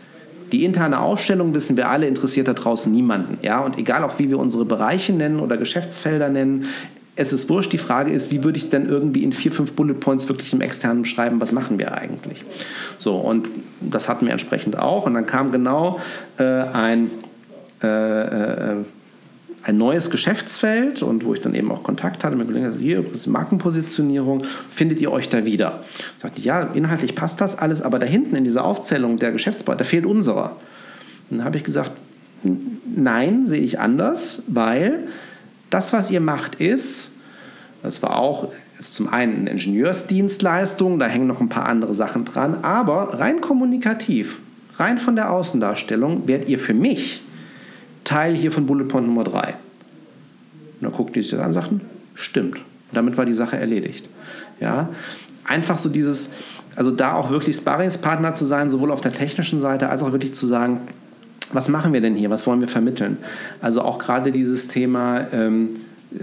Die 0.53 0.65
interne 0.65 1.01
Ausstellung, 1.01 1.55
wissen 1.55 1.77
wir 1.77 1.91
alle, 1.91 2.07
interessiert 2.07 2.47
da 2.47 2.53
draußen 2.53 2.93
niemanden. 2.93 3.39
Ja? 3.43 3.61
Und 3.61 3.79
egal 3.79 4.05
auch, 4.05 4.19
wie 4.19 4.29
wir 4.29 4.39
unsere 4.39 4.65
Bereiche 4.65 5.13
nennen 5.13 5.41
oder 5.41 5.57
Geschäftsfelder 5.57 6.29
nennen, 6.29 6.67
es 7.17 7.33
ist 7.33 7.49
wurscht. 7.49 7.73
Die 7.73 7.79
Frage 7.79 8.13
ist, 8.13 8.33
wie 8.33 8.43
würde 8.43 8.59
ich 8.59 8.65
es 8.65 8.71
denn 8.71 8.89
irgendwie 8.89 9.23
in 9.23 9.33
vier, 9.33 9.53
fünf 9.53 9.73
Bullet 9.73 9.95
Points 9.95 10.29
wirklich 10.29 10.53
im 10.53 10.61
externen 10.61 11.03
beschreiben, 11.03 11.41
was 11.41 11.53
machen 11.53 11.79
wir 11.79 11.97
eigentlich? 11.97 12.45
So, 12.99 13.17
und 13.17 13.49
das 13.81 14.09
hatten 14.09 14.27
wir 14.27 14.33
entsprechend 14.33 14.79
auch. 14.79 15.07
Und 15.07 15.15
dann 15.15 15.27
kam 15.27 15.53
genau 15.53 16.01
äh, 16.39 16.45
ein, 16.45 17.11
äh, 17.83 17.87
äh, 17.87 18.77
ein 19.63 19.79
neues 19.79 20.11
Geschäftsfeld 20.11 21.03
und 21.03 21.25
wo 21.25 21.33
ich 21.33 21.41
dann 21.41 21.55
eben 21.55 21.71
auch 21.71 21.83
Kontakt 21.83 22.25
hatte 22.25 22.37
mit 22.37 22.49
Kollegen, 22.49 22.67
also 22.67 22.79
hier, 22.79 23.05
ist 23.13 23.27
Markenpositionierung, 23.27 24.43
findet 24.69 25.01
ihr 25.01 25.11
euch 25.11 25.29
da 25.29 25.47
wieder? 25.47 25.85
Ich 26.17 26.23
dachte, 26.23 26.41
ja, 26.41 26.63
inhaltlich 26.75 27.15
passt 27.15 27.41
das 27.41 27.57
alles, 27.57 27.81
aber 27.81 27.99
da 27.99 28.07
hinten 28.07 28.37
in 28.37 28.45
dieser 28.45 28.65
Aufzählung 28.65 29.17
der 29.17 29.33
Geschäftsbereiche, 29.33 29.79
da 29.79 29.85
fehlt 29.85 30.05
unserer. 30.05 30.57
Und 31.31 31.39
dann 31.39 31.47
habe 31.47 31.57
ich 31.57 31.65
gesagt, 31.65 31.93
nein, 32.95 33.47
sehe 33.47 33.63
ich 33.63 33.81
anders, 33.81 34.43
weil 34.49 35.05
das, 35.75 35.93
was 35.93 36.11
ihr 36.11 36.21
macht, 36.21 36.55
ist, 36.55 37.11
das 37.83 38.01
war 38.01 38.17
auch 38.17 38.53
ist 38.79 38.95
zum 38.95 39.09
einen 39.09 39.41
eine 39.41 39.51
Ingenieursdienstleistung, 39.51 40.99
da 40.99 41.07
hängen 41.07 41.27
noch 41.27 41.41
ein 41.41 41.49
paar 41.49 41.67
andere 41.67 41.93
Sachen 41.93 42.25
dran, 42.25 42.59
aber 42.63 43.19
rein 43.19 43.41
kommunikativ, 43.41 44.41
rein 44.79 44.99
von 44.99 45.17
der 45.17 45.33
Außendarstellung, 45.33 46.29
werdet 46.29 46.49
ihr 46.49 46.59
für 46.59 46.75
mich 46.75 47.23
Teil 48.05 48.35
hier 48.35 48.53
von 48.53 48.67
Bullet 48.67 48.85
Point 48.85 49.07
Nummer 49.07 49.25
3. 49.25 49.39
Und 49.41 49.55
dann 50.81 50.93
guckten 50.93 51.15
die 51.15 51.23
sich 51.23 51.31
das 51.31 51.41
an 51.41 51.49
und 51.49 51.55
sagten, 51.55 51.81
stimmt. 52.15 52.57
Und 52.57 52.93
damit 52.93 53.17
war 53.17 53.25
die 53.25 53.35
Sache 53.35 53.57
erledigt. 53.57 54.09
Ja? 54.61 54.91
Einfach 55.45 55.79
so 55.79 55.89
dieses, 55.89 56.31
also 56.77 56.91
da 56.91 57.15
auch 57.15 57.31
wirklich 57.31 57.57
Sparringspartner 57.57 58.35
zu 58.35 58.45
sein, 58.45 58.71
sowohl 58.71 58.93
auf 58.93 59.01
der 59.01 59.13
technischen 59.13 59.61
Seite 59.61 59.89
als 59.89 60.03
auch 60.03 60.13
wirklich 60.13 60.35
zu 60.35 60.47
sagen, 60.47 60.81
was 61.53 61.69
machen 61.69 61.93
wir 61.93 62.01
denn 62.01 62.15
hier, 62.15 62.31
was 62.31 62.47
wollen 62.47 62.61
wir 62.61 62.69
vermitteln? 62.69 63.19
Also 63.61 63.83
auch 63.83 63.99
gerade 63.99 64.33
dieses 64.33 64.69
Thema, 64.69 65.27
ähm, 65.33 65.77
äh, 66.13 66.23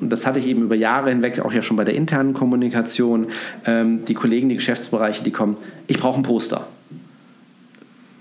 und 0.00 0.10
das 0.10 0.26
hatte 0.26 0.38
ich 0.38 0.46
eben 0.46 0.62
über 0.62 0.74
Jahre 0.74 1.08
hinweg 1.10 1.40
auch 1.40 1.52
ja 1.52 1.62
schon 1.62 1.76
bei 1.76 1.84
der 1.84 1.94
internen 1.94 2.34
Kommunikation, 2.34 3.28
ähm, 3.64 4.04
die 4.04 4.14
Kollegen, 4.14 4.48
die 4.48 4.56
Geschäftsbereiche, 4.56 5.24
die 5.24 5.30
kommen, 5.30 5.56
ich 5.86 5.98
brauche 5.98 6.20
ein 6.20 6.22
Poster. 6.22 6.66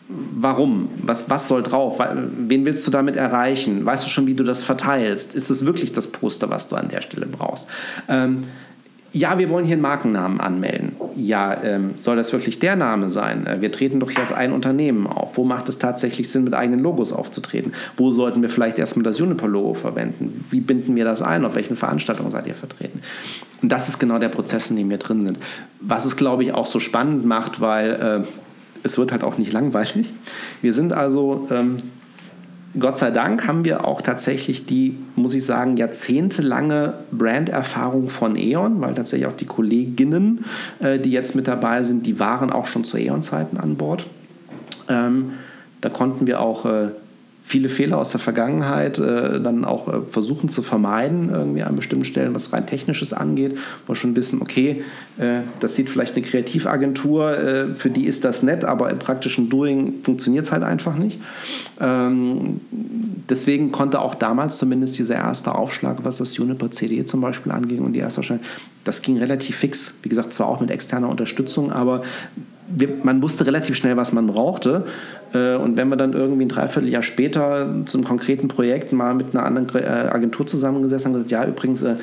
Warum? 0.08 0.90
Was, 1.02 1.30
was 1.30 1.48
soll 1.48 1.64
drauf? 1.64 2.00
Wen 2.00 2.66
willst 2.66 2.86
du 2.86 2.92
damit 2.92 3.16
erreichen? 3.16 3.86
Weißt 3.86 4.06
du 4.06 4.10
schon, 4.10 4.28
wie 4.28 4.36
du 4.36 4.44
das 4.44 4.64
verteilst? 4.64 5.34
Ist 5.34 5.50
es 5.50 5.66
wirklich 5.66 5.94
das 5.94 6.08
Poster, 6.08 6.50
was 6.50 6.68
du 6.68 6.76
an 6.76 6.90
der 6.90 7.02
Stelle 7.02 7.26
brauchst? 7.26 7.68
Ähm, 8.08 8.42
ja, 9.16 9.40
wir 9.40 9.50
wollen 9.50 9.64
hier 9.64 9.76
einen 9.76 9.82
Markennamen 9.82 10.42
anmelden. 10.42 10.92
Ja, 11.16 11.64
ähm, 11.64 11.92
soll 12.02 12.18
das 12.18 12.34
wirklich 12.34 12.60
der 12.60 12.76
Name 12.76 13.10
sein? 13.10 13.48
Äh, 13.48 13.62
wir 13.62 13.72
treten 13.72 14.02
doch 14.02 14.14
als 14.18 14.34
ein 14.34 14.52
Unternehmen 14.52 15.08
auf. 15.08 15.38
Wo 15.38 15.46
macht 15.46 15.70
es 15.70 15.80
tatsächlich 15.80 16.30
Sinn, 16.30 16.44
mit 16.44 16.54
eigenen 16.54 16.82
Logos 16.82 17.14
aufzutreten? 17.14 17.72
Wo 17.96 18.12
sollten 18.12 18.42
wir 18.42 18.50
vielleicht 18.50 18.78
erstmal 18.78 19.04
das 19.04 19.18
Juniper-Logo 19.18 19.74
verwenden? 19.74 20.44
Wie 20.52 20.60
binden 20.60 20.98
wir 20.98 21.06
das 21.06 21.22
ein? 21.22 21.46
Auf 21.46 21.56
welchen 21.56 21.78
Veranstaltungen 21.78 22.30
seid 22.30 22.46
ihr 22.46 22.56
vertreten? 22.56 23.00
Und 23.62 23.72
das 23.72 23.88
ist 23.88 24.00
genau 24.00 24.20
der 24.20 24.28
Prozess, 24.28 24.70
in 24.70 24.76
dem 24.76 24.90
wir 24.90 24.98
drin 24.98 25.26
sind. 25.26 25.38
Was 25.80 26.04
es, 26.04 26.18
glaube 26.18 26.44
ich, 26.44 26.54
auch 26.54 26.68
so 26.68 26.82
spannend 26.82 27.26
macht, 27.26 27.62
weil 27.62 28.26
äh, 28.26 28.28
es 28.84 28.98
wird 28.98 29.14
halt 29.14 29.24
auch 29.24 29.38
nicht 29.38 29.54
langweilig. 29.54 30.14
Wir 30.62 30.74
sind 30.74 30.92
also 30.92 31.48
ähm, 31.50 31.78
Gott 32.80 32.98
sei 32.98 33.12
Dank 33.12 33.48
haben 33.48 33.64
wir 33.64 33.86
auch 33.86 34.02
tatsächlich 34.02 34.66
die, 34.66 34.98
muss 35.16 35.34
ich 35.34 35.46
sagen, 35.46 35.78
jahrzehntelange 35.78 36.94
Branderfahrung 37.12 38.10
von 38.10 38.36
E.ON, 38.36 38.82
weil 38.82 38.94
tatsächlich 38.94 39.28
auch 39.28 39.36
die 39.36 39.46
Kolleginnen, 39.46 40.46
äh, 40.80 41.00
die 41.00 41.12
jetzt 41.12 41.36
mit 41.36 41.48
dabei 41.48 41.84
sind, 41.84 42.06
die 42.06 42.20
waren 42.20 42.52
auch 42.52 42.68
schon 42.68 42.84
zu 42.84 42.98
E.ON-Zeiten 42.98 43.58
an 43.58 43.76
Bord. 43.76 44.06
Ähm, 44.90 45.32
da 45.82 45.90
konnten 45.90 46.28
wir 46.28 46.42
auch 46.42 46.66
äh, 46.66 46.90
viele 47.48 47.70
Fehler 47.70 48.00
aus 48.00 48.10
der 48.10 48.20
Vergangenheit 48.20 48.98
äh, 48.98 49.40
dann 49.40 49.66
auch 49.66 49.88
äh, 49.88 50.02
versuchen 50.08 50.50
zu 50.50 50.64
vermeiden, 50.64 51.30
irgendwie 51.30 51.62
an 51.62 51.76
bestimmten 51.76 52.06
Stellen, 52.06 52.34
was 52.34 52.52
rein 52.52 52.66
Technisches 52.66 53.14
angeht, 53.14 53.60
wo 53.86 53.94
schon 53.94 54.16
wissen, 54.16 54.42
okay, 54.42 54.84
äh, 55.20 55.42
das 55.60 55.76
sieht 55.76 55.92
vielleicht 55.92 56.16
eine 56.16 56.26
Kreativagentur, 56.26 57.38
äh, 57.38 57.76
für 57.76 57.92
die 57.92 58.06
ist 58.06 58.26
das 58.26 58.42
nett, 58.42 58.66
aber 58.66 58.90
im 58.90 58.98
praktischen 58.98 59.48
Doing 59.52 60.02
funktioniert 60.02 60.46
es 60.46 60.52
halt 60.52 60.64
einfach 60.64 60.96
nicht. 60.96 61.22
Ähm, 61.80 62.62
deswegen 63.30 63.72
konnte 63.72 64.02
auch 64.02 64.16
damals 64.16 64.58
zumindest 64.58 64.98
dieser 64.98 65.16
erste 65.16 65.54
Aufschlag, 65.54 66.00
was 66.02 66.18
das 66.18 66.36
Juniper 66.36 66.72
CD 66.72 67.06
zum 67.06 67.22
Beispiel 67.22 67.52
anging 67.52 67.82
und 67.82 67.94
die 67.94 68.00
erste 68.00 68.22
Ausstellung, 68.22 68.44
das 68.86 69.04
ging 69.04 69.20
relativ 69.20 69.58
fix. 69.58 69.94
Wie 70.02 70.10
gesagt, 70.10 70.34
zwar 70.34 70.48
auch 70.48 70.62
mit 70.62 70.72
externer 70.72 71.10
Unterstützung, 71.10 71.72
aber 71.72 72.02
wir, 72.68 72.90
man 73.04 73.22
wusste 73.22 73.46
relativ 73.46 73.76
schnell, 73.76 73.98
was 73.98 74.12
man 74.12 74.28
brauchte. 74.28 74.86
Äh, 75.34 75.56
und 75.56 75.78
wenn 75.78 75.90
wir 75.90 75.98
dann 75.98 76.14
irgendwie 76.14 76.46
ein 76.46 76.50
Dreivierteljahr 76.50 77.04
später 77.04 77.74
zum 77.86 78.04
konkreten 78.04 78.48
Projekt 78.48 78.92
mal 78.92 79.14
mit 79.14 79.34
einer 79.34 79.46
anderen 79.46 79.68
äh, 79.76 79.88
Agentur 79.88 80.48
zusammengesessen 80.48 81.08
haben, 81.08 81.14
gesagt, 81.14 81.32
ja, 81.32 81.46
übrigens, 81.46 81.82
äh, 81.84 81.96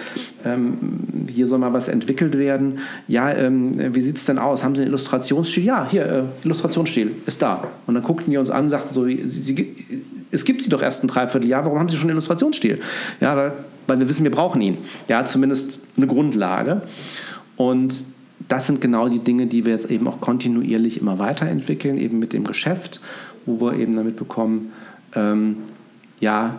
ähm, 0.44 1.26
hier 1.28 1.46
soll 1.46 1.58
mal 1.58 1.72
was 1.72 1.88
entwickelt 1.88 2.38
werden. 2.38 2.78
Ja, 3.08 3.30
ähm, 3.32 3.72
wie 3.94 4.00
sieht 4.00 4.16
es 4.16 4.24
denn 4.24 4.38
aus? 4.38 4.62
Haben 4.62 4.76
Sie 4.76 4.82
einen 4.82 4.90
Illustrationsstil? 4.90 5.64
Ja, 5.64 5.86
hier, 5.90 6.26
Illustrationsstil 6.44 7.12
ist 7.26 7.42
da. 7.42 7.64
Und 7.86 7.94
dann 7.94 8.02
guckten 8.02 8.30
die 8.30 8.36
uns 8.36 8.50
an 8.50 8.64
und 8.64 8.70
sagten 8.70 8.94
so, 8.94 9.04
Sie, 9.04 10.04
es 10.30 10.44
gibt 10.44 10.62
sie 10.62 10.70
doch 10.70 10.82
erst 10.82 11.04
ein 11.04 11.08
Dreivierteljahr, 11.08 11.64
warum 11.64 11.78
haben 11.78 11.88
Sie 11.88 11.96
schon 11.96 12.04
einen 12.04 12.16
Illustrationsstil? 12.16 12.80
Ja, 13.20 13.36
weil, 13.36 13.52
weil 13.86 14.00
wir 14.00 14.08
wissen, 14.08 14.24
wir 14.24 14.30
brauchen 14.30 14.60
ihn. 14.62 14.78
Ja, 15.08 15.24
zumindest 15.24 15.80
eine 15.96 16.06
Grundlage. 16.06 16.82
Und 17.56 18.02
das 18.52 18.66
sind 18.66 18.82
genau 18.82 19.08
die 19.08 19.20
Dinge, 19.20 19.46
die 19.46 19.64
wir 19.64 19.72
jetzt 19.72 19.90
eben 19.90 20.06
auch 20.06 20.20
kontinuierlich 20.20 21.00
immer 21.00 21.18
weiterentwickeln, 21.18 21.96
eben 21.96 22.18
mit 22.18 22.34
dem 22.34 22.44
Geschäft, 22.44 23.00
wo 23.46 23.58
wir 23.62 23.78
eben 23.78 23.96
damit 23.96 24.16
bekommen, 24.16 24.72
ähm, 25.14 25.56
ja, 26.20 26.56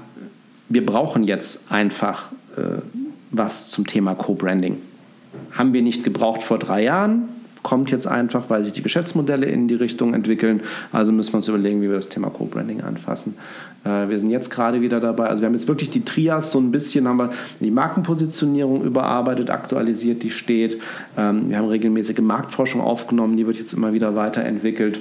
wir 0.69 0.83
brauchen 0.83 1.23
jetzt 1.23 1.71
einfach 1.71 2.31
äh, 2.57 2.81
was 3.29 3.69
zum 3.69 3.85
Thema 3.85 4.15
Co-Branding. 4.15 4.77
Haben 5.51 5.73
wir 5.73 5.83
nicht 5.83 6.03
gebraucht 6.03 6.41
vor 6.41 6.57
drei 6.57 6.83
Jahren, 6.83 7.29
kommt 7.63 7.89
jetzt 7.89 8.05
einfach, 8.07 8.49
weil 8.49 8.63
sich 8.63 8.73
die 8.73 8.83
Geschäftsmodelle 8.83 9.45
in 9.45 9.67
die 9.67 9.75
Richtung 9.75 10.13
entwickeln. 10.13 10.61
Also 10.91 11.11
müssen 11.11 11.33
wir 11.33 11.37
uns 11.37 11.47
überlegen, 11.47 11.81
wie 11.81 11.87
wir 11.87 11.95
das 11.95 12.09
Thema 12.09 12.29
Co-Branding 12.29 12.81
anfassen. 12.81 13.35
Äh, 13.85 14.09
wir 14.09 14.19
sind 14.19 14.29
jetzt 14.29 14.51
gerade 14.51 14.81
wieder 14.81 14.99
dabei. 14.99 15.27
Also 15.27 15.41
wir 15.41 15.47
haben 15.47 15.53
jetzt 15.53 15.67
wirklich 15.67 15.89
die 15.89 16.03
Trias 16.05 16.51
so 16.51 16.59
ein 16.59 16.71
bisschen, 16.71 17.07
haben 17.07 17.17
wir 17.17 17.31
die 17.59 17.71
Markenpositionierung 17.71 18.83
überarbeitet, 18.83 19.49
aktualisiert, 19.49 20.23
die 20.23 20.29
steht. 20.29 20.79
Ähm, 21.17 21.49
wir 21.49 21.57
haben 21.57 21.67
regelmäßige 21.67 22.19
Marktforschung 22.19 22.81
aufgenommen, 22.81 23.37
die 23.37 23.47
wird 23.47 23.57
jetzt 23.57 23.73
immer 23.73 23.93
wieder 23.93 24.15
weiterentwickelt. 24.15 24.99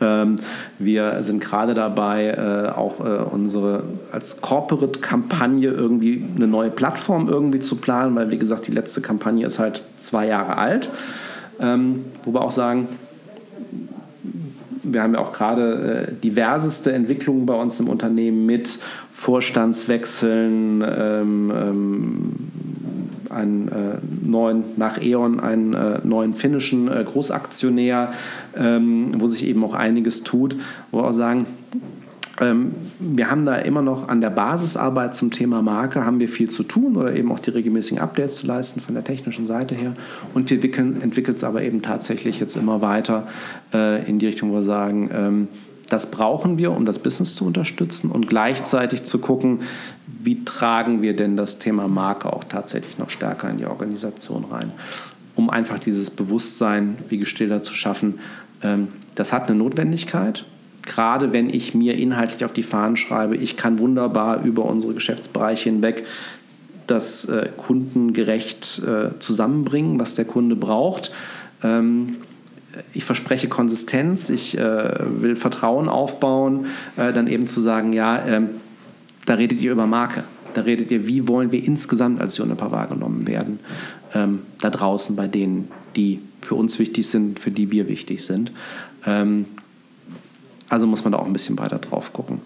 Ähm, 0.00 0.36
wir 0.78 1.22
sind 1.22 1.40
gerade 1.40 1.74
dabei, 1.74 2.28
äh, 2.28 2.70
auch 2.70 3.00
äh, 3.00 3.22
unsere 3.22 3.84
als 4.10 4.40
Corporate-Kampagne 4.40 5.68
irgendwie 5.70 6.24
eine 6.36 6.46
neue 6.46 6.70
Plattform 6.70 7.28
irgendwie 7.28 7.60
zu 7.60 7.76
planen, 7.76 8.14
weil 8.16 8.30
wie 8.30 8.38
gesagt, 8.38 8.66
die 8.66 8.72
letzte 8.72 9.00
Kampagne 9.00 9.46
ist 9.46 9.58
halt 9.58 9.82
zwei 9.96 10.26
Jahre 10.26 10.58
alt. 10.58 10.90
Ähm, 11.62 12.04
wo 12.24 12.34
wir 12.34 12.42
auch 12.42 12.50
sagen, 12.50 12.88
wir 14.82 15.02
haben 15.02 15.14
ja 15.14 15.20
auch 15.20 15.32
gerade 15.32 16.08
äh, 16.08 16.20
diverseste 16.22 16.92
Entwicklungen 16.92 17.46
bei 17.46 17.54
uns 17.54 17.78
im 17.80 17.88
Unternehmen 17.88 18.46
mit 18.46 18.80
Vorstandswechseln, 19.12 20.82
ähm, 20.84 21.52
ähm, 21.54 22.32
einen 23.30 23.68
äh, 23.68 23.98
neuen, 24.22 24.64
nach 24.76 25.00
E.ON 25.00 25.40
einen 25.40 25.72
äh, 25.74 26.00
neuen 26.04 26.34
finnischen 26.34 26.88
äh, 26.88 27.04
Großaktionär, 27.04 28.12
ähm, 28.56 29.12
wo 29.18 29.26
sich 29.28 29.46
eben 29.46 29.64
auch 29.64 29.74
einiges 29.74 30.22
tut, 30.22 30.56
wo 30.90 30.98
wir 30.98 31.04
auch 31.04 31.12
sagen, 31.12 31.46
wir 32.44 33.30
haben 33.30 33.44
da 33.44 33.56
immer 33.56 33.82
noch 33.82 34.08
an 34.08 34.20
der 34.20 34.30
Basisarbeit 34.30 35.14
zum 35.14 35.30
Thema 35.30 35.62
Marke 35.62 36.04
haben 36.04 36.18
wir 36.18 36.28
viel 36.28 36.50
zu 36.50 36.62
tun 36.62 36.96
oder 36.96 37.14
eben 37.14 37.30
auch 37.30 37.38
die 37.38 37.50
regelmäßigen 37.50 37.98
Updates 37.98 38.36
zu 38.36 38.46
leisten 38.46 38.80
von 38.80 38.94
der 38.94 39.04
technischen 39.04 39.46
Seite 39.46 39.74
her. 39.74 39.92
Und 40.34 40.50
wir 40.50 40.56
entwickeln 40.56 41.34
es 41.34 41.44
aber 41.44 41.62
eben 41.62 41.82
tatsächlich 41.82 42.40
jetzt 42.40 42.56
immer 42.56 42.80
weiter 42.80 43.26
äh, 43.72 44.08
in 44.08 44.18
die 44.18 44.26
Richtung, 44.26 44.50
wo 44.50 44.56
wir 44.56 44.62
sagen, 44.62 45.10
ähm, 45.12 45.48
das 45.88 46.10
brauchen 46.10 46.56
wir, 46.56 46.72
um 46.72 46.86
das 46.86 46.98
Business 46.98 47.34
zu 47.34 47.44
unterstützen 47.44 48.10
und 48.10 48.26
gleichzeitig 48.26 49.02
zu 49.02 49.18
gucken, 49.18 49.60
wie 50.06 50.42
tragen 50.44 51.02
wir 51.02 51.14
denn 51.14 51.36
das 51.36 51.58
Thema 51.58 51.86
Marke 51.86 52.32
auch 52.32 52.44
tatsächlich 52.44 52.98
noch 52.98 53.10
stärker 53.10 53.50
in 53.50 53.58
die 53.58 53.66
Organisation 53.66 54.46
rein, 54.50 54.72
um 55.34 55.50
einfach 55.50 55.78
dieses 55.78 56.08
Bewusstsein, 56.08 56.96
wie 57.10 57.18
gestiller 57.18 57.60
zu 57.60 57.74
schaffen. 57.74 58.20
Ähm, 58.62 58.88
das 59.14 59.34
hat 59.34 59.48
eine 59.48 59.58
Notwendigkeit 59.58 60.46
gerade 60.84 61.32
wenn 61.32 61.50
ich 61.50 61.74
mir 61.74 61.96
inhaltlich 61.96 62.44
auf 62.44 62.52
die 62.52 62.62
Fahnen 62.62 62.96
schreibe, 62.96 63.36
ich 63.36 63.56
kann 63.56 63.78
wunderbar 63.78 64.42
über 64.42 64.64
unsere 64.64 64.94
Geschäftsbereiche 64.94 65.70
hinweg 65.70 66.04
das 66.86 67.24
äh, 67.26 67.48
kundengerecht 67.56 68.82
äh, 68.86 69.18
zusammenbringen, 69.18 69.98
was 69.98 70.14
der 70.14 70.24
Kunde 70.24 70.56
braucht. 70.56 71.12
Ähm, 71.62 72.16
ich 72.92 73.04
verspreche 73.04 73.48
Konsistenz, 73.48 74.30
ich 74.30 74.58
äh, 74.58 74.94
will 75.20 75.36
Vertrauen 75.36 75.88
aufbauen, 75.88 76.66
äh, 76.96 77.12
dann 77.12 77.28
eben 77.28 77.46
zu 77.46 77.60
sagen, 77.60 77.92
ja, 77.92 78.24
ähm, 78.26 78.48
da 79.26 79.34
redet 79.34 79.60
ihr 79.60 79.72
über 79.72 79.86
Marke. 79.86 80.24
Da 80.54 80.62
redet 80.62 80.90
ihr, 80.90 81.06
wie 81.06 81.28
wollen 81.28 81.52
wir 81.52 81.64
insgesamt 81.64 82.20
als 82.20 82.36
Juniper 82.36 82.72
wahrgenommen 82.72 83.26
werden, 83.26 83.60
ähm, 84.14 84.40
da 84.60 84.70
draußen 84.70 85.16
bei 85.16 85.28
denen, 85.28 85.68
die 85.96 86.20
für 86.42 86.56
uns 86.56 86.78
wichtig 86.78 87.08
sind, 87.08 87.38
für 87.38 87.50
die 87.50 87.70
wir 87.70 87.88
wichtig 87.88 88.24
sind. 88.24 88.52
Ähm, 89.06 89.46
also 90.72 90.86
muss 90.86 91.04
man 91.04 91.12
da 91.12 91.18
auch 91.18 91.26
ein 91.26 91.32
bisschen 91.32 91.58
weiter 91.58 91.78
drauf 91.78 92.12
gucken. 92.12 92.40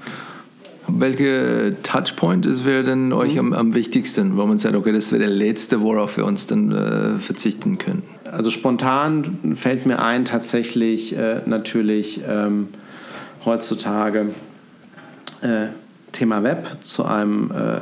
Welche 0.88 1.76
Touchpoint 1.82 2.64
wäre 2.64 2.84
denn 2.84 3.12
euch 3.12 3.34
mhm. 3.34 3.38
am, 3.38 3.52
am, 3.52 3.74
wichtigsten, 3.74 4.36
wo 4.36 4.46
man 4.46 4.58
sagt, 4.58 4.74
okay, 4.74 4.92
das 4.92 5.12
wäre 5.12 5.22
der 5.22 5.30
letzte, 5.30 5.80
worauf 5.80 6.16
wir 6.16 6.24
uns 6.24 6.46
dann 6.46 6.72
äh, 6.72 7.18
verzichten 7.18 7.78
können? 7.78 8.02
Also 8.30 8.50
spontan 8.50 9.54
fällt 9.54 9.86
mir 9.86 10.00
ein, 10.00 10.24
tatsächlich 10.24 11.16
äh, 11.16 11.42
natürlich 11.46 12.20
ähm, 12.28 12.68
heutzutage 13.44 14.30
äh, 15.42 15.66
Thema 16.12 16.42
Web 16.42 16.68
zu 16.80 17.04
einem 17.04 17.50
äh, 17.52 17.78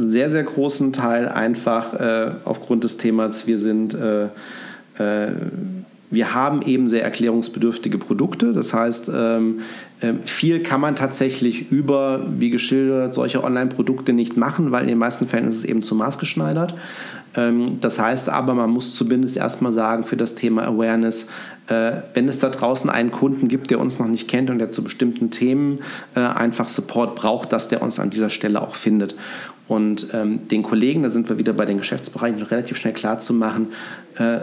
sehr, 0.00 0.28
sehr 0.30 0.44
großen 0.44 0.92
Teil 0.92 1.28
einfach 1.28 1.94
äh, 1.94 2.32
aufgrund 2.44 2.84
des 2.84 2.98
Themas, 2.98 3.46
wir 3.46 3.58
sind 3.58 3.94
äh, 3.94 4.28
wir 6.10 6.34
haben 6.34 6.62
eben 6.62 6.88
sehr 6.88 7.04
erklärungsbedürftige 7.04 7.98
Produkte. 7.98 8.52
Das 8.52 8.72
heißt, 8.72 9.10
ähm, 9.14 9.60
ähm, 10.00 10.20
viel 10.24 10.62
kann 10.62 10.80
man 10.80 10.96
tatsächlich 10.96 11.70
über, 11.70 12.24
wie 12.30 12.50
geschildert, 12.50 13.12
solche 13.12 13.44
Online-Produkte 13.44 14.12
nicht 14.12 14.36
machen, 14.36 14.72
weil 14.72 14.82
in 14.82 14.88
den 14.88 14.98
meisten 14.98 15.26
Fällen 15.26 15.48
ist 15.48 15.56
es 15.56 15.64
eben 15.64 15.82
zu 15.82 15.94
maßgeschneidert. 15.94 16.74
Ähm, 17.34 17.78
das 17.80 17.98
heißt 17.98 18.30
aber, 18.30 18.54
man 18.54 18.70
muss 18.70 18.94
zumindest 18.94 19.36
erstmal 19.36 19.72
sagen, 19.72 20.04
für 20.04 20.16
das 20.16 20.34
Thema 20.34 20.66
Awareness, 20.66 21.28
äh, 21.66 21.92
wenn 22.14 22.26
es 22.26 22.38
da 22.38 22.48
draußen 22.48 22.88
einen 22.88 23.10
Kunden 23.10 23.48
gibt, 23.48 23.70
der 23.70 23.78
uns 23.78 23.98
noch 23.98 24.08
nicht 24.08 24.28
kennt 24.28 24.48
und 24.48 24.58
der 24.58 24.70
zu 24.70 24.82
bestimmten 24.82 25.30
Themen 25.30 25.80
äh, 26.14 26.20
einfach 26.20 26.70
Support 26.70 27.16
braucht, 27.16 27.52
dass 27.52 27.68
der 27.68 27.82
uns 27.82 28.00
an 28.00 28.08
dieser 28.08 28.30
Stelle 28.30 28.62
auch 28.62 28.74
findet. 28.74 29.14
Und 29.68 30.10
den 30.14 30.62
Kollegen, 30.62 31.02
da 31.02 31.10
sind 31.10 31.28
wir 31.28 31.38
wieder 31.38 31.52
bei 31.52 31.66
den 31.66 31.76
Geschäftsbereichen, 31.76 32.40
relativ 32.40 32.78
schnell 32.78 32.94
klar 32.94 33.18
zu 33.18 33.34
machen, 33.34 33.68
äh, 34.16 34.38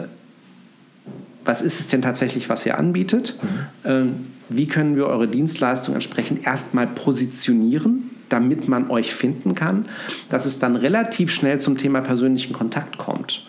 was 1.46 1.62
ist 1.62 1.80
es 1.80 1.86
denn 1.86 2.02
tatsächlich, 2.02 2.48
was 2.48 2.66
ihr 2.66 2.78
anbietet? 2.78 3.38
Mhm. 3.40 3.48
Ähm, 3.84 4.14
wie 4.48 4.66
können 4.66 4.96
wir 4.96 5.06
eure 5.06 5.28
Dienstleistung 5.28 5.94
entsprechend 5.94 6.46
erstmal 6.46 6.86
positionieren, 6.86 8.10
damit 8.28 8.68
man 8.68 8.90
euch 8.90 9.14
finden 9.14 9.54
kann, 9.54 9.86
dass 10.28 10.46
es 10.46 10.58
dann 10.58 10.76
relativ 10.76 11.32
schnell 11.32 11.60
zum 11.60 11.76
Thema 11.76 12.00
persönlichen 12.00 12.52
Kontakt 12.52 12.98
kommt, 12.98 13.46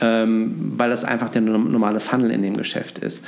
ähm, 0.00 0.72
weil 0.76 0.90
das 0.90 1.04
einfach 1.04 1.28
der 1.28 1.42
normale 1.42 2.00
Funnel 2.00 2.30
in 2.30 2.42
dem 2.42 2.56
Geschäft 2.56 2.98
ist. 2.98 3.24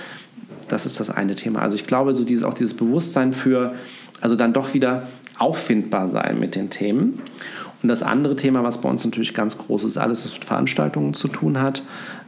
Das 0.68 0.86
ist 0.86 1.00
das 1.00 1.10
eine 1.10 1.34
Thema. 1.34 1.60
Also 1.60 1.74
ich 1.74 1.84
glaube, 1.84 2.14
so 2.14 2.24
dieses, 2.24 2.44
auch 2.44 2.54
dieses 2.54 2.74
Bewusstsein 2.74 3.32
für, 3.32 3.74
also 4.20 4.36
dann 4.36 4.52
doch 4.52 4.74
wieder 4.74 5.08
auffindbar 5.38 6.10
sein 6.10 6.38
mit 6.38 6.54
den 6.54 6.70
Themen. 6.70 7.20
Und 7.82 7.88
das 7.88 8.02
andere 8.02 8.36
Thema, 8.36 8.62
was 8.62 8.80
bei 8.80 8.88
uns 8.88 9.04
natürlich 9.04 9.34
ganz 9.34 9.56
groß 9.58 9.84
ist, 9.84 9.96
alles, 9.96 10.24
was 10.24 10.34
mit 10.34 10.44
Veranstaltungen 10.44 11.14
zu 11.14 11.28
tun 11.28 11.60
hat. 11.60 11.82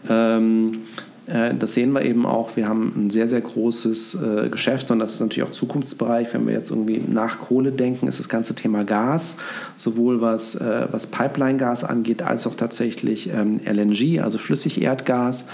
Ähm, 0.08 0.78
äh, 0.96 1.11
das 1.32 1.72
sehen 1.72 1.92
wir 1.92 2.02
eben 2.02 2.26
auch. 2.26 2.56
Wir 2.56 2.68
haben 2.68 2.92
ein 2.94 3.10
sehr, 3.10 3.26
sehr 3.26 3.40
großes 3.40 4.18
äh, 4.22 4.48
Geschäft 4.50 4.90
und 4.90 4.98
das 4.98 5.14
ist 5.14 5.20
natürlich 5.20 5.48
auch 5.48 5.52
Zukunftsbereich. 5.52 6.34
Wenn 6.34 6.46
wir 6.46 6.52
jetzt 6.52 6.70
irgendwie 6.70 6.98
nach 6.98 7.38
Kohle 7.40 7.72
denken, 7.72 8.06
ist 8.06 8.18
das 8.18 8.28
ganze 8.28 8.54
Thema 8.54 8.84
Gas, 8.84 9.38
sowohl 9.76 10.20
was, 10.20 10.54
äh, 10.56 10.88
was 10.90 11.06
Pipeline-Gas 11.06 11.84
angeht, 11.84 12.20
als 12.20 12.46
auch 12.46 12.54
tatsächlich 12.54 13.30
ähm, 13.30 13.60
LNG, 13.64 14.20
also 14.20 14.36
Flüssigerdgas. 14.36 15.46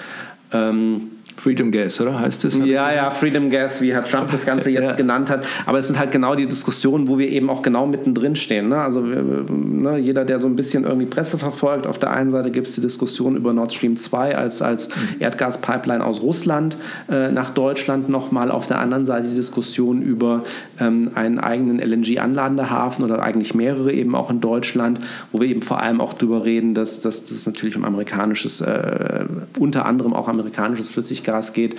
Ähm, 0.52 1.12
Freedom 1.38 1.70
Gas, 1.70 2.00
oder 2.00 2.18
heißt 2.18 2.44
es? 2.46 2.58
Ja, 2.58 2.92
ja, 2.92 3.10
Freedom 3.10 3.48
Gas, 3.48 3.80
wie 3.80 3.92
Herr 3.92 4.04
Trump 4.04 4.32
das 4.32 4.44
Ganze 4.44 4.70
jetzt 4.72 4.90
ja. 4.90 4.96
genannt 4.96 5.30
hat. 5.30 5.46
Aber 5.66 5.78
es 5.78 5.86
sind 5.86 5.98
halt 5.98 6.10
genau 6.10 6.34
die 6.34 6.46
Diskussionen, 6.46 7.06
wo 7.06 7.16
wir 7.16 7.28
eben 7.28 7.48
auch 7.48 7.62
genau 7.62 7.86
mittendrin 7.86 8.34
stehen. 8.34 8.68
Ne? 8.68 8.78
Also 8.78 9.00
ne, 9.00 9.98
jeder, 9.98 10.24
der 10.24 10.40
so 10.40 10.48
ein 10.48 10.56
bisschen 10.56 10.82
irgendwie 10.82 11.06
Presse 11.06 11.38
verfolgt, 11.38 11.86
auf 11.86 11.98
der 11.98 12.10
einen 12.10 12.30
Seite 12.30 12.50
gibt 12.50 12.66
es 12.66 12.74
die 12.74 12.80
Diskussion 12.80 13.36
über 13.36 13.52
Nord 13.52 13.72
Stream 13.72 13.96
2 13.96 14.36
als, 14.36 14.62
als 14.62 14.88
mhm. 14.88 15.20
Erdgaspipeline 15.20 16.04
aus 16.04 16.22
Russland 16.22 16.76
äh, 17.08 17.30
nach 17.30 17.50
Deutschland 17.50 18.08
nochmal. 18.08 18.50
Auf 18.50 18.66
der 18.66 18.80
anderen 18.80 19.04
Seite 19.04 19.28
die 19.28 19.36
Diskussion 19.36 20.02
über 20.02 20.42
ähm, 20.80 21.12
einen 21.14 21.38
eigenen 21.38 21.78
LNG-Anladehafen 21.78 23.04
oder 23.04 23.22
eigentlich 23.22 23.54
mehrere 23.54 23.92
eben 23.92 24.16
auch 24.16 24.30
in 24.30 24.40
Deutschland, 24.40 24.98
wo 25.30 25.40
wir 25.40 25.48
eben 25.48 25.62
vor 25.62 25.80
allem 25.80 26.00
auch 26.00 26.14
darüber 26.14 26.44
reden, 26.44 26.74
dass, 26.74 27.00
dass 27.00 27.24
das 27.24 27.46
natürlich 27.46 27.76
um 27.76 27.84
amerikanisches, 27.84 28.60
äh, 28.60 29.24
unter 29.58 29.86
anderem 29.86 30.14
auch 30.14 30.26
amerikanisches 30.26 30.90
Flüssiggas 30.90 31.27
Gas 31.28 31.52
geht. 31.52 31.76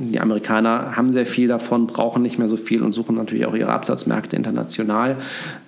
Die 0.00 0.20
Amerikaner 0.20 0.96
haben 0.96 1.10
sehr 1.10 1.26
viel 1.26 1.48
davon, 1.48 1.88
brauchen 1.88 2.22
nicht 2.22 2.38
mehr 2.38 2.46
so 2.46 2.56
viel 2.56 2.82
und 2.82 2.92
suchen 2.92 3.16
natürlich 3.16 3.46
auch 3.46 3.54
ihre 3.54 3.72
Absatzmärkte 3.72 4.36
international. 4.36 5.16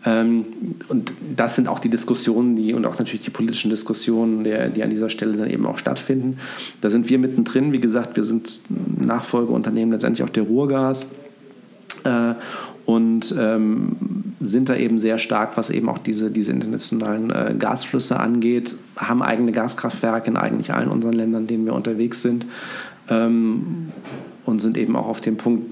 Ähm, 0.06 0.44
und 0.88 1.12
das 1.36 1.56
sind 1.56 1.66
auch 1.66 1.80
die 1.80 1.88
Diskussionen, 1.88 2.54
die 2.54 2.72
und 2.72 2.86
auch 2.86 2.98
natürlich 2.98 3.24
die 3.24 3.30
politischen 3.30 3.70
Diskussionen, 3.70 4.44
die 4.44 4.82
an 4.82 4.90
dieser 4.90 5.08
Stelle 5.08 5.36
dann 5.36 5.50
eben 5.50 5.66
auch 5.66 5.78
stattfinden. 5.78 6.38
Da 6.80 6.90
sind 6.90 7.10
wir 7.10 7.18
mittendrin. 7.18 7.72
Wie 7.72 7.80
gesagt, 7.80 8.16
wir 8.16 8.22
sind 8.22 8.60
Nachfolgeunternehmen 9.00 9.92
letztendlich 9.92 10.24
auch 10.24 10.32
der 10.32 10.44
Ruhrgas. 10.44 11.06
Äh, 12.04 12.34
und 12.86 13.34
ähm, 13.38 13.96
sind 14.40 14.68
da 14.68 14.74
eben 14.74 14.98
sehr 14.98 15.18
stark, 15.18 15.56
was 15.56 15.70
eben 15.70 15.88
auch 15.88 15.98
diese, 15.98 16.30
diese 16.30 16.50
internationalen 16.52 17.30
äh, 17.30 17.54
Gasflüsse 17.58 18.18
angeht, 18.18 18.74
haben 18.96 19.22
eigene 19.22 19.52
Gaskraftwerke 19.52 20.30
in 20.30 20.36
eigentlich 20.36 20.72
allen 20.72 20.88
unseren 20.88 21.12
Ländern, 21.12 21.42
in 21.42 21.46
denen 21.46 21.66
wir 21.66 21.74
unterwegs 21.74 22.22
sind 22.22 22.46
ähm, 23.10 23.92
und 24.46 24.60
sind 24.60 24.76
eben 24.76 24.96
auch 24.96 25.06
auf 25.06 25.20
dem 25.20 25.36
Punkt, 25.36 25.66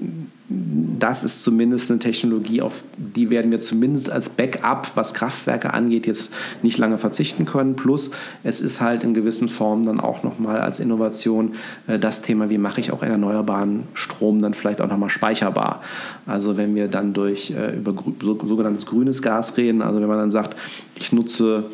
das 0.99 1.23
ist 1.23 1.43
zumindest 1.43 1.91
eine 1.91 1.99
Technologie, 1.99 2.61
auf 2.61 2.83
die 2.97 3.29
werden 3.29 3.51
wir 3.51 3.59
zumindest 3.59 4.09
als 4.09 4.29
Backup, 4.29 4.91
was 4.95 5.13
Kraftwerke 5.13 5.73
angeht, 5.73 6.07
jetzt 6.07 6.33
nicht 6.63 6.77
lange 6.79 6.97
verzichten 6.97 7.45
können. 7.45 7.75
Plus, 7.75 8.11
es 8.43 8.59
ist 8.59 8.81
halt 8.81 9.03
in 9.03 9.13
gewissen 9.13 9.47
Formen 9.47 9.85
dann 9.85 9.99
auch 9.99 10.23
nochmal 10.23 10.59
als 10.61 10.79
Innovation 10.79 11.53
äh, 11.87 11.99
das 11.99 12.23
Thema, 12.23 12.49
wie 12.49 12.57
mache 12.57 12.81
ich 12.81 12.91
auch 12.91 13.03
erneuerbaren 13.03 13.83
Strom 13.93 14.41
dann 14.41 14.55
vielleicht 14.55 14.81
auch 14.81 14.89
nochmal 14.89 15.09
speicherbar. 15.09 15.81
Also 16.25 16.57
wenn 16.57 16.73
wir 16.73 16.87
dann 16.87 17.13
durch 17.13 17.51
äh, 17.51 17.77
über 17.77 17.93
so, 18.21 18.39
sogenanntes 18.43 18.87
grünes 18.87 19.21
Gas 19.21 19.55
reden, 19.55 19.83
also 19.83 20.01
wenn 20.01 20.07
man 20.07 20.17
dann 20.17 20.31
sagt, 20.31 20.55
ich 20.95 21.13
nutze 21.13 21.65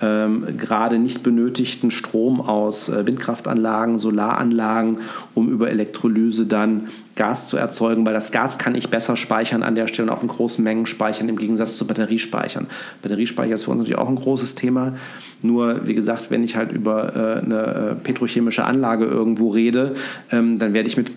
gerade 0.00 0.98
nicht 0.98 1.22
benötigten 1.22 1.90
Strom 1.90 2.40
aus 2.40 2.88
äh, 2.88 3.06
Windkraftanlagen, 3.06 3.98
Solaranlagen, 3.98 5.00
um 5.34 5.48
über 5.48 5.70
Elektrolyse 5.70 6.46
dann 6.46 6.88
Gas 7.18 7.48
zu 7.48 7.56
erzeugen, 7.56 8.06
weil 8.06 8.14
das 8.14 8.30
Gas 8.30 8.58
kann 8.58 8.76
ich 8.76 8.90
besser 8.90 9.16
speichern 9.16 9.64
an 9.64 9.74
der 9.74 9.88
Stelle 9.88 10.08
und 10.08 10.16
auch 10.16 10.22
in 10.22 10.28
großen 10.28 10.62
Mengen 10.62 10.86
speichern 10.86 11.28
im 11.28 11.36
Gegensatz 11.36 11.76
zu 11.76 11.86
Batteriespeichern. 11.86 12.68
Batteriespeicher 13.02 13.56
ist 13.56 13.64
für 13.64 13.72
uns 13.72 13.80
natürlich 13.80 13.98
auch 13.98 14.08
ein 14.08 14.14
großes 14.14 14.54
Thema. 14.54 14.94
Nur, 15.42 15.86
wie 15.86 15.94
gesagt, 15.94 16.30
wenn 16.30 16.44
ich 16.44 16.56
halt 16.56 16.72
über 16.72 17.14
äh, 17.14 17.44
eine 17.44 17.64
äh, 17.64 17.94
petrochemische 17.96 18.64
Anlage 18.64 19.04
irgendwo 19.04 19.50
rede, 19.50 19.94
ähm, 20.30 20.60
dann 20.60 20.72
werde 20.74 20.88
ich 20.88 20.96
mit 20.96 21.10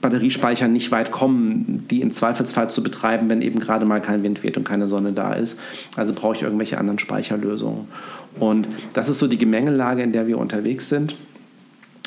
Batteriespeichern 0.00 0.72
nicht 0.72 0.90
weit 0.90 1.12
kommen, 1.12 1.84
die 1.88 2.00
im 2.00 2.10
Zweifelsfall 2.10 2.68
zu 2.68 2.82
betreiben, 2.82 3.28
wenn 3.28 3.40
eben 3.40 3.60
gerade 3.60 3.84
mal 3.84 4.00
kein 4.00 4.22
Wind 4.22 4.42
weht 4.42 4.56
und 4.56 4.64
keine 4.64 4.88
Sonne 4.88 5.12
da 5.12 5.32
ist. 5.34 5.58
Also 5.96 6.14
brauche 6.14 6.34
ich 6.34 6.42
irgendwelche 6.42 6.78
anderen 6.78 6.98
Speicherlösungen. 6.98 7.86
Und 8.40 8.68
das 8.92 9.08
ist 9.08 9.18
so 9.18 9.26
die 9.26 9.38
Gemengelage, 9.38 10.02
in 10.02 10.12
der 10.12 10.26
wir 10.26 10.38
unterwegs 10.38 10.88
sind. 10.88 11.16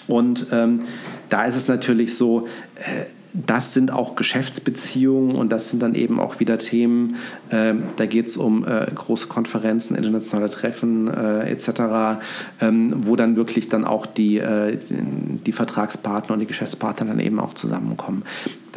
Und 0.08 0.48
ähm, 0.52 0.82
da 1.30 1.46
ist 1.46 1.56
es 1.56 1.68
natürlich 1.68 2.16
so, 2.16 2.48
äh, 2.76 3.06
das 3.34 3.74
sind 3.74 3.92
auch 3.92 4.16
Geschäftsbeziehungen 4.16 5.36
und 5.36 5.52
das 5.52 5.70
sind 5.70 5.82
dann 5.82 5.96
eben 5.96 6.20
auch 6.20 6.40
wieder 6.40 6.58
Themen, 6.58 7.18
äh, 7.50 7.74
da 7.96 8.06
geht 8.06 8.28
es 8.28 8.38
um 8.38 8.66
äh, 8.66 8.88
große 8.94 9.28
Konferenzen, 9.28 9.96
internationale 9.96 10.50
Treffen 10.50 11.08
äh, 11.08 11.50
etc., 11.52 12.22
ähm, 12.62 12.94
wo 13.06 13.16
dann 13.16 13.36
wirklich 13.36 13.70
dann 13.70 13.86
auch 13.86 14.06
die, 14.06 14.38
äh, 14.38 14.78
die 14.90 15.52
Vertragspartner 15.52 16.34
und 16.34 16.40
die 16.40 16.48
Geschäftspartner 16.48 17.06
dann 17.06 17.20
eben 17.20 17.40
auch 17.40 17.54
zusammenkommen. 17.54 18.24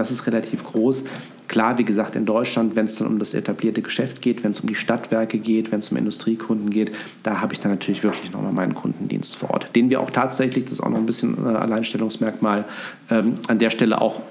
Das 0.00 0.10
ist 0.10 0.26
relativ 0.26 0.64
groß. 0.64 1.04
Klar, 1.46 1.76
wie 1.76 1.84
gesagt, 1.84 2.16
in 2.16 2.24
Deutschland, 2.24 2.74
wenn 2.74 2.86
es 2.86 2.96
dann 2.96 3.06
um 3.06 3.18
das 3.18 3.34
etablierte 3.34 3.82
Geschäft 3.82 4.22
geht, 4.22 4.42
wenn 4.42 4.52
es 4.52 4.60
um 4.60 4.66
die 4.66 4.74
Stadtwerke 4.74 5.36
geht, 5.36 5.72
wenn 5.72 5.80
es 5.80 5.90
um 5.90 5.98
Industriekunden 5.98 6.70
geht, 6.70 6.92
da 7.22 7.42
habe 7.42 7.52
ich 7.52 7.60
dann 7.60 7.70
natürlich 7.70 8.02
wirklich 8.02 8.32
nochmal 8.32 8.52
meinen 8.52 8.74
Kundendienst 8.74 9.36
vor 9.36 9.50
Ort, 9.50 9.76
den 9.76 9.90
wir 9.90 10.00
auch 10.00 10.10
tatsächlich, 10.10 10.64
das 10.64 10.72
ist 10.74 10.80
auch 10.80 10.88
noch 10.88 10.96
ein 10.96 11.04
bisschen 11.04 11.36
äh, 11.44 11.50
Alleinstellungsmerkmal, 11.50 12.64
ähm, 13.10 13.34
an 13.46 13.58
der 13.58 13.68
Stelle 13.68 14.00
auch 14.00 14.22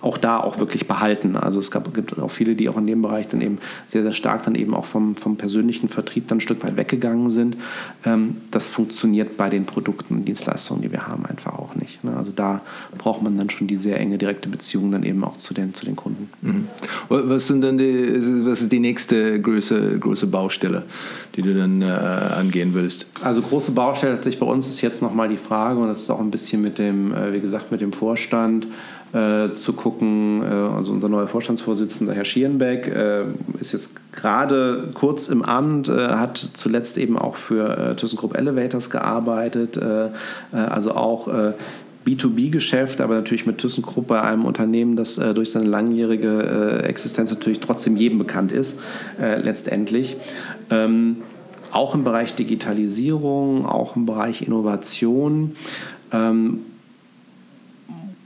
auch 0.00 0.18
da 0.18 0.38
auch 0.38 0.58
wirklich 0.58 0.88
behalten. 0.88 1.36
Also 1.36 1.58
es 1.58 1.70
gab, 1.70 1.92
gibt 1.92 2.18
auch 2.18 2.30
viele, 2.30 2.54
die 2.54 2.68
auch 2.68 2.76
in 2.76 2.86
dem 2.86 3.02
Bereich 3.02 3.28
dann 3.28 3.40
eben 3.40 3.58
sehr, 3.88 4.02
sehr 4.02 4.12
stark 4.12 4.44
dann 4.44 4.54
eben 4.54 4.74
auch 4.74 4.86
vom, 4.86 5.16
vom 5.16 5.36
persönlichen 5.36 5.88
Vertrieb 5.88 6.28
dann 6.28 6.38
ein 6.38 6.40
Stück 6.40 6.62
weit 6.64 6.76
weggegangen 6.76 7.30
sind. 7.30 7.56
Ähm, 8.04 8.36
das 8.50 8.68
funktioniert 8.68 9.36
bei 9.36 9.50
den 9.50 9.66
Produkten 9.66 10.14
und 10.14 10.24
Dienstleistungen, 10.24 10.82
die 10.82 10.90
wir 10.90 11.06
haben, 11.06 11.26
einfach 11.26 11.58
auch 11.58 11.74
nicht. 11.74 12.02
Ne? 12.02 12.16
Also 12.16 12.32
da 12.34 12.62
braucht 12.96 13.22
man 13.22 13.36
dann 13.36 13.50
schon 13.50 13.66
die 13.66 13.76
sehr 13.76 14.00
enge 14.00 14.16
direkte 14.16 14.48
Beziehung 14.48 14.90
dann 14.90 15.02
eben 15.02 15.22
auch 15.22 15.36
zu 15.36 15.52
den, 15.52 15.74
zu 15.74 15.84
den 15.84 15.96
Kunden. 15.96 16.30
Mhm. 16.40 16.68
Was 17.08 17.48
sind 17.48 17.62
dann 17.62 17.76
die, 17.76 18.44
was 18.46 18.62
ist 18.62 18.72
die 18.72 18.80
nächste 18.80 19.40
große, 19.40 19.98
große 19.98 20.26
Baustelle, 20.26 20.84
die 21.36 21.42
du 21.42 21.54
dann 21.54 21.82
äh, 21.82 21.86
angehen 21.86 22.72
willst? 22.72 23.06
Also 23.22 23.42
große 23.42 23.72
Baustelle 23.72 24.14
hat 24.14 24.24
sich 24.24 24.38
bei 24.38 24.46
uns 24.46 24.68
ist 24.68 24.80
jetzt 24.80 25.02
nochmal 25.02 25.28
die 25.28 25.36
Frage 25.36 25.80
und 25.80 25.88
das 25.88 25.98
ist 25.98 26.10
auch 26.10 26.20
ein 26.20 26.30
bisschen 26.30 26.62
mit 26.62 26.78
dem, 26.78 27.12
äh, 27.12 27.32
wie 27.32 27.40
gesagt, 27.40 27.70
mit 27.70 27.80
dem 27.80 27.92
Vorstand, 27.92 28.66
äh, 29.12 29.54
zu 29.54 29.72
gucken. 29.72 30.42
Äh, 30.42 30.46
also 30.46 30.92
unser 30.92 31.08
neuer 31.08 31.28
Vorstandsvorsitzender, 31.28 32.14
Herr 32.14 32.24
Schierenbeck, 32.24 32.88
äh, 32.88 33.24
ist 33.60 33.72
jetzt 33.72 34.12
gerade 34.12 34.90
kurz 34.94 35.28
im 35.28 35.42
Amt, 35.42 35.88
äh, 35.88 36.08
hat 36.08 36.36
zuletzt 36.36 36.98
eben 36.98 37.18
auch 37.18 37.36
für 37.36 37.76
äh, 37.76 37.96
ThyssenKrupp 37.96 38.36
Elevators 38.36 38.90
gearbeitet, 38.90 39.76
äh, 39.76 40.10
also 40.56 40.92
auch 40.92 41.28
B2B-Geschäft, 42.06 43.00
aber 43.00 43.14
natürlich 43.14 43.46
mit 43.46 43.58
ThyssenKrupp 43.58 44.06
bei 44.06 44.22
einem 44.22 44.44
Unternehmen, 44.44 44.96
das 44.96 45.18
äh, 45.18 45.34
durch 45.34 45.50
seine 45.50 45.68
langjährige 45.68 46.80
äh, 46.82 46.86
Existenz 46.86 47.30
natürlich 47.30 47.60
trotzdem 47.60 47.96
jedem 47.96 48.18
bekannt 48.18 48.52
ist, 48.52 48.80
äh, 49.20 49.40
letztendlich. 49.40 50.16
Ähm, 50.70 51.18
auch 51.72 51.94
im 51.94 52.02
Bereich 52.02 52.34
Digitalisierung, 52.34 53.66
auch 53.66 53.96
im 53.96 54.06
Bereich 54.06 54.42
Innovation. 54.42 55.56
Ähm, 56.12 56.60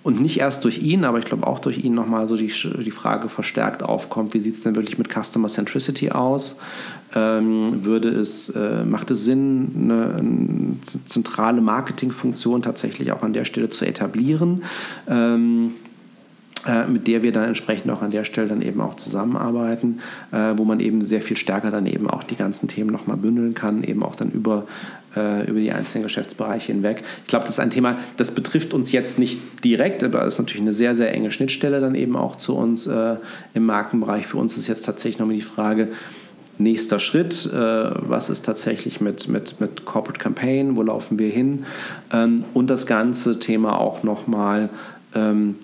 und 0.05 0.20
nicht 0.20 0.39
erst 0.39 0.62
durch 0.64 0.82
ihn, 0.82 1.05
aber 1.05 1.18
ich 1.18 1.24
glaube 1.24 1.47
auch 1.47 1.59
durch 1.59 1.82
ihn 1.82 1.94
nochmal 1.94 2.28
so 2.28 2.36
die, 2.36 2.52
die 2.52 2.90
Frage 2.90 3.31
verstärkt 3.31 3.82
aufkommt, 3.82 4.35
wie 4.35 4.40
sieht 4.40 4.55
es 4.55 4.60
denn 4.60 4.76
wirklich 4.76 4.98
mit 4.98 5.09
Customer 5.09 5.48
Centricity 5.48 6.10
aus? 6.10 6.59
Ähm, 7.14 7.85
würde 7.85 8.10
es, 8.10 8.51
äh, 8.51 8.85
macht 8.85 9.10
es 9.10 9.24
Sinn, 9.24 9.70
eine, 9.76 10.14
eine, 10.16 10.76
zentrale 11.06 11.62
Marketingfunktion 11.62 12.60
tatsächlich 12.60 13.12
auch 13.12 13.22
an 13.22 13.32
der 13.32 13.47
Stelle 13.47 13.70
zu 13.70 13.86
etablieren? 13.86 14.64
Ähm, 15.09 15.72
äh, 15.72 15.84
mit 16.86 17.07
der 17.07 17.23
wir 17.23 17.32
dann 17.32 17.45
entsprechend 17.45 17.91
auch 17.91 18.03
an 18.03 18.11
der 18.11 18.24
Stelle 18.24 18.49
dann 18.49 18.62
eben 18.62 18.81
auch 18.81 18.95
zusammenarbeiten, 18.95 20.01
äh, 20.32 20.55
wo 20.57 20.65
man 20.65 20.81
eben 20.81 21.01
sehr 21.01 21.20
viel 21.20 21.36
stärker 21.36 21.70
dann 21.70 21.86
eben 21.86 22.09
auch 22.09 22.23
die 22.23 22.36
ganzen 22.36 22.69
Themen 22.69 22.91
nochmal 22.91 23.16
bündeln 23.16 23.55
kann, 23.55 23.85
eben 23.85 24.03
auch 24.03 24.15
dann 24.15 24.31
über 24.31 24.66
äh, 25.16 25.49
über 25.49 25.61
die 25.61 25.73
einzelnen 25.73 26.05
Geschäftsbereiche 26.05 26.73
hinweg. 26.73 27.03
Ich 27.23 27.28
glaube, 27.28 27.47
das 27.47 27.57
ist 27.57 27.61
ein 27.61 27.70
Thema, 27.70 27.99
das 28.16 28.32
betrifft 28.32 28.74
uns 28.74 28.93
jetzt 28.93 29.19
nicht 29.19 29.39
direkt, 29.65 30.03
aber 30.03 30.23
es 30.23 30.35
ist 30.35 30.41
natürlich 30.41 30.62
eine 30.62 30.73
sehr, 30.73 30.95
sehr 30.95 31.12
enge 31.12 31.31
Schnittstelle 31.31 31.81
dann 31.81 31.95
eben 31.95 32.16
auch 32.16 32.36
zu 32.36 32.57
uns 32.57 32.86
äh, 32.86 33.16
im 33.55 33.66
Markenbereich. 33.66 34.27
Für 34.27 34.39
uns 34.39 34.57
ist 34.57 34.66
jetzt 34.66 34.85
tatsächlich 34.85 35.19
nochmal 35.19 35.36
die 35.36 35.43
Frage, 35.43 35.89
nächster 36.59 37.01
Schritt, 37.01 37.49
äh, 37.53 37.57
was 37.57 38.28
ist 38.28 38.45
tatsächlich 38.45 39.01
mit, 39.01 39.28
mit, 39.28 39.61
mit 39.61 39.85
Corporate 39.85 40.20
Campaign, 40.20 40.77
wo 40.77 40.82
laufen 40.82 41.19
wir 41.19 41.28
hin 41.28 41.65
ähm, 42.12 42.45
und 42.55 42.70
das 42.70 42.86
ganze 42.86 43.39
Thema 43.39 43.78
auch 43.81 44.03
nochmal 44.03 44.69
ähm, 45.15 45.57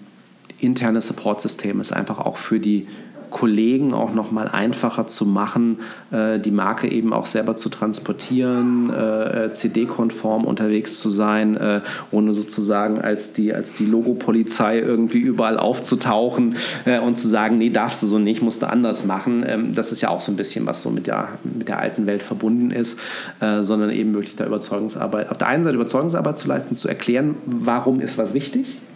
interne 0.61 1.01
Support-System 1.01 1.81
ist 1.81 1.93
einfach 1.93 2.19
auch 2.19 2.37
für 2.37 2.61
die 2.61 2.87
Kollegen 3.31 3.95
auch 3.95 4.12
noch 4.12 4.31
mal 4.31 4.49
einfacher 4.49 5.07
zu 5.07 5.24
machen, 5.24 5.78
äh, 6.11 6.39
die 6.39 6.51
Marke 6.51 6.91
eben 6.91 7.12
auch 7.12 7.27
selber 7.27 7.57
zu 7.57 7.69
transportieren, 7.69 8.91
äh, 8.91 9.53
CD-konform 9.55 10.45
unterwegs 10.45 11.01
zu 11.01 11.11
sein, 11.11 11.57
äh, 11.57 11.81
ohne 12.11 12.35
sozusagen 12.35 13.01
als 13.01 13.32
die, 13.32 13.55
als 13.55 13.73
die 13.74 13.87
Logopolizei 13.87 14.81
irgendwie 14.81 15.20
überall 15.20 15.57
aufzutauchen 15.57 16.57
äh, 16.85 16.99
und 16.99 17.19
zu 17.19 17.28
sagen, 17.28 17.59
nee, 17.59 17.70
darfst 17.70 18.03
du 18.03 18.07
so 18.07 18.19
nicht, 18.19 18.43
musst 18.43 18.62
du 18.62 18.69
anders 18.69 19.05
machen. 19.05 19.45
Ähm, 19.47 19.74
das 19.74 19.93
ist 19.93 20.01
ja 20.01 20.11
auch 20.11 20.20
so 20.20 20.32
ein 20.32 20.37
bisschen, 20.37 20.66
was 20.66 20.82
so 20.82 20.91
mit 20.91 21.07
der, 21.07 21.28
mit 21.45 21.69
der 21.69 21.78
alten 21.78 22.07
Welt 22.07 22.23
verbunden 22.23 22.70
ist, 22.70 22.99
äh, 23.41 23.62
sondern 23.62 23.91
eben 23.91 24.12
wirklich 24.15 24.37
da 24.37 24.45
Überzeugungsarbeit, 24.45 25.31
auf 25.31 25.39
der 25.39 25.49
einen 25.49 25.65
Seite 25.65 25.77
Überzeugungsarbeit 25.77 26.37
zu 26.37 26.49
leisten, 26.49 26.74
zu 26.74 26.89
erklären, 26.89 27.37
warum 27.47 28.01
ist 28.01 28.19
was 28.19 28.35
wichtig 28.35 28.77
äh, 28.77 28.89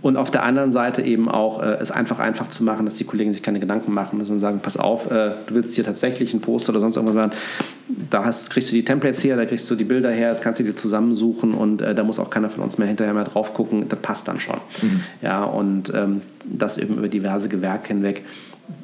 und 0.00 0.16
auf 0.16 0.30
der 0.30 0.44
anderen 0.44 0.70
Seite 0.70 1.02
eben 1.02 1.28
auch 1.28 1.62
äh, 1.62 1.76
es 1.80 1.90
einfach 1.90 2.20
einfach 2.20 2.48
zu 2.50 2.62
machen, 2.62 2.84
dass 2.84 2.94
die 2.94 3.04
Kollegen 3.04 3.32
sich 3.32 3.42
keine 3.42 3.58
Gedanken 3.58 3.92
machen 3.92 4.16
müssen 4.18 4.32
und 4.32 4.38
sagen, 4.38 4.60
pass 4.62 4.76
auf, 4.76 5.10
äh, 5.10 5.32
du 5.46 5.54
willst 5.54 5.74
hier 5.74 5.84
tatsächlich 5.84 6.32
ein 6.34 6.40
Poster 6.40 6.70
oder 6.70 6.80
sonst 6.80 6.96
irgendwas 6.96 7.16
machen, 7.16 7.32
da 8.10 8.24
hast, 8.24 8.50
kriegst 8.50 8.70
du 8.70 8.76
die 8.76 8.84
Templates 8.84 9.24
her, 9.24 9.36
da 9.36 9.44
kriegst 9.44 9.68
du 9.70 9.74
die 9.74 9.84
Bilder 9.84 10.10
her, 10.10 10.30
das 10.30 10.40
kannst 10.40 10.60
du 10.60 10.64
dir 10.64 10.76
zusammensuchen 10.76 11.52
und 11.52 11.82
äh, 11.82 11.94
da 11.94 12.04
muss 12.04 12.18
auch 12.18 12.30
keiner 12.30 12.48
von 12.48 12.62
uns 12.62 12.78
mehr 12.78 12.86
hinterher 12.86 13.12
mehr 13.12 13.24
drauf 13.24 13.54
gucken, 13.54 13.88
das 13.88 13.98
passt 13.98 14.28
dann 14.28 14.40
schon. 14.40 14.58
Mhm. 14.82 15.00
Ja, 15.20 15.44
und 15.44 15.92
ähm, 15.94 16.22
das 16.44 16.78
eben 16.78 16.98
über 16.98 17.08
diverse 17.08 17.48
Gewerke 17.48 17.88
hinweg 17.88 18.24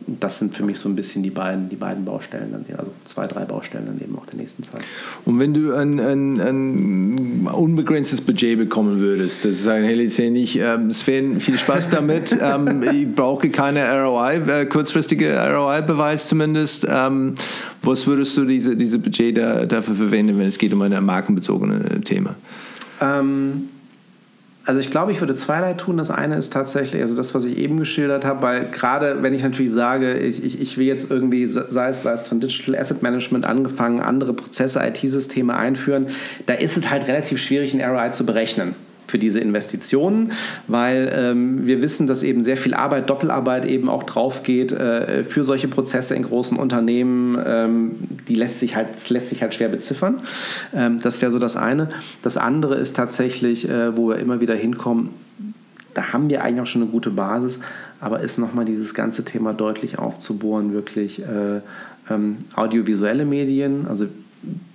das 0.06 0.38
sind 0.38 0.54
für 0.54 0.64
mich 0.64 0.78
so 0.78 0.88
ein 0.88 0.96
bisschen 0.96 1.22
die 1.22 1.30
beiden, 1.30 1.68
die 1.68 1.76
beiden 1.76 2.04
Baustellen, 2.04 2.52
dann, 2.52 2.64
also 2.78 2.90
zwei, 3.04 3.26
drei 3.26 3.44
Baustellen 3.44 3.86
dann 3.86 4.00
eben 4.00 4.16
auch 4.18 4.26
der 4.26 4.36
nächsten 4.36 4.62
Zeit. 4.62 4.82
Und 5.24 5.38
wenn 5.38 5.54
du 5.54 5.74
ein, 5.74 5.98
ein, 5.98 6.40
ein 6.40 7.48
unbegrenztes 7.48 8.20
Budget 8.20 8.58
bekommen 8.58 8.98
würdest, 8.98 9.44
das 9.44 9.62
sagen, 9.62 9.84
hey, 9.84 10.00
ich 10.00 10.18
nicht, 10.18 10.58
ähm, 10.58 10.92
Sven, 10.92 11.40
viel 11.40 11.58
Spaß 11.58 11.90
damit, 11.90 12.36
ähm, 12.42 12.82
ich 12.82 13.14
brauche 13.14 13.48
keine 13.50 13.86
ROI, 14.02 14.36
äh, 14.46 14.66
kurzfristige 14.66 15.36
ROI-Beweis 15.36 16.28
zumindest. 16.28 16.86
Ähm, 16.88 17.34
was 17.82 18.06
würdest 18.06 18.36
du 18.36 18.44
diese, 18.44 18.76
diese 18.76 18.98
Budget 18.98 19.36
da, 19.36 19.66
dafür 19.66 19.94
verwenden, 19.94 20.38
wenn 20.38 20.48
es 20.48 20.58
geht 20.58 20.72
um 20.72 20.82
ein 20.82 21.04
markenbezogenes 21.04 22.04
Thema? 22.04 22.36
Ähm, 23.00 23.68
also 24.66 24.80
ich 24.80 24.90
glaube, 24.90 25.12
ich 25.12 25.20
würde 25.20 25.34
zweierlei 25.34 25.74
tun. 25.74 25.98
Das 25.98 26.10
eine 26.10 26.36
ist 26.36 26.52
tatsächlich, 26.52 27.02
also 27.02 27.14
das, 27.14 27.34
was 27.34 27.44
ich 27.44 27.58
eben 27.58 27.78
geschildert 27.78 28.24
habe, 28.24 28.42
weil 28.42 28.70
gerade 28.70 29.22
wenn 29.22 29.34
ich 29.34 29.42
natürlich 29.42 29.72
sage, 29.72 30.14
ich, 30.14 30.42
ich, 30.42 30.60
ich 30.60 30.78
will 30.78 30.86
jetzt 30.86 31.10
irgendwie, 31.10 31.46
sei 31.46 31.88
es, 31.88 32.02
sei 32.02 32.12
es 32.12 32.28
von 32.28 32.40
Digital 32.40 32.76
Asset 32.76 33.02
Management 33.02 33.46
angefangen, 33.46 34.00
andere 34.00 34.32
Prozesse, 34.32 34.80
IT-Systeme 34.82 35.54
einführen, 35.54 36.06
da 36.46 36.54
ist 36.54 36.76
es 36.76 36.90
halt 36.90 37.06
relativ 37.08 37.38
schwierig, 37.38 37.74
ein 37.74 37.80
ROI 37.82 38.10
zu 38.10 38.24
berechnen 38.24 38.74
für 39.14 39.18
diese 39.20 39.38
Investitionen, 39.38 40.32
weil 40.66 41.08
ähm, 41.14 41.68
wir 41.68 41.82
wissen, 41.82 42.08
dass 42.08 42.24
eben 42.24 42.42
sehr 42.42 42.56
viel 42.56 42.74
Arbeit, 42.74 43.08
Doppelarbeit 43.08 43.64
eben 43.64 43.88
auch 43.88 44.02
drauf 44.02 44.42
geht 44.42 44.72
äh, 44.72 45.22
für 45.22 45.44
solche 45.44 45.68
Prozesse 45.68 46.16
in 46.16 46.24
großen 46.24 46.58
Unternehmen. 46.58 47.38
Ähm, 47.46 47.92
die 48.26 48.34
lässt 48.34 48.58
sich 48.58 48.74
halt, 48.74 48.88
das 48.92 49.10
lässt 49.10 49.28
sich 49.28 49.40
halt 49.40 49.54
schwer 49.54 49.68
beziffern. 49.68 50.16
Ähm, 50.74 50.98
das 51.00 51.22
wäre 51.22 51.30
so 51.30 51.38
das 51.38 51.54
eine. 51.54 51.90
Das 52.24 52.36
andere 52.36 52.74
ist 52.74 52.96
tatsächlich, 52.96 53.68
äh, 53.68 53.96
wo 53.96 54.08
wir 54.08 54.16
immer 54.16 54.40
wieder 54.40 54.56
hinkommen, 54.56 55.10
da 55.94 56.12
haben 56.12 56.28
wir 56.28 56.42
eigentlich 56.42 56.62
auch 56.62 56.66
schon 56.66 56.82
eine 56.82 56.90
gute 56.90 57.10
Basis, 57.10 57.60
aber 58.00 58.18
ist 58.18 58.36
nochmal 58.36 58.64
dieses 58.64 58.94
ganze 58.94 59.24
Thema 59.24 59.52
deutlich 59.52 59.96
aufzubohren, 59.96 60.72
wirklich 60.72 61.22
äh, 61.22 61.60
ähm, 62.10 62.38
audiovisuelle 62.56 63.24
Medien, 63.24 63.86
also 63.88 64.08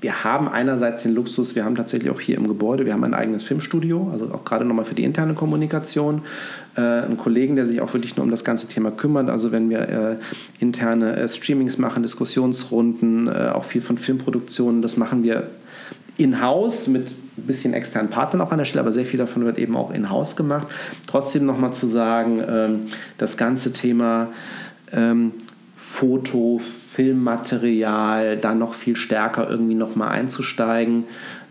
wir 0.01 0.23
haben 0.23 0.47
einerseits 0.47 1.03
den 1.03 1.13
Luxus, 1.13 1.55
wir 1.55 1.65
haben 1.65 1.75
tatsächlich 1.75 2.11
auch 2.11 2.19
hier 2.19 2.37
im 2.37 2.47
Gebäude, 2.47 2.85
wir 2.85 2.93
haben 2.93 3.03
ein 3.03 3.13
eigenes 3.13 3.43
Filmstudio, 3.43 4.09
also 4.11 4.33
auch 4.33 4.45
gerade 4.45 4.65
nochmal 4.65 4.85
für 4.85 4.95
die 4.95 5.03
interne 5.03 5.33
Kommunikation, 5.33 6.21
äh, 6.75 6.81
einen 6.81 7.17
Kollegen, 7.17 7.55
der 7.55 7.67
sich 7.67 7.81
auch 7.81 7.93
wirklich 7.93 8.15
nur 8.15 8.23
um 8.23 8.31
das 8.31 8.43
ganze 8.43 8.67
Thema 8.67 8.91
kümmert. 8.91 9.29
Also 9.29 9.51
wenn 9.51 9.69
wir 9.69 9.79
äh, 9.79 10.15
interne 10.59 11.15
äh, 11.15 11.27
Streamings 11.27 11.77
machen, 11.77 12.03
Diskussionsrunden, 12.03 13.27
äh, 13.27 13.51
auch 13.53 13.65
viel 13.65 13.81
von 13.81 13.97
Filmproduktionen, 13.97 14.81
das 14.81 14.95
machen 14.95 15.23
wir 15.23 15.49
in-house 16.17 16.87
mit 16.87 17.11
ein 17.37 17.43
bisschen 17.47 17.73
externen 17.73 18.09
Partnern 18.09 18.41
auch 18.41 18.51
an 18.51 18.57
der 18.57 18.65
Stelle, 18.65 18.81
aber 18.81 18.91
sehr 18.91 19.05
viel 19.05 19.17
davon 19.17 19.45
wird 19.45 19.57
eben 19.57 19.75
auch 19.75 19.91
in-house 19.91 20.35
gemacht. 20.35 20.67
Trotzdem 21.07 21.45
nochmal 21.45 21.73
zu 21.73 21.87
sagen, 21.87 22.41
ähm, 22.47 22.79
das 23.17 23.37
ganze 23.37 23.71
Thema 23.71 24.27
ähm, 24.91 25.31
Foto, 25.81 26.59
Filmmaterial, 26.59 28.37
da 28.37 28.53
noch 28.53 28.73
viel 28.73 28.97
stärker 28.97 29.49
irgendwie 29.49 29.75
nochmal 29.75 30.09
einzusteigen, 30.09 31.05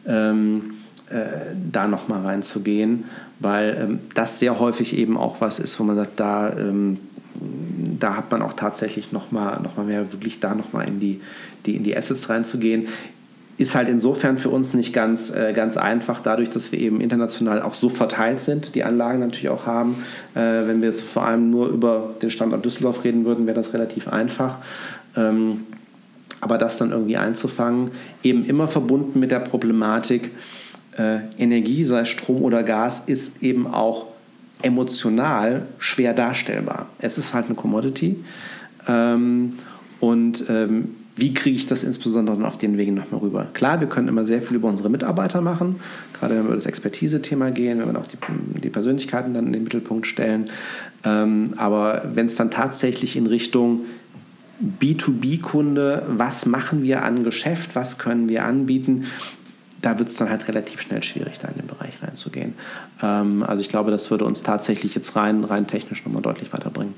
ähm, 0.06 0.74
äh, 1.08 1.54
da 1.72 1.88
nochmal 1.88 2.24
reinzugehen, 2.24 3.04
weil 3.40 3.76
ähm, 3.80 3.98
das 4.14 4.38
sehr 4.38 4.60
häufig 4.60 4.96
eben 4.96 5.16
auch 5.16 5.40
was 5.40 5.58
ist, 5.58 5.80
wo 5.80 5.84
man 5.84 5.96
sagt, 5.96 6.20
da, 6.20 6.52
ähm, 6.52 6.98
da 7.98 8.16
hat 8.16 8.30
man 8.30 8.42
auch 8.42 8.52
tatsächlich 8.52 9.12
nochmal 9.12 9.60
noch 9.62 9.76
mal 9.78 9.86
mehr, 9.86 10.12
wirklich 10.12 10.40
da 10.40 10.54
nochmal 10.54 10.86
in 10.86 11.00
die, 11.00 11.20
die, 11.64 11.76
in 11.76 11.82
die 11.82 11.96
Assets 11.96 12.28
reinzugehen 12.28 12.88
ist 13.58 13.74
halt 13.74 13.88
insofern 13.88 14.38
für 14.38 14.50
uns 14.50 14.72
nicht 14.72 14.92
ganz, 14.92 15.30
äh, 15.30 15.52
ganz 15.52 15.76
einfach, 15.76 16.20
dadurch, 16.20 16.48
dass 16.48 16.70
wir 16.70 16.78
eben 16.78 17.00
international 17.00 17.60
auch 17.60 17.74
so 17.74 17.88
verteilt 17.88 18.38
sind, 18.38 18.76
die 18.76 18.84
Anlagen 18.84 19.18
natürlich 19.18 19.48
auch 19.48 19.66
haben. 19.66 19.96
Äh, 20.34 20.66
wenn 20.66 20.80
wir 20.80 20.88
jetzt 20.88 21.02
vor 21.02 21.26
allem 21.26 21.50
nur 21.50 21.68
über 21.68 22.14
den 22.22 22.30
Standort 22.30 22.64
Düsseldorf 22.64 23.02
reden 23.04 23.24
würden, 23.24 23.46
wäre 23.46 23.56
das 23.56 23.74
relativ 23.74 24.08
einfach. 24.08 24.58
Ähm, 25.16 25.66
aber 26.40 26.56
das 26.56 26.78
dann 26.78 26.92
irgendwie 26.92 27.16
einzufangen, 27.16 27.90
eben 28.22 28.44
immer 28.44 28.68
verbunden 28.68 29.18
mit 29.18 29.32
der 29.32 29.40
Problematik, 29.40 30.30
äh, 30.96 31.18
Energie, 31.36 31.84
sei 31.84 32.04
Strom 32.04 32.42
oder 32.42 32.62
Gas, 32.62 33.02
ist 33.06 33.42
eben 33.42 33.66
auch 33.66 34.06
emotional 34.62 35.62
schwer 35.78 36.14
darstellbar. 36.14 36.86
Es 37.00 37.18
ist 37.18 37.34
halt 37.34 37.46
eine 37.46 37.56
Commodity. 37.56 38.22
Ähm, 38.86 39.50
und 39.98 40.44
ähm, 40.48 40.94
wie 41.18 41.34
kriege 41.34 41.56
ich 41.56 41.66
das 41.66 41.82
insbesondere 41.82 42.46
auf 42.46 42.58
den 42.58 42.78
Wegen 42.78 42.94
nochmal 42.94 43.20
rüber? 43.20 43.46
Klar, 43.52 43.80
wir 43.80 43.88
können 43.88 44.08
immer 44.08 44.24
sehr 44.24 44.40
viel 44.40 44.56
über 44.56 44.68
unsere 44.68 44.88
Mitarbeiter 44.88 45.40
machen, 45.40 45.80
gerade 46.12 46.34
wenn 46.34 46.42
wir 46.42 46.46
über 46.46 46.54
das 46.54 46.66
Expertise-Thema 46.66 47.50
gehen, 47.50 47.80
wenn 47.80 47.92
wir 47.92 47.98
auch 47.98 48.06
die, 48.06 48.18
die 48.60 48.70
Persönlichkeiten 48.70 49.34
dann 49.34 49.46
in 49.46 49.52
den 49.52 49.64
Mittelpunkt 49.64 50.06
stellen. 50.06 50.50
Ähm, 51.04 51.54
aber 51.56 52.02
wenn 52.14 52.26
es 52.26 52.36
dann 52.36 52.50
tatsächlich 52.50 53.16
in 53.16 53.26
Richtung 53.26 53.82
B2B-Kunde, 54.80 56.04
was 56.08 56.46
machen 56.46 56.82
wir 56.82 57.02
an 57.02 57.24
Geschäft, 57.24 57.74
was 57.74 57.98
können 57.98 58.28
wir 58.28 58.44
anbieten, 58.44 59.06
da 59.82 59.98
wird 59.98 60.08
es 60.08 60.16
dann 60.16 60.30
halt 60.30 60.48
relativ 60.48 60.80
schnell 60.80 61.02
schwierig, 61.02 61.38
da 61.40 61.48
in 61.48 61.54
den 61.54 61.66
Bereich 61.66 62.02
reinzugehen. 62.02 62.54
Ähm, 63.02 63.42
also 63.42 63.60
ich 63.60 63.68
glaube, 63.68 63.90
das 63.90 64.10
würde 64.10 64.24
uns 64.24 64.42
tatsächlich 64.42 64.94
jetzt 64.94 65.16
rein, 65.16 65.44
rein 65.44 65.66
technisch 65.66 66.04
nochmal 66.04 66.22
deutlich 66.22 66.52
weiterbringen. 66.52 66.94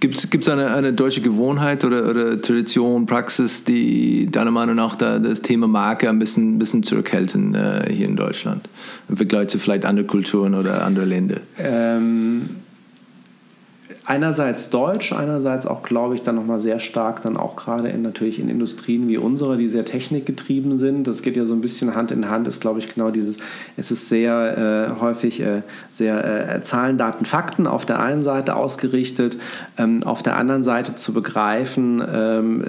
Gibt 0.00 0.16
es 0.16 0.48
eine, 0.48 0.74
eine 0.74 0.92
deutsche 0.92 1.20
Gewohnheit 1.20 1.84
oder, 1.84 2.08
oder 2.08 2.40
Tradition, 2.40 3.06
Praxis, 3.06 3.64
die 3.64 4.30
deiner 4.30 4.50
Meinung 4.50 4.76
nach 4.76 4.94
da, 4.94 5.18
das 5.18 5.42
Thema 5.42 5.66
Marke 5.66 6.08
ein 6.08 6.18
bisschen, 6.18 6.58
bisschen 6.58 6.82
zurückhalten 6.82 7.54
äh, 7.54 7.92
hier 7.92 8.06
in 8.06 8.16
Deutschland 8.16 8.68
im 9.08 9.16
Vergleich 9.16 9.48
zu 9.48 9.58
vielleicht 9.58 9.84
anderen 9.84 10.06
Kulturen 10.06 10.54
oder 10.54 10.84
anderen 10.84 11.08
Ländern? 11.08 11.40
Ähm, 11.58 12.50
einerseits 14.04 14.70
deutsch, 14.70 15.12
einerseits 15.12 15.66
auch, 15.66 15.82
glaube 15.82 16.14
ich, 16.14 16.22
dann 16.22 16.36
nochmal 16.36 16.60
sehr 16.60 16.78
stark 16.78 17.22
dann 17.22 17.36
auch 17.36 17.56
gerade 17.56 17.88
in 17.88 18.02
natürlich 18.02 18.38
in 18.38 18.48
Industrien 18.48 19.08
wie 19.08 19.18
unsere, 19.18 19.56
die 19.56 19.68
sehr 19.68 19.84
technikgetrieben 19.84 20.78
sind. 20.78 21.06
Das 21.06 21.22
geht 21.22 21.36
ja 21.36 21.44
so 21.44 21.52
ein 21.52 21.60
bisschen 21.60 21.94
Hand 21.94 22.10
in 22.10 22.28
Hand, 22.28 22.48
ist, 22.48 22.60
glaube 22.60 22.78
ich, 22.78 22.94
genau 22.94 23.10
dieses, 23.10 23.36
es 23.76 23.90
ist 23.90 24.08
sehr 24.08 24.94
äh, 24.96 25.00
häufig 25.00 25.40
äh, 25.40 25.62
sehr 25.92 26.54
äh, 26.54 26.60
Zahlen, 26.62 26.98
Daten, 26.98 27.24
Fakten 27.24 27.66
auf 27.66 27.84
der 27.86 28.00
einen 28.00 28.22
Seite 28.22 28.56
ausgerichtet, 28.56 29.38
ähm, 29.76 30.02
auf 30.04 30.22
der 30.22 30.36
anderen 30.36 30.62
Seite 30.62 30.94
zu 30.94 31.12
begreifen, 31.12 32.02
ähm, 32.10 32.64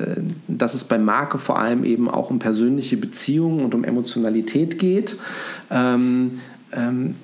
dass 0.48 0.74
es 0.74 0.84
bei 0.84 0.98
Marke 0.98 1.38
vor 1.38 1.60
allem 1.60 1.84
eben 1.84 2.10
auch 2.10 2.30
um 2.30 2.40
persönliche 2.40 2.98
Beziehungen 2.98 3.64
und 3.64 3.74
um 3.76 3.84
Emotionalität 3.84 4.80
geht. 4.80 5.18
Ähm, 5.72 6.40
ähm 6.74 7.16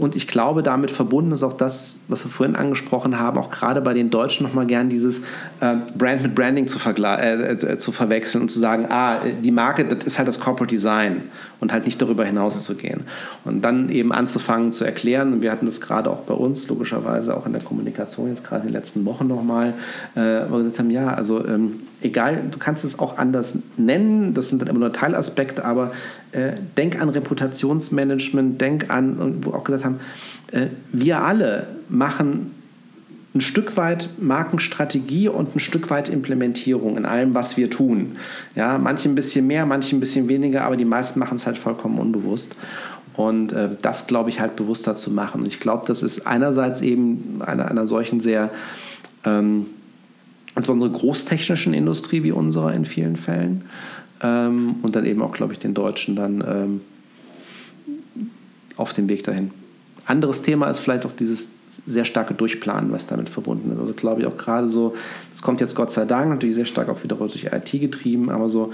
und 0.00 0.16
ich 0.16 0.26
glaube, 0.26 0.62
damit 0.62 0.90
verbunden 0.90 1.32
ist 1.32 1.42
auch 1.42 1.52
das, 1.52 1.98
was 2.08 2.24
wir 2.24 2.30
vorhin 2.30 2.56
angesprochen 2.56 3.18
haben, 3.18 3.38
auch 3.38 3.50
gerade 3.50 3.82
bei 3.82 3.92
den 3.92 4.08
Deutschen 4.08 4.46
nochmal 4.46 4.64
gern 4.64 4.88
dieses 4.88 5.18
äh, 5.60 5.76
Brand 5.96 6.22
mit 6.22 6.34
Branding 6.34 6.68
zu, 6.68 6.78
äh, 6.88 7.52
äh, 7.52 7.78
zu 7.78 7.92
verwechseln 7.92 8.40
und 8.40 8.48
zu 8.50 8.58
sagen, 8.58 8.86
ah, 8.88 9.20
die 9.42 9.50
Marke, 9.50 9.84
das 9.84 10.04
ist 10.04 10.18
halt 10.18 10.26
das 10.26 10.40
Corporate 10.40 10.74
Design 10.74 11.24
und 11.60 11.72
halt 11.72 11.84
nicht 11.84 12.00
darüber 12.00 12.24
hinaus 12.24 12.64
zu 12.64 12.76
gehen. 12.76 13.02
Und 13.44 13.62
dann 13.62 13.90
eben 13.90 14.12
anzufangen 14.12 14.72
zu 14.72 14.84
erklären, 14.84 15.34
und 15.34 15.42
wir 15.42 15.52
hatten 15.52 15.66
das 15.66 15.82
gerade 15.82 16.10
auch 16.10 16.20
bei 16.20 16.34
uns, 16.34 16.66
logischerweise 16.68 17.36
auch 17.36 17.44
in 17.44 17.52
der 17.52 17.62
Kommunikation 17.62 18.30
jetzt 18.30 18.42
gerade 18.42 18.62
in 18.62 18.68
den 18.68 18.74
letzten 18.74 19.04
Wochen 19.04 19.26
nochmal, 19.26 19.74
äh, 20.14 20.20
wo 20.48 20.54
wir 20.54 20.58
gesagt 20.60 20.78
haben, 20.78 20.90
ja, 20.90 21.12
also 21.12 21.44
ähm, 21.46 21.80
egal, 22.02 22.42
du 22.50 22.58
kannst 22.58 22.84
es 22.84 22.98
auch 22.98 23.18
anders 23.18 23.58
nennen, 23.76 24.34
das 24.34 24.48
sind 24.48 24.62
dann 24.62 24.68
immer 24.68 24.80
nur 24.80 24.92
Teilaspekte, 24.92 25.64
aber 25.64 25.92
äh, 26.32 26.52
denk 26.76 27.00
an 27.00 27.08
Reputationsmanagement, 27.08 28.60
denk 28.60 28.90
an, 28.90 29.38
wo 29.42 29.50
auch 29.50 29.64
gesagt 29.64 29.84
haben, 29.84 29.89
äh, 30.52 30.66
wir 30.92 31.22
alle 31.22 31.66
machen 31.88 32.52
ein 33.34 33.40
Stück 33.40 33.76
weit 33.76 34.08
Markenstrategie 34.18 35.28
und 35.28 35.54
ein 35.54 35.60
Stück 35.60 35.90
weit 35.90 36.08
Implementierung 36.08 36.96
in 36.96 37.06
allem, 37.06 37.34
was 37.34 37.56
wir 37.56 37.70
tun. 37.70 38.16
Ja, 38.56 38.76
manche 38.78 39.08
ein 39.08 39.14
bisschen 39.14 39.46
mehr, 39.46 39.66
manche 39.66 39.94
ein 39.94 40.00
bisschen 40.00 40.28
weniger, 40.28 40.64
aber 40.64 40.76
die 40.76 40.84
meisten 40.84 41.20
machen 41.20 41.36
es 41.36 41.46
halt 41.46 41.56
vollkommen 41.56 41.98
unbewusst. 41.98 42.56
Und 43.16 43.52
äh, 43.52 43.68
das, 43.82 44.06
glaube 44.06 44.30
ich, 44.30 44.40
halt 44.40 44.56
bewusster 44.56 44.96
zu 44.96 45.12
machen. 45.12 45.42
Und 45.42 45.46
ich 45.46 45.60
glaube, 45.60 45.84
das 45.86 46.02
ist 46.02 46.26
einerseits 46.26 46.80
eben 46.80 47.40
einer, 47.40 47.68
einer 47.68 47.86
solchen 47.86 48.18
sehr 48.18 48.50
ähm, 49.24 49.66
insbesondere 50.56 50.90
großtechnischen 50.90 51.74
Industrie 51.74 52.22
wie 52.22 52.32
unserer 52.32 52.72
in 52.74 52.84
vielen 52.84 53.16
Fällen. 53.16 53.62
Ähm, 54.22 54.76
und 54.82 54.96
dann 54.96 55.06
eben 55.06 55.22
auch, 55.22 55.32
glaube 55.32 55.52
ich, 55.52 55.58
den 55.58 55.74
Deutschen 55.74 56.16
dann 56.16 56.44
ähm, 56.46 56.80
auf 58.76 58.92
dem 58.92 59.08
Weg 59.08 59.22
dahin. 59.22 59.50
Anderes 60.10 60.42
Thema 60.42 60.68
ist 60.68 60.80
vielleicht 60.80 61.06
auch 61.06 61.12
dieses 61.12 61.50
sehr 61.86 62.04
starke 62.04 62.34
Durchplanen, 62.34 62.92
was 62.92 63.06
damit 63.06 63.28
verbunden 63.28 63.72
ist. 63.72 63.78
Also 63.78 63.94
glaube 63.94 64.20
ich 64.20 64.26
auch 64.26 64.36
gerade 64.36 64.68
so, 64.68 64.94
das 65.32 65.40
kommt 65.40 65.60
jetzt 65.60 65.74
Gott 65.74 65.92
sei 65.92 66.04
Dank 66.04 66.28
natürlich 66.30 66.56
sehr 66.56 66.66
stark 66.66 66.88
auch 66.88 67.02
wieder 67.02 67.16
durch 67.16 67.44
IT 67.44 67.70
getrieben, 67.70 68.30
aber 68.30 68.48
so 68.48 68.72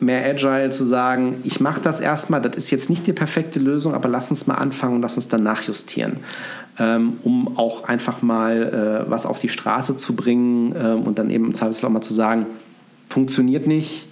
mehr 0.00 0.24
agile 0.24 0.70
zu 0.70 0.84
sagen, 0.84 1.36
ich 1.44 1.60
mache 1.60 1.80
das 1.80 2.00
erstmal, 2.00 2.42
das 2.42 2.56
ist 2.56 2.70
jetzt 2.70 2.90
nicht 2.90 3.06
die 3.06 3.12
perfekte 3.12 3.60
Lösung, 3.60 3.94
aber 3.94 4.08
lass 4.08 4.30
uns 4.30 4.46
mal 4.48 4.56
anfangen 4.56 4.96
und 4.96 5.02
lass 5.02 5.16
uns 5.16 5.28
dann 5.28 5.44
nachjustieren 5.44 6.16
ähm, 6.78 7.18
um 7.24 7.58
auch 7.58 7.84
einfach 7.84 8.22
mal 8.22 9.04
äh, 9.06 9.10
was 9.10 9.26
auf 9.26 9.38
die 9.38 9.48
Straße 9.48 9.96
zu 9.96 10.14
bringen 10.14 10.74
ähm, 10.78 11.02
und 11.02 11.18
dann 11.18 11.30
eben 11.30 11.46
im 11.46 11.54
Zweifelsfall 11.54 11.88
auch 11.88 11.94
mal 11.94 12.00
zu 12.00 12.14
sagen, 12.14 12.46
funktioniert 13.08 13.66
nicht, 13.66 14.07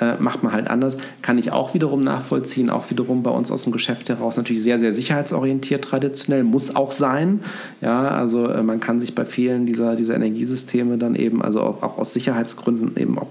äh, 0.00 0.14
macht 0.18 0.42
man 0.42 0.52
halt 0.52 0.68
anders, 0.68 0.96
kann 1.22 1.38
ich 1.38 1.52
auch 1.52 1.74
wiederum 1.74 2.02
nachvollziehen, 2.02 2.70
auch 2.70 2.90
wiederum 2.90 3.22
bei 3.22 3.30
uns 3.30 3.50
aus 3.50 3.64
dem 3.64 3.72
Geschäft 3.72 4.08
heraus 4.08 4.36
natürlich 4.36 4.62
sehr, 4.62 4.78
sehr 4.78 4.92
sicherheitsorientiert 4.92 5.84
traditionell, 5.84 6.44
muss 6.44 6.74
auch 6.74 6.92
sein. 6.92 7.40
Ja, 7.80 8.08
also 8.08 8.46
äh, 8.46 8.62
man 8.62 8.80
kann 8.80 9.00
sich 9.00 9.14
bei 9.14 9.24
vielen 9.24 9.66
dieser, 9.66 9.96
dieser 9.96 10.14
Energiesysteme 10.14 10.98
dann 10.98 11.14
eben, 11.14 11.42
also 11.42 11.60
auch, 11.60 11.82
auch 11.82 11.98
aus 11.98 12.12
Sicherheitsgründen 12.12 12.96
eben 12.96 13.18
auch 13.18 13.28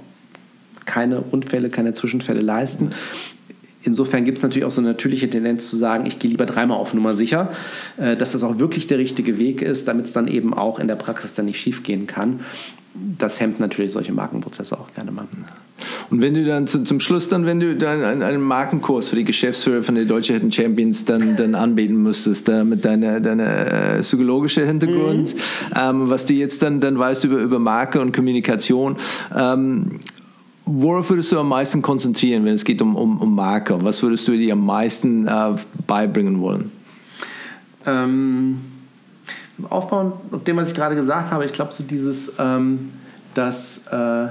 keine 0.86 1.22
Unfälle, 1.22 1.70
keine 1.70 1.94
Zwischenfälle 1.94 2.42
leisten 2.42 2.92
insofern 3.86 4.26
gibt 4.26 4.38
es 4.38 4.44
natürlich 4.44 4.66
auch 4.66 4.72
so 4.72 4.82
eine 4.82 4.90
natürliche 4.90 5.30
Tendenz 5.30 5.70
zu 5.70 5.78
sagen, 5.78 6.06
ich 6.06 6.20
gehe 6.20 6.32
lieber 6.32 6.46
dreimal 6.46 6.78
auf 6.78 6.94
Nummer 6.94 7.14
sicher, 7.14 7.52
äh, 7.98 8.18
dass 8.18 8.32
das 8.32 8.44
auch 8.44 8.60
wirklich 8.60 8.88
der 8.88 8.98
richtige 8.98 9.38
Weg 9.38 9.62
ist, 9.62 9.88
damit 9.88 10.06
es 10.06 10.14
dann 10.14 10.28
eben 10.28 10.54
auch 10.54 10.80
in 10.80 10.88
der 10.88 10.96
Praxis 10.96 11.34
dann 11.34 11.46
nicht 11.46 11.60
schief 11.60 11.84
gehen 11.84 12.08
kann. 12.08 12.42
Das 13.18 13.42
hemmt 13.42 13.60
natürlich 13.60 13.92
solche 13.92 14.14
Markenprozesse 14.14 14.80
auch 14.80 14.94
gerne 14.94 15.12
mal. 15.12 15.28
Und 16.10 16.22
wenn 16.22 16.34
du 16.34 16.46
dann 16.46 16.66
zu, 16.66 16.84
zum 16.86 17.02
Schluss 17.02 17.28
dann, 17.28 17.46
wenn 17.46 17.60
du 17.60 17.76
dann 17.76 18.04
einen, 18.04 18.24
einen, 18.24 18.42
Markenkurs 18.42 19.10
für 19.10 19.18
die 19.18 19.26
Geschäftsführer 19.26 19.84
von 19.84 19.96
der 19.96 20.06
Deutschen 20.06 20.36
Hidden 20.36 20.52
Champions 20.52 21.04
dann, 21.04 21.36
dann 21.36 21.56
anbieten 21.56 22.02
müsstest, 22.02 22.48
dann 22.48 22.70
mit 22.70 22.86
deiner, 22.86 23.20
deiner 23.20 23.98
äh, 23.98 24.02
psychologischen 24.02 24.66
Hintergrund, 24.66 25.36
mhm. 25.36 25.40
ähm, 25.78 26.10
was 26.10 26.26
du 26.26 26.34
jetzt 26.34 26.62
dann, 26.62 26.80
dann 26.80 26.98
weißt 26.98 27.26
über, 27.26 27.38
über 27.40 27.60
Marke 27.60 28.00
und 28.00 28.14
Kommunikation, 28.14 28.96
ähm, 29.36 30.00
Worauf 30.66 31.10
würdest 31.12 31.32
du 31.32 31.40
am 31.40 31.50
meisten 31.50 31.82
konzentrieren, 31.82 32.44
wenn 32.44 32.56
es 32.56 32.64
geht 32.64 32.82
um, 32.82 32.96
um, 32.96 33.22
um 33.22 33.36
Marke? 33.36 33.78
Was 33.84 34.02
würdest 34.02 34.28
du 34.28 34.36
dir 34.36 34.54
am 34.54 34.66
meisten 34.66 35.28
äh, 35.28 35.56
beibringen 35.86 36.42
wollen? 36.42 36.72
Ähm, 37.86 38.62
aufbauen, 39.70 40.14
auf 40.32 40.44
dem, 40.44 40.58
was 40.58 40.70
ich 40.70 40.76
gerade 40.76 40.96
gesagt 40.96 41.32
habe, 41.32 41.46
ich 41.46 41.54
glaube, 41.54 41.72
so 41.72 41.84
dieses, 41.84 42.34
ähm, 42.40 42.90
dass 43.36 43.86
äh, 43.88 44.28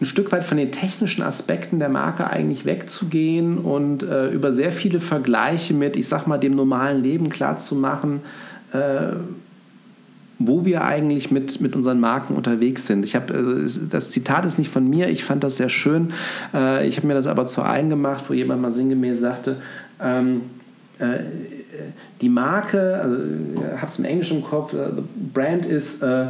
ein 0.00 0.06
Stück 0.06 0.30
weit 0.32 0.44
von 0.44 0.58
den 0.58 0.72
technischen 0.72 1.22
Aspekten 1.22 1.78
der 1.78 1.88
Marke 1.88 2.28
eigentlich 2.28 2.64
wegzugehen 2.66 3.58
und 3.58 4.02
äh, 4.02 4.28
über 4.28 4.52
sehr 4.52 4.72
viele 4.72 5.00
Vergleiche 5.00 5.72
mit, 5.72 5.96
ich 5.96 6.08
sag 6.08 6.26
mal, 6.26 6.38
dem 6.38 6.52
normalen 6.52 7.02
Leben 7.02 7.30
klarzumachen, 7.30 8.20
äh, 8.72 9.12
wo 10.40 10.64
wir 10.64 10.82
eigentlich 10.82 11.30
mit, 11.30 11.60
mit 11.60 11.76
unseren 11.76 12.00
Marken 12.00 12.34
unterwegs 12.34 12.86
sind. 12.86 13.04
Ich 13.04 13.14
habe 13.14 13.34
äh, 13.34 13.70
das 13.90 14.10
Zitat 14.10 14.44
ist 14.46 14.58
nicht 14.58 14.70
von 14.70 14.88
mir, 14.88 15.08
ich 15.08 15.22
fand 15.22 15.44
das 15.44 15.56
sehr 15.56 15.68
schön. 15.68 16.08
Äh, 16.52 16.88
ich 16.88 16.96
habe 16.96 17.06
mir 17.06 17.14
das 17.14 17.26
aber 17.26 17.46
zu 17.46 17.62
eigen 17.62 17.90
gemacht, 17.90 18.24
wo 18.28 18.32
jemand 18.32 18.62
mal 18.62 18.72
sinngemäß 18.72 19.20
sagte, 19.20 19.56
ähm, 20.02 20.40
äh, 20.98 21.18
die 22.22 22.30
Marke, 22.30 23.00
also 23.00 23.16
ich 23.54 23.80
habe 23.80 23.86
es 23.86 23.98
im 23.98 24.04
Englischen 24.06 24.38
im 24.38 24.44
Kopf, 24.44 24.72
the 24.72 25.02
brand 25.32 25.64
is 25.64 26.02
uh, 26.02 26.26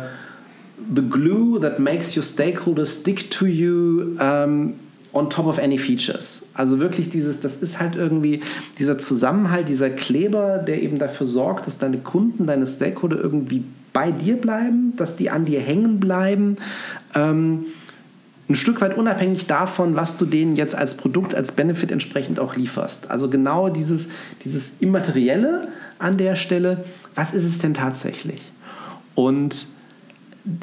the 0.94 1.02
glue 1.02 1.58
that 1.60 1.78
makes 1.78 2.16
your 2.16 2.22
stakeholders 2.22 3.00
stick 3.00 3.30
to 3.30 3.46
you. 3.46 4.16
Um, 4.20 4.74
on 5.12 5.28
top 5.28 5.46
of 5.46 5.58
any 5.58 5.76
features. 5.76 6.42
Also 6.54 6.78
wirklich 6.78 7.10
dieses, 7.10 7.40
das 7.40 7.56
ist 7.56 7.80
halt 7.80 7.96
irgendwie 7.96 8.42
dieser 8.78 8.96
Zusammenhalt, 8.96 9.68
dieser 9.68 9.90
Kleber, 9.90 10.58
der 10.58 10.80
eben 10.84 11.00
dafür 11.00 11.26
sorgt, 11.26 11.66
dass 11.66 11.78
deine 11.78 11.98
Kunden, 11.98 12.46
deine 12.46 12.64
Stakeholder 12.64 13.18
irgendwie 13.20 13.64
bei 13.92 14.10
dir 14.10 14.36
bleiben, 14.36 14.94
dass 14.96 15.16
die 15.16 15.30
an 15.30 15.44
dir 15.44 15.60
hängen 15.60 16.00
bleiben. 16.00 16.56
Ähm, 17.14 17.66
ein 18.48 18.56
Stück 18.56 18.80
weit 18.80 18.96
unabhängig 18.96 19.46
davon, 19.46 19.94
was 19.94 20.16
du 20.16 20.26
denen 20.26 20.56
jetzt 20.56 20.74
als 20.74 20.96
Produkt, 20.96 21.34
als 21.34 21.52
Benefit 21.52 21.92
entsprechend 21.92 22.40
auch 22.40 22.56
lieferst. 22.56 23.10
Also 23.10 23.30
genau 23.30 23.68
dieses, 23.68 24.10
dieses 24.44 24.80
Immaterielle 24.80 25.68
an 25.98 26.16
der 26.16 26.34
Stelle, 26.34 26.84
was 27.14 27.32
ist 27.32 27.44
es 27.44 27.58
denn 27.58 27.74
tatsächlich? 27.74 28.52
Und 29.14 29.66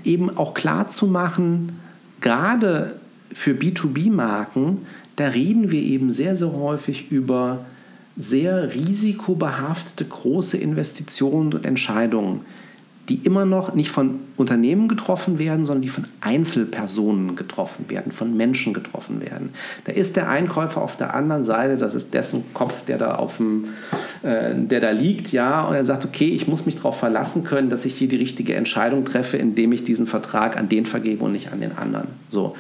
eben 0.03 0.35
auch 0.37 0.53
klar 0.53 0.89
zu 0.89 1.07
machen, 1.07 1.79
gerade 2.19 2.99
für 3.31 3.51
B2B-Marken, 3.51 4.85
da 5.15 5.27
reden 5.27 5.71
wir 5.71 5.81
eben 5.81 6.11
sehr, 6.11 6.35
sehr 6.35 6.51
häufig 6.51 7.11
über 7.11 7.65
sehr 8.17 8.73
risikobehaftete 8.73 10.03
große 10.05 10.57
Investitionen 10.57 11.53
und 11.53 11.65
Entscheidungen 11.65 12.41
die 13.09 13.15
immer 13.23 13.45
noch 13.45 13.73
nicht 13.73 13.89
von 13.89 14.19
Unternehmen 14.35 14.89
getroffen 14.89 15.39
werden, 15.39 15.65
sondern 15.65 15.81
die 15.81 15.89
von 15.89 16.05
Einzelpersonen 16.19 17.37
getroffen 17.37 17.85
werden, 17.89 18.11
von 18.11 18.35
Menschen 18.35 18.73
getroffen 18.73 19.21
werden. 19.21 19.49
Da 19.85 19.93
ist 19.93 20.17
der 20.17 20.29
Einkäufer 20.29 20.81
auf 20.81 20.97
der 20.97 21.13
anderen 21.13 21.45
Seite, 21.45 21.77
das 21.77 21.95
ist 21.95 22.13
dessen 22.13 22.43
Kopf, 22.53 22.83
der 22.85 22.97
da 22.97 23.15
auf 23.15 23.37
dem, 23.37 23.69
äh, 24.23 24.53
der 24.55 24.81
da 24.81 24.91
liegt, 24.91 25.31
ja, 25.31 25.63
und 25.63 25.75
er 25.75 25.85
sagt, 25.85 26.03
okay, 26.03 26.27
ich 26.27 26.47
muss 26.47 26.65
mich 26.65 26.75
darauf 26.75 26.99
verlassen 26.99 27.45
können, 27.45 27.69
dass 27.69 27.85
ich 27.85 27.95
hier 27.95 28.09
die 28.09 28.17
richtige 28.17 28.55
Entscheidung 28.55 29.05
treffe, 29.05 29.37
indem 29.37 29.71
ich 29.71 29.85
diesen 29.85 30.05
Vertrag 30.05 30.57
an 30.57 30.67
den 30.67 30.85
vergebe 30.85 31.23
und 31.23 31.31
nicht 31.31 31.51
an 31.53 31.61
den 31.61 31.77
anderen. 31.77 32.07
So. 32.29 32.55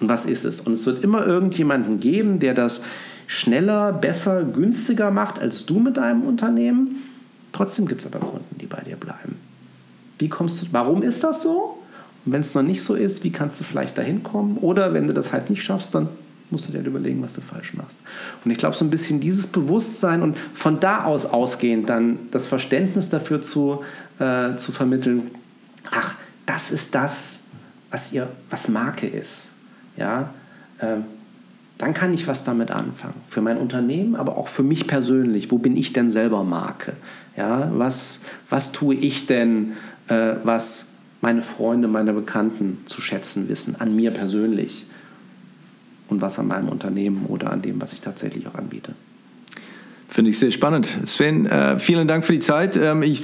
Und 0.00 0.08
was 0.08 0.26
ist 0.26 0.44
es? 0.44 0.60
Und 0.60 0.72
es 0.72 0.84
wird 0.84 1.04
immer 1.04 1.24
irgendjemanden 1.24 2.00
geben, 2.00 2.40
der 2.40 2.54
das 2.54 2.82
schneller, 3.28 3.92
besser, 3.92 4.42
günstiger 4.42 5.12
macht 5.12 5.38
als 5.38 5.64
du 5.64 5.78
mit 5.78 5.96
deinem 5.96 6.22
Unternehmen. 6.22 7.02
Trotzdem 7.52 7.86
gibt 7.86 8.00
es 8.00 8.12
aber 8.12 8.18
Kunden, 8.18 8.58
die 8.58 8.66
bei 8.66 8.80
dir 8.80 8.96
bleiben. 8.96 9.51
Wie 10.18 10.28
kommst 10.28 10.62
du, 10.62 10.66
warum 10.72 11.02
ist 11.02 11.24
das 11.24 11.42
so? 11.42 11.78
Und 12.24 12.32
wenn 12.32 12.40
es 12.40 12.54
noch 12.54 12.62
nicht 12.62 12.82
so 12.82 12.94
ist, 12.94 13.24
wie 13.24 13.32
kannst 13.32 13.60
du 13.60 13.64
vielleicht 13.64 13.98
dahin 13.98 14.22
kommen? 14.22 14.56
Oder 14.58 14.94
wenn 14.94 15.06
du 15.06 15.14
das 15.14 15.32
halt 15.32 15.50
nicht 15.50 15.62
schaffst, 15.62 15.94
dann 15.94 16.08
musst 16.50 16.68
du 16.68 16.72
dir 16.72 16.78
halt 16.78 16.86
überlegen, 16.86 17.22
was 17.22 17.34
du 17.34 17.40
falsch 17.40 17.74
machst. 17.74 17.96
Und 18.44 18.50
ich 18.50 18.58
glaube, 18.58 18.76
so 18.76 18.84
ein 18.84 18.90
bisschen 18.90 19.20
dieses 19.20 19.46
Bewusstsein 19.46 20.22
und 20.22 20.36
von 20.54 20.80
da 20.80 21.04
aus 21.04 21.26
ausgehend 21.26 21.88
dann 21.88 22.18
das 22.30 22.46
Verständnis 22.46 23.08
dafür 23.08 23.42
zu, 23.42 23.82
äh, 24.18 24.54
zu 24.56 24.70
vermitteln, 24.70 25.30
ach, 25.90 26.14
das 26.46 26.70
ist 26.70 26.94
das, 26.94 27.40
was, 27.90 28.12
ihr, 28.12 28.28
was 28.50 28.68
Marke 28.68 29.06
ist 29.06 29.52
ja, 29.96 30.30
äh, 30.78 30.98
dann 31.78 31.94
kann 31.94 32.14
ich 32.14 32.26
was 32.28 32.44
damit 32.44 32.70
anfangen. 32.70 33.14
Für 33.28 33.40
mein 33.40 33.58
Unternehmen, 33.58 34.14
aber 34.14 34.36
auch 34.36 34.48
für 34.48 34.62
mich 34.62 34.86
persönlich. 34.86 35.50
Wo 35.50 35.58
bin 35.58 35.76
ich 35.76 35.92
denn 35.92 36.10
selber 36.10 36.44
Marke? 36.44 36.92
Ja, 37.36 37.70
was, 37.74 38.20
was 38.50 38.72
tue 38.72 38.94
ich 38.94 39.26
denn, 39.26 39.72
äh, 40.12 40.36
was 40.44 40.88
meine 41.20 41.42
Freunde, 41.42 41.88
meine 41.88 42.12
Bekannten 42.12 42.78
zu 42.86 43.00
schätzen 43.00 43.48
wissen, 43.48 43.76
an 43.80 43.94
mir 43.94 44.10
persönlich 44.10 44.84
und 46.08 46.20
was 46.20 46.38
an 46.38 46.48
meinem 46.48 46.68
Unternehmen 46.68 47.26
oder 47.28 47.50
an 47.50 47.62
dem, 47.62 47.80
was 47.80 47.92
ich 47.92 48.00
tatsächlich 48.00 48.46
auch 48.46 48.54
anbiete. 48.54 48.92
Finde 50.08 50.30
ich 50.30 50.38
sehr 50.38 50.50
spannend. 50.50 50.86
Sven, 51.06 51.46
äh, 51.46 51.78
vielen 51.78 52.06
Dank 52.06 52.26
für 52.26 52.34
die 52.34 52.40
Zeit. 52.40 52.76
Ähm, 52.76 53.02
ich 53.02 53.22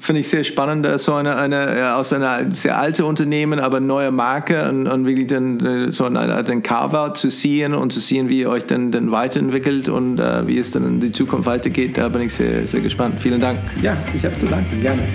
finde 0.00 0.20
ich 0.20 0.28
sehr 0.28 0.44
spannend, 0.44 0.86
äh, 0.86 0.96
so 0.96 1.14
eine, 1.14 1.36
eine 1.36 1.80
äh, 1.80 1.82
aus 1.82 2.12
einer 2.12 2.54
sehr 2.54 2.78
alten 2.78 3.02
Unternehmen, 3.02 3.58
aber 3.58 3.80
neue 3.80 4.12
Marke 4.12 4.68
und, 4.68 4.86
und 4.86 5.04
wirklich 5.04 5.32
äh, 5.32 5.90
so 5.90 6.04
eine, 6.04 6.44
den 6.44 6.62
Carve-out 6.62 7.16
zu 7.18 7.28
sehen 7.30 7.74
und 7.74 7.92
zu 7.92 7.98
sehen, 7.98 8.28
wie 8.28 8.42
ihr 8.42 8.50
euch 8.50 8.66
dann, 8.66 8.92
dann 8.92 9.10
weiterentwickelt 9.10 9.88
und 9.88 10.20
äh, 10.20 10.46
wie 10.46 10.58
es 10.58 10.70
dann 10.70 10.86
in 10.86 11.00
die 11.00 11.10
Zukunft 11.10 11.46
weitergeht. 11.46 11.98
Da 11.98 12.08
bin 12.08 12.22
ich 12.22 12.34
sehr, 12.34 12.64
sehr 12.68 12.82
gespannt. 12.82 13.16
Vielen 13.18 13.40
Dank. 13.40 13.58
Ja, 13.82 13.96
ich 14.14 14.24
habe 14.24 14.36
zu 14.36 14.46
danken. 14.46 14.80
Gerne. 14.80 15.08